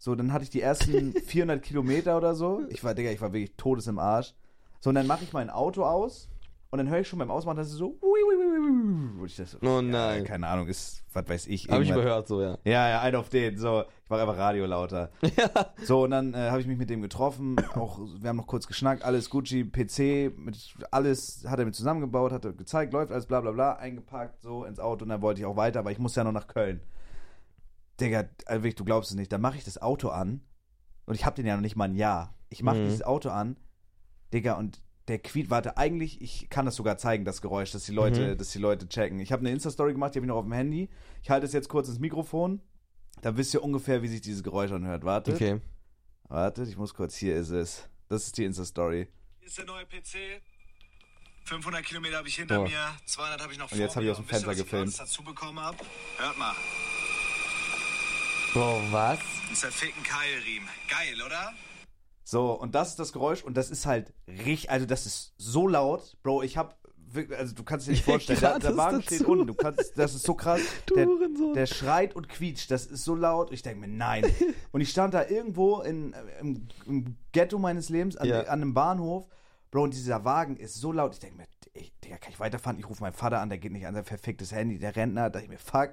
So, 0.02 0.14
dann 0.14 0.32
hatte 0.32 0.44
ich 0.44 0.50
die 0.50 0.62
ersten 0.62 1.12
400 1.26 1.62
Kilometer 1.62 2.16
oder 2.16 2.34
so. 2.34 2.62
Ich 2.70 2.82
war, 2.82 2.94
Digga, 2.94 3.10
ich 3.10 3.20
war 3.20 3.34
wirklich 3.34 3.52
todes 3.58 3.86
im 3.86 3.98
Arsch. 3.98 4.32
So, 4.80 4.88
und 4.88 4.94
dann 4.94 5.06
mache 5.06 5.24
ich 5.24 5.32
mein 5.34 5.50
Auto 5.50 5.84
aus 5.84 6.30
und 6.70 6.78
dann 6.78 6.88
höre 6.88 7.00
ich 7.00 7.08
schon 7.08 7.18
beim 7.18 7.30
Ausmachen, 7.30 7.58
dass 7.58 7.66
es 7.66 7.74
so. 7.74 7.98
Und 8.00 9.26
ich 9.26 9.36
dachte 9.36 9.50
so, 9.50 9.58
Oh 9.60 9.80
ja, 9.80 9.82
nein. 9.82 10.24
keine 10.24 10.46
Ahnung, 10.46 10.68
ist, 10.68 11.04
was 11.12 11.28
weiß 11.28 11.46
ich. 11.48 11.68
Habe 11.68 11.82
ich 11.82 11.90
überhört, 11.90 12.28
so, 12.28 12.40
ja. 12.40 12.56
Ja, 12.64 12.88
ja, 12.88 13.00
ein 13.02 13.14
auf 13.14 13.28
den. 13.28 13.58
So, 13.58 13.82
ich 14.04 14.08
mache 14.10 14.22
einfach 14.22 14.38
Radio 14.38 14.64
lauter. 14.64 15.10
Ja. 15.36 15.50
So, 15.82 16.04
und 16.04 16.12
dann 16.12 16.32
äh, 16.32 16.48
habe 16.50 16.62
ich 16.62 16.66
mich 16.66 16.78
mit 16.78 16.88
dem 16.88 17.02
getroffen. 17.02 17.56
Auch, 17.74 17.98
wir 18.20 18.28
haben 18.30 18.36
noch 18.36 18.46
kurz 18.46 18.66
geschnackt. 18.66 19.02
Alles 19.04 19.28
Gucci, 19.28 19.64
PC, 19.64 20.32
mit 20.38 20.56
alles 20.90 21.44
hat 21.46 21.58
er 21.58 21.66
mir 21.66 21.72
zusammengebaut, 21.72 22.32
hat 22.32 22.46
er 22.46 22.52
gezeigt, 22.54 22.94
läuft 22.94 23.12
alles, 23.12 23.26
bla 23.26 23.42
bla 23.42 23.50
bla, 23.52 23.74
eingepackt, 23.74 24.40
so 24.40 24.64
ins 24.64 24.80
Auto. 24.80 25.02
Und 25.02 25.10
dann 25.10 25.20
wollte 25.20 25.40
ich 25.40 25.46
auch 25.46 25.56
weiter, 25.56 25.80
aber 25.80 25.92
ich 25.92 25.98
muss 25.98 26.14
ja 26.16 26.24
noch 26.24 26.32
nach 26.32 26.46
Köln. 26.46 26.80
Digga, 28.00 28.28
wirklich, 28.48 28.74
du 28.76 28.84
glaubst 28.84 29.10
es 29.10 29.16
nicht. 29.16 29.30
Dann 29.32 29.40
mache 29.40 29.56
ich 29.58 29.64
das 29.64 29.80
Auto 29.80 30.08
an. 30.08 30.42
Und 31.06 31.14
ich 31.14 31.24
habe 31.26 31.36
den 31.36 31.46
ja 31.46 31.54
noch 31.54 31.62
nicht 31.62 31.76
mal 31.76 31.84
ein 31.84 31.94
Jahr. 31.94 32.34
Ich 32.48 32.62
mache 32.62 32.76
Mhm. 32.78 32.84
dieses 32.84 33.02
Auto 33.02 33.30
an. 33.30 33.56
Digga, 34.32 34.54
und 34.54 34.80
der 35.08 35.18
quiet, 35.18 35.50
warte, 35.50 35.76
eigentlich, 35.76 36.20
ich 36.20 36.48
kann 36.50 36.66
das 36.66 36.76
sogar 36.76 36.96
zeigen, 36.96 37.24
das 37.24 37.42
Geräusch, 37.42 37.72
dass 37.72 37.84
die 37.84 37.92
Leute, 37.92 38.34
Mhm. 38.34 38.38
dass 38.38 38.50
die 38.50 38.58
Leute 38.60 38.88
checken. 38.88 39.18
Ich 39.18 39.32
habe 39.32 39.40
eine 39.40 39.50
Insta-Story 39.50 39.92
gemacht, 39.92 40.14
die 40.14 40.18
habe 40.18 40.26
ich 40.26 40.28
noch 40.28 40.36
auf 40.36 40.44
dem 40.44 40.52
Handy. 40.52 40.88
Ich 41.22 41.30
halte 41.30 41.46
es 41.46 41.52
jetzt 41.52 41.68
kurz 41.68 41.88
ins 41.88 41.98
Mikrofon. 41.98 42.60
Da 43.22 43.36
wisst 43.36 43.52
ihr 43.54 43.62
ungefähr, 43.62 44.02
wie 44.02 44.08
sich 44.08 44.20
dieses 44.20 44.42
Geräusch 44.42 44.70
anhört. 44.70 45.04
Wartet. 45.04 45.34
Okay. 45.34 45.60
Wartet, 46.28 46.68
ich 46.68 46.76
muss 46.76 46.94
kurz, 46.94 47.16
hier 47.16 47.34
ist 47.36 47.50
es. 47.50 47.88
Das 48.08 48.24
ist 48.26 48.38
die 48.38 48.44
Insta-Story. 48.44 49.08
Hier 49.38 49.48
ist 49.48 49.58
der 49.58 49.64
neue 49.64 49.84
PC. 49.84 50.40
500 51.44 51.84
Kilometer 51.84 52.18
habe 52.18 52.28
ich 52.28 52.36
hinter 52.36 52.58
Boah. 52.58 52.68
mir, 52.68 52.86
200 53.06 53.42
habe 53.42 53.52
ich 53.52 53.58
noch 53.58 53.68
vor 53.68 53.76
Und 53.76 53.82
jetzt 53.82 53.96
habe 53.96 54.04
ich 54.04 54.10
aus 54.12 54.18
dem 54.18 54.26
Fenster 54.26 54.54
gefilmt. 54.54 54.96
Hört 54.96 56.38
mal. 56.38 56.54
Bro, 58.52 58.80
was? 58.90 59.18
Ein 59.48 59.54
zerfickten 59.54 60.02
Keilriemen. 60.02 60.68
Geil, 60.88 61.22
oder? 61.24 61.52
So, 62.24 62.52
und 62.52 62.74
das 62.74 62.90
ist 62.90 62.98
das 62.98 63.12
Geräusch 63.12 63.42
und 63.42 63.56
das 63.56 63.70
ist 63.70 63.86
halt 63.86 64.12
richtig, 64.26 64.70
also 64.70 64.86
das 64.86 65.06
ist 65.06 65.34
so 65.36 65.66
laut, 65.68 66.16
Bro, 66.22 66.42
ich 66.42 66.56
hab 66.56 66.78
wirklich, 66.96 67.38
also 67.38 67.54
du 67.54 67.62
kannst 67.64 67.86
dir 67.86 67.92
nicht 67.92 68.00
Ja, 68.06 68.12
vorstellen, 68.12 68.40
der, 68.40 68.58
der 68.58 68.76
Wagen 68.76 68.98
dazu. 69.00 69.14
steht 69.14 69.26
unten, 69.26 69.46
du 69.46 69.54
kannst, 69.54 69.96
das 69.98 70.14
ist 70.14 70.24
so 70.24 70.34
krass, 70.34 70.60
der, 70.96 71.06
der 71.54 71.66
schreit 71.66 72.14
und 72.14 72.28
quietscht, 72.28 72.70
das 72.70 72.86
ist 72.86 73.04
so 73.04 73.14
laut, 73.14 73.52
ich 73.52 73.62
denke 73.62 73.80
mir, 73.80 73.88
nein. 73.88 74.24
Und 74.72 74.80
ich 74.80 74.90
stand 74.90 75.14
da 75.14 75.26
irgendwo 75.26 75.80
in, 75.80 76.14
im, 76.40 76.68
im 76.86 77.16
Ghetto 77.32 77.58
meines 77.58 77.88
Lebens, 77.88 78.16
an, 78.16 78.28
Ja. 78.28 78.40
an 78.42 78.46
einem 78.62 78.74
Bahnhof, 78.74 79.26
Bro, 79.72 79.82
und 79.84 79.94
dieser 79.94 80.24
Wagen 80.24 80.56
ist 80.56 80.74
so 80.74 80.90
laut, 80.92 81.14
ich 81.14 81.20
denke 81.20 81.36
mir, 81.36 81.46
ich, 81.74 81.92
Digga, 82.04 82.18
kann 82.18 82.32
ich 82.32 82.40
weiterfahren? 82.40 82.78
Ich 82.78 82.88
rufe 82.88 83.02
meinen 83.02 83.12
Vater 83.12 83.40
an, 83.40 83.48
der 83.48 83.58
geht 83.58 83.70
nicht 83.72 83.86
an 83.86 83.94
sein 83.94 84.04
verficktes 84.04 84.50
Handy, 84.52 84.78
der 84.78 84.94
Rentner, 84.96 85.22
da 85.24 85.30
dachte 85.30 85.44
ich 85.44 85.50
mir, 85.50 85.58
fuck. 85.58 85.92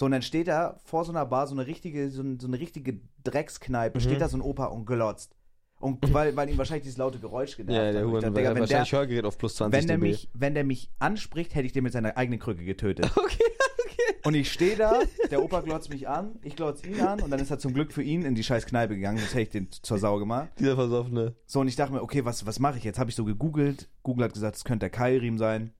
So, 0.00 0.06
und 0.06 0.12
dann 0.12 0.22
steht 0.22 0.48
da 0.48 0.80
vor 0.86 1.04
so 1.04 1.12
einer 1.12 1.26
Bar 1.26 1.46
so 1.46 1.54
eine 1.54 1.66
richtige, 1.66 2.08
so, 2.10 2.22
so 2.38 2.46
eine 2.46 2.58
richtige 2.58 3.00
Dreckskneipe, 3.22 3.98
Mhm. 3.98 4.02
steht 4.02 4.20
da 4.22 4.30
so 4.30 4.38
ein 4.38 4.40
Opa 4.40 4.64
und 4.64 4.86
glotzt. 4.86 5.36
Und 5.78 5.98
weil, 6.14 6.34
weil 6.36 6.48
ihm 6.48 6.56
wahrscheinlich 6.56 6.84
dieses 6.84 6.96
laute 6.96 7.18
Geräusch 7.18 7.54
genervt 7.58 7.76
Ja, 7.78 7.86
hat. 7.88 7.92
der 7.94 8.00
ich 8.00 8.06
Huren 8.08 8.22
dachte, 8.22 8.34
war 8.34 8.40
Digga, 8.40 8.48
wenn, 8.48 8.54
der, 8.54 8.60
wahrscheinlich 8.62 8.92
Hörgerät 8.92 9.24
auf 9.26 9.36
plus 9.36 9.56
20 9.56 9.78
wenn, 9.78 9.86
der 9.88 9.98
mich, 9.98 10.30
wenn 10.32 10.54
der 10.54 10.64
mich 10.64 10.88
anspricht, 11.00 11.54
hätte 11.54 11.66
ich 11.66 11.72
den 11.74 11.84
mit 11.84 11.92
seiner 11.92 12.16
eigenen 12.16 12.38
Krücke 12.40 12.64
getötet. 12.64 13.10
Okay, 13.14 13.44
okay. 13.84 14.16
Und 14.24 14.32
ich 14.34 14.50
stehe 14.50 14.74
da, 14.76 15.00
der 15.30 15.42
Opa 15.42 15.60
glotzt 15.60 15.90
mich 15.90 16.08
an, 16.08 16.38
ich 16.42 16.56
glotz 16.56 16.82
ihn 16.82 16.98
an 17.02 17.20
und 17.20 17.30
dann 17.30 17.38
ist 17.40 17.50
er 17.50 17.58
zum 17.58 17.74
Glück 17.74 17.92
für 17.92 18.02
ihn 18.02 18.22
in 18.24 18.34
die 18.34 18.42
scheiß 18.42 18.64
Kneipe 18.64 18.94
gegangen, 18.94 19.18
sonst 19.18 19.32
hätte 19.34 19.42
ich 19.42 19.48
den 19.50 19.68
zur 19.70 19.98
Sau 19.98 20.18
gemacht. 20.18 20.48
Dieser 20.58 20.76
Versoffene. 20.76 21.34
So, 21.44 21.60
und 21.60 21.68
ich 21.68 21.76
dachte 21.76 21.92
mir, 21.92 22.02
okay, 22.02 22.24
was, 22.24 22.46
was 22.46 22.58
mache 22.58 22.78
ich 22.78 22.84
jetzt? 22.84 22.98
Habe 22.98 23.10
ich 23.10 23.16
so 23.16 23.26
gegoogelt. 23.26 23.90
Google 24.02 24.24
hat 24.24 24.32
gesagt, 24.32 24.56
es 24.56 24.64
könnte 24.64 24.80
der 24.84 24.90
Keilriemen 24.90 25.38
sein. 25.38 25.74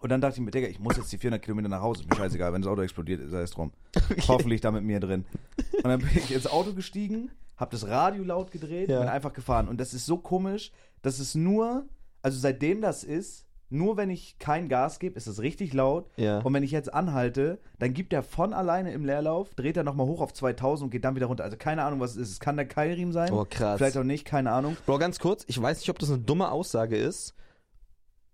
Und 0.00 0.10
dann 0.10 0.20
dachte 0.20 0.36
ich 0.38 0.44
mir, 0.44 0.50
Digga, 0.50 0.68
ich 0.68 0.78
muss 0.78 0.96
jetzt 0.96 1.10
die 1.12 1.18
400 1.18 1.42
Kilometer 1.42 1.68
nach 1.68 1.82
Hause. 1.82 2.02
Ist 2.02 2.10
mir 2.10 2.16
scheißegal, 2.16 2.52
wenn 2.52 2.62
das 2.62 2.70
Auto 2.70 2.82
explodiert, 2.82 3.20
sei 3.30 3.40
es 3.42 3.50
drum. 3.50 3.72
Hoffentlich 4.28 4.60
da 4.60 4.70
mit 4.70 4.84
mir 4.84 5.00
drin. 5.00 5.24
Und 5.72 5.84
dann 5.84 6.00
bin 6.00 6.10
ich 6.14 6.32
ins 6.34 6.46
Auto 6.46 6.72
gestiegen, 6.74 7.30
hab 7.56 7.70
das 7.70 7.86
Radio 7.88 8.22
laut 8.24 8.50
gedreht 8.50 8.88
Ja. 8.88 8.96
und 8.98 9.02
bin 9.06 9.12
einfach 9.12 9.32
gefahren. 9.32 9.68
Und 9.68 9.80
das 9.80 9.94
ist 9.94 10.06
so 10.06 10.18
komisch, 10.18 10.70
dass 11.02 11.18
es 11.18 11.34
nur, 11.34 11.84
also 12.22 12.38
seitdem 12.38 12.80
das 12.80 13.04
ist, 13.04 13.44
nur 13.70 13.98
wenn 13.98 14.08
ich 14.08 14.38
kein 14.38 14.68
Gas 14.70 14.98
gebe, 14.98 15.16
ist 15.16 15.26
es 15.26 15.42
richtig 15.42 15.74
laut. 15.74 16.08
Ja. 16.16 16.38
Und 16.38 16.54
wenn 16.54 16.62
ich 16.62 16.70
jetzt 16.70 16.92
anhalte, 16.94 17.58
dann 17.78 17.92
gibt 17.92 18.14
er 18.14 18.22
von 18.22 18.54
alleine 18.54 18.92
im 18.92 19.04
Leerlauf, 19.04 19.52
dreht 19.54 19.76
er 19.76 19.84
nochmal 19.84 20.06
hoch 20.06 20.22
auf 20.22 20.32
2000 20.32 20.86
und 20.86 20.90
geht 20.90 21.04
dann 21.04 21.16
wieder 21.16 21.26
runter. 21.26 21.44
Also 21.44 21.58
keine 21.58 21.82
Ahnung, 21.84 22.00
was 22.00 22.12
es 22.12 22.16
ist. 22.16 22.30
Es 22.32 22.40
kann 22.40 22.56
der 22.56 22.66
Keilriemen 22.66 23.12
sein. 23.12 23.30
Oh, 23.30 23.44
krass. 23.48 23.76
Vielleicht 23.76 23.98
auch 23.98 24.04
nicht, 24.04 24.24
keine 24.24 24.52
Ahnung. 24.52 24.76
Bro, 24.86 24.98
ganz 24.98 25.18
kurz, 25.18 25.44
ich 25.48 25.60
weiß 25.60 25.80
nicht, 25.80 25.90
ob 25.90 25.98
das 25.98 26.08
eine 26.08 26.18
dumme 26.20 26.50
Aussage 26.50 26.96
ist. 26.96 27.34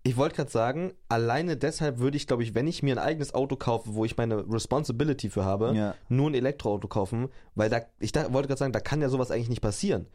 Ich 0.07 0.17
wollte 0.17 0.35
gerade 0.35 0.51
sagen, 0.51 0.93
alleine 1.09 1.57
deshalb 1.57 1.97
würde 1.97 2.15
ich, 2.15 2.27
glaube 2.27 2.43
ich, 2.43 2.53
wenn 2.53 2.67
ich 2.67 2.83
mir 2.83 2.93
ein 2.93 2.99
eigenes 3.03 3.33
Auto 3.33 3.55
kaufe, 3.55 3.95
wo 3.95 4.05
ich 4.05 4.15
meine 4.17 4.45
Responsibility 4.47 5.31
für 5.31 5.43
habe, 5.45 5.73
Ja. 5.75 5.95
nur 6.09 6.29
ein 6.29 6.35
Elektroauto 6.35 6.87
kaufen, 6.87 7.29
weil 7.55 7.71
da, 7.71 7.81
ich 7.99 8.11
da, 8.11 8.31
wollte 8.31 8.47
gerade 8.47 8.59
sagen, 8.59 8.71
da 8.71 8.79
kann 8.81 9.01
ja 9.01 9.09
sowas 9.09 9.31
eigentlich 9.31 9.49
nicht 9.49 9.61
passieren. 9.61 10.05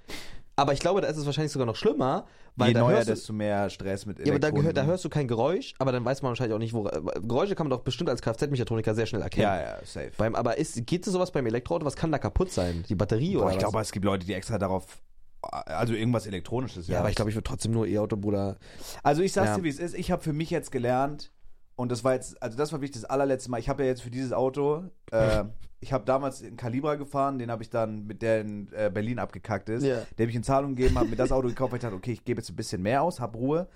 Aber 0.55 0.75
ich 0.75 0.79
glaube, 0.79 1.01
da 1.01 1.09
ist 1.09 1.17
es 1.17 1.27
wahrscheinlich 1.27 1.51
sogar 1.51 1.67
noch 1.67 1.75
schlimmer, 1.75 2.27
weil 2.55 2.69
Je 2.69 2.75
da 2.75 2.81
neuer, 2.81 2.97
hörst 2.97 3.09
du, 3.09 3.13
desto 3.15 3.33
mehr 3.33 3.69
Stress 3.69 4.07
mit 4.07 4.19
ja, 4.21 4.33
aber 4.33 4.39
da, 4.39 4.51
gehört, 4.51 4.77
da 4.77 4.85
hörst 4.85 5.05
du 5.05 5.09
kein 5.09 5.27
Geräusch, 5.27 5.75
aber 5.79 5.91
dann 5.91 6.05
weiß 6.05 6.23
man 6.23 6.31
wahrscheinlich 6.31 6.55
auch 6.55 6.59
nicht, 6.59 6.73
wo. 6.75 6.85
Geräusche 6.85 7.57
kann 7.57 7.67
man 7.67 7.77
doch 7.77 7.83
bestimmt 7.83 8.11
als 8.11 8.23
Kfz-Mechatroniker 8.23 8.95
sehr 8.95 9.07
schnell 9.07 9.23
erkennen. 9.23 9.45
Ja, 9.45 9.61
ja, 9.61 9.79
safe. 9.85 10.13
Beim, 10.17 10.37
aber 10.37 10.57
ist, 10.59 10.87
geht 10.87 11.05
es 11.07 11.13
sowas 11.13 11.33
beim 11.33 11.47
Elektroauto? 11.47 11.85
Was 11.85 11.97
kann 11.97 12.13
da 12.13 12.19
kaputt 12.19 12.53
sein? 12.53 12.85
Die 12.89 12.95
Batterie 12.95 13.35
Boah, 13.35 13.43
oder 13.45 13.51
ich 13.51 13.57
was? 13.57 13.63
glaube, 13.63 13.81
es 13.81 13.91
gibt 13.91 14.05
Leute, 14.05 14.25
die 14.27 14.35
extra 14.35 14.59
darauf. 14.59 15.01
Also 15.43 15.95
irgendwas 15.95 16.27
Elektronisches, 16.27 16.87
ja. 16.89 16.95
ja, 16.95 17.01
aber 17.01 17.09
ich 17.09 17.17
glaube, 17.17 17.31
ich 17.31 17.35
würde 17.37 17.45
trotzdem 17.49 17.73
nur 17.73 17.87
E-Auto, 17.87 18.17
Bruder. 18.17 18.59
Also 19.03 19.23
ich 19.23 19.33
sag's 19.33 19.49
Ja. 19.51 19.57
dir, 19.57 19.65
wie 19.65 19.69
es 19.71 19.79
ist. 19.79 19.95
Ich 19.95 20.11
habe 20.11 20.23
für 20.23 20.33
mich 20.33 20.51
jetzt 20.51 20.71
gelernt, 20.71 21.33
und 21.77 21.91
das 21.91 22.05
war 22.05 22.13
jetzt, 22.13 22.43
also 22.43 22.59
das 22.59 22.73
war 22.73 22.81
wirklich 22.81 23.01
das 23.01 23.05
allerletzte 23.09 23.51
Mal. 23.51 23.59
Ich 23.59 23.69
habe 23.71 23.83
ja 23.83 23.89
jetzt 23.89 24.03
für 24.03 24.11
dieses 24.11 24.33
Auto, 24.35 24.85
äh, 25.13 25.45
ich 25.81 25.95
habe 25.95 26.05
damals 26.05 26.43
einen 26.43 26.59
Calibra 26.59 26.97
gefahren, 26.97 27.39
den 27.39 27.51
habe 27.51 27.63
ich 27.63 27.71
dann, 27.71 28.07
mit 28.07 28.21
der 28.21 28.43
in 28.43 28.71
äh, 28.75 28.91
Berlin 28.93 29.19
abgekackt 29.19 29.71
ist, 29.71 29.83
Ja. 29.83 30.03
der 30.19 30.25
habe 30.25 30.31
ich 30.31 30.37
in 30.37 30.43
Zahlung 30.43 30.75
gegeben, 30.77 30.99
habe 30.99 31.09
mir 31.09 31.17
das 31.17 31.33
Auto 31.33 31.49
gekauft, 31.49 31.73
weil 31.73 31.79
ich 31.79 31.83
dachte, 31.83 31.97
okay, 31.97 32.13
ich 32.13 32.25
gebe 32.25 32.41
jetzt 32.41 32.51
ein 32.51 32.57
bisschen 32.57 32.83
mehr 32.83 33.03
aus, 33.03 33.19
hab 33.19 33.35
Ruhe. 33.35 33.67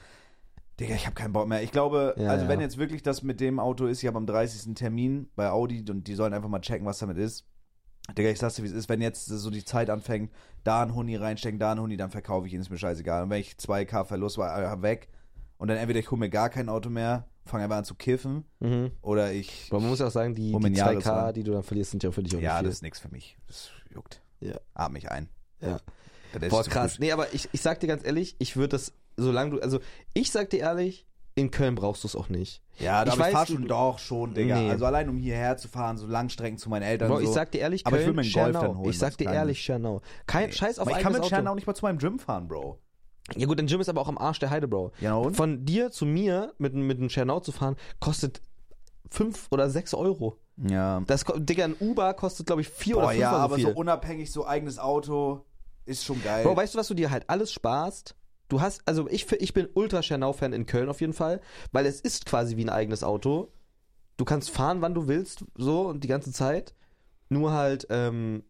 Digga, 0.78 0.96
ich 0.96 1.06
habe 1.06 1.14
keinen 1.14 1.32
Bock 1.32 1.46
mehr. 1.48 1.62
Ich 1.62 1.70
glaube, 1.70 2.14
Ja, 2.18 2.28
also 2.30 2.44
ja. 2.44 2.48
wenn 2.50 2.60
jetzt 2.60 2.76
wirklich 2.78 3.02
das 3.02 3.22
mit 3.22 3.40
dem 3.40 3.58
Auto 3.60 3.86
ist, 3.86 4.02
ich 4.02 4.06
habe 4.08 4.18
am 4.18 4.26
30. 4.26 4.74
Termin 4.74 5.30
bei 5.36 5.48
Audi 5.48 5.84
und 5.88 6.06
die 6.08 6.14
sollen 6.14 6.34
einfach 6.34 6.48
mal 6.48 6.60
checken, 6.60 6.84
was 6.84 6.98
damit 6.98 7.16
ist. 7.16 7.46
Digga, 8.16 8.28
ich 8.30 8.38
sag's 8.38 8.56
dir, 8.56 8.62
wie 8.62 8.66
es 8.68 8.72
ist, 8.74 8.88
wenn 8.88 9.00
jetzt 9.00 9.26
so 9.26 9.50
die 9.50 9.64
Zeit 9.64 9.88
anfängt, 9.90 10.30
da 10.62 10.82
ein 10.82 10.94
Huni 10.94 11.16
reinstecken, 11.16 11.58
da 11.58 11.72
ein 11.72 11.80
Huni, 11.80 11.96
dann 11.96 12.10
verkaufe 12.10 12.46
ich 12.46 12.52
ihn, 12.52 12.60
ist 12.60 12.70
mir 12.70 12.76
scheißegal. 12.78 13.22
Und 13.24 13.30
wenn 13.30 13.40
ich 13.40 13.52
2K 13.54 14.04
Verlust 14.04 14.36
war, 14.38 14.58
äh, 14.62 14.82
weg 14.82 15.08
und 15.56 15.68
dann 15.68 15.78
entweder 15.78 16.00
ich 16.00 16.10
hole 16.10 16.18
mir 16.18 16.28
gar 16.30 16.50
kein 16.50 16.68
Auto 16.68 16.90
mehr, 16.90 17.26
fange 17.46 17.64
einfach 17.64 17.76
an 17.78 17.84
zu 17.84 17.94
kiffen 17.94 18.44
Mhm. 18.60 18.90
oder 19.00 19.32
ich. 19.32 19.68
Aber 19.70 19.80
man 19.80 19.90
muss 19.90 20.00
auch 20.02 20.10
sagen, 20.10 20.34
die, 20.34 20.50
die 20.50 20.54
ein 20.54 20.74
2K, 20.74 20.76
Jahreswagen. 20.76 21.34
die 21.34 21.42
du 21.44 21.52
dann 21.52 21.62
verlierst, 21.62 21.90
sind 21.92 22.02
ja 22.02 22.10
für 22.10 22.22
dich 22.22 22.36
auch 22.36 22.40
ja, 22.40 22.62
das 22.62 22.74
ist 22.74 22.82
nichts 22.82 22.98
für 22.98 23.08
mich. 23.08 23.36
Das 23.46 23.70
juckt. 23.94 24.20
Ja. 24.40 24.56
Atme 24.74 24.94
mich 24.94 25.10
ein. 25.10 25.28
Ja. 25.60 25.78
Boah, 26.50 26.62
krass. 26.64 26.92
gut. 26.92 27.00
Nee, 27.00 27.12
aber 27.12 27.32
ich, 27.32 27.48
ich 27.52 27.60
sag 27.62 27.80
dir 27.80 27.86
ganz 27.86 28.04
ehrlich, 28.04 28.36
ich 28.38 28.56
würde 28.56 28.70
das, 28.70 28.92
solange 29.16 29.52
du, 29.52 29.60
also 29.60 29.80
ich 30.14 30.30
sag 30.30 30.50
dir 30.50 30.60
ehrlich, 30.60 31.06
in 31.36 31.50
Köln 31.50 31.74
brauchst 31.74 32.04
du 32.04 32.08
es 32.08 32.14
auch 32.16 32.28
nicht. 32.28 32.62
Ja, 32.78 33.04
da 33.04 33.12
Ich 33.12 33.18
ich, 33.18 33.24
ich 33.26 33.32
fahr 33.32 33.40
weiß, 33.42 33.48
schon 33.48 33.62
du- 33.62 33.68
doch 33.68 33.98
schon, 33.98 34.34
Digga. 34.34 34.56
Nee. 34.60 34.70
Also 34.70 34.86
allein 34.86 35.08
um 35.08 35.16
hierher 35.16 35.56
zu 35.56 35.68
fahren, 35.68 35.96
so 35.98 36.06
Langstrecken 36.06 36.58
zu 36.58 36.68
meinen 36.70 36.82
Eltern. 36.82 37.08
Bro, 37.08 37.16
so. 37.18 37.22
ich 37.22 37.28
sag 37.30 37.50
dir 37.52 37.58
ehrlich, 37.60 37.86
Aber 37.86 37.96
ich 37.96 38.04
Köln, 38.04 38.16
will 38.16 38.22
mir 38.22 38.22
einen 38.22 38.32
Golf 38.32 38.46
Schernau. 38.54 38.60
dann 38.68 38.78
holen, 38.78 38.90
ich 38.90 38.98
sag 38.98 39.16
dir 39.18 39.30
ehrlich. 39.30 39.60
Schernau. 39.60 40.00
Kein 40.26 40.52
Scheiß 40.52 40.78
auf 40.78 40.86
Aber 40.88 40.96
ich 40.96 41.02
kann 41.02 41.12
mit 41.12 41.26
Schern 41.26 41.40
Auto. 41.46 41.50
auch 41.52 41.54
nicht 41.56 41.66
mal 41.66 41.74
zu 41.74 41.84
meinem 41.84 41.98
Gym 41.98 42.18
fahren, 42.18 42.46
Bro. 42.48 42.78
Ja 43.36 43.46
gut, 43.46 43.58
dein 43.58 43.66
Gym 43.66 43.80
ist 43.80 43.88
aber 43.88 44.00
auch 44.00 44.08
am 44.08 44.18
Arsch 44.18 44.38
der 44.38 44.50
Heide, 44.50 44.68
Bro. 44.68 44.92
Ja, 45.00 45.14
und? 45.14 45.34
Von 45.36 45.64
dir 45.64 45.90
zu 45.90 46.04
mir 46.06 46.52
mit, 46.58 46.74
mit 46.74 46.98
einem 46.98 47.08
Schernau 47.10 47.40
zu 47.40 47.52
fahren, 47.52 47.76
kostet 47.98 48.40
5 49.10 49.48
oder 49.50 49.70
6 49.70 49.94
Euro. 49.94 50.38
Ja. 50.56 51.00
Das, 51.06 51.24
Digga, 51.36 51.64
ein 51.64 51.74
Uber 51.80 52.14
kostet, 52.14 52.46
glaube 52.46 52.62
ich, 52.62 52.68
4 52.68 52.96
oder 52.96 53.06
Boah, 53.06 53.10
5 53.12 53.20
ja, 53.20 53.30
aber 53.32 53.56
viel. 53.56 53.64
so 53.66 53.70
unabhängig, 53.72 54.30
so 54.30 54.46
eigenes 54.46 54.78
Auto 54.78 55.44
ist 55.86 56.04
schon 56.04 56.22
geil. 56.22 56.44
Bro, 56.44 56.56
weißt 56.56 56.74
du, 56.74 56.78
was 56.78 56.86
du 56.88 56.94
dir 56.94 57.10
halt 57.10 57.28
alles 57.28 57.52
sparst? 57.52 58.14
Du 58.48 58.60
hast, 58.60 58.82
also 58.86 59.08
ich, 59.08 59.30
ich 59.32 59.54
bin 59.54 59.68
ultra 59.74 60.02
Schernau-Fan 60.02 60.52
in 60.52 60.66
Köln 60.66 60.88
auf 60.88 61.00
jeden 61.00 61.12
Fall, 61.12 61.40
weil 61.72 61.86
es 61.86 62.00
ist 62.00 62.26
quasi 62.26 62.56
wie 62.56 62.64
ein 62.64 62.70
eigenes 62.70 63.02
Auto. 63.02 63.52
Du 64.16 64.24
kannst 64.24 64.50
fahren, 64.50 64.80
wann 64.80 64.94
du 64.94 65.08
willst, 65.08 65.44
so 65.56 65.88
und 65.88 66.04
die 66.04 66.08
ganze 66.08 66.30
Zeit. 66.30 66.74
Nur 67.30 67.52
halt, 67.52 67.86
ähm, 67.90 68.44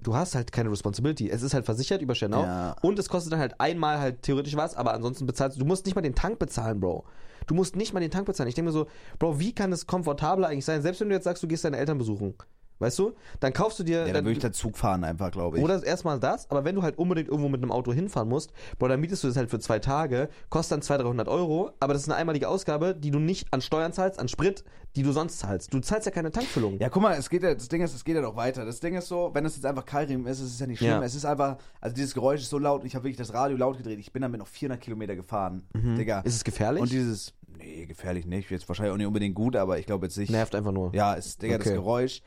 du 0.00 0.14
hast 0.14 0.34
halt 0.34 0.52
keine 0.52 0.70
Responsibility. 0.70 1.28
Es 1.28 1.42
ist 1.42 1.52
halt 1.52 1.64
versichert 1.64 2.00
über 2.00 2.14
Schernau. 2.14 2.42
Ja. 2.42 2.76
Und 2.80 2.98
es 2.98 3.08
kostet 3.08 3.32
dann 3.32 3.40
halt 3.40 3.60
einmal 3.60 3.98
halt 3.98 4.22
theoretisch 4.22 4.56
was, 4.56 4.76
aber 4.76 4.94
ansonsten 4.94 5.26
bezahlst 5.26 5.56
du, 5.56 5.60
du 5.60 5.66
musst 5.66 5.84
nicht 5.84 5.94
mal 5.94 6.02
den 6.02 6.14
Tank 6.14 6.38
bezahlen, 6.38 6.80
Bro. 6.80 7.04
Du 7.46 7.54
musst 7.54 7.74
nicht 7.74 7.92
mal 7.92 8.00
den 8.00 8.10
Tank 8.10 8.26
bezahlen. 8.26 8.48
Ich 8.48 8.54
denke 8.54 8.68
mir 8.70 8.72
so, 8.72 8.86
Bro, 9.18 9.40
wie 9.40 9.52
kann 9.52 9.72
es 9.72 9.86
komfortabler 9.86 10.48
eigentlich 10.48 10.64
sein? 10.64 10.80
Selbst 10.80 11.00
wenn 11.00 11.08
du 11.08 11.14
jetzt 11.14 11.24
sagst, 11.24 11.42
du 11.42 11.48
gehst 11.48 11.64
deine 11.64 11.76
Eltern 11.76 11.98
besuchen, 11.98 12.34
weißt 12.78 12.98
du? 12.98 13.12
Dann 13.40 13.52
kaufst 13.52 13.78
du 13.78 13.84
dir, 13.84 13.98
ja, 13.98 14.04
dann 14.06 14.14
dann, 14.14 14.24
würde 14.24 14.32
ich 14.32 14.38
da 14.38 14.52
Zug 14.52 14.76
fahren 14.76 15.04
einfach, 15.04 15.30
glaube 15.30 15.58
ich. 15.58 15.64
oder 15.64 15.82
erstmal 15.84 16.18
das, 16.18 16.50
aber 16.50 16.64
wenn 16.64 16.74
du 16.74 16.82
halt 16.82 16.98
unbedingt 16.98 17.28
irgendwo 17.28 17.48
mit 17.48 17.62
einem 17.62 17.70
Auto 17.72 17.92
hinfahren 17.92 18.28
musst, 18.28 18.52
boah, 18.78 18.88
dann 18.88 19.00
mietest 19.00 19.22
du 19.24 19.28
das 19.28 19.36
halt 19.36 19.50
für 19.50 19.58
zwei 19.58 19.78
Tage, 19.78 20.28
kostet 20.50 20.72
dann 20.76 20.82
200, 20.82 21.06
300 21.06 21.28
Euro, 21.28 21.72
aber 21.80 21.92
das 21.92 22.02
ist 22.02 22.08
eine 22.08 22.16
einmalige 22.16 22.48
Ausgabe, 22.48 22.94
die 22.94 23.10
du 23.10 23.18
nicht 23.18 23.48
an 23.52 23.60
Steuern 23.60 23.92
zahlst, 23.92 24.18
an 24.18 24.28
Sprit, 24.28 24.64
die 24.96 25.02
du 25.02 25.12
sonst 25.12 25.38
zahlst. 25.38 25.72
Du 25.72 25.80
zahlst 25.80 26.06
ja 26.06 26.12
keine 26.12 26.30
Tankfüllung. 26.30 26.78
Ja, 26.78 26.88
guck 26.90 27.02
mal, 27.02 27.14
es 27.16 27.30
geht 27.30 27.42
ja, 27.42 27.54
das 27.54 27.68
Ding 27.68 27.82
ist, 27.82 27.94
es 27.94 28.04
geht 28.04 28.14
ja 28.14 28.20
doch 28.22 28.36
weiter. 28.36 28.64
Das 28.64 28.80
Ding 28.80 28.94
ist 28.94 29.08
so, 29.08 29.30
wenn 29.32 29.44
es 29.46 29.56
jetzt 29.56 29.64
einfach 29.64 29.86
Keilriemen 29.86 30.26
ist, 30.26 30.40
ist 30.40 30.52
es 30.52 30.60
ja 30.60 30.66
nicht 30.66 30.78
schlimm. 30.78 30.90
Ja. 30.90 31.02
Es 31.02 31.14
ist 31.14 31.24
einfach, 31.24 31.56
also 31.80 31.94
dieses 31.94 32.12
Geräusch 32.14 32.42
ist 32.42 32.50
so 32.50 32.58
laut 32.58 32.82
und 32.82 32.86
ich 32.86 32.94
habe 32.94 33.04
wirklich 33.04 33.16
das 33.16 33.32
Radio 33.32 33.56
laut 33.56 33.78
gedreht. 33.78 33.98
Ich 33.98 34.12
bin 34.12 34.22
damit 34.22 34.38
noch 34.38 34.46
400 34.48 34.80
Kilometer 34.80 35.16
gefahren, 35.16 35.62
Digga. 35.74 36.20
Ist 36.20 36.34
es 36.36 36.44
gefährlich? 36.44 36.82
Und 36.82 36.92
dieses, 36.92 37.32
nee, 37.56 37.86
gefährlich 37.86 38.26
nicht. 38.26 38.50
Jetzt 38.50 38.68
wahrscheinlich 38.68 38.92
auch 38.92 38.98
nicht 38.98 39.06
unbedingt 39.06 39.34
gut, 39.34 39.56
aber 39.56 39.78
ich 39.78 39.86
glaube 39.86 40.06
jetzt 40.06 40.18
nicht. 40.18 40.30
Nervt 40.30 40.54
einfach 40.54 40.72
nur. 40.72 40.94
Ja, 40.94 41.16
es, 41.16 41.38
Digga, 41.38 41.56
das 41.58 41.66
Okay. 41.66 41.76
Geräusch. 41.76 42.22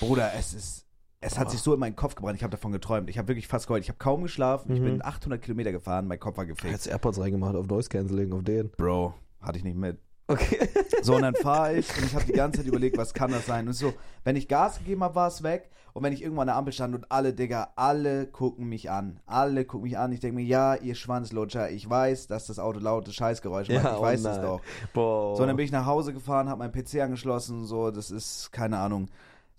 Bruder, 0.00 0.32
es 0.34 0.54
ist, 0.54 0.84
es 1.20 1.38
hat 1.38 1.50
sich 1.50 1.60
so 1.60 1.74
in 1.74 1.80
meinen 1.80 1.96
Kopf 1.96 2.14
gebrannt. 2.14 2.36
Ich 2.36 2.42
habe 2.42 2.50
davon 2.52 2.70
geträumt. 2.72 3.10
Ich 3.10 3.18
habe 3.18 3.28
wirklich 3.28 3.48
fast 3.48 3.66
geheult. 3.66 3.82
Ich 3.82 3.88
habe 3.88 3.98
kaum 3.98 4.22
geschlafen. 4.22 4.72
Ich 4.72 4.80
Mhm. 4.80 4.84
bin 4.84 5.04
800 5.04 5.42
Kilometer 5.42 5.72
gefahren. 5.72 6.06
Mein 6.06 6.20
Kopf 6.20 6.36
war 6.36 6.46
gefickt. 6.46 6.72
Jetzt 6.72 6.86
AirPods 6.86 7.18
reingemacht 7.20 7.56
auf 7.56 7.66
Noise 7.66 7.88
Cancelling, 7.88 8.32
auf 8.32 8.44
den. 8.44 8.70
Bro, 8.76 9.14
hatte 9.40 9.58
ich 9.58 9.64
nicht 9.64 9.76
mit. 9.76 9.98
Okay. 10.28 10.58
So, 11.00 11.14
und 11.14 11.22
dann 11.22 11.36
fahre 11.36 11.76
ich 11.76 11.88
und 11.96 12.04
ich 12.04 12.14
habe 12.14 12.24
die 12.24 12.32
ganze 12.32 12.58
Zeit 12.58 12.66
überlegt, 12.66 12.98
was 12.98 13.14
kann 13.14 13.30
das 13.30 13.46
sein? 13.46 13.68
Und 13.68 13.74
so, 13.74 13.94
wenn 14.24 14.34
ich 14.34 14.48
Gas 14.48 14.78
gegeben 14.78 15.04
habe, 15.04 15.14
war 15.14 15.28
es 15.28 15.44
weg. 15.44 15.70
Und 15.94 16.02
wenn 16.02 16.12
ich 16.12 16.22
irgendwo 16.22 16.40
an 16.40 16.48
der 16.48 16.56
Ampel 16.56 16.72
stand 16.72 16.92
und 16.96 17.10
alle, 17.10 17.32
Digga, 17.32 17.72
alle 17.76 18.26
gucken 18.26 18.68
mich 18.68 18.90
an. 18.90 19.20
Alle 19.26 19.64
gucken 19.64 19.84
mich 19.84 19.96
an. 19.96 20.10
Ich 20.10 20.18
denke 20.18 20.34
mir, 20.36 20.44
ja, 20.44 20.74
ihr 20.74 20.96
Schwanzlutscher, 20.96 21.70
ich 21.70 21.88
weiß, 21.88 22.26
dass 22.26 22.46
das 22.48 22.58
Auto 22.58 22.80
laute 22.80 23.12
Scheißgeräusche 23.12 23.74
macht. 23.74 23.92
Ich 23.92 23.98
oh 23.98 24.02
weiß 24.02 24.20
es 24.20 24.26
nein. 24.26 24.42
doch. 24.42 24.60
Boah. 24.92 25.36
So, 25.36 25.42
und 25.42 25.48
dann 25.48 25.56
bin 25.56 25.64
ich 25.64 25.72
nach 25.72 25.86
Hause 25.86 26.12
gefahren, 26.12 26.48
habe 26.48 26.58
meinen 26.68 26.72
PC 26.72 27.00
angeschlossen, 27.00 27.64
so, 27.64 27.92
das 27.92 28.10
ist, 28.10 28.50
keine 28.50 28.78
Ahnung. 28.78 29.08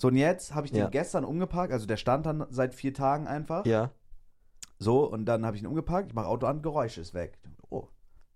So, 0.02 0.08
und 0.08 0.16
jetzt 0.16 0.56
habe 0.56 0.66
ich 0.66 0.72
den 0.72 0.80
Ja. 0.84 0.90
gestern 0.90 1.26
umgeparkt, 1.26 1.74
also 1.74 1.86
der 1.86 1.98
stand 1.98 2.26
dann 2.26 2.46
seit 2.50 2.74
vier 2.74 2.94
Tagen 2.94 3.28
einfach. 3.28 3.66
ja. 3.66 3.92
So, 4.82 5.04
und 5.12 5.26
dann 5.26 5.46
habe 5.46 5.58
ich 5.58 5.62
ihn 5.64 5.68
umgeparkt, 5.68 6.08
ich 6.08 6.16
mache 6.16 6.28
Auto 6.28 6.46
an, 6.48 6.62
Geräusch 6.62 6.98
ist 6.98 7.14
weg. 7.14 7.38
Oh, 7.70 7.88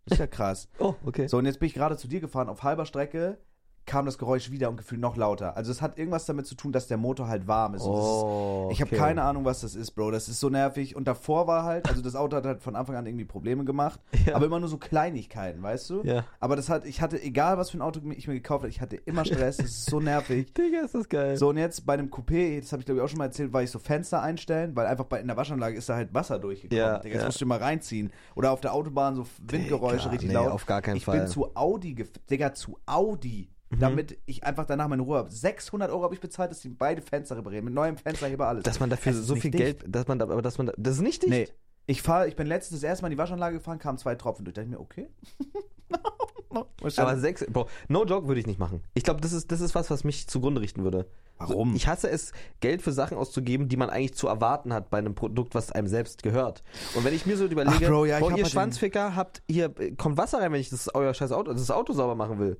ist 0.06 0.20
ja 0.20 0.28
krass. 0.28 0.68
Oh, 0.80 0.94
okay. 1.06 1.26
So, 1.28 1.38
und 1.38 1.46
jetzt 1.46 1.60
bin 1.62 1.68
ich 1.68 1.74
gerade 1.74 1.96
zu 1.96 2.10
dir 2.10 2.20
gefahren, 2.20 2.50
auf 2.50 2.64
halber 2.64 2.86
Strecke 2.86 3.38
kam 3.86 4.06
das 4.06 4.18
Geräusch 4.18 4.50
wieder 4.52 4.70
und 4.70 4.78
gefühlt 4.78 5.02
noch 5.02 5.18
lauter. 5.18 5.58
Also 5.58 5.72
es 5.72 5.82
hat 5.82 5.98
irgendwas 5.98 6.26
damit 6.26 6.46
zu 6.48 6.56
tun, 6.56 6.72
dass 6.72 6.88
der 6.88 6.98
Motor 6.98 7.28
halt 7.28 7.48
warm 7.48 7.74
ist. 7.76 7.82
Das 7.86 7.90
ist 7.90 7.94
Oh, 7.96 8.70
ich 8.72 8.80
habe 8.82 8.90
okay. 8.92 8.98
keine 9.00 9.24
Ahnung, 9.24 9.46
was 9.46 9.62
das 9.62 9.76
ist, 9.76 9.92
Bro. 9.92 10.12
Das 10.12 10.30
ist 10.30 10.40
so 10.40 10.50
nervig. 10.50 10.96
Und 10.96 11.08
davor 11.08 11.48
war 11.48 11.64
halt, 11.64 11.90
also 11.90 12.02
das 12.02 12.16
Auto 12.16 12.38
hat 12.38 12.46
halt 12.46 12.62
von 12.62 12.76
Anfang 12.76 12.96
an 12.96 13.06
irgendwie 13.06 13.26
Probleme 13.26 13.66
gemacht, 13.66 14.00
Ja. 14.26 14.36
aber 14.36 14.46
immer 14.46 14.60
nur 14.60 14.70
so 14.70 14.78
Kleinigkeiten, 14.78 15.62
weißt 15.62 15.90
du? 15.90 16.02
Ja. 16.04 16.24
Aber 16.40 16.56
das 16.56 16.70
hat, 16.70 16.86
ich 16.86 17.02
hatte, 17.02 17.22
egal 17.22 17.58
was 17.58 17.72
für 17.72 17.78
ein 17.78 17.82
Auto 17.82 18.00
ich 18.12 18.28
mir 18.28 18.34
gekauft 18.36 18.62
habe, 18.64 18.70
ich 18.70 18.80
hatte 18.82 18.96
immer 18.96 19.26
Stress. 19.26 19.58
Das 19.58 19.66
ist 19.68 19.90
so 19.90 20.00
nervig. 20.00 20.54
Digga, 20.58 20.80
ist 20.86 20.96
das 20.96 21.10
geil. 21.10 21.36
So, 21.38 21.50
und 21.50 21.58
jetzt 21.58 21.86
bei 21.86 21.94
einem 21.94 22.10
Coupé, 22.10 22.62
das 22.62 22.72
habe 22.72 22.82
ich 22.82 22.86
glaube 22.86 23.00
ich 23.00 23.04
auch 23.04 23.10
schon 23.10 23.18
mal 23.20 23.26
erzählt, 23.26 23.52
war 23.54 23.64
ich 23.64 23.72
so 23.72 23.80
Fenster 23.80 24.22
einstellen, 24.22 24.76
weil 24.76 24.86
einfach 24.86 25.06
bei, 25.06 25.20
in 25.20 25.28
der 25.28 25.38
Waschanlage 25.38 25.76
ist 25.78 25.90
da 25.90 25.96
halt 25.96 26.14
Wasser 26.14 26.40
durchgekommen. 26.40 26.78
Ja, 26.84 27.00
Digga, 27.00 27.16
das 27.16 27.22
ja. 27.24 27.28
musst 27.28 27.42
du 27.42 27.46
mal 27.46 27.58
reinziehen. 27.60 28.12
Oder 28.36 28.52
auf 28.52 28.62
der 28.62 28.74
Autobahn 28.74 29.16
so 29.16 29.26
Windgeräusche 29.42 29.98
Digga, 30.04 30.12
richtig 30.12 30.28
nee, 30.30 30.34
laut. 30.36 30.52
auf 30.52 30.66
gar 30.66 30.82
keinen 30.82 30.98
ich 30.98 31.06
Fall. 31.06 31.20
bin 31.20 31.28
zu 31.28 31.56
Audi, 31.56 31.96
Digga, 32.30 32.54
zu 32.54 32.78
Audi. 32.86 33.50
Mhm. 33.76 33.80
Damit 33.80 34.18
ich 34.26 34.44
einfach 34.44 34.66
danach 34.66 34.88
meine 34.88 35.02
Ruhe 35.02 35.18
habe. 35.18 35.32
600 35.32 35.90
Euro 35.92 36.04
habe 36.04 36.14
ich 36.14 36.22
bezahlt, 36.22 36.52
dass 36.52 36.62
die 36.62 36.70
beide 36.70 37.02
Fenster 37.02 37.38
reparieren. 37.38 37.66
Mit 37.66 37.74
neuem 37.74 37.98
Fensterheber 37.98 38.48
alles. 38.48 38.64
dass 38.64 38.80
man 38.80 38.90
dafür 38.90 39.14
so 39.14 39.36
viel 39.36 39.52
dicht. 39.52 39.64
Geld, 39.64 39.86
dass 39.88 40.08
man 40.08 40.20
da, 40.20 40.26
aber 40.26 40.42
dass 40.42 40.58
man 40.58 40.68
da, 40.68 40.74
das 40.78 40.96
ist 40.96 41.02
nicht 41.02 41.24
dicht. 41.24 41.32
Nee. 41.32 41.48
Ich 41.86 42.02
fahre, 42.02 42.28
ich 42.28 42.36
bin 42.36 42.48
letztens 42.48 42.82
das 42.82 42.88
erste 42.88 43.04
Mal 43.04 43.08
in 43.08 43.18
die 43.18 43.18
Waschanlage 43.18 43.58
gefahren, 43.58 43.78
kamen 43.78 43.98
zwei 43.98 44.16
Tropfen 44.16 44.46
durch. 44.46 44.54
Da 44.54 44.62
dachte 44.62 44.72
ich 44.74 44.78
mir, 44.78 44.82
okay. 44.82 45.10
Aber 46.98 47.18
sechs, 47.18 47.46
Bro, 47.52 47.68
no 47.88 48.06
joke 48.06 48.28
würde 48.28 48.40
ich 48.40 48.48
nicht 48.48 48.60
machen. 48.60 48.84
Ich 48.94 49.04
glaube, 49.04 49.22
das 49.22 49.34
ist, 49.34 49.52
das 49.52 49.60
ist 49.60 49.74
was, 49.76 49.90
was 49.90 50.04
mich 50.04 50.28
zugrunde 50.28 50.62
richten 50.62 50.84
würde. 50.84 51.08
Warum? 51.40 51.76
Ich 51.76 51.88
hasse 51.88 52.10
es, 52.10 52.32
Geld 52.60 52.82
für 52.82 52.92
Sachen 52.92 53.18
auszugeben, 53.18 53.68
die 53.68 53.78
man 53.78 53.90
eigentlich 53.90 54.14
zu 54.14 54.28
erwarten 54.28 54.72
hat 54.72 54.90
bei 54.90 55.00
einem 55.00 55.16
Produkt, 55.16 55.56
was 55.56 55.72
einem 55.72 55.88
selbst 55.88 56.22
gehört. 56.24 56.64
Und 56.96 57.04
wenn 57.06 57.14
ich 57.14 57.26
mir 57.26 57.38
so 57.38 57.46
überlege, 57.46 57.86
Ach, 57.86 57.90
Bro, 57.90 58.06
ja, 58.06 58.18
ich 58.18 58.22
boah, 58.22 58.32
hab 58.32 58.38
ihr 58.38 58.44
halt 58.44 58.54
Schwanzficker 58.54 59.16
habt, 59.16 59.42
hier 59.50 59.74
äh, 59.80 59.92
kommt 59.92 60.18
Wasser 60.18 60.40
rein, 60.40 60.52
wenn 60.52 60.62
ich 60.62 60.70
das 60.70 60.94
euer 60.94 61.14
scheiß 61.14 61.32
Auto, 61.32 61.52
das 61.52 61.72
Auto 61.72 61.94
sauber 61.94 62.16
machen 62.16 62.40
will. 62.40 62.58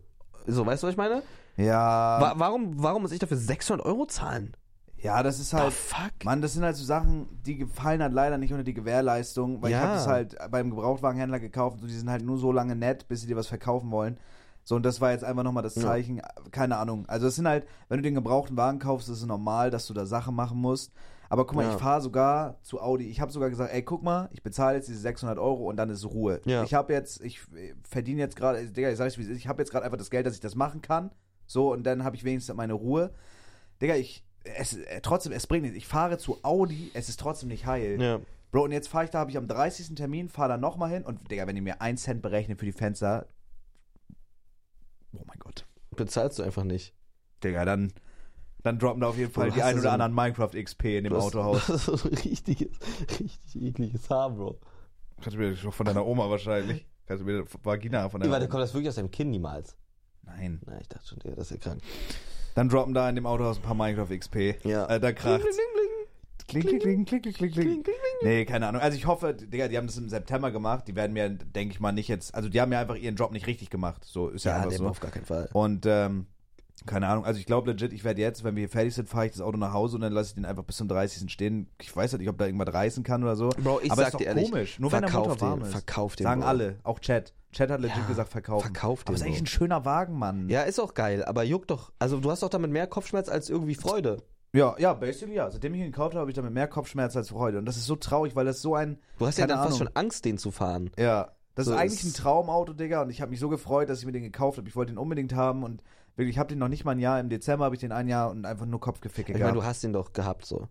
So, 0.48 0.66
weißt 0.66 0.84
du, 0.84 0.88
was 0.88 0.94
ich 0.94 0.98
meine? 0.98 1.24
ja. 1.58 2.18
Wa 2.22 2.34
warum, 2.38 2.82
warum 2.82 3.02
muss 3.04 3.12
ich 3.12 3.20
dafür 3.20 3.38
600 3.38 3.86
Euro 3.86 4.06
zahlen? 4.06 4.56
Ja, 4.98 5.22
das 5.22 5.40
ist 5.40 5.50
The 5.50 5.58
halt. 5.58 5.74
fuck? 5.74 6.12
Mann, 6.24 6.42
das 6.42 6.54
sind 6.54 6.64
halt 6.64 6.76
so 6.78 6.86
Sachen, 6.86 7.28
die 7.46 7.58
gefallen 7.58 8.02
halt 8.02 8.14
leider 8.14 8.38
nicht 8.38 8.52
unter 8.54 8.64
die 8.64 8.74
Gewährleistung, 8.74 9.62
weil 9.62 9.72
ich 9.72 9.76
Ja. 9.78 9.84
habe 9.84 9.94
das 9.94 10.08
halt 10.08 10.38
beim 10.50 10.70
Gebrauchtwagenhändler 10.70 11.40
gekauft 11.42 11.82
und 11.82 11.88
die 11.90 11.94
sind 11.94 12.10
halt 12.10 12.24
nur 12.24 12.38
so 12.38 12.52
lange 12.54 12.76
nett, 12.76 13.08
bis 13.10 13.22
sie 13.22 13.28
dir 13.28 13.36
was 13.36 13.48
verkaufen 13.48 13.92
wollen. 13.92 14.18
So, 14.64 14.76
und 14.78 14.84
das 14.84 15.02
war 15.02 15.12
jetzt 15.12 15.26
einfach 15.26 15.44
nochmal 15.44 15.64
das 15.64 15.76
Ja. 15.76 15.82
Zeichen, 15.82 16.22
keine 16.52 16.78
Ahnung. 16.78 17.06
Also 17.08 17.28
es 17.28 17.36
sind 17.36 17.48
halt, 17.50 17.68
wenn 17.90 17.98
du 17.98 18.04
den 18.04 18.16
gebrauchten 18.16 18.56
Wagen 18.56 18.80
kaufst, 18.80 19.10
ist 19.10 19.18
es 19.20 19.26
normal, 19.26 19.72
dass 19.72 19.88
du 19.88 19.94
da 19.94 20.06
Sachen 20.06 20.36
machen 20.36 20.58
musst. 20.58 20.94
Aber 21.34 21.48
guck 21.48 21.56
mal, 21.56 21.64
Ja. 21.66 21.74
ich 21.74 21.82
fahre 21.82 22.00
sogar 22.00 22.60
zu 22.62 22.80
Audi. 22.80 23.06
Ich 23.10 23.20
habe 23.20 23.32
sogar 23.32 23.50
gesagt, 23.50 23.74
ey, 23.74 23.82
guck 23.82 24.04
mal, 24.04 24.30
ich 24.34 24.44
bezahle 24.44 24.76
jetzt 24.78 24.88
diese 24.88 25.00
600 25.00 25.40
Euro 25.40 25.68
und 25.68 25.78
dann 25.78 25.90
ist 25.90 26.06
Ruhe. 26.06 26.40
Ja. 26.46 26.64
Ich 26.64 26.76
habe 26.76 26.94
jetzt, 26.94 27.24
ich 27.24 27.40
äh, 27.56 27.74
verdiene 27.90 28.22
jetzt 28.22 28.36
gerade, 28.36 28.64
Digga, 28.68 28.92
ich 28.92 28.98
sag's 28.98 29.18
wie 29.18 29.24
es 29.24 29.30
ist, 29.30 29.38
ich 29.38 29.48
habe 29.48 29.60
jetzt 29.60 29.72
gerade 29.72 29.84
einfach 29.84 29.98
das 29.98 30.12
Geld, 30.12 30.28
dass 30.28 30.36
ich 30.36 30.42
das 30.42 30.54
machen 30.54 30.84
kann. 30.84 31.10
So, 31.48 31.72
und 31.74 31.84
dann 31.86 32.04
habe 32.04 32.16
ich 32.16 32.24
wenigstens 32.24 32.56
meine 32.56 32.74
Ruhe. 32.74 33.16
Digga, 33.82 33.96
ich, 33.96 34.24
es, 34.44 34.74
äh, 34.78 35.02
trotzdem, 35.02 35.32
es 35.32 35.48
bringt 35.48 35.64
nichts. 35.64 35.76
Ich 35.76 35.88
fahre 35.88 36.20
zu 36.20 36.38
Audi, 36.44 36.92
es 36.94 37.10
ist 37.10 37.20
trotzdem 37.20 37.50
nicht 37.50 37.66
heil. 37.66 38.00
Ja. 38.00 38.20
Bro, 38.52 38.66
und 38.66 38.72
jetzt 38.72 38.88
fahre 38.88 39.06
ich 39.06 39.10
da, 39.10 39.18
habe 39.18 39.32
ich 39.32 39.38
am 39.38 39.48
30. 39.48 39.96
Termin, 39.96 40.30
fahre 40.30 40.50
da 40.50 40.58
nochmal 40.60 40.92
hin 40.92 41.04
und, 41.04 41.32
Digga, 41.32 41.48
wenn 41.48 41.56
ihr 41.56 41.64
mir 41.64 41.82
1 41.82 42.04
Cent 42.04 42.22
berechnet 42.22 42.60
für 42.60 42.66
die 42.68 42.72
Fenster, 42.74 43.26
oh 45.18 45.24
mein 45.26 45.40
Gott. 45.40 45.66
Bezahlst 45.96 46.38
du 46.38 46.44
einfach 46.44 46.64
nicht. 46.64 46.94
Digga, 47.44 47.66
dann, 47.66 47.92
dann 48.64 48.80
droppen 48.80 49.02
da 49.02 49.10
auf 49.10 49.18
jeden 49.18 49.32
Fall 49.32 49.52
die 49.52 49.62
ein 49.62 49.76
ja 49.76 49.82
oder 49.82 49.82
so 49.82 49.90
anderen 49.90 50.14
Minecraft 50.14 50.50
XP 50.64 50.86
in 50.86 51.04
dem 51.06 51.14
Autohaus. 51.14 51.68
Du 51.68 51.74
hast 51.74 51.86
so 51.86 51.94
ein 52.10 52.14
richtiges, 52.16 52.70
richtig 53.20 53.62
ekliges 53.62 54.10
Haar, 54.10 54.30
Bro. 54.32 54.60
Kannst 55.22 55.36
du 55.36 55.40
mir 55.42 55.56
schon 55.56 55.72
von 55.72 55.86
deiner 55.86 56.06
Oma 56.06 56.30
wahrscheinlich. 56.30 56.86
Kannst 57.06 57.22
du 57.22 57.26
mir 57.26 57.44
Vagina 57.64 58.10
von 58.10 58.20
Nee, 58.20 58.26
deiner 58.26 58.34
warte, 58.34 58.46
Oma. 58.46 58.52
kommt 58.52 58.64
das 58.64 58.74
wirklich 58.74 58.90
aus 58.90 58.96
deinem 58.96 59.12
Kinn 59.12 59.30
niemals? 59.30 59.76
Nein. 60.24 60.62
Na, 60.66 60.80
ich 60.80 60.88
dachte 60.88 61.06
schon, 61.08 61.20
Digga, 61.20 61.36
das 61.36 61.52
ist 61.52 61.64
ja 61.66 61.72
krank. 61.72 61.82
Dann 62.56 62.70
droppen 62.70 62.94
da 62.94 63.10
in 63.10 63.16
dem 63.16 63.26
Autohaus 63.26 63.58
ein 63.58 63.64
paar 63.64 63.76
Minecraft 63.76 64.18
XP. 64.18 64.64
Ja. 64.66 64.86
Äh, 64.88 65.00
da 65.00 65.12
kracht's. 65.12 65.46
Kling, 66.48 66.62
Kling, 66.64 66.80
kling, 66.80 67.06
kling, 67.06 67.22
kling, 67.22 67.34
kling, 67.34 67.52
kling, 67.52 67.84
Kling, 67.84 67.96
Nee, 68.22 68.46
keine 68.46 68.68
Ahnung. 68.68 68.82
Also 68.82 68.98
ich 68.98 69.08
hoffe, 69.08 69.34
Digga, 69.34 69.70
die 69.70 69.78
haben 69.78 69.88
das 69.88 69.98
im 69.98 70.10
September 70.10 70.52
gemacht. 70.52 70.88
Die 70.88 70.96
werden 70.96 71.14
mir, 71.14 71.30
denke 71.30 71.74
ich 71.74 71.80
mal, 71.80 71.94
nicht 71.94 72.10
jetzt. 72.10 72.36
Also 72.36 72.50
die 72.50 72.60
haben 72.62 72.72
ja 72.72 72.80
einfach 72.82 72.96
ihren 72.96 73.16
Job 73.16 73.32
nicht 73.32 73.48
richtig 73.48 73.70
gemacht. 73.70 74.04
So 74.06 74.30
ist 74.30 74.44
ja, 74.44 74.58
Ja, 74.58 74.64
einfach 74.64 74.78
so. 74.78 74.88
auf 74.88 75.00
gar 75.00 75.10
keinen 75.12 75.26
Fall. 75.26 75.50
Und 75.54 75.86
ähm, 75.88 76.28
keine 76.86 77.08
Ahnung, 77.08 77.26
also 77.26 77.40
ich 77.40 77.46
glaube 77.46 77.72
legit, 77.72 77.94
ich 77.94 78.04
werde 78.04 78.22
jetzt, 78.22 78.44
wenn 78.44 78.56
wir 78.56 78.62
hier 78.62 78.70
fertig 78.70 78.94
sind, 78.96 79.10
fahre 79.10 79.26
ich 79.26 79.32
das 79.32 79.42
Auto 79.42 79.58
nach 79.58 79.74
Hause 79.74 79.96
und 79.96 80.02
dann 80.02 80.14
lasse 80.14 80.30
ich 80.30 80.36
den 80.36 80.46
einfach 80.46 80.64
bis 80.64 80.78
zum 80.78 80.88
30. 80.88 81.32
stehen. 81.32 81.70
Ich 81.82 81.96
weiß 81.96 82.12
halt 82.12 82.22
nicht, 82.22 82.30
ob 82.30 82.38
da 82.38 82.46
irgendwas 82.46 82.74
reißen 82.74 83.04
kann 83.04 83.24
oder 83.24 83.36
so. 83.36 83.50
Bro, 83.50 83.82
ich 83.84 83.92
Aber 83.92 84.02
sag 84.02 84.08
ist 84.08 84.14
doch 84.14 84.18
dir 84.20 84.26
ehrlich, 84.28 84.52
komisch. 84.52 84.80
Nur 84.80 84.92
wenn 84.92 85.02
der 85.02 85.12
Motor 85.12 85.42
warm 85.42 85.60
den, 85.60 85.66
ist. 85.68 85.72
verkauf 85.72 86.16
den, 86.16 86.24
Sagen 86.24 86.42
Bro. 86.42 86.48
alle, 86.50 86.80
auch 86.84 87.00
Chat. 87.00 87.34
Chat 87.52 87.70
hat 87.70 87.82
legit 87.82 87.98
Ja, 87.98 88.08
gesagt, 88.08 88.30
verkaufen. 88.30 88.64
verkauf 88.66 89.04
den, 89.04 89.08
Aber 89.10 89.16
ist 89.16 89.22
eigentlich 89.24 89.38
Bro. 89.38 89.44
ein 89.44 89.48
schöner 89.48 89.86
Wagen, 89.86 90.18
Mann. 90.18 90.50
Ja, 90.50 90.64
ist 90.64 90.80
auch 90.80 90.94
geil, 90.94 91.24
aber 91.24 91.44
juckt 91.44 91.70
doch. 91.72 91.92
Also 92.00 92.20
du 92.20 92.32
hast 92.32 92.44
doch 92.44 92.50
damit 92.50 92.72
mehr 92.72 92.88
Kopfschmerz 92.88 93.30
als 93.30 93.50
irgendwie 93.50 93.76
Freude. 93.76 94.18
Ja, 94.56 94.76
ja, 94.78 94.94
basically 94.94 95.36
ja. 95.36 95.50
Seitdem 95.50 95.74
ich 95.74 95.80
ihn 95.82 95.88
gekauft 95.88 96.14
habe, 96.14 96.22
habe 96.22 96.32
ich 96.32 96.36
damit 96.36 96.54
mehr 96.54 96.68
Kopfschmerz 96.68 97.16
als 97.16 97.30
Freude. 97.30 97.58
Und 97.58 97.66
das 97.66 97.76
ist 97.78 97.86
so 97.86 97.96
traurig, 97.96 98.36
weil 98.36 98.46
das 98.46 98.62
so 98.62 98.76
ein. 98.76 99.00
Du 99.18 99.26
hast 99.26 99.38
ja 99.40 99.48
dann 99.48 99.60
fast 99.64 99.80
schon 99.80 99.90
Angst, 99.96 100.26
den 100.26 100.38
zu 100.38 100.52
fahren. 100.52 100.92
Ja, 100.98 101.32
das 101.56 101.66
So 101.66 101.74
ist 101.74 101.78
eigentlich 101.80 102.04
ein 102.04 102.14
Traumauto, 102.14 102.74
Digga. 102.74 103.02
Und 103.04 103.10
ich 103.10 103.22
habe 103.22 103.32
mich 103.32 103.40
so 103.40 103.50
gefreut, 103.50 103.90
dass 103.90 104.00
ich 104.00 104.06
mir 104.06 104.12
den 104.12 104.22
gekauft 104.24 104.58
habe. 104.60 104.68
Ich 104.70 104.76
wollte 104.76 104.92
den 104.94 104.98
unbedingt 105.00 105.34
haben. 105.34 105.64
Und 105.64 105.84
wirklich, 106.16 106.36
ich 106.36 106.40
habe 106.40 106.50
den 106.50 106.60
noch 106.60 106.68
nicht 106.70 106.86
mal 106.86 106.92
ein 106.92 107.00
Jahr. 107.00 107.20
Im 107.20 107.30
Dezember 107.30 107.66
habe 107.66 107.76
ich 107.76 107.82
den 107.82 107.92
ein 107.92 108.08
Jahr 108.08 108.32
und 108.32 108.46
einfach 108.46 108.66
nur 108.66 108.80
Kopfgeficke 108.80 109.32
Ich 109.32 109.36
meine, 109.38 109.52
gehabt. 109.52 109.58
du 109.58 109.64
hast 109.64 109.84
den 109.84 109.94
doch 109.94 110.14
gehabt, 110.14 110.46
so. 110.46 110.68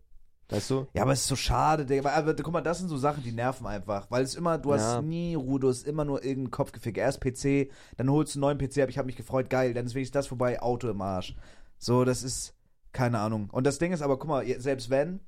Weißt 0.48 0.68
du? 0.70 0.86
Ja, 0.92 1.02
aber 1.02 1.12
es 1.12 1.20
ist 1.20 1.28
so 1.28 1.36
schade, 1.36 1.86
Digga. 1.86 2.04
Weil, 2.04 2.12
aber, 2.12 2.34
guck 2.34 2.52
mal, 2.52 2.60
das 2.60 2.78
sind 2.78 2.88
so 2.88 2.96
Sachen, 2.98 3.22
die 3.22 3.32
nerven 3.32 3.66
einfach. 3.66 4.10
Weil 4.10 4.22
es 4.22 4.34
immer, 4.34 4.58
du 4.58 4.74
hast 4.74 4.82
Ja. 4.96 5.00
nie 5.02 5.34
Ruhe, 5.34 5.58
du 5.58 5.68
hast 5.68 5.86
immer 5.86 6.04
nur 6.04 6.22
irgendeinen 6.22 6.50
Kopfgefick. 6.50 6.98
Erst 6.98 7.20
PC, 7.22 7.70
dann 7.96 8.10
holst 8.10 8.34
du 8.34 8.38
einen 8.44 8.58
neuen 8.58 8.58
PC 8.58 8.82
ab. 8.82 8.90
Ich 8.90 8.98
habe 8.98 9.06
mich 9.06 9.16
gefreut, 9.16 9.48
geil. 9.48 9.72
Dann 9.72 9.86
ist 9.86 9.94
wenigstens 9.94 10.12
das 10.14 10.26
vorbei, 10.26 10.60
Auto 10.60 10.90
im 10.90 11.00
Arsch. 11.00 11.34
So, 11.78 12.04
das 12.04 12.22
ist, 12.22 12.54
keine 12.92 13.18
Ahnung. 13.20 13.48
Und 13.50 13.66
das 13.66 13.78
Ding 13.78 13.92
ist 13.92 14.02
aber, 14.02 14.18
guck 14.18 14.28
mal, 14.28 14.44
selbst 14.60 14.90
wenn, 14.90 15.20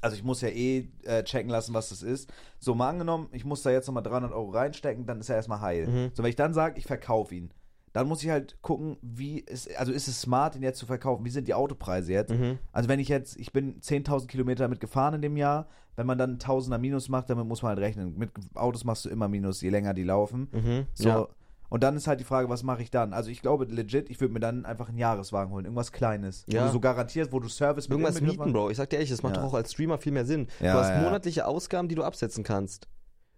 also 0.00 0.16
ich 0.16 0.24
muss 0.24 0.40
ja 0.40 0.48
eh 0.48 0.88
äh, 1.04 1.22
checken 1.22 1.48
lassen, 1.50 1.72
was 1.72 1.90
das 1.90 2.02
ist. 2.02 2.32
So, 2.58 2.74
mal 2.74 2.88
angenommen, 2.90 3.28
ich 3.32 3.44
muss 3.44 3.62
da 3.62 3.70
jetzt 3.70 3.86
nochmal 3.86 4.02
300 4.02 4.32
Euro 4.32 4.50
reinstecken, 4.50 5.06
dann 5.06 5.20
ist 5.20 5.28
er 5.30 5.36
erstmal 5.36 5.60
heil. 5.60 5.86
Mhm. 5.86 6.10
So, 6.12 6.24
wenn 6.24 6.30
ich 6.30 6.36
dann 6.36 6.54
sage, 6.54 6.76
ich 6.78 6.86
verkaufe 6.86 7.34
ihn, 7.36 7.50
dann 7.96 8.08
muss 8.08 8.22
ich 8.22 8.28
halt 8.28 8.60
gucken, 8.60 8.98
wie 9.00 9.38
ist, 9.38 9.74
also 9.78 9.90
ist 9.90 10.06
es 10.06 10.20
smart, 10.20 10.54
ihn 10.54 10.62
jetzt 10.62 10.78
zu 10.78 10.84
verkaufen? 10.84 11.24
Wie 11.24 11.30
sind 11.30 11.48
die 11.48 11.54
Autopreise 11.54 12.12
jetzt? 12.12 12.30
Mhm. 12.30 12.58
Also 12.70 12.90
wenn 12.90 13.00
ich 13.00 13.08
jetzt, 13.08 13.38
ich 13.38 13.52
bin 13.54 13.80
10.000 13.80 14.26
Kilometer 14.26 14.64
damit 14.64 14.80
gefahren 14.80 15.14
in 15.14 15.22
dem 15.22 15.38
Jahr, 15.38 15.66
wenn 15.96 16.06
man 16.06 16.18
dann 16.18 16.36
1000er 16.36 16.76
Minus 16.76 17.08
macht, 17.08 17.30
damit 17.30 17.46
muss 17.46 17.62
man 17.62 17.70
halt 17.70 17.78
rechnen. 17.78 18.18
Mit 18.18 18.30
Autos 18.54 18.84
machst 18.84 19.06
du 19.06 19.08
immer 19.08 19.28
Minus, 19.28 19.62
je 19.62 19.70
länger 19.70 19.94
die 19.94 20.02
laufen. 20.02 20.48
Mhm. 20.52 20.86
So. 20.92 21.08
Ja. 21.08 21.28
Und 21.70 21.82
dann 21.82 21.96
ist 21.96 22.06
halt 22.06 22.20
die 22.20 22.24
Frage, 22.24 22.50
was 22.50 22.62
mache 22.62 22.82
ich 22.82 22.90
dann? 22.90 23.14
Also 23.14 23.30
ich 23.30 23.40
glaube 23.40 23.64
legit, 23.64 24.10
ich 24.10 24.20
würde 24.20 24.34
mir 24.34 24.40
dann 24.40 24.66
einfach 24.66 24.90
einen 24.90 24.98
Jahreswagen 24.98 25.50
holen, 25.50 25.64
irgendwas 25.64 25.90
Kleines. 25.90 26.44
Wo 26.46 26.54
Ja. 26.54 26.66
du 26.66 26.72
so 26.72 26.80
garantierst, 26.80 27.32
wo 27.32 27.40
du 27.40 27.48
Service 27.48 27.88
mit 27.88 27.98
Irgendwas 27.98 28.20
mieten, 28.20 28.52
Bro. 28.52 28.68
Ich 28.68 28.76
sag 28.76 28.90
dir 28.90 28.96
ehrlich, 28.96 29.10
das 29.10 29.22
macht 29.22 29.36
Ja. 29.36 29.40
doch 29.42 29.48
auch 29.48 29.54
als 29.54 29.72
Streamer 29.72 29.96
viel 29.96 30.12
mehr 30.12 30.26
Sinn. 30.26 30.48
Ja, 30.60 30.74
du 30.74 30.80
hast 30.80 30.90
ja. 30.90 31.00
monatliche 31.00 31.46
Ausgaben, 31.46 31.88
die 31.88 31.94
du 31.94 32.04
absetzen 32.04 32.44
kannst. 32.44 32.88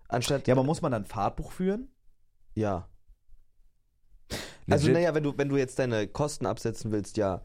Anstatt. 0.09 0.49
Ja, 0.49 0.55
aber 0.55 0.65
muss 0.65 0.83
man 0.83 0.91
dann 0.91 1.05
Fahrtbuch 1.05 1.53
führen? 1.53 1.93
Ja. 2.55 2.89
Also, 4.71 4.87
Legit? 4.89 4.95
naja, 4.95 5.15
wenn 5.15 5.23
du, 5.23 5.33
wenn 5.37 5.49
du 5.49 5.57
jetzt 5.57 5.79
deine 5.79 6.07
Kosten 6.07 6.47
absetzen 6.47 6.91
willst, 6.93 7.17
ja. 7.17 7.43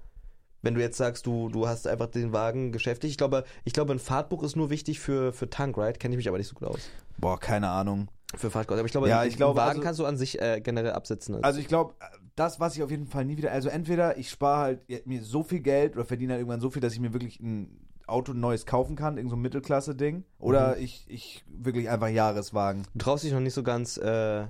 Wenn 0.61 0.75
du 0.75 0.81
jetzt 0.81 0.97
sagst, 0.97 1.25
du, 1.25 1.49
du 1.49 1.67
hast 1.67 1.87
einfach 1.87 2.07
den 2.07 2.31
Wagen 2.31 2.71
geschäftigt. 2.71 3.11
Ich 3.11 3.17
glaube, 3.17 3.43
ich 3.65 3.73
glaube, 3.73 3.91
ein 3.93 3.99
Fahrtbuch 3.99 4.43
ist 4.43 4.55
nur 4.55 4.69
wichtig 4.69 4.99
für, 5.01 5.33
für 5.33 5.49
Tankride. 5.49 5.99
Kenne 5.99 6.13
ich 6.15 6.17
mich 6.17 6.27
aber 6.29 6.37
nicht 6.37 6.47
so 6.47 6.55
gut 6.55 6.67
aus. 6.69 6.79
Boah, 7.17 7.37
keine 7.39 7.67
Ahnung. 7.69 8.07
Für 8.35 8.49
Fahrtkosten. 8.49 8.79
Aber 8.79 8.85
ich 8.85 8.91
glaube, 8.93 9.09
Ja, 9.09 9.25
ich 9.25 9.35
glaube, 9.35 9.57
Wagen 9.59 9.69
also- 9.71 9.81
kannst 9.81 9.99
du 9.99 10.05
an 10.05 10.15
sich 10.17 10.41
äh, 10.41 10.61
generell 10.61 10.91
absetzen. 10.93 11.35
als- 11.35 11.43
Also 11.43 11.59
ich 11.59 11.67
glaube, 11.67 11.95
das, 12.37 12.61
was 12.61 12.75
ich 12.77 12.83
auf 12.83 12.91
jeden 12.91 13.07
Fall 13.07 13.25
nie 13.25 13.35
wieder, 13.37 13.51
also 13.51 13.67
entweder 13.69 14.17
ich 14.17 14.29
spare 14.29 14.61
halt 14.89 15.05
mir 15.07 15.21
so 15.21 15.43
viel 15.43 15.59
Geld 15.59 15.95
oder 15.95 16.05
verdiene 16.05 16.31
halt 16.33 16.39
irgendwann 16.39 16.61
so 16.61 16.69
viel, 16.69 16.81
dass 16.81 16.93
ich 16.93 16.99
mir 17.01 17.11
wirklich 17.13 17.41
ein 17.41 17.85
Auto 18.07 18.31
ein 18.31 18.39
neues 18.39 18.65
kaufen 18.65 18.95
kann, 18.95 19.17
irgend 19.17 19.31
so 19.31 19.35
ein 19.35 19.41
Mittelklasse-Ding. 19.41 20.23
Oder 20.39 20.77
ich, 20.77 21.05
ich 21.09 21.43
wirklich 21.47 21.89
einfach 21.89 22.07
Jahreswagen. 22.07 22.83
du 22.93 22.99
traust 22.99 23.23
dich 23.25 23.33
noch 23.33 23.39
nicht 23.41 23.53
so 23.53 23.63
ganz 23.63 23.97
äh, 23.97 24.47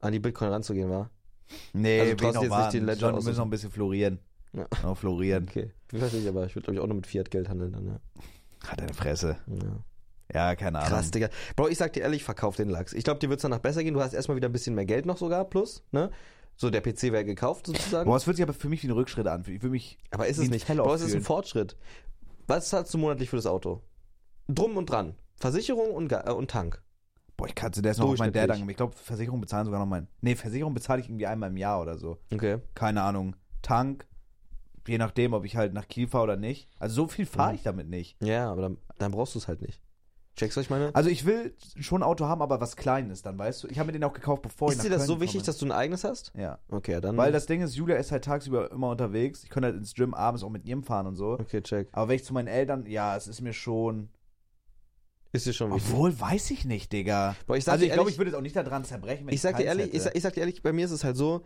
an 0.00 0.12
die 0.12 0.20
Bitcoin 0.20 0.50
ranzugehen, 0.50 0.90
wa? 0.90 1.08
Nee, 1.72 2.00
Also 2.00 2.12
noch 2.12 2.16
du 2.16 2.46
jetzt 2.46 2.56
nicht 2.56 2.72
die. 2.72 2.78
Ledger 2.80 3.08
wir 3.08 3.22
müssen 3.22 3.36
noch 3.36 3.44
ein 3.46 3.50
bisschen 3.50 3.70
florieren. 3.70 4.18
Ja. 4.52 4.66
Noch 4.82 4.96
florieren. 4.96 5.46
Okay. 5.48 5.72
Ich 5.92 6.00
weiß 6.00 6.12
nicht, 6.14 6.26
aber 6.26 6.46
ich 6.46 6.54
würde, 6.54 6.64
glaube 6.64 6.76
ich, 6.76 6.80
auch 6.80 6.86
nur 6.86 6.96
mit 6.96 7.06
Fiat-Geld 7.06 7.48
handeln 7.48 7.72
dann, 7.72 7.86
ja. 7.86 8.00
Hat 8.66 8.80
eine 8.80 8.94
Fresse. 8.94 9.36
ja. 9.46 9.84
Ja, 10.34 10.56
keine 10.56 10.78
Ahnung. 10.80 10.90
Krass, 10.90 11.12
Digga. 11.12 11.28
Bro, 11.54 11.68
ich 11.68 11.78
sag 11.78 11.92
dir 11.92 12.00
ehrlich, 12.00 12.24
verkauf 12.24 12.56
den 12.56 12.68
Lachs. 12.68 12.92
Ich 12.92 13.04
glaube, 13.04 13.20
dir 13.20 13.30
wird's 13.30 13.42
danach 13.42 13.60
besser 13.60 13.84
gehen. 13.84 13.94
Du 13.94 14.00
hast 14.00 14.12
erstmal 14.12 14.36
wieder 14.36 14.48
ein 14.48 14.52
bisschen 14.52 14.74
mehr 14.74 14.84
Geld 14.84 15.06
noch 15.06 15.18
sogar, 15.18 15.44
plus, 15.44 15.84
ne? 15.92 16.10
So, 16.56 16.68
der 16.70 16.80
PC 16.80 17.12
wäre 17.12 17.24
gekauft 17.24 17.66
sozusagen. 17.66 18.08
Boah, 18.08 18.16
es 18.16 18.24
fühlt 18.24 18.36
sich 18.36 18.42
aber 18.42 18.52
für 18.54 18.68
mich 18.68 18.82
wie 18.82 18.88
ein 18.88 18.92
Rückschritt 18.92 19.28
an. 19.28 19.44
Ich 19.46 19.62
will 19.62 19.70
mich. 19.70 19.98
aber 20.10 20.26
ist 20.26 20.38
es 20.38 20.50
nicht. 20.50 20.66
Bro, 20.66 20.94
es 20.94 21.02
ist 21.02 21.14
ein. 21.14 21.20
Fortschritt. 21.22 21.76
Was 22.48 22.70
zahlst 22.70 22.92
du 22.92 22.98
monatlich 22.98 23.30
für 23.30 23.36
das 23.36 23.46
Auto? 23.46 23.82
Drum 24.48 24.76
und 24.76 24.90
dran. 24.90 25.14
Versicherung 25.36 25.90
und, 25.90 26.10
äh, 26.12 26.32
und 26.32 26.50
Tank. 26.50 26.82
Boah, 27.36 27.46
ich 27.46 27.54
kann 27.54 27.70
der 27.72 27.90
ist 27.92 27.98
noch 27.98 28.08
auf 28.08 28.18
meinen 28.18 28.32
Dad 28.32 28.50
angeben. 28.50 28.70
Ich 28.70 28.76
glaube, 28.76 28.94
Versicherung 28.96 29.40
bezahlen 29.40 29.66
sogar 29.66 29.80
noch 29.80 29.86
mein. 29.86 30.08
Nee, 30.22 30.34
Versicherung 30.36 30.72
bezahle 30.72 31.00
ich 31.02 31.08
irgendwie 31.08 31.26
einmal 31.26 31.50
im 31.50 31.56
Jahr 31.56 31.82
oder 31.82 31.98
so. 31.98 32.18
Okay. 32.32 32.58
Keine 32.74 33.02
Ahnung. 33.02 33.36
Tank. 33.62 34.06
Je 34.86 34.98
nachdem, 34.98 35.32
ob 35.34 35.44
ich 35.44 35.56
halt 35.56 35.74
nach 35.74 35.88
Kiel 35.88 36.06
fahre 36.08 36.24
oder 36.24 36.36
nicht. 36.36 36.68
Also 36.78 36.94
so 36.94 37.08
viel 37.08 37.26
fahre 37.26 37.50
Mhm. 37.50 37.54
ich 37.56 37.62
damit 37.64 37.88
nicht. 37.88 38.16
Ja, 38.22 38.50
aber 38.50 38.62
dann, 38.62 38.78
dann 38.98 39.12
brauchst 39.12 39.34
du 39.34 39.38
es 39.38 39.48
halt 39.48 39.60
nicht. 39.60 39.82
Checkst 40.36 40.54
du, 40.56 40.60
was 40.60 40.66
ich 40.66 40.70
meine? 40.70 40.94
Also 40.94 41.08
ich 41.08 41.24
will 41.24 41.54
schon 41.80 42.02
ein 42.02 42.06
Auto 42.06 42.26
haben, 42.26 42.42
aber 42.42 42.60
was 42.60 42.76
Kleines 42.76 43.22
dann, 43.22 43.38
weißt 43.38 43.64
du? 43.64 43.68
Ich 43.68 43.78
habe 43.78 43.86
mir 43.86 43.92
den 43.94 44.04
auch 44.04 44.12
gekauft, 44.12 44.42
bevor 44.42 44.68
ich 44.68 44.72
ist 44.72 44.78
nach 44.78 44.84
dir 44.84 44.90
das 44.90 44.98
Köln 45.00 45.06
so 45.06 45.20
wichtig, 45.20 45.40
gekommen 45.40 45.46
dass 45.46 45.58
du 45.58 45.64
ein 45.66 45.72
eigenes 45.72 46.04
hast? 46.04 46.30
Ja. 46.36 46.58
Okay, 46.68 47.00
dann. 47.00 47.16
Weil 47.16 47.32
das 47.32 47.46
Ding 47.46 47.62
ist, 47.62 47.74
Julia 47.74 47.96
ist 47.96 48.12
halt 48.12 48.24
tagsüber 48.24 48.70
immer 48.70 48.90
unterwegs. 48.90 49.44
Ich 49.44 49.50
könnte 49.50 49.68
halt 49.68 49.76
ins 49.78 49.94
Gym 49.94 50.12
abends 50.14 50.42
auch 50.44 50.50
mit 50.50 50.64
ihrem 50.66 50.82
fahren 50.84 51.06
und 51.06 51.16
so. 51.16 51.32
Okay, 51.32 51.62
check. 51.62 51.88
Aber 51.92 52.08
wenn 52.08 52.16
ich 52.16 52.24
zu 52.24 52.34
meinen 52.34 52.48
Eltern, 52.48 52.84
ja, 52.86 53.16
es 53.16 53.26
ist 53.28 53.40
mir 53.40 53.54
schon. 53.54 54.10
Ist 55.36 55.46
dir 55.46 55.52
schon 55.52 55.72
wichtig. 55.72 55.90
Obwohl, 55.90 56.18
weiß 56.18 56.50
ich 56.50 56.64
nicht, 56.64 56.92
Digga. 56.92 57.36
Boah, 57.46 57.56
ich 57.56 57.68
Also 57.68 57.84
ich 57.84 57.92
glaube, 57.92 58.10
ich 58.10 58.18
würde 58.18 58.30
jetzt 58.30 58.38
auch 58.38 58.42
nicht 58.42 58.56
daran 58.56 58.84
zerbrechen, 58.84 59.26
wenn 59.26 59.28
ich 59.28 59.36
ich 59.36 59.40
sag 59.42 59.56
dir 59.56 59.64
ehrlich, 59.64 59.92
ich 59.94 60.02
sag, 60.02 60.16
ich 60.16 60.22
sag 60.22 60.34
dir 60.34 60.40
ehrlich, 60.40 60.62
bei 60.62 60.72
mir 60.72 60.84
ist 60.84 60.90
es 60.90 61.04
halt 61.04 61.16
so, 61.16 61.42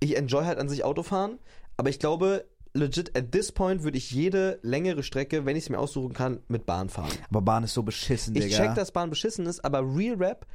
ich 0.00 0.16
enjoy 0.16 0.44
halt 0.44 0.58
an 0.58 0.68
sich 0.68 0.84
Autofahren, 0.84 1.38
aber 1.76 1.90
ich 1.90 1.98
glaube, 1.98 2.46
legit 2.74 3.16
at 3.16 3.32
this 3.32 3.52
point 3.52 3.82
würde 3.82 3.98
ich 3.98 4.10
jede 4.10 4.58
längere 4.62 5.02
Strecke, 5.02 5.46
wenn 5.46 5.56
ich 5.56 5.64
es 5.64 5.70
mir 5.70 5.78
aussuchen 5.78 6.12
kann, 6.12 6.40
mit 6.48 6.66
Bahn 6.66 6.88
fahren. 6.88 7.12
Aber 7.30 7.42
Bahn 7.42 7.64
ist 7.64 7.74
so 7.74 7.82
beschissen, 7.82 8.34
Digga. 8.34 8.46
Ich 8.46 8.56
check, 8.56 8.74
dass 8.74 8.92
Bahn 8.92 9.10
beschissen 9.10 9.46
ist, 9.46 9.64
aber 9.64 9.80
Real 9.80 10.16
Rap, 10.16 10.46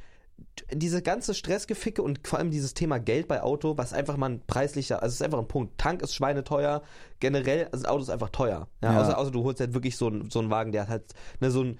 diese 0.72 1.02
ganze 1.02 1.34
Stressgeficke 1.34 2.02
und 2.02 2.26
vor 2.26 2.38
allem 2.38 2.50
dieses 2.50 2.74
Thema 2.74 2.98
Geld 2.98 3.28
bei 3.28 3.42
Auto, 3.42 3.76
was 3.76 3.92
einfach 3.92 4.16
mal 4.16 4.30
ein 4.30 4.40
preislicher, 4.46 5.02
also 5.02 5.08
es 5.12 5.14
ist 5.16 5.22
einfach 5.22 5.38
ein 5.38 5.48
Punkt. 5.48 5.78
Tank 5.78 6.02
ist 6.02 6.14
schweineteuer, 6.14 6.82
generell 7.20 7.68
sind 7.72 7.88
Autos 7.88 8.10
einfach 8.10 8.30
teuer. 8.30 8.68
Ja, 8.82 8.92
Ja. 8.92 9.00
Außer, 9.00 9.18
außer 9.18 9.30
du 9.30 9.44
holst 9.44 9.60
halt 9.60 9.74
wirklich 9.74 9.96
so 9.96 10.06
einen 10.06 10.30
so 10.30 10.38
einen 10.38 10.50
Wagen, 10.50 10.72
der 10.72 10.82
hat 10.82 10.88
halt, 10.88 11.14
ne, 11.40 11.50
so 11.50 11.62
ein 11.62 11.78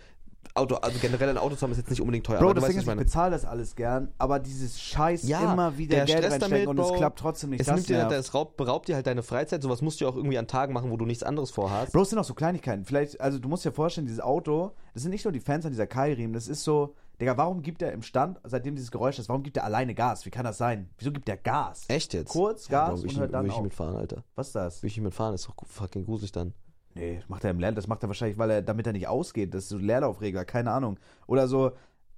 Auto, 0.55 0.75
also 0.77 0.99
generell 1.01 1.29
ein 1.29 1.39
Auto 1.39 1.55
zu 1.55 1.63
haben 1.63 1.73
ist 1.73 1.79
jetzt 1.79 1.91
nicht 1.91 2.01
unbedingt 2.01 2.27
teuer. 2.27 2.39
Bro, 2.41 2.55
das 2.55 2.65
Ding 2.67 2.77
ist, 2.77 2.87
ich 2.89 2.95
bezahle 2.95 3.31
das 3.31 3.45
alles 3.45 3.77
gern, 3.77 4.13
aber 4.19 4.39
dieses 4.39 4.81
Scheiß 4.81 5.23
Ja, 5.29 5.53
immer 5.53 5.79
wieder 5.79 5.97
der 5.97 6.07
Geld 6.07 6.25
Stress 6.25 6.39
damit, 6.41 6.67
und 6.67 6.79
es 6.79 6.89
Bro, 6.89 6.97
klappt 6.97 7.19
trotzdem 7.19 7.51
nicht. 7.51 7.61
Es 7.61 7.67
das 7.67 7.77
nimmt 7.77 7.89
dir, 7.89 8.05
das 8.09 8.35
raubt, 8.35 8.57
beraubt 8.57 8.89
dir 8.89 8.97
halt 8.97 9.07
deine 9.07 9.23
Freizeit, 9.23 9.63
sowas 9.63 9.81
musst 9.83 10.01
du 10.01 10.05
ja 10.07 10.11
auch 10.11 10.17
irgendwie 10.17 10.39
an 10.39 10.47
Tagen 10.49 10.73
machen, 10.73 10.91
wo 10.91 10.97
du 10.97 11.07
nichts 11.07 11.23
anderes 11.23 11.51
vorhast. 11.51 11.93
Bro, 11.93 12.03
es 12.03 12.11
sind 12.11 12.19
auch 12.19 12.25
so 12.25 12.35
Kleinigkeiten. 12.35 12.85
Vielleicht, 12.85 13.21
also 13.21 13.39
du 13.39 13.49
musst 13.49 13.65
dir 13.65 13.73
vorstellen, 13.73 14.07
dieses 14.07 14.21
Auto, 14.21 14.73
das 14.95 15.03
sind 15.03 15.11
nicht 15.13 15.25
nur 15.25 15.33
die 15.33 15.41
Fans 15.41 15.65
an 15.65 15.71
dieser 15.71 15.87
Keilriemen, 15.87 16.33
das 16.33 16.49
ist 16.49 16.65
so, 16.65 16.95
Digga, 17.21 17.37
warum 17.37 17.63
gibt 17.63 17.83
er 17.83 17.93
im 17.93 18.03
Stand, 18.03 18.41
seitdem 18.45 18.75
dieses 18.75 18.91
Geräusch 18.91 19.19
ist, 19.19 19.29
warum 19.29 19.43
gibt 19.43 19.59
er 19.59 19.65
alleine 19.65 19.95
Gas? 19.95 20.25
Wie 20.25 20.31
kann 20.31 20.45
das 20.45 20.57
sein? 20.59 20.89
Wieso 20.99 21.13
gibt 21.13 21.29
er 21.29 21.37
Gas? 21.37 21.85
Echt 21.89 22.15
jetzt? 22.15 22.31
Kurz, 22.31 22.67
Ja, 22.69 22.89
Gas 22.89 22.91
Bro, 22.91 23.03
will 23.03 23.11
ich, 23.11 23.15
und 23.15 23.21
hört 23.21 23.29
will 23.31 23.33
dann 23.39 23.47
ich 23.47 23.53
auf. 23.53 23.63
mitfahren, 23.63 23.95
Alter. 23.97 24.25
Was 24.35 24.47
ist 24.49 24.57
das? 24.57 24.83
Will 24.83 24.89
ich 24.89 25.01
mitfahren, 25.01 25.35
ist 25.35 25.47
doch 25.47 25.55
fucking 25.67 26.07
gruselig 26.07 26.33
dann. 26.33 26.55
Nee, 26.95 27.17
das 27.21 27.29
macht 27.29 27.45
er 27.45 27.51
im 27.51 27.61
Leer, 27.61 27.73
das 27.73 27.87
macht 27.87 28.03
er 28.03 28.09
wahrscheinlich, 28.09 28.37
weil 28.39 28.51
er, 28.51 28.63
damit 28.63 28.87
er 28.87 28.93
nicht 28.93 29.07
ausgeht. 29.09 29.55
Das 29.55 29.65
ist 29.65 29.69
so 29.71 29.77
ein 29.77 29.85
Leerlaufregler, 29.85 30.45
keine 30.45 30.73
Ahnung. 30.73 30.99
Oder 31.27 31.47
so, 31.49 31.73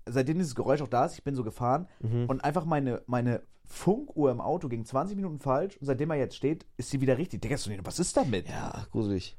seitdem 0.07 0.39
dieses 0.39 0.55
Geräusch 0.55 0.81
auch 0.83 0.89
da 0.89 1.05
ist, 1.05 1.15
ich 1.15 1.25
bin 1.25 1.35
so 1.35 1.45
gefahren 1.45 1.87
Mhm. 2.01 2.27
und 2.27 2.43
einfach 2.45 2.65
meine, 2.65 3.03
meine 3.07 3.43
Funkuhr 3.67 4.31
im 4.31 4.41
Auto 4.41 4.69
ging 4.69 4.85
20 4.85 5.17
Minuten 5.17 5.39
falsch 5.39 5.77
und 5.79 5.87
seitdem 5.87 6.11
er 6.11 6.17
jetzt 6.17 6.37
steht, 6.37 6.67
ist 6.77 6.91
sie 6.91 7.01
wieder 7.01 7.17
richtig. 7.19 7.41
Digga, 7.43 7.57
so, 7.57 7.71
was 7.85 7.99
ist 7.99 8.17
damit? 8.17 8.49
Ja, 8.49 8.87
gruselig. 8.91 9.37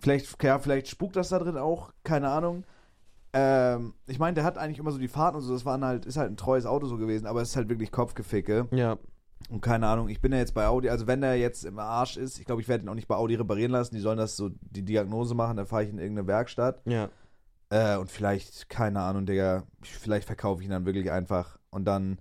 Vielleicht, 0.00 0.42
ja, 0.42 0.58
vielleicht 0.58 0.88
spukt 0.88 1.16
das 1.16 1.30
da 1.30 1.38
drin 1.38 1.56
auch, 1.56 1.92
keine 2.04 2.28
Ahnung. 2.28 2.64
Ähm, 3.32 3.94
ich 4.06 4.18
meine, 4.18 4.34
der 4.34 4.44
hat 4.44 4.56
eigentlich 4.56 4.78
immer 4.78 4.92
so 4.92 4.98
die 4.98 5.08
Fahrten 5.08 5.36
und 5.38 5.42
so, 5.42 5.52
das 5.52 5.64
waren 5.64 5.84
halt, 5.84 6.06
ist 6.06 6.16
halt 6.16 6.30
ein 6.30 6.36
treues 6.36 6.64
Auto 6.64 6.86
so 6.86 6.96
gewesen, 6.96 7.26
aber 7.26 7.42
es 7.42 7.50
ist 7.50 7.56
halt 7.56 7.68
wirklich 7.68 7.90
Kopfgeficke. 7.92 8.68
Ja. 8.70 8.98
Und 9.48 9.60
keine 9.60 9.86
Ahnung, 9.86 10.08
ich 10.08 10.20
bin 10.20 10.32
ja 10.32 10.38
jetzt 10.38 10.54
bei 10.54 10.66
Audi, 10.66 10.88
also 10.90 11.06
wenn 11.06 11.20
der 11.20 11.36
jetzt 11.38 11.64
im 11.64 11.78
Arsch 11.78 12.16
ist, 12.16 12.38
ich 12.38 12.46
glaube, 12.46 12.60
ich 12.62 12.68
werde 12.68 12.84
ihn 12.84 12.88
auch 12.88 12.94
nicht 12.94 13.06
bei 13.06 13.14
Audi 13.16 13.36
reparieren 13.36 13.70
lassen, 13.72 13.94
die 13.94 14.00
sollen 14.00 14.18
das 14.18 14.36
so 14.36 14.50
die 14.60 14.82
Diagnose 14.84 15.34
machen, 15.34 15.56
dann 15.56 15.66
fahre 15.66 15.84
ich 15.84 15.90
in 15.90 15.98
irgendeine 15.98 16.26
Werkstatt. 16.26 16.80
Ja. 16.84 17.10
Äh, 17.70 17.96
und 17.98 18.10
vielleicht, 18.10 18.68
keine 18.68 19.00
Ahnung, 19.00 19.26
Digga, 19.26 19.64
vielleicht 19.82 20.26
verkaufe 20.26 20.62
ich 20.62 20.66
ihn 20.68 20.72
dann 20.72 20.84
wirklich 20.86 21.10
einfach. 21.12 21.58
Und 21.70 21.84
dann, 21.84 22.18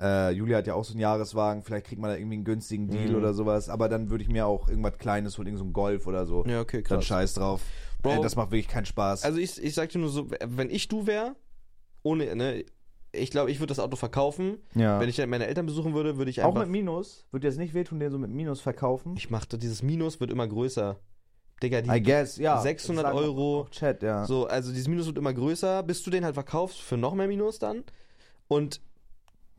äh, 0.00 0.30
Julia 0.32 0.58
hat 0.58 0.66
ja 0.66 0.74
auch 0.74 0.84
so 0.84 0.92
einen 0.92 1.00
Jahreswagen, 1.00 1.62
vielleicht 1.62 1.86
kriegt 1.86 2.00
man 2.00 2.10
da 2.10 2.16
irgendwie 2.16 2.36
einen 2.36 2.44
günstigen 2.44 2.88
Deal 2.90 3.10
Mhm. 3.10 3.16
oder 3.16 3.34
sowas. 3.34 3.68
Aber 3.68 3.88
dann 3.88 4.10
würde 4.10 4.24
ich 4.24 4.30
mir 4.30 4.46
auch 4.46 4.68
irgendwas 4.68 4.98
Kleines 4.98 5.38
holen, 5.38 5.46
irgend 5.46 5.60
so 5.60 5.66
Golf 5.66 6.06
oder 6.06 6.26
so. 6.26 6.44
Ja, 6.46 6.60
okay, 6.60 6.82
Dann 6.82 6.98
krass. 6.98 7.06
scheiß 7.06 7.34
drauf. 7.34 7.62
Bro, 8.02 8.16
Äh, 8.18 8.20
das 8.20 8.34
macht 8.36 8.50
wirklich 8.50 8.68
keinen 8.68 8.86
Spaß. 8.86 9.24
Also 9.24 9.38
ich, 9.38 9.62
ich 9.62 9.74
sag 9.74 9.88
dir 9.90 9.98
nur 10.00 10.10
so, 10.10 10.28
wenn 10.44 10.70
ich 10.70 10.88
du 10.88 11.06
wäre, 11.06 11.36
ohne, 12.02 12.34
ne, 12.34 12.64
ich 13.12 13.30
glaube, 13.30 13.50
ich 13.50 13.60
würde 13.60 13.68
das 13.68 13.78
Auto 13.78 13.96
verkaufen. 13.96 14.58
ja. 14.74 14.98
Wenn 15.00 15.08
ich 15.08 15.16
dann 15.16 15.28
meine 15.28 15.46
Eltern 15.46 15.66
besuchen 15.66 15.94
würde, 15.94 16.16
würde 16.16 16.30
ich 16.30 16.42
auch 16.42 16.48
einfach. 16.48 16.60
mit 16.62 16.70
Minus? 16.70 17.26
Würde 17.30 17.46
jetzt 17.46 17.58
nicht 17.58 17.74
wehtun, 17.74 18.00
den 18.00 18.10
so 18.10 18.18
mit 18.18 18.30
Minus 18.30 18.60
verkaufen? 18.60 19.14
ich 19.16 19.30
machte 19.30 19.58
dieses 19.58 19.82
Minus 19.82 20.20
wird 20.20 20.30
immer 20.30 20.48
größer. 20.48 20.98
Digga, 21.62 21.80
die 21.80 21.90
I 21.90 22.02
guess, 22.02 22.38
ja. 22.38 22.60
600 22.60 23.04
Das 23.04 23.12
sagen 23.12 23.24
Euro. 23.24 23.60
auch 23.60 23.70
Chat, 23.70 24.02
ja. 24.02 24.24
So, 24.26 24.46
also 24.46 24.70
dieses 24.72 24.88
Minus 24.88 25.06
wird 25.06 25.18
immer 25.18 25.32
größer, 25.32 25.82
bis 25.84 26.02
du 26.02 26.10
den 26.10 26.24
halt 26.24 26.34
verkaufst 26.34 26.80
für 26.80 26.96
noch 26.96 27.14
mehr 27.14 27.28
Minus 27.28 27.58
dann. 27.58 27.84
Und 28.48 28.80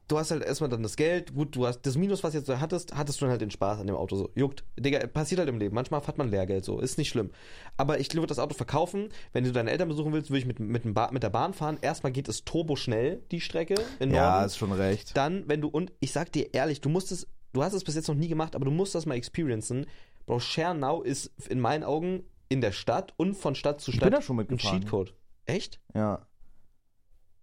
du 0.07 0.17
hast 0.17 0.31
halt 0.31 0.43
erstmal 0.43 0.69
dann 0.69 0.83
das 0.83 0.95
Geld. 0.95 1.33
Gut, 1.33 1.55
du 1.55 1.65
hast 1.65 1.81
das 1.81 1.97
Minus, 1.97 2.23
was 2.23 2.33
jetzt 2.33 2.49
du 2.49 2.59
hattest, 2.59 2.95
hattest 2.95 3.19
du 3.19 3.25
dann 3.25 3.31
halt 3.31 3.41
den 3.41 3.51
Spaß 3.51 3.79
an 3.79 3.87
dem 3.87 3.95
Auto. 3.95 4.15
So, 4.15 4.29
juckt. 4.35 4.63
Digga, 4.77 5.05
passiert 5.07 5.39
halt 5.39 5.49
im 5.49 5.57
Leben. 5.57 5.75
Manchmal 5.75 6.05
hat 6.05 6.17
man 6.17 6.29
Lehrgeld, 6.29 6.65
so. 6.65 6.79
Ist 6.79 6.97
nicht 6.97 7.09
schlimm. 7.09 7.31
Aber 7.77 7.99
ich 7.99 8.13
würde 8.13 8.27
das 8.27 8.39
Auto 8.39 8.53
verkaufen. 8.53 9.09
Wenn 9.31 9.43
du 9.43 9.51
deine 9.51 9.71
Eltern 9.71 9.87
besuchen 9.87 10.13
willst, 10.13 10.29
würde 10.29 10.39
ich 10.39 10.45
mit, 10.45 10.59
mit, 10.59 10.83
dem 10.83 10.93
ba 10.93 11.09
mit 11.11 11.23
der 11.23 11.29
Bahn 11.29 11.53
fahren. 11.53 11.77
Erstmal 11.81 12.11
geht 12.11 12.27
es 12.27 12.43
turbo 12.43 12.75
schnell, 12.75 13.23
die 13.31 13.41
Strecke 13.41 13.75
in 13.99 14.13
ja, 14.13 14.31
Norden. 14.31 14.45
ist 14.45 14.57
schon 14.57 14.71
recht. 14.71 15.15
Dann, 15.15 15.47
wenn 15.47 15.61
du, 15.61 15.69
und 15.69 15.91
ich 15.99 16.11
sag 16.11 16.31
dir 16.31 16.53
ehrlich, 16.53 16.81
du 16.81 16.89
musst 16.89 17.11
es, 17.11 17.27
du 17.53 17.63
hast 17.63 17.73
es 17.73 17.83
bis 17.83 17.95
jetzt 17.95 18.07
noch 18.07 18.15
nie 18.15 18.27
gemacht, 18.27 18.55
aber 18.55 18.65
du 18.65 18.71
musst 18.71 18.95
das 18.95 19.05
mal 19.05 19.15
experiencen. 19.15 19.85
Bro, 20.25 20.39
Schernau 20.39 21.01
ist 21.01 21.31
in 21.49 21.59
meinen 21.59 21.83
Augen 21.83 22.23
in 22.49 22.61
der 22.61 22.71
Stadt 22.71 23.13
und 23.17 23.35
von 23.35 23.55
Stadt 23.55 23.81
zu 23.81 23.91
Ich 23.91 23.97
Stadt 23.97 24.09
bin 24.09 24.19
da 24.19 24.21
schon 24.21 24.35
ein 24.35 24.45
mitgefahren. 24.47 24.81
Cheatcode. 24.81 25.13
Echt? 25.45 25.79
Ja. 25.93 26.25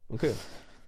Okay. 0.08 0.32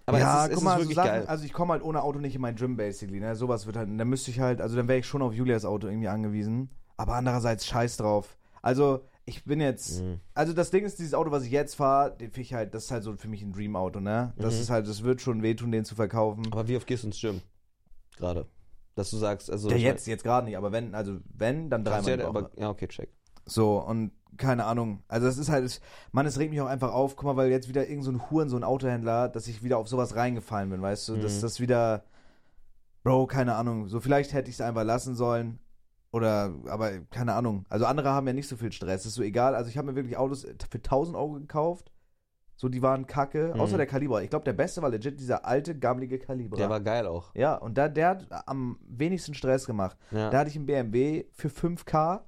Aber 0.07 0.19
ja, 0.19 0.39
es 0.39 0.45
ist, 0.45 0.49
es 0.51 0.55
guck 0.57 0.65
mal, 0.65 0.71
ist 0.71 0.75
also, 0.75 0.85
wirklich 0.85 0.97
Sachen, 0.97 1.09
geil. 1.11 1.27
also 1.27 1.45
ich 1.45 1.53
komme 1.53 1.73
halt 1.73 1.83
ohne 1.83 2.03
Auto 2.03 2.19
nicht 2.19 2.35
in 2.35 2.41
mein 2.41 2.57
Gym, 2.57 2.77
basically, 2.77 3.21
ne? 3.21 3.37
Sowas 3.37 3.67
wird 3.67 3.77
halt, 3.77 3.89
dann 3.89 4.09
müsste 4.09 4.31
ich 4.31 4.41
halt, 4.41 4.61
also 4.61 4.77
dann 4.77 4.89
wäre 4.89 4.99
ich 4.99 5.07
schon 5.07 5.23
auf 5.23 5.33
Julias 5.33 5.65
Auto 5.65 5.87
irgendwie 5.87 6.09
angewiesen. 6.09 6.71
Aber 6.97 7.15
andererseits 7.15 7.67
scheiß 7.67 7.97
drauf. 7.99 8.37
Also, 8.63 9.05
ich 9.25 9.45
bin 9.45 9.61
jetzt, 9.61 10.03
Mhm. 10.03 10.21
also 10.35 10.53
das 10.53 10.71
Ding 10.71 10.85
ist, 10.85 10.99
dieses 10.99 11.15
Auto, 11.15 11.31
was 11.31 11.45
ich 11.45 11.53
jetzt 11.53 11.75
fahre, 11.77 12.11
den 12.17 12.31
finde 12.31 12.41
ich 12.43 12.55
halt, 12.55 12.75
das 12.75 12.85
ist 12.85 12.91
halt 12.91 13.05
so 13.05 13.17
für 13.17 13.29
mich 13.29 13.43
ein 13.43 13.53
Dream-Auto, 13.53 14.01
ne? 14.01 14.33
Das 14.37 14.55
Mhm. 14.55 14.61
ist 14.61 14.71
halt, 14.71 14.89
das 14.89 15.03
wird 15.05 15.21
schon 15.21 15.43
wehtun, 15.43 15.71
den 15.71 15.85
zu 15.85 15.95
verkaufen. 15.95 16.43
Aber 16.51 16.67
wie 16.69 16.77
oft 16.77 16.87
gehst 16.87 17.05
du 17.05 17.09
ins 17.09 17.21
Gym? 17.21 17.41
Gerade. 18.17 18.47
Dass 18.95 19.11
du 19.11 19.17
sagst, 19.17 19.51
also. 19.51 19.71
Ich 19.71 19.83
jetzt, 19.83 20.07
jetzt 20.07 20.23
gerade 20.25 20.47
nicht, 20.47 20.57
aber 20.57 20.73
wenn, 20.73 20.95
also 20.95 21.19
wenn, 21.33 21.71
dann 21.71 21.85
dreimal 21.85 22.19
ja, 22.19 22.27
aber, 22.27 22.51
ja, 22.57 22.71
okay, 22.71 22.89
check. 22.89 23.09
So, 23.47 23.81
und 23.83 24.13
keine 24.37 24.65
Ahnung. 24.65 25.03
Also 25.09 25.27
das 25.27 25.39
ist 25.39 25.51
halt, 25.51 25.81
Mann, 26.13 26.27
es 26.27 26.39
regt 26.39 26.51
mich 26.51 26.61
auch 26.61 26.67
einfach 26.67 26.93
auf. 26.93 27.17
Guck 27.17 27.27
mal, 27.27 27.37
weil 27.37 27.51
jetzt 27.51 27.69
wieder 27.69 27.89
irgend 27.89 28.05
so 28.05 28.11
ein 28.13 28.31
Huren, 28.31 28.49
so 28.49 28.57
ein 28.57 28.65
Autohändler, 28.65 29.29
dass 29.29 29.47
ich 29.47 29.63
wieder 29.63 29.79
auf 29.79 29.89
sowas 29.89 30.17
reingefallen 30.17 30.71
bin, 30.71 30.81
weißt 30.83 31.09
du? 31.09 31.17
Dass 31.17 31.37
Mhm. 31.39 31.41
das 31.43 31.61
wieder, 31.61 32.05
Bro, 33.03 33.27
keine 33.27 33.55
Ahnung. 33.57 33.89
So, 33.89 34.01
vielleicht 34.01 34.33
hätte 34.33 34.49
ich 34.49 34.57
es 34.57 34.61
einfach 34.61 34.85
lassen 34.85 35.15
sollen. 35.15 35.59
Oder, 36.13 36.53
aber 36.69 36.91
keine 37.11 37.33
Ahnung. 37.35 37.65
Also 37.71 37.87
andere 37.87 38.11
haben 38.11 38.27
ja 38.27 38.33
nicht 38.35 38.49
so 38.49 38.57
viel 38.57 38.71
Stress. 38.71 39.07
Ist 39.07 39.15
so 39.15 39.23
egal. 39.23 39.55
Also 39.55 39.71
ich 39.71 39.79
habe 39.79 39.89
mir 39.91 39.97
wirklich 39.97 40.17
Autos 40.19 40.43
für 40.71 40.79
1000 40.79 41.17
Euro 41.17 41.33
gekauft. 41.33 41.91
So, 42.55 42.69
die 42.69 42.83
waren 42.83 43.07
kacke. 43.07 43.53
Mhm. 43.55 43.61
Außer 43.61 43.77
der 43.79 43.87
Kaliber. 43.87 44.23
Ich 44.23 44.31
glaube, 44.31 44.45
der 44.45 44.53
beste 44.53 44.83
war 44.83 44.91
legit 44.91 45.19
dieser 45.19 45.47
alte, 45.47 45.77
gammelige 45.77 46.19
Kaliber. 46.19 46.57
Der 46.57 46.69
war 46.71 46.81
geil 46.81 47.07
auch. 47.07 47.35
ja, 47.35 47.55
und 47.57 47.77
da, 47.79 47.89
der 47.89 48.09
hat 48.11 48.27
am 48.47 48.79
wenigsten 48.87 49.35
Stress 49.35 49.67
gemacht. 49.67 49.97
Ja. 50.11 50.29
Da 50.31 50.41
hatte 50.41 50.51
ich 50.51 50.57
einen 50.57 50.67
BMW 50.67 51.25
für 51.33 51.49
5K. 51.49 52.21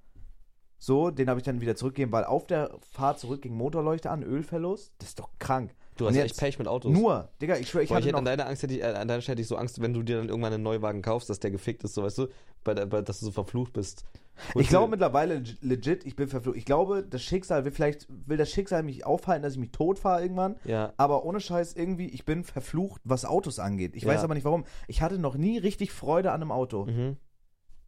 So, 0.84 1.10
den 1.10 1.30
habe 1.30 1.40
ich 1.40 1.44
dann 1.44 1.62
wieder 1.62 1.76
zurückgegeben, 1.76 2.12
weil 2.12 2.24
auf 2.24 2.46
der 2.46 2.76
Fahrt 2.92 3.18
zurück 3.18 3.40
ging 3.40 3.54
Motorleuchte 3.54 4.10
an, 4.10 4.22
Ölverlust. 4.22 4.92
Das 4.98 5.08
ist 5.08 5.18
doch 5.18 5.30
krank. 5.38 5.74
du 5.96 6.06
und 6.06 6.14
hast 6.14 6.22
echt 6.22 6.36
Pech 6.36 6.58
mit 6.58 6.68
Autos. 6.68 6.92
Nur, 6.92 7.30
Digga, 7.40 7.56
ich 7.56 7.70
schwöre, 7.70 7.84
ich 7.84 7.88
Boah, 7.88 7.98
ich 8.00 8.04
hätte 8.04 8.18
an 8.18 8.26
deiner 8.26 8.46
Angst 8.46 8.62
hätte 8.64 8.74
ich, 8.74 8.82
äh, 8.82 8.86
an 8.88 9.08
deiner 9.08 9.22
Stelle 9.22 9.34
hätte 9.36 9.40
ich 9.42 9.48
so 9.48 9.56
Angst, 9.56 9.80
wenn 9.80 9.94
du 9.94 10.02
dir 10.02 10.18
dann 10.18 10.28
irgendwann 10.28 10.52
einen 10.52 10.62
Neuwagen 10.62 11.00
kaufst, 11.00 11.30
dass 11.30 11.40
der 11.40 11.50
gefickt 11.50 11.84
ist, 11.84 11.94
so 11.94 12.02
weißt 12.02 12.18
du, 12.18 12.26
bei, 12.64 12.74
bei, 12.84 13.00
dass 13.00 13.20
du 13.20 13.24
so 13.24 13.32
verflucht 13.32 13.72
bist. 13.72 14.04
ich 14.56 14.68
glaube 14.68 14.90
mittlerweile 14.90 15.36
leg- 15.38 15.56
legit, 15.62 16.04
ich 16.04 16.16
bin 16.16 16.28
verflucht. 16.28 16.58
Ich 16.58 16.66
glaube, 16.66 17.02
das 17.02 17.22
Schicksal 17.22 17.64
will 17.64 17.72
vielleicht, 17.72 18.06
will 18.26 18.36
das 18.36 18.50
Schicksal 18.50 18.82
mich 18.82 19.06
aufhalten, 19.06 19.42
dass 19.42 19.54
ich 19.54 19.60
mich 19.60 19.70
tot 19.72 19.98
fahre 19.98 20.20
irgendwann. 20.20 20.56
Ja. 20.64 20.92
Aber 20.98 21.24
ohne 21.24 21.40
Scheiß 21.40 21.72
irgendwie, 21.76 22.08
ich 22.08 22.26
bin 22.26 22.44
verflucht, 22.44 23.00
was 23.04 23.24
Autos 23.24 23.58
angeht. 23.58 23.96
Ich 23.96 24.02
Ja. 24.02 24.10
weiß 24.12 24.22
aber 24.22 24.34
nicht 24.34 24.44
warum. 24.44 24.64
Ich 24.86 25.00
hatte 25.00 25.18
noch 25.18 25.36
nie 25.36 25.56
richtig 25.56 25.92
Freude 25.92 26.30
an 26.32 26.42
einem 26.42 26.52
Auto. 26.52 26.84
Mhm. 26.84 27.16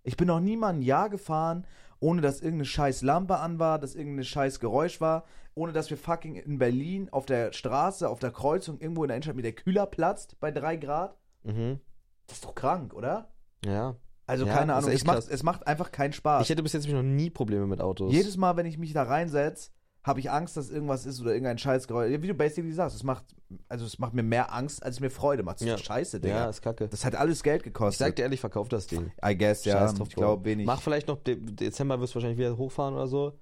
Ich 0.03 0.17
bin 0.17 0.29
noch 0.29 0.41
nie 0.41 0.57
mal 0.57 0.69
ein 0.73 0.83
Jahr 0.83 1.11
gefahren, 1.11 1.67
ohne 2.01 2.21
dass 2.21 2.41
irgendeine 2.41 2.65
scheiß 2.67 3.03
Lampe 3.03 3.39
an 3.39 3.59
war, 3.59 3.79
dass 3.79 3.95
irgendeine 3.95 4.25
scheiß 4.25 4.61
Geräusch 4.61 5.01
war, 5.01 5.25
ohne 5.55 5.73
dass 5.73 5.91
wir 5.91 5.97
fucking 5.97 6.37
in 6.37 6.59
Berlin 6.59 7.09
auf 7.11 7.27
der 7.27 7.53
Straße, 7.53 8.09
auf 8.09 8.19
der 8.19 8.31
Kreuzung, 8.31 8.79
irgendwo 8.79 9.05
in 9.05 9.09
der 9.09 9.17
Innenstadt 9.17 9.37
mir 9.37 9.43
der 9.43 9.55
Kühler 9.55 9.87
platzt 9.87 10.39
bei 10.41 10.51
drei 10.51 10.77
Grad. 10.77 11.17
Mhm. 11.45 11.81
Das 12.27 12.39
ist 12.39 12.45
doch 12.45 12.55
krank, 12.55 12.93
oder? 12.93 13.33
Ja. 13.65 13.97
Also 14.27 14.45
Ja, 14.45 14.55
keine 14.55 14.75
Ahnung, 14.75 14.91
es 14.91 15.05
macht, 15.05 15.29
es 15.29 15.43
macht 15.43 15.67
einfach 15.67 15.93
keinen 15.93 16.13
Spaß. 16.13 16.43
Ich 16.43 16.51
hätte 16.51 16.63
bis 16.63 16.73
jetzt 16.73 16.89
noch 16.89 17.03
nie 17.03 17.31
Probleme 17.31 17.67
mit 17.67 17.81
Autos. 17.81 18.13
Jedes 18.13 18.37
Mal, 18.37 18.57
wenn 18.57 18.67
ich 18.67 18.77
mich 18.77 18.93
da 18.93 19.05
reinsetze, 19.05 19.71
habe 20.07 20.21
ich 20.21 20.31
Angst, 20.31 20.57
dass 20.57 20.71
irgendwas 20.71 21.05
ist 21.05 21.21
oder 21.21 21.33
irgendein 21.33 21.59
Scheißgeräusch. 21.59 22.23
Wie 22.23 22.29
du 22.29 22.35
basically 22.35 22.71
sagst, 22.73 22.95
es 22.95 23.03
macht, 23.03 23.25
also 23.69 23.85
es 23.85 23.99
macht 23.99 24.15
mir 24.15 24.23
mehr 24.23 24.55
Angst, 24.55 24.83
als 24.83 24.97
es 24.97 25.01
mir 25.01 25.11
Freude 25.11 25.43
macht. 25.43 25.57
Das 25.57 25.63
ist 25.63 25.69
Ja. 25.69 25.77
doch 25.77 25.83
scheiße, 25.83 26.21
Digga. 26.21 26.35
Ja, 26.45 26.49
ist 26.49 26.63
kacke. 26.63 26.87
Das 26.89 27.05
hat 27.05 27.17
alles 27.17 27.43
Geld 27.43 27.59
Ich 27.63 27.65
gekostet. 27.65 28.07
sag 28.07 28.15
dir 28.17 28.23
ehrlich, 28.23 28.39
verkauf 28.41 28.69
das 28.69 28.87
Ding. 28.87 29.11
I 29.25 29.37
guess, 29.37 29.65
ja. 29.65 29.79
Scheiß 29.81 29.95
drauf, 29.95 30.09
ich 30.09 30.15
glaube 30.15 30.45
wenig. 30.45 30.65
Mach 30.65 30.81
vielleicht 30.81 31.09
noch, 31.09 31.19
De 31.25 31.35
Dezember 31.37 31.99
wirst 32.01 32.15
du 32.15 32.17
wahrscheinlich 32.17 32.39
wieder 32.39 32.57
hochfahren 32.57 32.95
oder 32.95 33.09
so. 33.09 33.33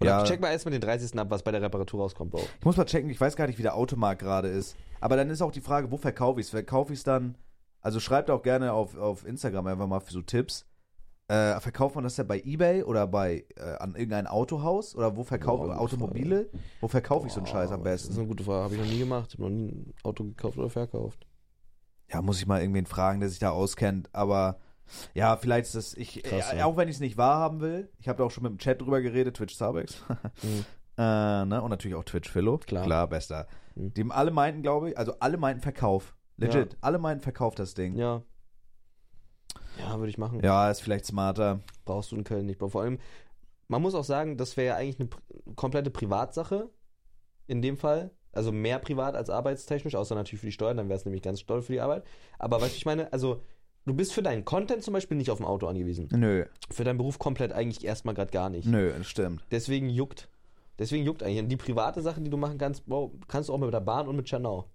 Oder 0.00 0.10
Ja. 0.10 0.24
check 0.24 0.40
mal 0.40 0.50
erst 0.50 0.64
mal 0.64 0.70
den 0.70 0.80
30. 0.80 1.18
ab, 1.18 1.30
was 1.30 1.42
bei 1.42 1.50
der 1.52 1.60
Reparatur 1.62 2.02
rauskommt, 2.02 2.30
Bro. 2.30 2.40
Ich 2.58 2.64
muss 2.64 2.76
mal 2.76 2.84
checken, 2.84 3.10
ich 3.10 3.20
weiß 3.20 3.34
gar 3.34 3.46
nicht, 3.46 3.58
wie 3.58 3.62
der 3.62 3.74
Automarkt 3.74 4.20
gerade 4.20 4.48
ist. 4.48 4.76
Aber 5.00 5.16
dann 5.16 5.28
ist 5.30 5.42
auch 5.42 5.52
die 5.52 5.60
Frage, 5.60 5.90
wo 5.90 5.96
verkaufe 5.96 6.40
ich 6.40 6.46
es? 6.46 6.50
Verkaufe 6.50 6.92
ich 6.92 7.00
es 7.00 7.04
dann, 7.04 7.36
also 7.80 7.98
schreibt 8.00 8.30
auch 8.30 8.42
gerne 8.42 8.72
auf, 8.72 8.96
auf 8.96 9.26
Instagram 9.26 9.66
einfach 9.66 9.86
mal 9.86 10.00
für 10.00 10.12
so 10.12 10.22
Tipps. 10.22 10.66
Äh, 11.28 11.60
verkauft 11.60 11.94
man 11.94 12.04
das 12.04 12.16
ja 12.16 12.24
bei 12.24 12.40
Ebay 12.40 12.82
oder 12.82 13.06
bei 13.06 13.44
äh, 13.56 13.76
an 13.78 13.94
irgendein 13.94 14.26
Autohaus? 14.26 14.96
Oder 14.96 15.14
wo 15.14 15.24
verkaufe 15.24 15.64
Boah, 15.64 15.68
gute 15.68 15.80
Automobile? 15.80 16.48
Wo 16.80 16.88
verkaufe 16.88 17.26
ich 17.26 17.34
so 17.34 17.40
einen 17.40 17.46
Scheiß 17.46 17.70
am 17.70 17.84
Das 17.84 18.00
ist 18.00 18.06
besten? 18.08 18.20
eine 18.20 18.28
gute 18.28 18.44
Frage. 18.44 18.64
Habe 18.64 18.74
ich 18.76 18.80
noch 18.80 18.88
nie 18.88 18.98
gemacht. 18.98 19.26
Ich 19.28 19.38
habe 19.38 19.50
noch 19.50 19.56
nie 19.56 19.68
ein 19.68 19.94
Auto 20.02 20.24
gekauft 20.24 20.56
oder 20.56 20.70
verkauft. 20.70 21.26
Ja, 22.10 22.22
muss 22.22 22.40
ich 22.40 22.46
mal 22.46 22.62
irgendwen 22.62 22.86
fragen, 22.86 23.20
der 23.20 23.28
sich 23.28 23.38
da 23.40 23.50
auskennt. 23.50 24.08
Aber 24.14 24.58
ja, 25.12 25.36
vielleicht 25.36 25.66
ist 25.66 25.74
das, 25.74 25.94
ich, 25.94 26.22
Krass, 26.22 26.52
äh, 26.54 26.58
ja. 26.58 26.64
auch 26.64 26.78
wenn 26.78 26.88
ich 26.88 26.94
es 26.96 27.00
nicht 27.00 27.18
wahrhaben 27.18 27.60
will, 27.60 27.90
ich 27.98 28.08
habe 28.08 28.16
da 28.16 28.24
auch 28.24 28.30
schon 28.30 28.44
mit 28.44 28.52
dem 28.52 28.58
Chat 28.58 28.80
drüber 28.80 29.02
geredet, 29.02 29.36
Twitch 29.36 29.54
Starbucks. 29.54 30.02
Mhm. 30.42 30.64
Äh, 30.96 31.44
ne? 31.44 31.62
Und 31.62 31.70
natürlich 31.70 31.96
auch 31.96 32.02
Twitch 32.04 32.28
Philo. 32.28 32.58
Klar. 32.58 32.84
Klar, 32.84 33.06
bester. 33.06 33.46
Mhm. 33.76 33.94
Die 33.94 34.10
alle 34.10 34.30
meinten, 34.32 34.62
glaube 34.62 34.90
ich, 34.90 34.98
also 34.98 35.12
alle 35.20 35.36
meinten 35.36 35.62
Verkauf. 35.62 36.16
Legit. 36.38 36.72
Ja. 36.72 36.78
Alle 36.80 36.98
meinten 36.98 37.22
Verkauf 37.22 37.54
das 37.54 37.74
Ding. 37.74 37.94
Ja. 37.94 38.22
Ja. 39.78 39.90
Ja, 39.90 39.98
würde 39.98 40.10
ich 40.10 40.18
machen. 40.18 40.40
ist 40.70 40.80
vielleicht 40.80 41.06
smarter. 41.06 41.60
Brauchst 41.84 42.12
du 42.12 42.16
in 42.16 42.24
Köln 42.24 42.46
nicht. 42.46 42.58
Vor 42.60 42.80
allem, 42.82 42.98
man 43.68 43.82
muss 43.82 43.94
auch 43.94 44.04
sagen, 44.04 44.36
das 44.36 44.56
wäre 44.56 44.68
ja 44.68 44.76
eigentlich 44.76 45.00
eine 45.00 45.54
komplette 45.54 45.90
Privatsache. 45.90 46.68
In 47.46 47.62
dem 47.62 47.76
Fall. 47.76 48.10
Also 48.32 48.52
mehr 48.52 48.78
privat 48.78 49.16
als 49.16 49.30
arbeitstechnisch, 49.30 49.94
außer 49.94 50.14
natürlich 50.14 50.40
für 50.40 50.46
die 50.46 50.52
Steuern, 50.52 50.76
dann 50.76 50.88
wäre 50.88 50.98
es 50.98 51.04
nämlich 51.04 51.22
ganz 51.22 51.44
toll 51.44 51.62
für 51.62 51.72
die 51.72 51.80
Arbeit. 51.80 52.04
Aber 52.38 52.60
weißt 52.60 52.74
du, 52.74 52.76
ich 52.76 52.84
meine, 52.86 53.10
also 53.12 53.40
du 53.86 53.94
bist 53.94 54.12
für 54.12 54.22
deinen 54.22 54.44
Content 54.44 54.82
zum 54.82 54.92
Beispiel 54.92 55.16
nicht 55.16 55.30
auf 55.30 55.38
dem 55.38 55.46
Auto 55.46 55.66
angewiesen. 55.66 56.08
Nö, 56.12 56.44
Für 56.70 56.84
deinen 56.84 56.98
Beruf 56.98 57.18
komplett 57.18 57.52
eigentlich 57.52 57.84
erstmal 57.84 58.14
gerade 58.14 58.30
gar 58.30 58.50
nicht. 58.50 58.66
nö, 58.68 58.92
das 58.96 59.06
stimmt. 59.06 59.42
Deswegen 59.50 59.88
juckt. 59.88 60.28
Deswegen 60.78 61.04
juckt 61.04 61.22
eigentlich. 61.22 61.40
Und 61.40 61.48
die 61.48 61.56
private 61.56 62.02
Sachen, 62.02 62.22
die 62.22 62.30
du 62.30 62.36
machen 62.36 62.58
kannst, 62.58 62.86
Bro, 62.86 63.12
kannst 63.26 63.48
du 63.48 63.54
auch 63.54 63.58
mit 63.58 63.72
der 63.72 63.80
Bahn 63.80 64.06
und 64.06 64.14
mit 64.16 64.28
Schernau. 64.28 64.68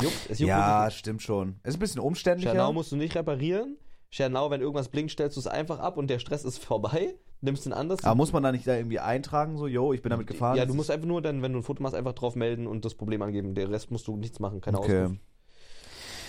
Juckt. 0.00 0.30
Es 0.30 0.38
juckt 0.38 0.48
Ja, 0.48 0.88
stimmt 0.90 1.22
schon. 1.22 1.56
Ist 1.64 1.76
ein 1.76 1.80
bisschen 1.80 2.00
umständlicher. 2.00 2.52
Schernau 2.52 2.72
musst 2.72 2.92
du 2.92 2.96
nicht 2.96 3.14
reparieren. 3.14 3.76
Schernau, 4.14 4.50
wenn 4.50 4.60
irgendwas 4.60 4.88
blinkt, 4.90 5.10
stellst 5.10 5.36
du 5.36 5.40
es 5.40 5.46
einfach 5.46 5.78
ab 5.80 5.96
und 5.96 6.08
der 6.08 6.18
Stress 6.20 6.44
ist 6.44 6.58
vorbei. 6.64 7.14
Nimmst 7.40 7.66
ein 7.66 7.72
anderes. 7.72 8.04
Aber 8.04 8.14
muss 8.14 8.32
man 8.32 8.42
da 8.44 8.52
nicht 8.52 8.66
da 8.68 8.76
irgendwie 8.76 9.00
eintragen, 9.00 9.56
so, 9.56 9.66
yo, 9.66 9.92
ich 9.92 10.02
bin 10.02 10.10
damit 10.10 10.28
gefahren? 10.28 10.56
Ja, 10.56 10.64
du 10.66 10.74
musst 10.74 10.90
einfach 10.92 11.08
nur 11.08 11.20
dann, 11.22 11.42
wenn 11.42 11.52
du 11.52 11.58
ein 11.58 11.62
Foto 11.64 11.82
machst, 11.82 11.96
einfach 11.96 12.12
drauf 12.12 12.36
melden 12.36 12.68
und 12.68 12.84
das 12.84 12.94
Problem 12.94 13.20
angeben. 13.22 13.54
Der 13.56 13.68
Rest 13.70 13.90
musst 13.90 14.06
du 14.06 14.16
nichts 14.16 14.38
machen, 14.38 14.60
keine 14.60 14.78
Okay. 14.78 15.00
Auskunft. 15.02 15.22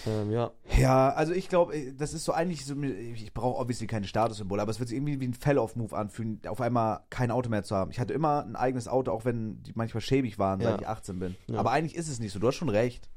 Ähm, 0.06 0.32
ja. 0.32 0.52
Ja, 0.78 1.10
also 1.12 1.34
ich 1.34 1.50
glaube, 1.50 1.74
das 1.98 2.14
ist 2.14 2.26
so 2.26 2.32
eigentlich 2.34 2.66
so, 2.66 2.74
ich 2.82 3.34
brauche 3.34 3.60
obviously 3.60 3.86
keine 3.88 4.08
Statussymbole, 4.08 4.62
aber 4.62 4.72
es 4.72 4.80
wird 4.80 4.90
sich 4.90 4.98
irgendwie 4.98 5.20
wie 5.20 5.28
ein 5.28 5.34
Fell-Off-Move 5.34 5.96
anfühlen, 5.96 6.42
auf 6.48 6.62
einmal 6.62 7.02
kein 7.10 7.32
Auto 7.32 7.50
mehr 7.50 7.64
zu 7.64 7.76
haben. 7.76 7.92
Ich 7.92 8.00
hatte 8.00 8.14
immer 8.14 8.44
ein 8.44 8.56
eigenes 8.56 8.88
Auto, 8.88 9.12
auch 9.12 9.24
wenn 9.24 9.62
die 9.64 9.72
manchmal 9.76 10.02
schäbig 10.02 10.40
waren, 10.40 10.60
Ja. 10.62 10.72
seit 10.72 10.82
ich 10.82 10.88
18 10.88 11.20
bin. 11.20 11.36
Ja. 11.48 11.60
Aber 11.60 11.72
eigentlich 11.72 11.96
ist 11.96 12.10
es 12.10 12.20
nicht 12.20 12.32
so, 12.34 12.40
du 12.40 12.48
hast 12.48 12.56
schon 12.56 12.70
recht. 12.70 13.10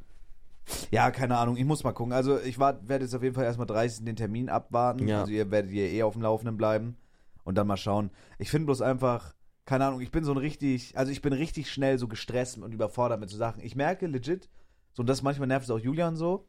Ja, 0.91 1.11
keine 1.11 1.37
Ahnung, 1.39 1.57
ich 1.57 1.65
muss 1.65 1.85
mal 1.85 1.93
gucken. 1.93 2.13
Also 2.13 2.41
ich 2.41 2.59
werde 2.59 3.05
jetzt 3.05 3.15
auf 3.15 3.23
jeden 3.23 3.35
Fall 3.35 3.45
erstmal 3.45 3.67
30 3.67 4.05
den 4.05 4.17
Termin 4.17 4.49
abwarten. 4.49 5.07
Ja. 5.07 5.21
Also 5.21 5.33
ihr 5.33 5.51
werdet 5.51 5.71
ihr 5.71 5.91
eh 5.91 6.03
auf 6.03 6.15
dem 6.15 6.23
Laufenden 6.23 6.57
bleiben. 6.57 6.97
und 7.45 7.57
dann 7.57 7.69
mal 7.69 7.77
schauen. 7.77 8.11
Ich 8.39 8.51
finde 8.51 8.67
bloß 8.67 8.83
einfach, 8.83 9.35
keine 9.65 9.87
Ahnung, 9.87 10.01
ich 10.01 10.11
bin 10.11 10.25
so 10.25 10.33
ein 10.33 10.37
richtig, 10.37 10.99
also 10.99 11.13
ich 11.13 11.23
bin 11.23 11.33
richtig 11.33 11.71
schnell 11.71 11.97
so 11.97 12.09
gestresst 12.09 12.59
und 12.59 12.73
überfordert 12.73 13.21
mit 13.21 13.31
so 13.31 13.37
Sachen. 13.37 13.63
Ich 13.63 13.77
merke 13.77 14.09
legit, 14.09 14.49
so 14.93 15.03
und 15.03 15.09
das 15.09 15.23
manchmal 15.23 15.47
nervt 15.47 15.65
es 15.65 15.71
auch 15.71 15.79
Julian 15.79 16.17
so, 16.17 16.49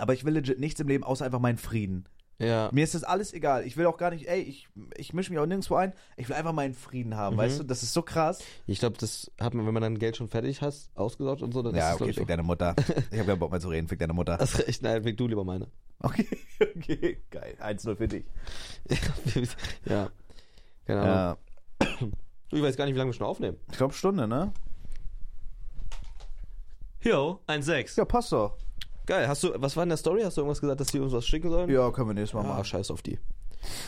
aber 0.00 0.14
ich 0.14 0.24
will 0.24 0.34
legit 0.34 0.58
nichts 0.58 0.80
im 0.80 0.88
Leben 0.88 1.04
außer 1.04 1.24
einfach 1.24 1.38
meinen 1.38 1.58
Frieden. 1.58 2.06
Ja. 2.38 2.70
Mir 2.72 2.82
ist 2.82 2.94
das 2.94 3.04
alles 3.04 3.32
egal. 3.32 3.64
Ich 3.66 3.76
will 3.76 3.86
auch 3.86 3.96
gar 3.96 4.10
nicht, 4.10 4.26
ey, 4.26 4.40
ich, 4.40 4.68
ich 4.96 5.12
mische 5.12 5.30
mich 5.30 5.38
auch 5.38 5.46
nirgendwo 5.46 5.76
ein. 5.76 5.92
Ich 6.16 6.28
will 6.28 6.34
einfach 6.34 6.52
meinen 6.52 6.74
Frieden 6.74 7.16
haben, 7.16 7.36
Mhm. 7.36 7.40
weißt 7.40 7.60
du? 7.60 7.64
Das 7.64 7.82
ist 7.84 7.92
so 7.92 8.02
krass. 8.02 8.40
Ich 8.66 8.80
glaube, 8.80 8.96
das 8.98 9.30
hat 9.40 9.54
man, 9.54 9.64
wenn 9.66 9.74
man 9.74 9.82
dann 9.82 9.98
Geld 9.98 10.16
schon 10.16 10.28
fertig 10.28 10.60
hast, 10.60 10.90
ausgesaugt 10.96 11.42
und 11.42 11.52
so, 11.52 11.62
dann 11.62 11.72
ist 11.74 11.78
Ja, 11.78 11.92
das, 11.92 12.00
okay, 12.00 12.10
glaub 12.10 12.16
fick 12.22 12.28
deine 12.28 12.42
Mutter. 12.42 12.74
Ich 13.10 13.18
habe 13.18 13.26
keinen 13.28 13.38
Bock 13.38 13.50
mehr 13.52 13.60
zu 13.60 13.68
reden, 13.68 13.86
fick 13.86 13.98
deine 14.00 14.12
Mutter. 14.12 14.38
Hast 14.38 14.58
recht, 14.66 14.82
nein, 14.82 15.02
fick 15.04 15.16
du 15.16 15.28
lieber 15.28 15.44
meine. 15.44 15.68
Okay, 16.00 16.26
okay, 16.76 17.18
geil. 17.30 17.56
1-0 17.60 17.96
für 17.96 18.08
dich. 18.08 18.24
ja. 19.84 20.10
Keine 20.84 21.00
Ahnung. 21.00 21.14
Ja, 21.14 21.36
Du, 22.48 22.56
ich 22.56 22.62
weiß 22.62 22.76
gar 22.76 22.84
nicht, 22.86 22.94
wie 22.94 22.98
lange 22.98 23.10
wir 23.10 23.14
schon 23.14 23.26
aufnehmen. 23.26 23.56
ich 23.70 23.76
glaube 23.78 23.94
Stunde, 23.94 24.26
ne? 24.28 24.52
Jo, 27.02 27.40
1,6. 27.46 27.98
Ja, 27.98 28.04
passt 28.04 28.32
doch. 28.32 28.56
Geil, 29.06 29.26
hast 29.28 29.42
du, 29.42 29.50
was 29.56 29.76
war 29.76 29.82
in 29.82 29.88
der 29.88 29.98
Story? 29.98 30.22
Hast 30.22 30.36
du 30.36 30.42
irgendwas 30.42 30.60
gesagt, 30.60 30.80
dass 30.80 30.88
die 30.88 31.00
uns 31.00 31.12
was 31.12 31.26
schicken 31.26 31.50
sollen? 31.50 31.68
Ja, 31.70 31.90
können 31.90 32.08
wir 32.08 32.14
nächstes 32.14 32.34
Mal 32.34 32.44
machen. 32.46 32.64
scheiß 32.64 32.90
auf 32.90 33.02
die. 33.02 33.18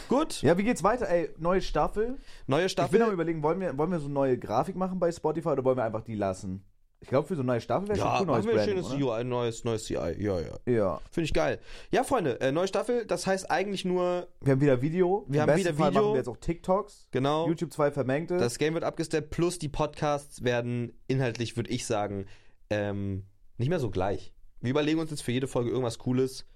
Gut, 0.09 0.43
Ja, 0.43 0.57
wie 0.59 0.63
geht's 0.65 0.83
weiter? 0.83 1.09
Ey, 1.09 1.31
neue 1.39 1.61
Staffel. 1.61 2.19
neue 2.47 2.61
Ich 2.67 2.77
bin 2.77 2.85
Staffel. 2.85 3.03
am 3.03 3.13
überlegen, 3.13 3.43
wollen 3.43 3.61
wir, 3.61 3.77
wollen 3.77 3.91
wir 3.91 3.99
so 3.99 4.07
eine 4.07 4.15
neue 4.15 4.39
Grafik 4.39 4.77
machen 4.77 4.99
bei 4.99 5.11
Spotify 5.11 5.49
oder 5.51 5.65
wollen 5.65 5.77
wir 5.77 5.85
einfach 5.85 6.03
die 6.03 6.15
lassen? 6.15 6.65
Ich 7.01 7.09
glaube, 7.11 7.27
für 7.29 7.35
so 7.35 7.43
eine 7.43 7.49
neue 7.53 7.61
Staffel 7.61 7.89
wäre 7.89 7.99
ja, 7.99 8.17
schon 8.17 8.21
cool, 8.29 8.35
neues 8.35 8.47
wir 8.47 8.61
ein 8.61 8.69
schönes 8.69 8.91
oder? 8.93 9.05
UI, 9.19 9.25
neues, 9.25 9.65
neues 9.65 9.85
CI. 9.85 9.95
Ja, 9.95 10.41
ja. 10.41 10.59
Ja. 10.67 11.01
Finde 11.11 11.25
ich 11.27 11.35
geil. 11.35 11.59
Ja, 11.91 12.03
Freunde, 12.03 12.41
äh, 12.41 12.51
neue 12.51 12.67
Staffel, 12.69 13.05
das 13.05 13.27
heißt 13.27 13.51
eigentlich 13.51 13.85
nur, 13.85 14.27
Wir 14.41 14.53
haben 14.53 14.61
wieder 14.61 14.81
Video. 14.81 15.27
Wir 15.29 15.43
Im 15.43 15.51
haben 15.51 15.59
wieder 15.59 15.75
Fall 15.75 15.91
Video. 15.91 16.03
machen 16.03 16.13
wir 16.15 16.19
jetzt 16.19 16.29
auch 16.29 16.37
TikToks. 16.39 17.09
genau, 17.11 17.47
YouTube 17.49 17.73
zwei 17.73 17.91
vermengte. 17.91 18.39
das 18.39 18.57
Game 18.59 18.75
wird 18.75 18.85
abgesteppt, 18.85 19.31
plus 19.31 19.59
die 19.59 19.69
Podcasts 19.69 20.45
werden 20.45 20.99
inhaltlich, 21.07 21.57
würde 21.57 21.71
ich 21.71 21.85
sagen, 21.85 22.27
ähm, 22.71 23.25
nicht 23.59 23.69
mehr 23.69 23.81
so 23.81 23.91
gleich. 23.91 24.33
Wir 24.65 24.71
überlegen 24.71 24.99
uns 24.99 25.11
jetzt 25.11 25.23
für 25.23 25.33
jede 25.33 25.47
Folge 25.47 25.69
irgendwas 25.69 25.99
Cooles 25.99 26.47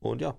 und 0.00 0.22
ja. 0.22 0.36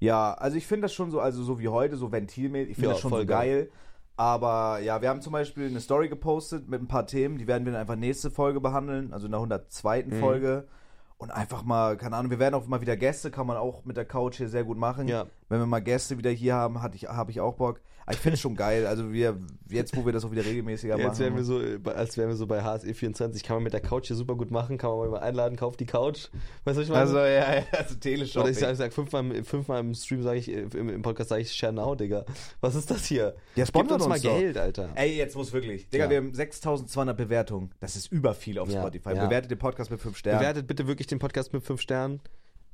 Ja, 0.00 0.34
also 0.34 0.56
ich 0.56 0.66
finde 0.66 0.86
das 0.86 0.92
schon 0.92 1.12
so, 1.12 1.20
also 1.20 1.44
so 1.44 1.60
wie 1.60 1.68
heute, 1.68 1.96
so 1.96 2.10
ventilmäßig, 2.10 2.70
ich 2.70 2.74
finde 2.74 2.88
Ja, 2.88 2.92
das 2.94 3.00
schon 3.00 3.12
so 3.12 3.24
geil. 3.24 3.70
Aber 4.16 4.80
ja, 4.80 5.00
wir 5.00 5.08
haben 5.08 5.20
zum 5.20 5.32
Beispiel 5.32 5.68
eine 5.68 5.78
Story 5.78 6.08
gepostet 6.08 6.68
mit 6.68 6.82
ein 6.82 6.88
paar 6.88 7.06
Themen, 7.06 7.38
die 7.38 7.46
werden 7.46 7.64
wir 7.64 7.72
dann 7.72 7.80
einfach 7.80 7.94
nächste 7.94 8.32
Folge 8.32 8.60
behandeln, 8.60 9.12
also 9.12 9.26
in 9.26 9.30
der 9.30 9.38
102. 9.38 10.02
Mhm. 10.02 10.12
Folge. 10.18 10.66
Und 11.18 11.30
einfach 11.30 11.62
mal, 11.62 11.96
keine 11.96 12.16
Ahnung, 12.16 12.32
wir 12.32 12.40
werden 12.40 12.54
auch 12.54 12.66
mal 12.66 12.80
wieder 12.80 12.96
Gäste, 12.96 13.30
kann 13.30 13.46
man 13.46 13.56
auch 13.56 13.84
mit 13.84 13.96
der 13.96 14.04
Couch 14.04 14.38
hier 14.38 14.48
sehr 14.48 14.64
gut 14.64 14.76
machen. 14.76 15.06
Ja. 15.06 15.26
Wenn 15.48 15.60
wir 15.60 15.66
mal 15.66 15.78
Gäste 15.78 16.18
wieder 16.18 16.30
hier 16.30 16.54
haben, 16.54 16.82
habe 16.82 16.96
ich 16.96 17.40
auch 17.40 17.54
Bock. 17.54 17.80
Ich 18.12 18.18
finde 18.18 18.34
es 18.34 18.40
schon 18.40 18.54
geil. 18.54 18.86
Also 18.86 19.12
wir, 19.12 19.36
jetzt 19.68 19.96
wo 19.96 20.04
wir 20.06 20.12
das 20.12 20.24
auch 20.24 20.30
wieder 20.30 20.44
regelmäßiger 20.44 20.96
Jetzt 20.96 21.06
machen. 21.06 21.18
wären 21.20 21.36
wir 21.36 21.44
so, 21.44 21.60
äh, 21.60 21.78
als 21.94 22.16
wären 22.16 22.28
wir 22.28 22.36
so 22.36 22.46
bei 22.46 22.62
HSE24, 22.62 23.44
kann 23.44 23.56
man 23.56 23.64
mit 23.64 23.72
der 23.72 23.80
Couch 23.80 24.06
hier 24.08 24.16
super 24.16 24.34
gut 24.36 24.50
machen, 24.50 24.78
kann 24.78 24.90
man 24.96 25.10
mal 25.10 25.20
einladen, 25.20 25.56
kauft 25.56 25.80
die 25.80 25.86
Couch. 25.86 26.28
Weißt 26.64 26.76
du, 26.76 26.80
was 26.80 26.84
ich 26.84 26.88
meine? 26.88 27.00
also 27.00 27.18
ja, 27.18 27.54
ja, 27.56 27.62
also 27.72 27.94
Teleshop. 27.96 28.42
Oder 28.42 28.50
ich 28.52 28.58
sag, 28.58 28.76
sag 28.76 28.92
fünfmal, 28.92 29.30
im- 29.34 29.44
fünfmal 29.44 29.80
im 29.80 29.94
Stream 29.94 30.22
sage 30.22 30.38
ich, 30.38 30.48
äh, 30.50 30.60
im, 30.74 30.88
im 30.88 31.02
Podcast 31.02 31.30
sage 31.30 31.42
ich 31.42 31.52
Share 31.52 31.72
Now, 31.72 31.94
Digga. 31.94 32.24
Was 32.60 32.74
ist 32.74 32.90
das 32.90 33.04
hier? 33.06 33.34
Ja, 33.56 33.64
Gib 33.64 33.68
sponsert 33.68 34.00
uns 34.00 34.08
mal 34.08 34.14
uns 34.14 34.22
doch. 34.22 34.38
Geld, 34.38 34.58
Alter. 34.58 34.90
Ey, 34.94 35.16
jetzt 35.16 35.36
muss 35.36 35.52
wirklich. 35.52 35.88
Digga, 35.88 36.04
Ja. 36.04 36.10
wir 36.10 36.16
haben 36.18 36.34
6200 36.34 37.16
Bewertungen. 37.16 37.70
Das 37.80 37.96
ist 37.96 38.10
über 38.12 38.34
viel 38.34 38.58
auf 38.58 38.70
Spotify. 38.70 39.14
Bewertet 39.14 39.50
den 39.50 39.58
Podcast 39.58 39.90
mit 39.90 40.00
5 40.00 40.16
Sternen. 40.16 40.38
Bewertet 40.40 40.66
bitte 40.66 40.86
wirklich 40.86 41.06
den 41.06 41.18
Podcast 41.18 41.52
mit 41.52 41.62
5 41.64 41.80
Sternen. 41.80 42.20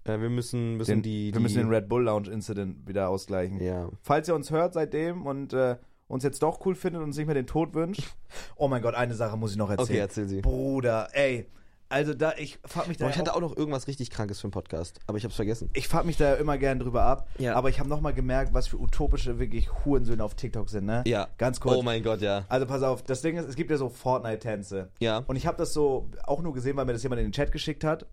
Äh, 0.09 0.21
wir 0.21 0.31
müssen, 0.31 0.77
müssen 0.77 0.91
Den, 0.91 1.03
die, 1.03 1.27
wir 1.27 1.33
die, 1.33 1.39
müssen 1.41 1.59
den 1.59 1.69
Red 1.69 1.89
Bull 1.89 2.05
Lounge 2.05 2.31
Incident 2.31 2.89
wieder 2.89 3.09
ausgleichen. 3.09 3.63
Ja. 3.63 3.89
Falls 4.03 4.29
ihr 4.29 4.35
uns 4.35 4.51
hört 4.51 4.75
seitdem 4.75 5.27
und 5.27 5.53
äh, 5.53 5.77
uns 6.09 6.25
jetzt 6.25 6.43
doch 6.43 6.65
cool 6.67 6.75
findet 6.75 7.01
und 7.01 7.09
uns 7.09 7.17
nicht 7.17 7.27
mehr 7.27 7.35
den 7.35 7.47
Tod 7.47 7.75
wünscht. 7.75 8.03
Oh 8.57 8.69
mein 8.69 8.83
Gott, 8.83 8.95
eine 8.95 9.15
Sache 9.15 9.39
muss 9.39 9.53
ich 9.53 9.57
noch 9.57 9.71
erzählen. 9.71 9.89
Okay, 9.89 9.99
erzähl 9.99 10.29
sie. 10.29 10.41
Bruder, 10.43 11.09
ey. 11.13 11.47
Also 11.89 12.13
da, 12.13 12.35
ich 12.37 12.59
frag 12.67 12.87
mich 12.87 12.99
da. 12.99 13.07
Boah, 13.07 13.11
ich 13.11 13.17
hatte 13.17 13.33
auch, 13.33 13.37
auch 13.37 13.41
noch 13.41 13.57
irgendwas 13.57 13.87
richtig 13.87 14.11
Krankes 14.11 14.41
für 14.41 14.49
den 14.49 14.51
Podcast, 14.51 15.01
aber 15.07 15.17
ich 15.17 15.25
hab's 15.25 15.37
vergessen. 15.37 15.71
ich 15.73 15.89
frag 15.89 16.05
mich 16.05 16.19
da 16.19 16.35
immer 16.35 16.59
gern 16.59 16.79
drüber 16.79 17.05
ab. 17.05 17.27
Ja. 17.39 17.55
Aber 17.55 17.71
ich 17.71 17.81
habe 17.81 17.89
nochmal 17.89 18.13
gemerkt, 18.13 18.53
was 18.53 18.67
für 18.67 18.79
utopische, 18.79 19.39
wirklich 19.39 19.71
Hurensöhne 19.85 20.23
auf 20.23 20.35
TikTok 20.35 20.69
sind, 20.69 20.85
ne? 20.85 21.03
Ja. 21.07 21.29
Ganz 21.39 21.61
kurz. 21.61 21.79
Oh 21.79 21.83
mein 21.83 22.03
Gott, 22.03 22.21
ja. 22.21 22.45
Also 22.49 22.67
pass 22.67 22.83
auf, 22.83 23.03
das 23.03 23.23
Ding 23.23 23.39
ist, 23.39 23.49
es 23.49 23.57
gibt 23.57 23.71
ja 23.71 23.79
so 23.79 23.89
Fortnite-Tänze. 23.89 24.91
Ja. 24.99 25.25
Und 25.27 25.37
ich 25.37 25.47
habe 25.47 25.57
das 25.57 25.73
so 25.73 26.11
auch 26.25 26.43
nur 26.43 26.53
gesehen, 26.53 26.77
weil 26.77 26.85
mir 26.85 26.93
das 26.93 27.03
jemand 27.03 27.21
in 27.21 27.29
den 27.29 27.33
Chat 27.33 27.53
geschickt 27.53 27.85
hat. 27.85 28.07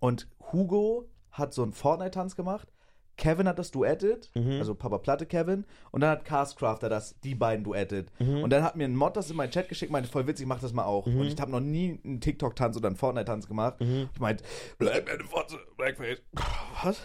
Und 0.00 0.28
Hugo 0.52 1.08
hat 1.32 1.52
so 1.54 1.62
einen 1.62 1.72
Fortnite-Tanz 1.72 2.36
gemacht. 2.36 2.68
Kevin 3.16 3.48
hat 3.48 3.58
das 3.58 3.72
duettet, 3.72 4.30
Mhm. 4.36 4.52
also 4.60 4.76
Papa 4.76 4.98
Platte 4.98 5.26
Kevin. 5.26 5.64
Und 5.90 6.02
dann 6.02 6.10
hat 6.10 6.24
Castcrafter 6.24 6.88
das, 6.88 7.18
die 7.20 7.34
beiden 7.34 7.64
duettet. 7.64 8.12
Mhm. 8.20 8.44
Und 8.44 8.50
dann 8.50 8.62
hat 8.62 8.76
mir 8.76 8.84
ein 8.84 8.94
Mod 8.94 9.16
das 9.16 9.28
in 9.28 9.34
meinen 9.36 9.50
Chat 9.50 9.68
geschickt, 9.68 9.90
meinte, 9.90 10.08
voll 10.08 10.26
witzig, 10.28 10.46
mach 10.46 10.60
das 10.60 10.72
mal 10.72 10.84
auch. 10.84 11.04
Und 11.06 11.22
ich 11.24 11.40
habe 11.40 11.50
noch 11.50 11.58
nie 11.58 12.00
einen 12.04 12.20
TikTok-Tanz 12.20 12.76
oder 12.76 12.86
einen 12.86 12.96
Fortnite-Tanz 12.96 13.48
gemacht. 13.48 13.80
Mhm. 13.80 14.08
Ich 14.14 14.20
meinte, 14.20 14.44
bleib 14.78 15.06
mir 15.06 15.14
eine 15.14 15.24
Fotze, 15.24 15.58
Blackface. 15.76 16.22
Was? 16.84 17.00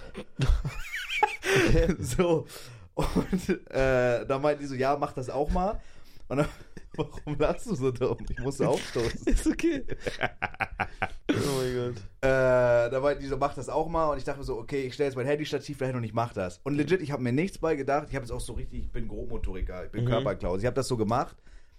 so. 2.00 2.46
Und 2.94 3.50
äh, 3.72 4.26
dann 4.28 4.42
meinten 4.42 4.62
die 4.62 4.68
so, 4.68 4.76
ja, 4.76 4.96
mach 4.98 5.14
das 5.14 5.30
auch 5.32 5.50
mal. 5.50 5.80
Und 6.28 6.38
dann, 6.38 6.48
warum 6.98 7.38
lachst 7.40 7.66
du 7.68 7.76
so 7.76 7.92
dumm? 7.92 8.18
Ich 8.30 8.40
musste 8.40 8.68
aufstoßen. 8.68 9.28
Ist 9.28 9.48
okay. 9.48 9.84
oh 11.30 11.34
mein 11.58 11.76
Gott. 11.76 11.98
Äh, 12.22 12.90
da 12.92 13.00
meinten 13.02 13.24
die 13.24 13.28
so, 13.30 13.38
mach 13.38 13.54
das 13.54 13.70
auch 13.70 13.88
mal. 13.88 14.12
Und 14.12 14.18
ich 14.18 14.24
dachte 14.24 14.40
mir 14.40 14.46
so, 14.46 14.58
okay, 14.58 14.84
ich 14.84 14.94
stelle 14.94 15.10
jetzt 15.10 15.16
mein 15.16 15.26
Handystativ 15.26 15.78
dahin 15.78 15.96
und 15.96 16.04
ich 16.04 16.14
mach 16.14 16.34
das. 16.34 16.60
Und 16.64 16.76
legit, 16.76 17.02
ich 17.02 17.12
habe 17.12 17.24
mir 17.24 17.34
nichts 17.34 17.58
bei 17.58 17.76
gedacht. 17.76 18.08
Ich 18.10 18.16
habe 18.16 18.26
jetzt 18.26 18.32
auch 18.32 18.42
so 18.42 18.54
richtig, 18.54 18.80
ich 18.84 18.92
bin 18.92 19.08
Grobmotoriker, 19.08 19.86
ich 19.86 19.92
bin 19.92 20.04
Mhm. 20.06 20.10
Körperklaus. 20.10 20.60
Ich 20.60 20.66
habe 20.66 20.76
das 20.76 20.88
so 20.88 20.98
gemacht, 20.98 21.36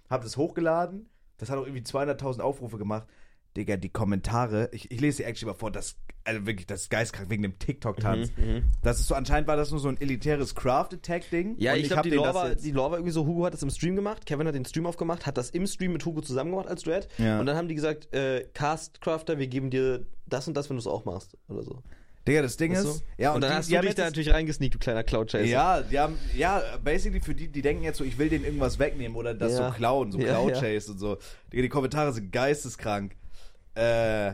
habe 0.09 0.23
das 0.23 0.37
hochgeladen. 0.37 1.09
Das 1.37 1.49
hat 1.49 1.57
auch 1.57 1.65
irgendwie 1.65 1.83
200.000 1.83 2.39
Aufrufe 2.41 2.77
gemacht. 2.77 3.07
Digga, 3.55 3.77
die 3.77 3.89
Kommentare, 3.89 4.69
ich, 4.73 4.91
ich 4.91 4.99
lese 4.99 5.17
die 5.17 5.23
actually 5.23 5.51
mal 5.53 5.57
vor, 5.57 5.71
das, 5.71 5.95
also 6.25 6.45
wirklich, 6.45 6.65
das 6.67 6.81
ist 6.83 6.89
geistkrank 6.89 7.29
wegen 7.29 7.43
dem 7.43 7.57
TikTok-Tanz. 7.57 8.31
Mhm, 8.35 8.63
Das 8.81 8.99
ist 8.99 9.07
so, 9.07 9.15
anscheinend 9.15 9.47
war 9.47 9.55
das 9.55 9.71
nur 9.71 9.79
so 9.79 9.87
ein 9.87 9.99
elitäres 10.01 10.55
Craft-Attack-Ding. 10.55 11.55
Ja, 11.57 11.73
Und 11.73 11.79
ich 11.79 11.85
hab 11.91 12.03
glaube, 12.03 12.09
die, 12.09 12.15
Lore 12.15 12.55
die 12.55 12.71
Lore 12.71 12.91
war 12.91 12.97
irgendwie 12.97 13.13
so, 13.13 13.25
Hugo 13.25 13.45
hat 13.45 13.53
das 13.53 13.63
im 13.63 13.69
Stream 13.69 13.95
gemacht, 13.95 14.25
Kevin 14.25 14.47
hat 14.47 14.55
den 14.55 14.65
Stream 14.65 14.85
aufgemacht, 14.85 15.25
hat 15.25 15.37
das 15.37 15.49
im 15.51 15.67
Stream 15.67 15.93
mit 15.93 16.05
Hugo 16.05 16.21
zusammen 16.21 16.51
gemacht 16.51 16.67
als 16.67 16.83
Duett. 16.83 17.07
Ja. 17.17 17.39
Und 17.39 17.45
dann 17.45 17.55
haben 17.55 17.67
die 17.67 17.75
gesagt, 17.75 18.13
äh, 18.13 18.45
Castcrafter, 18.53 19.39
wir 19.39 19.47
geben 19.47 19.69
dir 19.69 20.05
das 20.25 20.47
und 20.47 20.55
das, 20.55 20.69
wenn 20.69 20.75
du 20.77 20.81
es 20.81 20.87
auch 20.87 21.05
machst. 21.05 21.37
Oder 21.47 21.63
so. 21.63 21.81
Digga, 22.27 22.41
das 22.41 22.57
Ding 22.57 22.73
Weißt 22.73 22.85
ist, 22.85 23.03
ja, 23.19 23.33
und, 23.33 23.41
dann 23.41 23.51
die, 23.51 23.57
hast 23.57 23.69
die 23.69 23.75
du 23.75 23.81
dich 23.81 23.95
da 23.95 24.05
natürlich 24.05 24.33
reingesneakt, 24.33 24.73
du 24.73 24.79
kleiner 24.79 25.03
Cloud-Chaser. 25.03 25.45
Ja, 25.45 25.81
die 25.81 25.99
haben, 25.99 26.17
ja, 26.35 26.59
basically 26.83 27.21
für 27.21 27.35
die, 27.35 27.47
die 27.49 27.61
denken 27.61 27.83
jetzt 27.83 27.99
so, 27.99 28.03
ich 28.03 28.17
will 28.17 28.29
denen 28.29 28.45
irgendwas 28.45 28.79
wegnehmen 28.79 29.15
oder 29.15 29.35
das 29.35 29.53
Ja. 29.53 29.69
so 29.69 29.75
klauen, 29.75 30.11
so 30.11 30.17
Ja, 30.19 30.33
Cloud 30.33 30.59
ja. 30.61 30.73
Und 30.91 30.97
so. 30.99 31.17
Digga, 31.53 31.61
die 31.61 31.69
Kommentare 31.69 32.11
sind 32.13 32.31
geisteskrank. 32.31 33.15
Äh, 33.75 34.33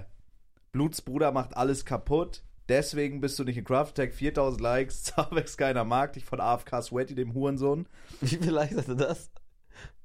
Blutsbruder 0.71 1.31
macht 1.31 1.55
alles 1.57 1.85
kaputt. 1.85 2.43
Deswegen 2.69 3.19
bist 3.19 3.37
du 3.37 3.43
nicht 3.43 3.57
in 3.57 3.65
Craft 3.65 3.89
Attack. 3.89 4.13
4000 4.13 4.61
Likes. 4.61 5.03
Zabex 5.03 5.57
keiner 5.57 5.83
mag 5.83 6.13
dich 6.13 6.25
von 6.25 6.39
AFK 6.39 6.81
Sweaty, 6.81 7.15
dem 7.15 7.33
Hurensohn. 7.33 7.87
Wie 8.21 8.37
viel 8.37 8.51
Likes 8.51 8.77
hatte 8.77 8.95
das? 8.95 9.29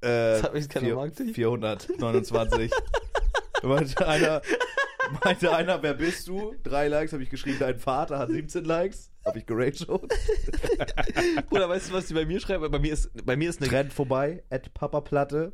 Äh, 0.01 0.41
Zabex 0.41 0.69
keiner 0.69 0.95
mag 0.95 1.15
dich? 1.15 1.35
429. 1.35 2.73
meinte 3.63 4.09
einer, 4.09 4.43
meinte 5.25 5.55
einer, 5.55 5.83
wer 5.83 5.95
bist 5.95 6.29
du? 6.29 6.55
Drei 6.63 6.89
Likes 6.89 7.13
habe 7.13 7.23
ich 7.23 7.31
geschrieben, 7.31 7.59
dein 7.61 7.79
Vater 7.79 8.19
hat 8.19 8.31
17 8.31 8.65
Likes. 8.65 9.11
Habe 9.25 9.39
ich 9.39 9.47
geraged. 9.47 9.87
Bruder, 11.49 11.69
weißt 11.69 11.91
du, 11.91 11.95
was 11.95 12.07
die 12.07 12.15
bei 12.15 12.25
mir 12.25 12.41
schreiben? 12.41 12.71
Bei 12.71 12.79
mir 12.79 12.93
ist, 12.93 13.11
bei 13.25 13.37
mir 13.37 13.51
ist 13.51 13.61
eine 13.61 13.71
Trend 13.71 13.93
vorbei, 13.93 14.43
at 14.51 14.73
Papaplatte. 14.73 15.53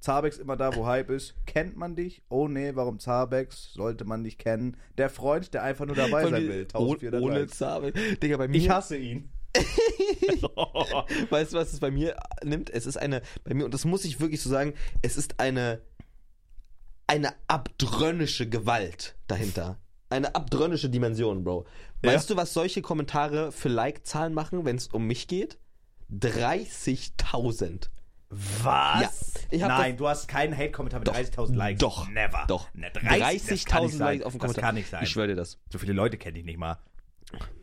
Zabex 0.00 0.38
immer 0.38 0.56
da, 0.56 0.74
wo 0.74 0.86
Hype 0.86 1.10
ist. 1.10 1.34
Kennt 1.46 1.76
man 1.76 1.94
dich? 1.94 2.22
Oh 2.28 2.48
nee, 2.48 2.74
warum 2.74 2.98
Zabex? 2.98 3.72
Sollte 3.74 4.04
man 4.04 4.24
dich 4.24 4.38
kennen. 4.38 4.76
Der 4.96 5.10
Freund, 5.10 5.52
der 5.52 5.62
einfach 5.62 5.86
nur 5.86 5.94
dabei 5.96 6.24
sein 6.24 6.48
will. 6.48 6.66
ohne, 6.74 6.90
1400 7.14 7.22
ohne 7.22 7.40
Likes. 7.40 7.58
Zabe. 7.58 7.92
Digga, 7.92 8.38
bei 8.38 8.48
mir. 8.48 8.56
Ich 8.56 8.70
hasse 8.70 8.96
ihn. 8.96 9.30
Weißt 11.30 11.52
du, 11.52 11.56
was 11.56 11.72
es 11.72 11.80
bei 11.80 11.90
mir 11.90 12.16
nimmt? 12.42 12.70
Es 12.70 12.86
ist 12.86 12.96
eine, 12.96 13.20
bei 13.44 13.52
mir, 13.52 13.64
und 13.64 13.74
das 13.74 13.84
muss 13.84 14.04
ich 14.04 14.20
wirklich 14.20 14.40
so 14.40 14.48
sagen, 14.48 14.74
es 15.02 15.16
ist 15.16 15.40
eine, 15.40 15.82
eine 17.06 17.34
abtrönnische 17.48 18.48
Gewalt 18.48 19.16
dahinter. 19.26 19.78
Eine 20.08 20.34
abtrönnische 20.34 20.88
Dimension, 20.88 21.44
Bro. 21.44 21.66
Weißt 22.02 22.30
du, 22.30 22.36
was 22.36 22.54
solche 22.54 22.80
Kommentare 22.82 23.52
für 23.52 23.68
Like-Zahlen 23.68 24.32
machen, 24.32 24.64
wenn 24.64 24.76
es 24.76 24.88
um 24.88 25.06
mich 25.06 25.28
geht? 25.28 25.58
30.000. 26.12 27.90
Was? 28.30 29.34
Ja. 29.50 29.66
Nein, 29.66 29.96
du 29.96 30.06
hast 30.08 30.28
keinen 30.28 30.56
Hate-Kommentar 30.56 31.00
mit 31.00 31.08
Doch. 31.08 31.14
30.000 31.14 31.54
Likes. 31.56 31.80
Doch. 31.80 32.08
Never. 32.08 32.44
Doch. 32.46 32.72
Ne, 32.74 32.90
30 32.92 33.48
das 33.48 33.64
kann 33.64 33.82
30.000 33.82 33.86
nicht 33.86 33.96
sein. 33.98 34.06
Likes 34.06 34.24
auf 34.26 34.32
dem 34.32 34.38
Das 34.38 34.40
Kommentar. 34.46 34.62
kann 34.64 34.74
nicht 34.76 34.88
sein. 34.90 35.02
Ich 35.02 35.10
schwöre 35.10 35.26
dir 35.28 35.36
das. 35.36 35.58
so 35.68 35.78
viele 35.78 35.92
Leute 35.92 36.16
kenne 36.16 36.38
ich 36.38 36.44
nicht 36.44 36.58
mal. 36.58 36.78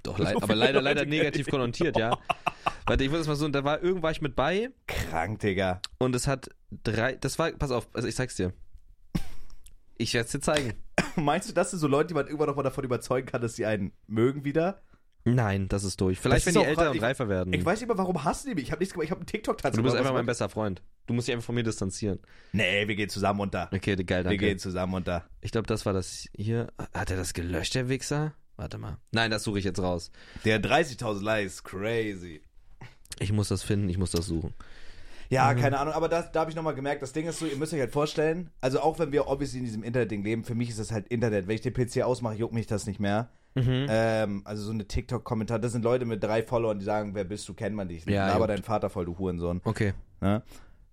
Doch, 0.04 0.18
leid, 0.18 0.42
aber 0.42 0.56
leider, 0.56 0.82
leider 0.82 1.06
negativ 1.06 1.48
konnotiert, 1.50 1.98
ja. 1.98 2.18
Warte, 2.86 3.04
ich 3.04 3.10
muss 3.10 3.20
das 3.20 3.28
mal 3.28 3.36
so, 3.36 3.48
da 3.50 3.64
war 3.66 3.82
irgendwann 3.84 4.14
ich 4.14 4.22
mit 4.22 4.36
bei 4.36 4.70
Krank, 4.88 5.40
Digga. 5.40 5.82
und 5.98 6.16
es 6.16 6.26
hat 6.26 6.50
drei, 6.84 7.16
das 7.16 7.38
war, 7.38 7.52
pass 7.52 7.72
auf, 7.72 7.90
also 7.94 8.08
ich 8.08 8.16
zeig's 8.16 8.36
dir. 8.36 8.54
Ich 9.98 10.14
werde 10.14 10.26
es 10.26 10.32
dir 10.32 10.40
zeigen. 10.40 10.74
Meinst 11.18 11.50
du, 11.50 11.54
das 11.54 11.72
sind 11.72 11.80
so 11.80 11.88
Leute, 11.88 12.10
die 12.10 12.14
man 12.14 12.28
irgendwann 12.28 12.48
noch 12.48 12.56
mal 12.56 12.64
davon 12.64 12.86
überzeugen 12.86 13.28
kann, 13.28 13.42
dass 13.42 13.56
sie 13.56 13.66
einen 13.66 13.92
mögen 14.08 14.46
wieder? 14.46 14.80
Nein, 15.36 15.68
das 15.68 15.84
ist 15.84 16.00
durch. 16.00 16.20
Vielleicht, 16.20 16.48
Das 16.48 16.56
wenn 16.56 16.62
die 16.62 16.68
älter 16.68 16.92
und 16.92 17.02
reifer 17.02 17.28
werden. 17.28 17.52
Ich 17.54 17.66
weiß 17.66 17.80
nicht 17.82 17.90
mal, 17.90 17.98
warum 17.98 18.24
hassen 18.24 18.50
die 18.50 18.56
mich? 18.56 18.66
Ich 18.66 18.72
habe 18.72 18.80
nichts 18.80 18.94
gemacht. 18.94 19.06
Ich 19.06 19.12
habe 19.12 19.20
einen 19.20 19.28
TikTok-Tanz 19.28 19.76
du 19.76 19.84
bist 19.84 19.96
einfach 19.96 20.14
mein 20.14 20.26
bester 20.26 20.48
Freund. 20.50 20.82
Du 21.06 21.14
musst 21.14 21.28
dich 21.28 21.34
einfach 21.34 21.46
von 21.48 21.56
mir 21.56 21.64
distanzieren. 21.64 22.20
Nee, 22.54 22.88
wir 22.88 22.96
gehen 22.96 23.10
zusammen 23.10 23.42
unter. 23.42 23.70
Okay, 23.74 23.96
geil, 23.96 24.20
Wir 24.20 24.24
danke. 24.24 24.38
gehen 24.38 24.60
zusammen 24.60 24.94
unter. 24.94 25.26
Ich 25.42 25.52
glaube, 25.52 25.68
das 25.68 25.86
war 25.86 25.94
das 25.94 26.28
hier. 26.36 26.68
Hat 26.94 27.12
er 27.12 27.18
das 27.18 27.34
gelöscht, 27.34 27.76
der 27.76 27.90
Wichser? 27.90 28.34
Warte 28.56 28.78
mal. 28.78 28.98
Nein, 29.12 29.30
das 29.32 29.44
suche 29.44 29.60
ich 29.60 29.66
jetzt 29.66 29.80
raus. 29.80 30.12
Der 30.46 30.62
30.000 30.62 31.22
Likes, 31.24 31.64
crazy. 31.64 32.42
Ich 33.20 33.32
muss 33.32 33.50
das 33.50 33.64
finden, 33.64 33.90
ich 33.90 33.98
muss 33.98 34.12
das 34.12 34.26
suchen. 34.28 34.54
Ja, 35.30 35.54
Mhm. 35.54 35.60
keine 35.60 35.80
Ahnung, 35.80 35.94
aber 35.94 36.08
das, 36.10 36.32
da 36.32 36.42
habe 36.42 36.50
ich 36.52 36.56
nochmal 36.56 36.76
gemerkt, 36.76 37.02
das 37.02 37.12
Ding 37.14 37.28
ist 37.28 37.40
so, 37.40 37.46
ihr 37.46 37.58
müsst 37.58 37.74
euch 37.74 37.80
halt 37.80 37.92
vorstellen, 37.92 38.50
also 38.62 38.80
auch 38.80 38.98
wenn 39.00 39.12
wir 39.12 39.28
obviously 39.28 39.60
in 39.60 39.66
diesem 39.66 39.84
Internet-Ding 39.84 40.24
leben, 40.24 40.44
für 40.44 40.56
mich 40.56 40.70
ist 40.70 40.80
das 40.80 40.92
halt 40.92 41.08
Internet. 41.10 41.48
Wenn 41.48 41.56
ich 41.56 41.62
den 41.62 41.74
PC 41.74 42.04
ausmache, 42.04 42.36
juckt 42.36 42.54
mich 42.54 42.68
das 42.68 42.86
nicht 42.88 43.00
mehr. 43.00 43.30
Mhm. 43.56 43.88
Ähm, 43.90 44.42
also 44.46 44.64
so 44.64 44.72
eine 44.72 44.86
TikTok-Kommentar, 44.88 45.60
das 45.60 45.72
sind 45.72 45.84
Leute 45.84 46.06
mit 46.06 46.24
drei 46.24 46.44
Followern, 46.44 46.78
die 46.80 46.86
sagen, 46.86 47.16
wer 47.16 47.24
bist 47.24 47.48
du, 47.50 47.54
kennt 47.54 47.76
man 47.76 47.88
dich. 47.88 48.06
Ja, 48.06 48.28
aber 48.28 48.48
dein 48.48 48.64
Vater 48.64 48.90
voll, 48.90 49.06
du 49.06 49.18
Hurensohn. 49.18 49.62
Okay. 49.64 49.94
Ne? 50.22 50.44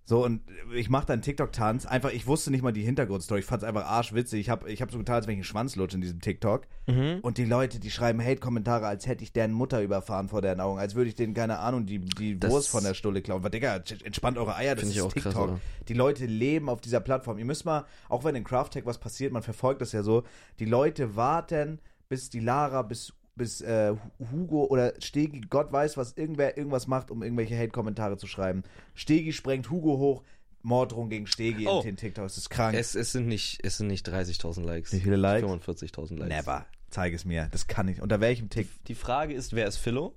So, 0.07 0.23
und 0.23 0.41
ich 0.75 0.87
mache 0.89 1.07
dann 1.07 1.23
TikTok-Tanz. 1.23 1.87
Einfach, 1.87 2.11
ich 2.11 2.27
wusste 2.27 2.51
nicht 2.51 2.61
mal 2.61 2.71
die 2.71 2.83
Hintergrundstory. 2.83 3.39
Ich 3.39 3.45
fand's 3.47 3.63
einfach 3.63 3.85
arschwitzig. 3.85 4.39
Ich 4.39 4.49
habe 4.51 4.69
ich 4.71 4.83
hab 4.83 4.91
so 4.91 4.99
getan, 4.99 5.15
als 5.15 5.25
wenn 5.25 5.33
ich 5.33 5.37
einen 5.39 5.43
Schwanz 5.45 5.75
lutsche 5.75 5.95
in 5.95 6.01
diesem 6.01 6.21
TikTok. 6.21 6.67
Mhm. 6.85 7.19
Und 7.23 7.39
die 7.39 7.45
Leute, 7.45 7.79
die 7.79 7.89
schreiben 7.89 8.23
Hate-Kommentare, 8.23 8.85
als 8.85 9.07
hätte 9.07 9.23
ich 9.23 9.33
deren 9.33 9.51
Mutter 9.51 9.81
überfahren 9.81 10.29
vor 10.29 10.43
deren 10.43 10.59
Augen. 10.59 10.77
Als 10.77 10.93
würde 10.93 11.09
ich 11.09 11.15
denen, 11.15 11.33
keine 11.33 11.57
Ahnung, 11.57 11.87
die, 11.87 11.97
die 11.99 12.39
Das- 12.39 12.51
Wurst 12.51 12.69
von 12.69 12.83
der 12.83 12.93
Stulle 12.93 13.23
klauen. 13.23 13.43
Was, 13.43 13.49
Digga, 13.49 13.77
entspannt 14.03 14.37
eure 14.37 14.55
Eier, 14.55 14.75
das 14.75 14.83
ist 14.89 14.93
TikTok. 14.93 15.33
krass, 15.33 15.59
die 15.87 15.93
Leute 15.95 16.27
leben 16.27 16.69
auf 16.69 16.81
dieser 16.81 16.99
Plattform. 16.99 17.39
Ihr 17.39 17.45
müsst 17.45 17.65
mal, 17.65 17.85
auch 18.07 18.23
wenn 18.23 18.35
in 18.35 18.43
Craft-Tech 18.43 18.85
was 18.85 18.99
passiert, 18.99 19.33
man 19.33 19.41
verfolgt 19.41 19.81
das 19.81 19.91
ja 19.91 20.03
so, 20.03 20.21
die 20.59 20.65
Leute 20.65 21.15
warten, 21.15 21.79
bis 22.09 22.29
die 22.29 22.41
Lara, 22.41 22.83
bis 22.83 23.11
bis 23.35 23.61
äh, 23.61 23.93
Hugo 24.31 24.65
oder 24.65 24.93
Stegi, 24.99 25.41
Gott 25.41 25.71
weiß, 25.71 25.97
was 25.97 26.13
irgendwer 26.13 26.57
irgendwas 26.57 26.87
macht, 26.87 27.11
um 27.11 27.21
irgendwelche 27.21 27.57
Hate-Kommentare 27.57 28.17
zu 28.17 28.27
schreiben. 28.27 28.63
Stegi 28.93 29.33
sprengt 29.33 29.69
Hugo 29.69 29.97
hoch, 29.97 30.23
Morddrohung 30.61 31.09
gegen 31.09 31.27
Stegi 31.27 31.67
Oh. 31.67 31.79
in 31.79 31.85
den 31.85 31.97
TikTok. 31.97 32.23
Das 32.25 32.37
ist 32.37 32.49
krank. 32.49 32.75
Es, 32.75 32.95
es, 32.95 33.11
sind 33.11 33.27
nicht, 33.27 33.59
es 33.63 33.77
sind 33.77 33.87
nicht 33.87 34.07
30.000 34.07 34.63
Likes. 34.63 34.93
Wie 34.93 34.99
viele 35.01 35.17
Likes? 35.17 35.47
45.000 35.49 36.17
Likes. 36.17 36.35
Never. 36.35 36.65
Zeig 36.89 37.13
es 37.13 37.25
mir. 37.25 37.49
Das 37.51 37.67
kann 37.67 37.87
ich. 37.87 38.01
Unter 38.01 38.19
welchem 38.21 38.49
Tick? 38.49 38.69
Die 38.85 38.95
Frage 38.95 39.33
ist, 39.33 39.53
wer 39.53 39.67
ist 39.67 39.77
Philo? 39.77 40.15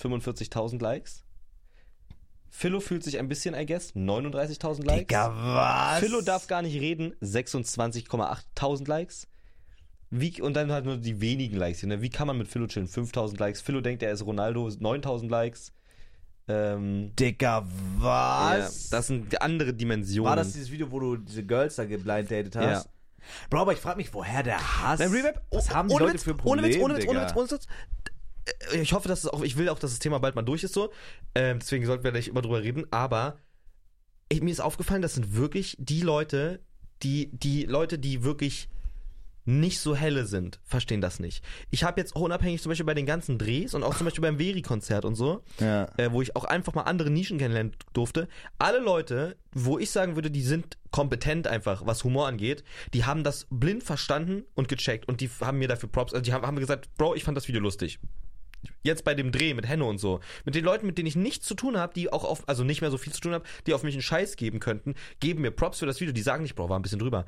45.000 0.00 0.80
Likes. 0.80 1.24
Philo 2.52 2.80
fühlt 2.80 3.04
sich 3.04 3.18
ein 3.18 3.28
bisschen, 3.28 3.54
I 3.54 3.64
guess, 3.66 3.94
39.000 3.94 4.84
Likes. 4.84 4.98
Digga, 5.06 5.32
was? 5.34 6.00
Philo 6.00 6.20
darf 6.20 6.46
gar 6.46 6.62
nicht 6.62 6.80
reden, 6.80 7.14
26,8.000 7.22 8.88
Likes. 8.88 9.28
Wie, 10.10 10.42
und 10.42 10.54
dann 10.54 10.72
halt 10.72 10.84
nur 10.84 10.96
die 10.96 11.20
wenigen 11.20 11.56
Likes. 11.56 11.84
Ne? 11.84 12.02
Wie 12.02 12.10
kann 12.10 12.26
man 12.26 12.36
mit 12.36 12.48
Philo 12.48 12.66
chillen? 12.66 12.88
5000 12.88 13.38
Likes. 13.38 13.60
Philo 13.60 13.80
denkt, 13.80 14.02
er 14.02 14.12
ist 14.12 14.26
Ronaldo, 14.26 14.68
9000 14.68 15.30
Likes. 15.30 15.72
Ähm, 16.48 17.14
Digga, 17.14 17.64
was? 17.98 18.90
Ja, 18.90 18.96
das 18.96 19.06
sind 19.06 19.40
andere 19.40 19.72
Dimensionen. 19.72 20.28
War 20.28 20.36
das 20.36 20.52
dieses 20.52 20.70
Video, 20.72 20.90
wo 20.90 20.98
du 20.98 21.16
diese 21.16 21.44
Girls 21.44 21.76
da 21.76 21.84
geblinddatet 21.84 22.56
hast? 22.56 22.84
Ja. 22.86 22.90
Bro, 23.50 23.60
aber 23.60 23.72
ich 23.72 23.78
frage 23.78 23.98
mich, 23.98 24.12
woher 24.12 24.42
der 24.42 24.58
Hass? 24.58 24.98
Beim 24.98 25.12
Rewrap, 25.12 25.44
was 25.52 25.70
oh, 25.70 25.74
haben 25.74 25.88
die 25.88 25.94
ohne 25.94 26.04
Leute 26.04 26.14
Witz, 26.14 26.24
für 26.24 26.30
ohne 26.30 26.38
Probleme, 26.38 26.68
Witz, 26.68 26.82
ohne 26.82 26.96
Witz, 26.96 27.06
ohne? 27.06 27.20
Witz, 27.20 27.36
ohne 27.36 27.50
Witz. 27.50 27.66
Äh, 28.72 28.80
Ich 28.80 28.92
hoffe, 28.92 29.06
dass 29.06 29.20
es 29.20 29.28
auch, 29.28 29.42
ich 29.42 29.56
will 29.56 29.68
auch, 29.68 29.78
dass 29.78 29.90
das 29.90 30.00
Thema 30.00 30.18
bald 30.18 30.34
mal 30.34 30.42
durch 30.42 30.64
ist 30.64 30.74
so. 30.74 30.90
Ähm, 31.36 31.60
deswegen 31.60 31.86
sollten 31.86 32.02
wir 32.02 32.10
nicht 32.10 32.28
immer 32.28 32.42
drüber 32.42 32.62
reden. 32.62 32.84
Aber 32.90 33.36
ich, 34.28 34.42
mir 34.42 34.50
ist 34.50 34.60
aufgefallen, 34.60 35.02
das 35.02 35.14
sind 35.14 35.36
wirklich 35.36 35.76
die 35.78 36.00
Leute, 36.00 36.60
die, 37.02 37.30
die 37.32 37.64
Leute, 37.64 37.98
die 37.98 38.24
wirklich 38.24 38.68
nicht 39.50 39.80
so 39.80 39.94
helle 39.96 40.26
sind, 40.26 40.60
verstehen 40.64 41.00
das 41.00 41.18
nicht. 41.20 41.44
Ich 41.70 41.82
habe 41.84 42.00
jetzt 42.00 42.14
unabhängig 42.14 42.62
zum 42.62 42.70
Beispiel 42.70 42.86
bei 42.86 42.94
den 42.94 43.06
ganzen 43.06 43.36
Drehs 43.38 43.74
und 43.74 43.82
auch 43.82 43.96
zum 43.96 44.04
Beispiel 44.06 44.22
beim 44.22 44.38
Veri-Konzert 44.38 45.04
und 45.04 45.14
so, 45.16 45.42
Ja. 45.58 45.88
äh, 45.96 46.10
wo 46.12 46.22
ich 46.22 46.36
auch 46.36 46.44
einfach 46.44 46.74
mal 46.74 46.82
andere 46.82 47.10
Nischen 47.10 47.38
kennenlernen 47.38 47.74
durfte. 47.92 48.28
Alle 48.58 48.78
Leute, 48.78 49.36
wo 49.52 49.78
ich 49.78 49.90
sagen 49.90 50.14
würde, 50.14 50.30
die 50.30 50.42
sind 50.42 50.78
kompetent 50.90 51.46
einfach, 51.46 51.84
was 51.86 52.04
Humor 52.04 52.28
angeht, 52.28 52.64
die 52.94 53.04
haben 53.04 53.24
das 53.24 53.46
blind 53.50 53.82
verstanden 53.82 54.44
und 54.54 54.68
gecheckt 54.68 55.08
und 55.08 55.20
die 55.20 55.28
haben 55.40 55.58
mir 55.58 55.68
dafür 55.68 55.88
Props, 55.88 56.12
also 56.12 56.22
die 56.22 56.32
haben, 56.32 56.46
haben 56.46 56.56
gesagt, 56.58 56.88
Bro, 56.96 57.14
ich 57.16 57.24
fand 57.24 57.36
das 57.36 57.48
Video 57.48 57.60
lustig. 57.60 57.98
Jetzt 58.82 59.04
bei 59.04 59.14
dem 59.14 59.32
Dreh 59.32 59.54
mit 59.54 59.66
Henno 59.66 59.88
und 59.88 59.96
so, 59.98 60.20
mit 60.44 60.54
den 60.54 60.64
Leuten, 60.66 60.86
mit 60.86 60.98
denen 60.98 61.06
ich 61.06 61.16
nichts 61.16 61.46
zu 61.46 61.54
tun 61.54 61.78
habe, 61.78 61.94
die 61.94 62.12
auch 62.12 62.24
auf, 62.24 62.46
also 62.46 62.62
nicht 62.62 62.82
mehr 62.82 62.90
so 62.90 62.98
viel 62.98 63.12
zu 63.12 63.20
tun 63.20 63.32
habe, 63.32 63.44
die 63.66 63.72
auf 63.72 63.82
mich 63.82 63.94
einen 63.94 64.02
Scheiß 64.02 64.36
geben 64.36 64.60
könnten, 64.60 64.94
geben 65.18 65.40
mir 65.40 65.50
Props 65.50 65.78
für 65.78 65.86
das 65.86 65.98
Video. 66.00 66.12
Die 66.12 66.20
sagen 66.20 66.42
nicht, 66.42 66.56
Bro, 66.56 66.68
war 66.68 66.78
ein 66.78 66.82
bisschen 66.82 66.98
drüber. 66.98 67.24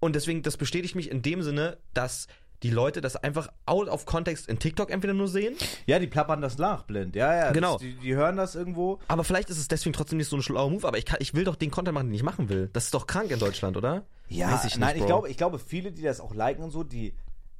Und 0.00 0.14
deswegen, 0.16 0.42
das 0.42 0.56
bestätigt 0.56 0.94
mich 0.94 1.10
in 1.10 1.22
dem 1.22 1.42
Sinne, 1.42 1.78
dass 1.94 2.26
die 2.62 2.70
Leute 2.70 3.00
das 3.02 3.16
einfach 3.16 3.48
out 3.66 3.88
of 3.88 4.06
context 4.06 4.48
in 4.48 4.58
TikTok 4.58 4.90
entweder 4.90 5.12
nur 5.12 5.28
sehen 5.28 5.54
ja, 5.86 5.98
die 5.98 6.06
plappern 6.06 6.40
das 6.40 6.56
nach, 6.56 6.84
blind. 6.84 7.14
Ja, 7.14 7.34
ja. 7.34 7.52
Genau. 7.52 7.72
Das, 7.72 7.82
die, 7.82 7.94
die 7.96 8.14
hören 8.14 8.36
das 8.36 8.54
irgendwo. 8.54 9.00
Aber 9.06 9.22
vielleicht 9.22 9.50
ist 9.50 9.58
es 9.58 9.68
deswegen 9.68 9.92
trotzdem 9.92 10.16
nicht 10.16 10.28
so 10.28 10.36
ein 10.36 10.42
schlauer 10.42 10.70
Move, 10.70 10.86
aber 10.88 10.96
ich, 10.96 11.04
kann, 11.04 11.18
ich 11.20 11.34
will 11.34 11.44
doch 11.44 11.56
den 11.56 11.70
Content 11.70 11.94
machen, 11.94 12.06
den 12.08 12.14
ich 12.14 12.22
machen 12.22 12.48
will. 12.48 12.70
Das 12.72 12.84
ist 12.84 12.94
doch 12.94 13.06
krank 13.06 13.30
in 13.30 13.38
Deutschland, 13.38 13.76
oder? 13.76 14.04
Ja, 14.28 14.50
Weiß 14.50 14.64
ich 14.64 14.76
nicht, 14.76 14.78
nein, 14.78 14.96
ich 14.96 15.04
glaube, 15.04 15.28
ich 15.28 15.36
glaube, 15.36 15.58
viele, 15.58 15.92
die 15.92 16.02
das 16.02 16.20
auch 16.20 16.34
liken 16.34 16.62
und 16.62 16.70
so, 16.70 16.82
die. 16.84 17.14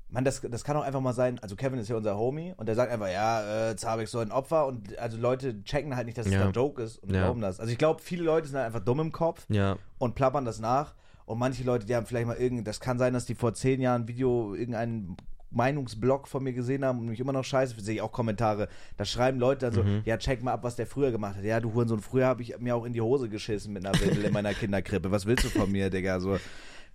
Man, 0.09 0.25
das, 0.25 0.41
das 0.43 0.63
kann 0.65 0.77
auch 0.77 0.85
einfach 0.85 1.01
mal 1.01 1.13
sein, 1.13 1.41
also 1.41 1.57
Kevin 1.57 1.81
ist 1.81 1.89
ja 1.89 1.97
unser 1.97 2.17
Homie 2.17 2.55
und 2.57 2.67
der 2.67 2.77
sagt 2.77 2.93
einfach, 2.93 3.09
ja, 3.09 3.71
äh, 3.73 4.03
ich 4.03 4.11
so 4.11 4.21
ein 4.21 4.31
Opfer 4.31 4.67
und 4.67 4.97
also 4.97 5.19
Leute 5.19 5.65
checken 5.65 5.97
halt 5.97 6.07
nicht, 6.07 6.17
dass 6.17 6.27
es 6.27 6.33
Ja. 6.33 6.47
ein 6.47 6.53
Joke 6.53 6.81
ist 6.81 6.99
und 6.99 7.13
Ja. 7.13 7.23
glauben 7.25 7.41
das. 7.41 7.59
Also 7.59 7.73
ich 7.73 7.79
glaube, 7.79 8.01
viele 8.01 8.23
Leute 8.23 8.47
sind 8.47 8.57
halt 8.57 8.67
einfach 8.67 8.85
dumm 8.85 9.01
im 9.01 9.11
Kopf 9.13 9.45
Ja. 9.49 9.77
und 9.99 10.15
plappern 10.15 10.45
das 10.45 10.61
nach 10.61 10.95
und 11.27 11.39
manche 11.39 11.65
Leute, 11.65 11.87
die 11.87 11.95
haben 11.97 12.07
vielleicht 12.07 12.27
mal 12.27 12.37
irgend, 12.37 12.67
das 12.67 12.81
kann 12.81 12.99
sein, 12.99 13.13
dass 13.15 13.27
die 13.27 13.35
vor 13.35 13.55
zehn 13.55 13.81
Jahren 13.81 14.03
ein 14.03 14.09
Video, 14.09 14.55
irgendeinen 14.55 15.17
Meinungsblog 15.51 16.27
von 16.27 16.43
mir 16.43 16.53
gesehen 16.53 16.85
haben 16.85 16.99
und 16.99 17.07
mich 17.07 17.21
immer 17.21 17.33
noch 17.33 17.45
scheiße, 17.45 17.81
sehe 17.81 17.95
ich 17.95 18.01
auch 18.03 18.11
Kommentare, 18.13 18.69
da 18.97 19.05
schreiben 19.05 19.39
Leute 19.39 19.67
dann 19.67 19.73
so, 19.75 19.83
Mhm. 19.85 20.03
ja, 20.05 20.17
check 20.19 20.43
mal 20.43 20.53
ab, 20.53 20.65
was 20.65 20.75
der 20.77 20.87
früher 20.87 21.13
gemacht 21.13 21.37
hat. 21.37 21.45
Ja, 21.45 21.61
du 21.61 21.73
Hurensohn, 21.73 22.01
früher 22.01 22.27
habe 22.27 22.43
ich 22.43 22.59
mir 22.59 22.75
auch 22.75 22.85
in 22.85 22.93
die 22.93 23.01
Hose 23.01 23.29
geschissen 23.29 23.73
mit 23.73 23.87
einer 23.87 23.99
Windel 24.01 24.25
in 24.25 24.33
meiner 24.33 24.53
Kinderkrippe. 24.55 25.11
Was 25.13 25.27
willst 25.27 25.45
du 25.45 25.49
von 25.51 25.71
mir, 25.71 25.91
Digga? 25.91 26.19
So, 26.19 26.39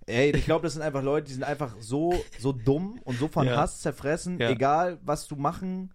ey, 0.06 0.30
ich 0.36 0.44
glaube, 0.44 0.64
das 0.64 0.74
sind 0.74 0.82
einfach 0.82 1.02
Leute, 1.02 1.28
die 1.28 1.32
sind 1.32 1.44
einfach 1.44 1.74
so, 1.80 2.22
so 2.38 2.52
dumm 2.52 3.00
und 3.04 3.18
so 3.18 3.28
von 3.28 3.46
Ja. 3.46 3.56
Hass 3.56 3.80
zerfressen, 3.80 4.38
Ja. 4.38 4.50
egal 4.50 4.98
was 5.04 5.26
du 5.26 5.36
machen 5.36 5.90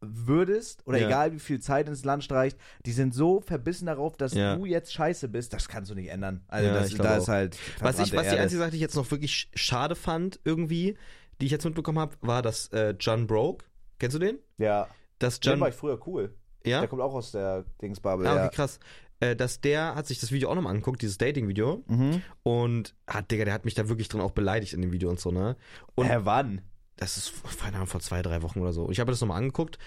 würdest 0.00 0.86
oder 0.86 0.98
Ja. 0.98 1.06
egal 1.08 1.32
wie 1.32 1.38
viel 1.38 1.60
Zeit 1.60 1.88
ins 1.88 2.04
Land 2.04 2.24
streicht, 2.24 2.58
die 2.86 2.92
sind 2.92 3.14
so 3.14 3.40
verbissen 3.40 3.86
darauf, 3.86 4.16
dass 4.16 4.32
Ja. 4.34 4.56
du 4.56 4.64
jetzt 4.64 4.92
scheiße 4.92 5.28
bist, 5.28 5.52
das 5.52 5.68
kannst 5.68 5.90
du 5.90 5.94
nicht 5.94 6.08
ändern. 6.08 6.42
Also 6.48 6.68
Ja, 6.68 6.74
das, 6.74 6.94
da 6.94 7.16
ist 7.16 7.28
halt 7.28 7.56
Was, 7.80 7.98
ich, 7.98 8.12
was 8.14 8.28
die 8.28 8.36
einzige 8.38 8.60
Sache, 8.60 8.70
die 8.70 8.76
ich 8.76 8.82
jetzt 8.82 8.96
noch 8.96 9.10
wirklich 9.10 9.32
sch- 9.32 9.48
schade 9.54 9.94
fand, 9.94 10.40
irgendwie, 10.44 10.96
die 11.40 11.46
ich 11.46 11.52
jetzt 11.52 11.64
mitbekommen 11.64 11.98
habe, 11.98 12.16
war, 12.20 12.42
dass 12.42 12.68
äh, 12.68 12.94
John 12.98 13.26
Broke, 13.26 13.64
kennst 13.98 14.14
du 14.14 14.18
den? 14.18 14.38
Ja, 14.58 14.88
Dass 15.18 15.38
John 15.42 15.52
John, 15.54 15.60
war 15.60 15.68
ich 15.68 15.74
früher 15.74 16.00
cool. 16.06 16.34
ja? 16.64 16.80
Der 16.80 16.88
kommt 16.88 17.02
auch 17.02 17.14
aus 17.14 17.32
der 17.32 17.64
Dingsbubble. 17.82 18.26
Ah, 18.28 18.32
okay, 18.32 18.42
ja. 18.44 18.48
krass. 18.48 18.80
Äh, 19.22 19.36
dass 19.36 19.60
der 19.60 19.96
hat 19.96 20.06
sich 20.06 20.18
das 20.18 20.32
Video 20.32 20.48
auch 20.48 20.54
nochmal 20.54 20.70
angeguckt, 20.70 21.02
dieses 21.02 21.18
Dating-Video. 21.18 21.84
Mhm. 21.88 22.22
Und, 22.42 22.94
ah, 23.04 23.20
Digga, 23.20 23.44
der 23.44 23.52
hat 23.52 23.66
mich 23.66 23.74
da 23.74 23.86
wirklich 23.90 24.08
drin 24.08 24.22
auch 24.22 24.30
beleidigt 24.30 24.72
in 24.72 24.80
dem 24.80 24.92
Video 24.92 25.10
und 25.10 25.20
so, 25.20 25.30
ne? 25.30 25.56
Und 25.94 26.06
Hä, 26.06 26.20
wann? 26.22 26.62
Das 27.00 27.16
ist, 27.16 27.32
keine 27.58 27.86
vor 27.86 28.00
zwei, 28.00 28.22
drei 28.22 28.42
Wochen 28.42 28.60
oder 28.60 28.72
so. 28.72 28.84
Und 28.84 28.92
ich 28.92 29.00
habe 29.00 29.10
das 29.10 29.20
nochmal 29.20 29.38
angeguckt. 29.38 29.78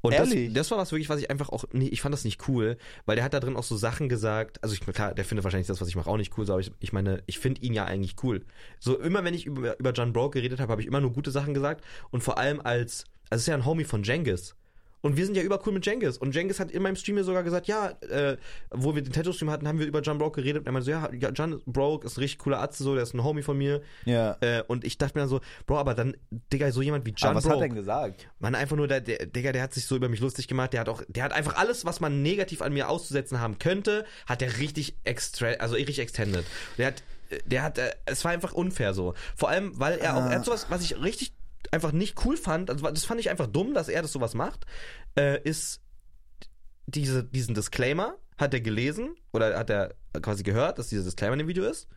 Und 0.00 0.14
Ehrlich? 0.14 0.46
das, 0.48 0.54
das 0.54 0.70
war 0.72 0.78
was 0.78 0.90
wirklich, 0.90 1.08
was 1.08 1.20
ich 1.20 1.30
einfach 1.30 1.50
auch, 1.50 1.64
nee, 1.70 1.86
ich 1.86 2.00
fand 2.00 2.12
das 2.12 2.24
nicht 2.24 2.48
cool, 2.48 2.76
weil 3.06 3.14
der 3.14 3.24
hat 3.24 3.34
da 3.34 3.40
drin 3.40 3.56
auch 3.56 3.62
so 3.62 3.76
Sachen 3.76 4.08
gesagt, 4.08 4.60
also 4.62 4.74
ich, 4.74 4.80
klar, 4.80 5.14
der 5.14 5.24
findet 5.24 5.44
wahrscheinlich 5.44 5.68
das, 5.68 5.80
was 5.80 5.86
ich 5.86 5.94
mache, 5.94 6.10
auch 6.10 6.16
nicht 6.16 6.36
cool, 6.36 6.50
aber 6.50 6.58
ich, 6.58 6.72
ich 6.80 6.92
meine, 6.92 7.22
ich 7.26 7.38
finde 7.38 7.60
ihn 7.60 7.72
ja 7.72 7.84
eigentlich 7.84 8.16
cool. 8.24 8.44
So, 8.80 8.98
immer 8.98 9.22
wenn 9.22 9.34
ich 9.34 9.46
über, 9.46 9.78
über 9.78 9.92
John 9.92 10.12
Broke 10.12 10.40
geredet 10.40 10.58
habe, 10.58 10.72
habe 10.72 10.82
ich 10.82 10.88
immer 10.88 11.00
nur 11.00 11.12
gute 11.12 11.30
Sachen 11.30 11.54
gesagt 11.54 11.84
und 12.10 12.22
vor 12.22 12.36
allem 12.36 12.60
als, 12.60 13.04
also 13.30 13.36
es 13.36 13.42
ist 13.42 13.46
ja 13.46 13.54
ein 13.54 13.64
Homie 13.64 13.84
von 13.84 14.02
Jengis. 14.02 14.56
Und 15.02 15.16
wir 15.16 15.26
sind 15.26 15.36
ja 15.36 15.42
übercool 15.42 15.72
mit 15.72 15.84
Jengis. 15.84 16.16
Und 16.16 16.34
Jengis 16.34 16.60
hat 16.60 16.70
in 16.70 16.82
meinem 16.82 16.96
Stream 16.96 17.16
mir 17.16 17.24
sogar 17.24 17.42
gesagt, 17.42 17.66
ja, 17.66 17.90
äh, 18.08 18.36
wo 18.70 18.94
wir 18.94 19.02
den 19.02 19.12
Tattoo-Stream 19.12 19.50
hatten, 19.50 19.66
haben 19.66 19.80
wir 19.80 19.86
über 19.86 20.00
John 20.00 20.16
Broke 20.16 20.40
geredet. 20.40 20.60
Und 20.60 20.66
er 20.66 20.72
meinte 20.72 20.84
so, 20.84 20.90
ja, 20.92 21.30
John 21.30 21.60
Broke 21.66 22.06
ist 22.06 22.16
ein 22.16 22.20
richtig 22.20 22.38
cooler 22.38 22.60
Arzt, 22.60 22.78
so, 22.78 22.94
der 22.94 23.02
ist 23.02 23.12
ein 23.12 23.22
Homie 23.24 23.42
von 23.42 23.58
mir. 23.58 23.82
Ja. 24.04 24.36
Äh, 24.40 24.62
und 24.68 24.84
ich 24.84 24.98
dachte 24.98 25.18
mir 25.18 25.22
dann 25.22 25.28
so, 25.28 25.40
Bro, 25.66 25.78
aber 25.78 25.94
dann, 25.94 26.16
Digga, 26.52 26.70
so 26.70 26.82
jemand 26.82 27.04
wie 27.04 27.14
John 27.16 27.30
Aber 27.30 27.38
was 27.38 27.44
Broke. 27.44 27.56
hat 27.56 27.62
er 27.62 27.68
denn 27.68 27.76
gesagt? 27.76 28.28
Man 28.38 28.54
einfach 28.54 28.76
nur, 28.76 28.86
der, 28.86 29.00
der, 29.00 29.26
Digga, 29.26 29.50
der 29.50 29.62
hat 29.62 29.74
sich 29.74 29.86
so 29.86 29.96
über 29.96 30.08
mich 30.08 30.20
lustig 30.20 30.46
gemacht. 30.46 30.72
Der 30.72 30.80
hat 30.80 30.88
auch, 30.88 31.02
der 31.08 31.24
hat 31.24 31.32
einfach 31.32 31.56
alles, 31.56 31.84
was 31.84 32.00
man 32.00 32.22
negativ 32.22 32.62
an 32.62 32.72
mir 32.72 32.88
auszusetzen 32.88 33.40
haben 33.40 33.58
könnte, 33.58 34.04
hat 34.26 34.40
der 34.40 34.58
richtig 34.58 34.94
extra, 35.02 35.46
also 35.58 35.74
richtig 35.74 35.98
extended. 35.98 36.44
Der 36.78 36.86
hat, 36.86 37.02
der 37.44 37.62
hat, 37.62 37.78
äh, 37.78 37.90
es 38.06 38.24
war 38.24 38.30
einfach 38.30 38.52
unfair 38.52 38.94
so. 38.94 39.14
Vor 39.36 39.48
allem, 39.48 39.72
weil 39.80 39.98
er 39.98 40.16
auch, 40.16 40.26
er 40.26 40.36
hat 40.36 40.44
sowas, 40.44 40.66
was 40.68 40.82
ich 40.82 41.00
richtig 41.02 41.32
einfach 41.70 41.92
nicht 41.92 42.24
cool 42.24 42.36
fand, 42.36 42.70
also 42.70 42.88
das 42.90 43.04
fand 43.04 43.20
ich 43.20 43.30
einfach 43.30 43.46
dumm, 43.46 43.74
dass 43.74 43.88
er 43.88 44.02
das 44.02 44.12
sowas 44.12 44.34
macht, 44.34 44.66
äh, 45.16 45.40
ist 45.42 45.80
diese, 46.86 47.24
diesen 47.24 47.54
Disclaimer 47.54 48.16
hat 48.38 48.54
er 48.54 48.60
gelesen 48.60 49.14
oder 49.32 49.58
hat 49.58 49.70
er 49.70 49.94
quasi 50.20 50.42
gehört, 50.42 50.78
dass 50.78 50.88
dieser 50.88 51.04
Disclaimer 51.04 51.34
in 51.34 51.40
dem 51.40 51.48
Video 51.48 51.64
ist 51.64 51.88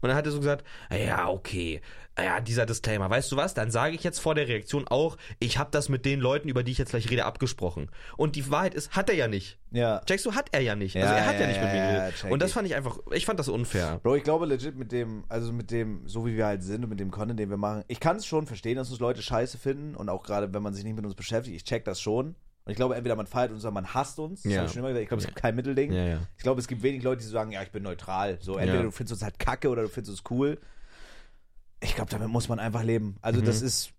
Und 0.00 0.08
dann 0.08 0.16
hat 0.16 0.26
er 0.26 0.32
so 0.32 0.38
gesagt, 0.38 0.64
ja, 0.90 1.28
okay, 1.28 1.80
ja, 2.18 2.40
dieser 2.40 2.64
Disclaimer, 2.64 3.10
weißt 3.10 3.30
du 3.30 3.36
was, 3.36 3.52
dann 3.52 3.70
sage 3.70 3.94
ich 3.94 4.02
jetzt 4.02 4.20
vor 4.20 4.34
der 4.34 4.48
Reaktion 4.48 4.88
auch, 4.88 5.16
ich 5.38 5.58
habe 5.58 5.70
das 5.70 5.88
mit 5.88 6.06
den 6.06 6.20
Leuten, 6.20 6.48
über 6.48 6.62
die 6.62 6.72
ich 6.72 6.78
jetzt 6.78 6.90
gleich 6.90 7.10
rede, 7.10 7.26
abgesprochen. 7.26 7.90
Und 8.16 8.36
die 8.36 8.50
Wahrheit 8.50 8.74
ist, 8.74 8.96
hat 8.96 9.10
er 9.10 9.16
ja 9.16 9.28
nicht. 9.28 9.58
Ja. 9.70 10.00
Checkst 10.06 10.24
du, 10.24 10.34
hat 10.34 10.48
er 10.52 10.60
ja 10.60 10.74
nicht. 10.74 10.94
Ja, 10.94 11.02
also 11.02 11.14
er 11.14 11.26
hat 11.26 11.34
ja, 11.34 11.40
ja, 11.42 11.46
nicht 11.48 11.60
mit 11.60 11.72
mir 11.72 11.76
ja, 11.76 12.08
geredet. 12.08 12.32
Und 12.32 12.40
das 12.40 12.52
fand 12.52 12.66
ich 12.66 12.74
einfach, 12.74 12.98
ich 13.12 13.26
fand 13.26 13.38
das 13.38 13.48
unfair. 13.48 14.00
Bro, 14.02 14.16
ich 14.16 14.24
glaube 14.24 14.46
legit 14.46 14.76
mit 14.76 14.92
dem, 14.92 15.24
also 15.28 15.52
mit 15.52 15.70
dem, 15.70 16.06
so 16.06 16.26
wie 16.26 16.36
wir 16.36 16.46
halt 16.46 16.62
sind 16.62 16.84
und 16.84 16.90
mit 16.90 17.00
dem 17.00 17.10
Content, 17.10 17.38
den 17.38 17.50
wir 17.50 17.58
machen, 17.58 17.84
ich 17.88 18.00
kann 18.00 18.16
es 18.16 18.24
schon 18.26 18.46
verstehen, 18.46 18.76
dass 18.76 18.90
uns 18.90 19.00
Leute 19.00 19.20
scheiße 19.20 19.58
finden 19.58 19.94
und 19.94 20.08
auch 20.08 20.22
gerade, 20.22 20.52
wenn 20.54 20.62
man 20.62 20.72
sich 20.72 20.84
nicht 20.84 20.96
mit 20.96 21.04
uns 21.04 21.14
beschäftigt, 21.14 21.56
ich 21.56 21.64
check 21.64 21.84
das 21.84 22.00
schon. 22.00 22.34
Und 22.66 22.72
ich 22.72 22.76
glaube, 22.76 22.96
entweder 22.96 23.14
man 23.16 23.26
feiert 23.26 23.52
uns 23.52 23.64
oder 23.64 23.70
man 23.72 23.94
hasst 23.94 24.18
uns. 24.18 24.42
Das 24.42 24.52
Ja. 24.52 24.58
hab 24.60 24.66
ich 24.66 24.72
schon 24.72 24.80
immer 24.80 24.88
gesagt. 24.88 25.02
Ich 25.04 25.08
glaube, 25.08 25.20
es 25.22 25.26
gibt 25.26 25.38
kein 25.38 25.54
Mittelding. 25.56 25.92
Ja, 25.92 26.04
ja. 26.04 26.18
Ich 26.36 26.42
glaube, 26.42 26.60
es 26.60 26.66
gibt 26.68 26.82
wenig 26.82 27.02
Leute, 27.02 27.22
die 27.22 27.28
sagen, 27.28 27.52
ja, 27.52 27.62
ich 27.62 27.70
bin 27.70 27.82
neutral. 27.84 28.38
So, 28.42 28.56
entweder 28.58 28.82
du 28.82 28.90
findest 28.90 29.12
uns 29.12 29.22
halt 29.22 29.38
kacke 29.38 29.68
oder 29.70 29.82
du 29.82 29.88
findest 29.88 30.10
uns 30.20 30.30
cool. 30.30 30.58
Ich 31.80 31.94
glaube, 31.94 32.10
damit 32.10 32.28
muss 32.28 32.48
man 32.48 32.58
einfach 32.58 32.82
leben. 32.82 33.16
Also, 33.22 33.40
das 33.40 33.60
Mhm. 33.60 33.66
ist, 33.68 33.90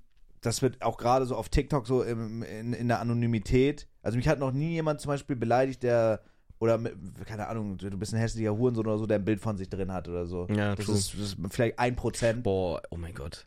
das 0.41 0.61
wird 0.61 0.81
auch 0.81 0.97
gerade 0.97 1.25
so 1.25 1.35
auf 1.35 1.49
TikTok 1.49 1.87
so 1.87 2.03
im, 2.03 2.43
in, 2.43 2.73
in 2.73 2.87
der 2.87 2.99
Anonymität. 2.99 3.87
Also, 4.01 4.17
mich 4.17 4.27
hat 4.27 4.39
noch 4.39 4.51
nie 4.51 4.71
jemand 4.73 4.99
zum 4.99 5.09
Beispiel 5.09 5.35
beleidigt, 5.35 5.83
der, 5.83 6.21
oder, 6.59 6.77
mit, 6.77 6.93
keine 7.25 7.47
Ahnung, 7.47 7.77
du 7.77 7.97
bist 7.97 8.13
ein 8.13 8.19
hässlicher 8.19 8.57
Hurensohn 8.57 8.85
oder 8.85 8.97
so, 8.97 9.05
der 9.05 9.19
ein 9.19 9.25
Bild 9.25 9.39
von 9.39 9.57
sich 9.57 9.69
drin 9.69 9.93
hat 9.93 10.07
oder 10.09 10.25
so. 10.25 10.47
Ja, 10.49 10.75
das, 10.75 10.85
true. 10.87 10.95
ist, 10.95 11.13
das 11.13 11.21
ist 11.21 11.37
vielleicht 11.51 11.79
ein 11.79 11.95
Prozent. 11.95 12.43
Boah, 12.43 12.81
oh 12.89 12.97
mein 12.97 13.13
Gott. 13.13 13.45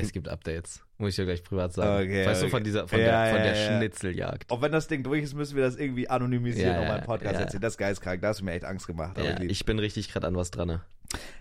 Es 0.00 0.12
gibt 0.12 0.28
Updates. 0.28 0.84
Muss 0.96 1.10
ich 1.10 1.16
dir 1.16 1.24
gleich 1.24 1.42
privat 1.42 1.72
sagen. 1.72 2.04
Okay, 2.04 2.24
weißt 2.24 2.40
okay. 2.40 2.46
du, 2.46 2.56
von 2.56 2.64
dieser, 2.64 2.86
von 2.86 3.00
Ja, 3.00 3.24
der, 3.24 3.34
von 3.34 3.44
ja, 3.44 3.52
der 3.52 3.56
ja. 3.56 3.78
Schnitzeljagd. 3.78 4.50
Auch 4.50 4.62
wenn 4.62 4.70
das 4.70 4.86
Ding 4.86 5.02
durch 5.02 5.24
ist, 5.24 5.34
müssen 5.34 5.56
wir 5.56 5.64
das 5.64 5.76
irgendwie 5.76 6.08
anonymisieren 6.08 6.74
Ja, 6.74 6.80
auf 6.80 6.86
meinem 6.86 7.04
Podcast 7.04 7.34
ja. 7.34 7.40
erzählen. 7.40 7.60
Das 7.60 7.72
ist 7.74 7.78
geistkrank. 7.78 8.22
Da 8.22 8.28
hast 8.28 8.40
du 8.40 8.44
mir 8.44 8.52
echt 8.52 8.64
Angst 8.64 8.86
gemacht. 8.86 9.18
Ja, 9.18 9.40
ich 9.40 9.50
ich 9.50 9.64
bin 9.64 9.80
richtig 9.80 10.12
gerade 10.12 10.28
an 10.28 10.36
was 10.36 10.52
dran. 10.52 10.68
Ne? 10.68 10.80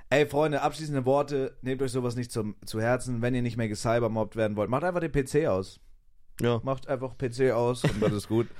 Ey, 0.09 0.25
Freunde, 0.25 0.61
abschließende 0.63 1.05
Worte. 1.05 1.55
Nehmt 1.61 1.84
euch 1.84 1.91
sowas 1.91 2.15
nicht 2.15 2.31
zum, 2.31 2.55
zu 2.65 2.81
Herzen. 2.81 3.21
Wenn 3.21 3.35
ihr 3.35 3.43
nicht 3.43 3.57
mehr 3.57 3.67
gecybermobbt 3.67 4.35
werden 4.35 4.57
wollt, 4.57 4.71
macht 4.71 4.84
einfach 4.84 5.01
den 5.01 5.11
PC 5.11 5.47
aus. 5.47 5.79
Ja. 6.41 6.59
Macht 6.63 6.88
einfach 6.88 7.15
PC 7.15 7.51
aus 7.51 7.84
und 7.84 8.01
das 8.01 8.13
ist 8.13 8.27
gut. 8.27 8.47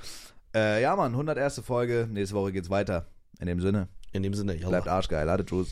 Äh, 0.56 0.82
ja, 0.82 0.96
Mann, 0.96 1.12
101. 1.12 1.60
Folge. 1.60 2.08
Nächste 2.10 2.34
Woche 2.36 2.54
geht's 2.54 2.70
weiter. 2.70 3.06
In 3.40 3.48
dem 3.48 3.60
Sinne, 3.60 3.90
In 4.14 4.24
dem 4.24 4.34
Sinne, 4.34 4.56
ja. 4.56 4.70
bleibt 4.70 4.88
arschgeil. 4.88 5.30
Hatte 5.30 5.46
Tschüss. 5.46 5.66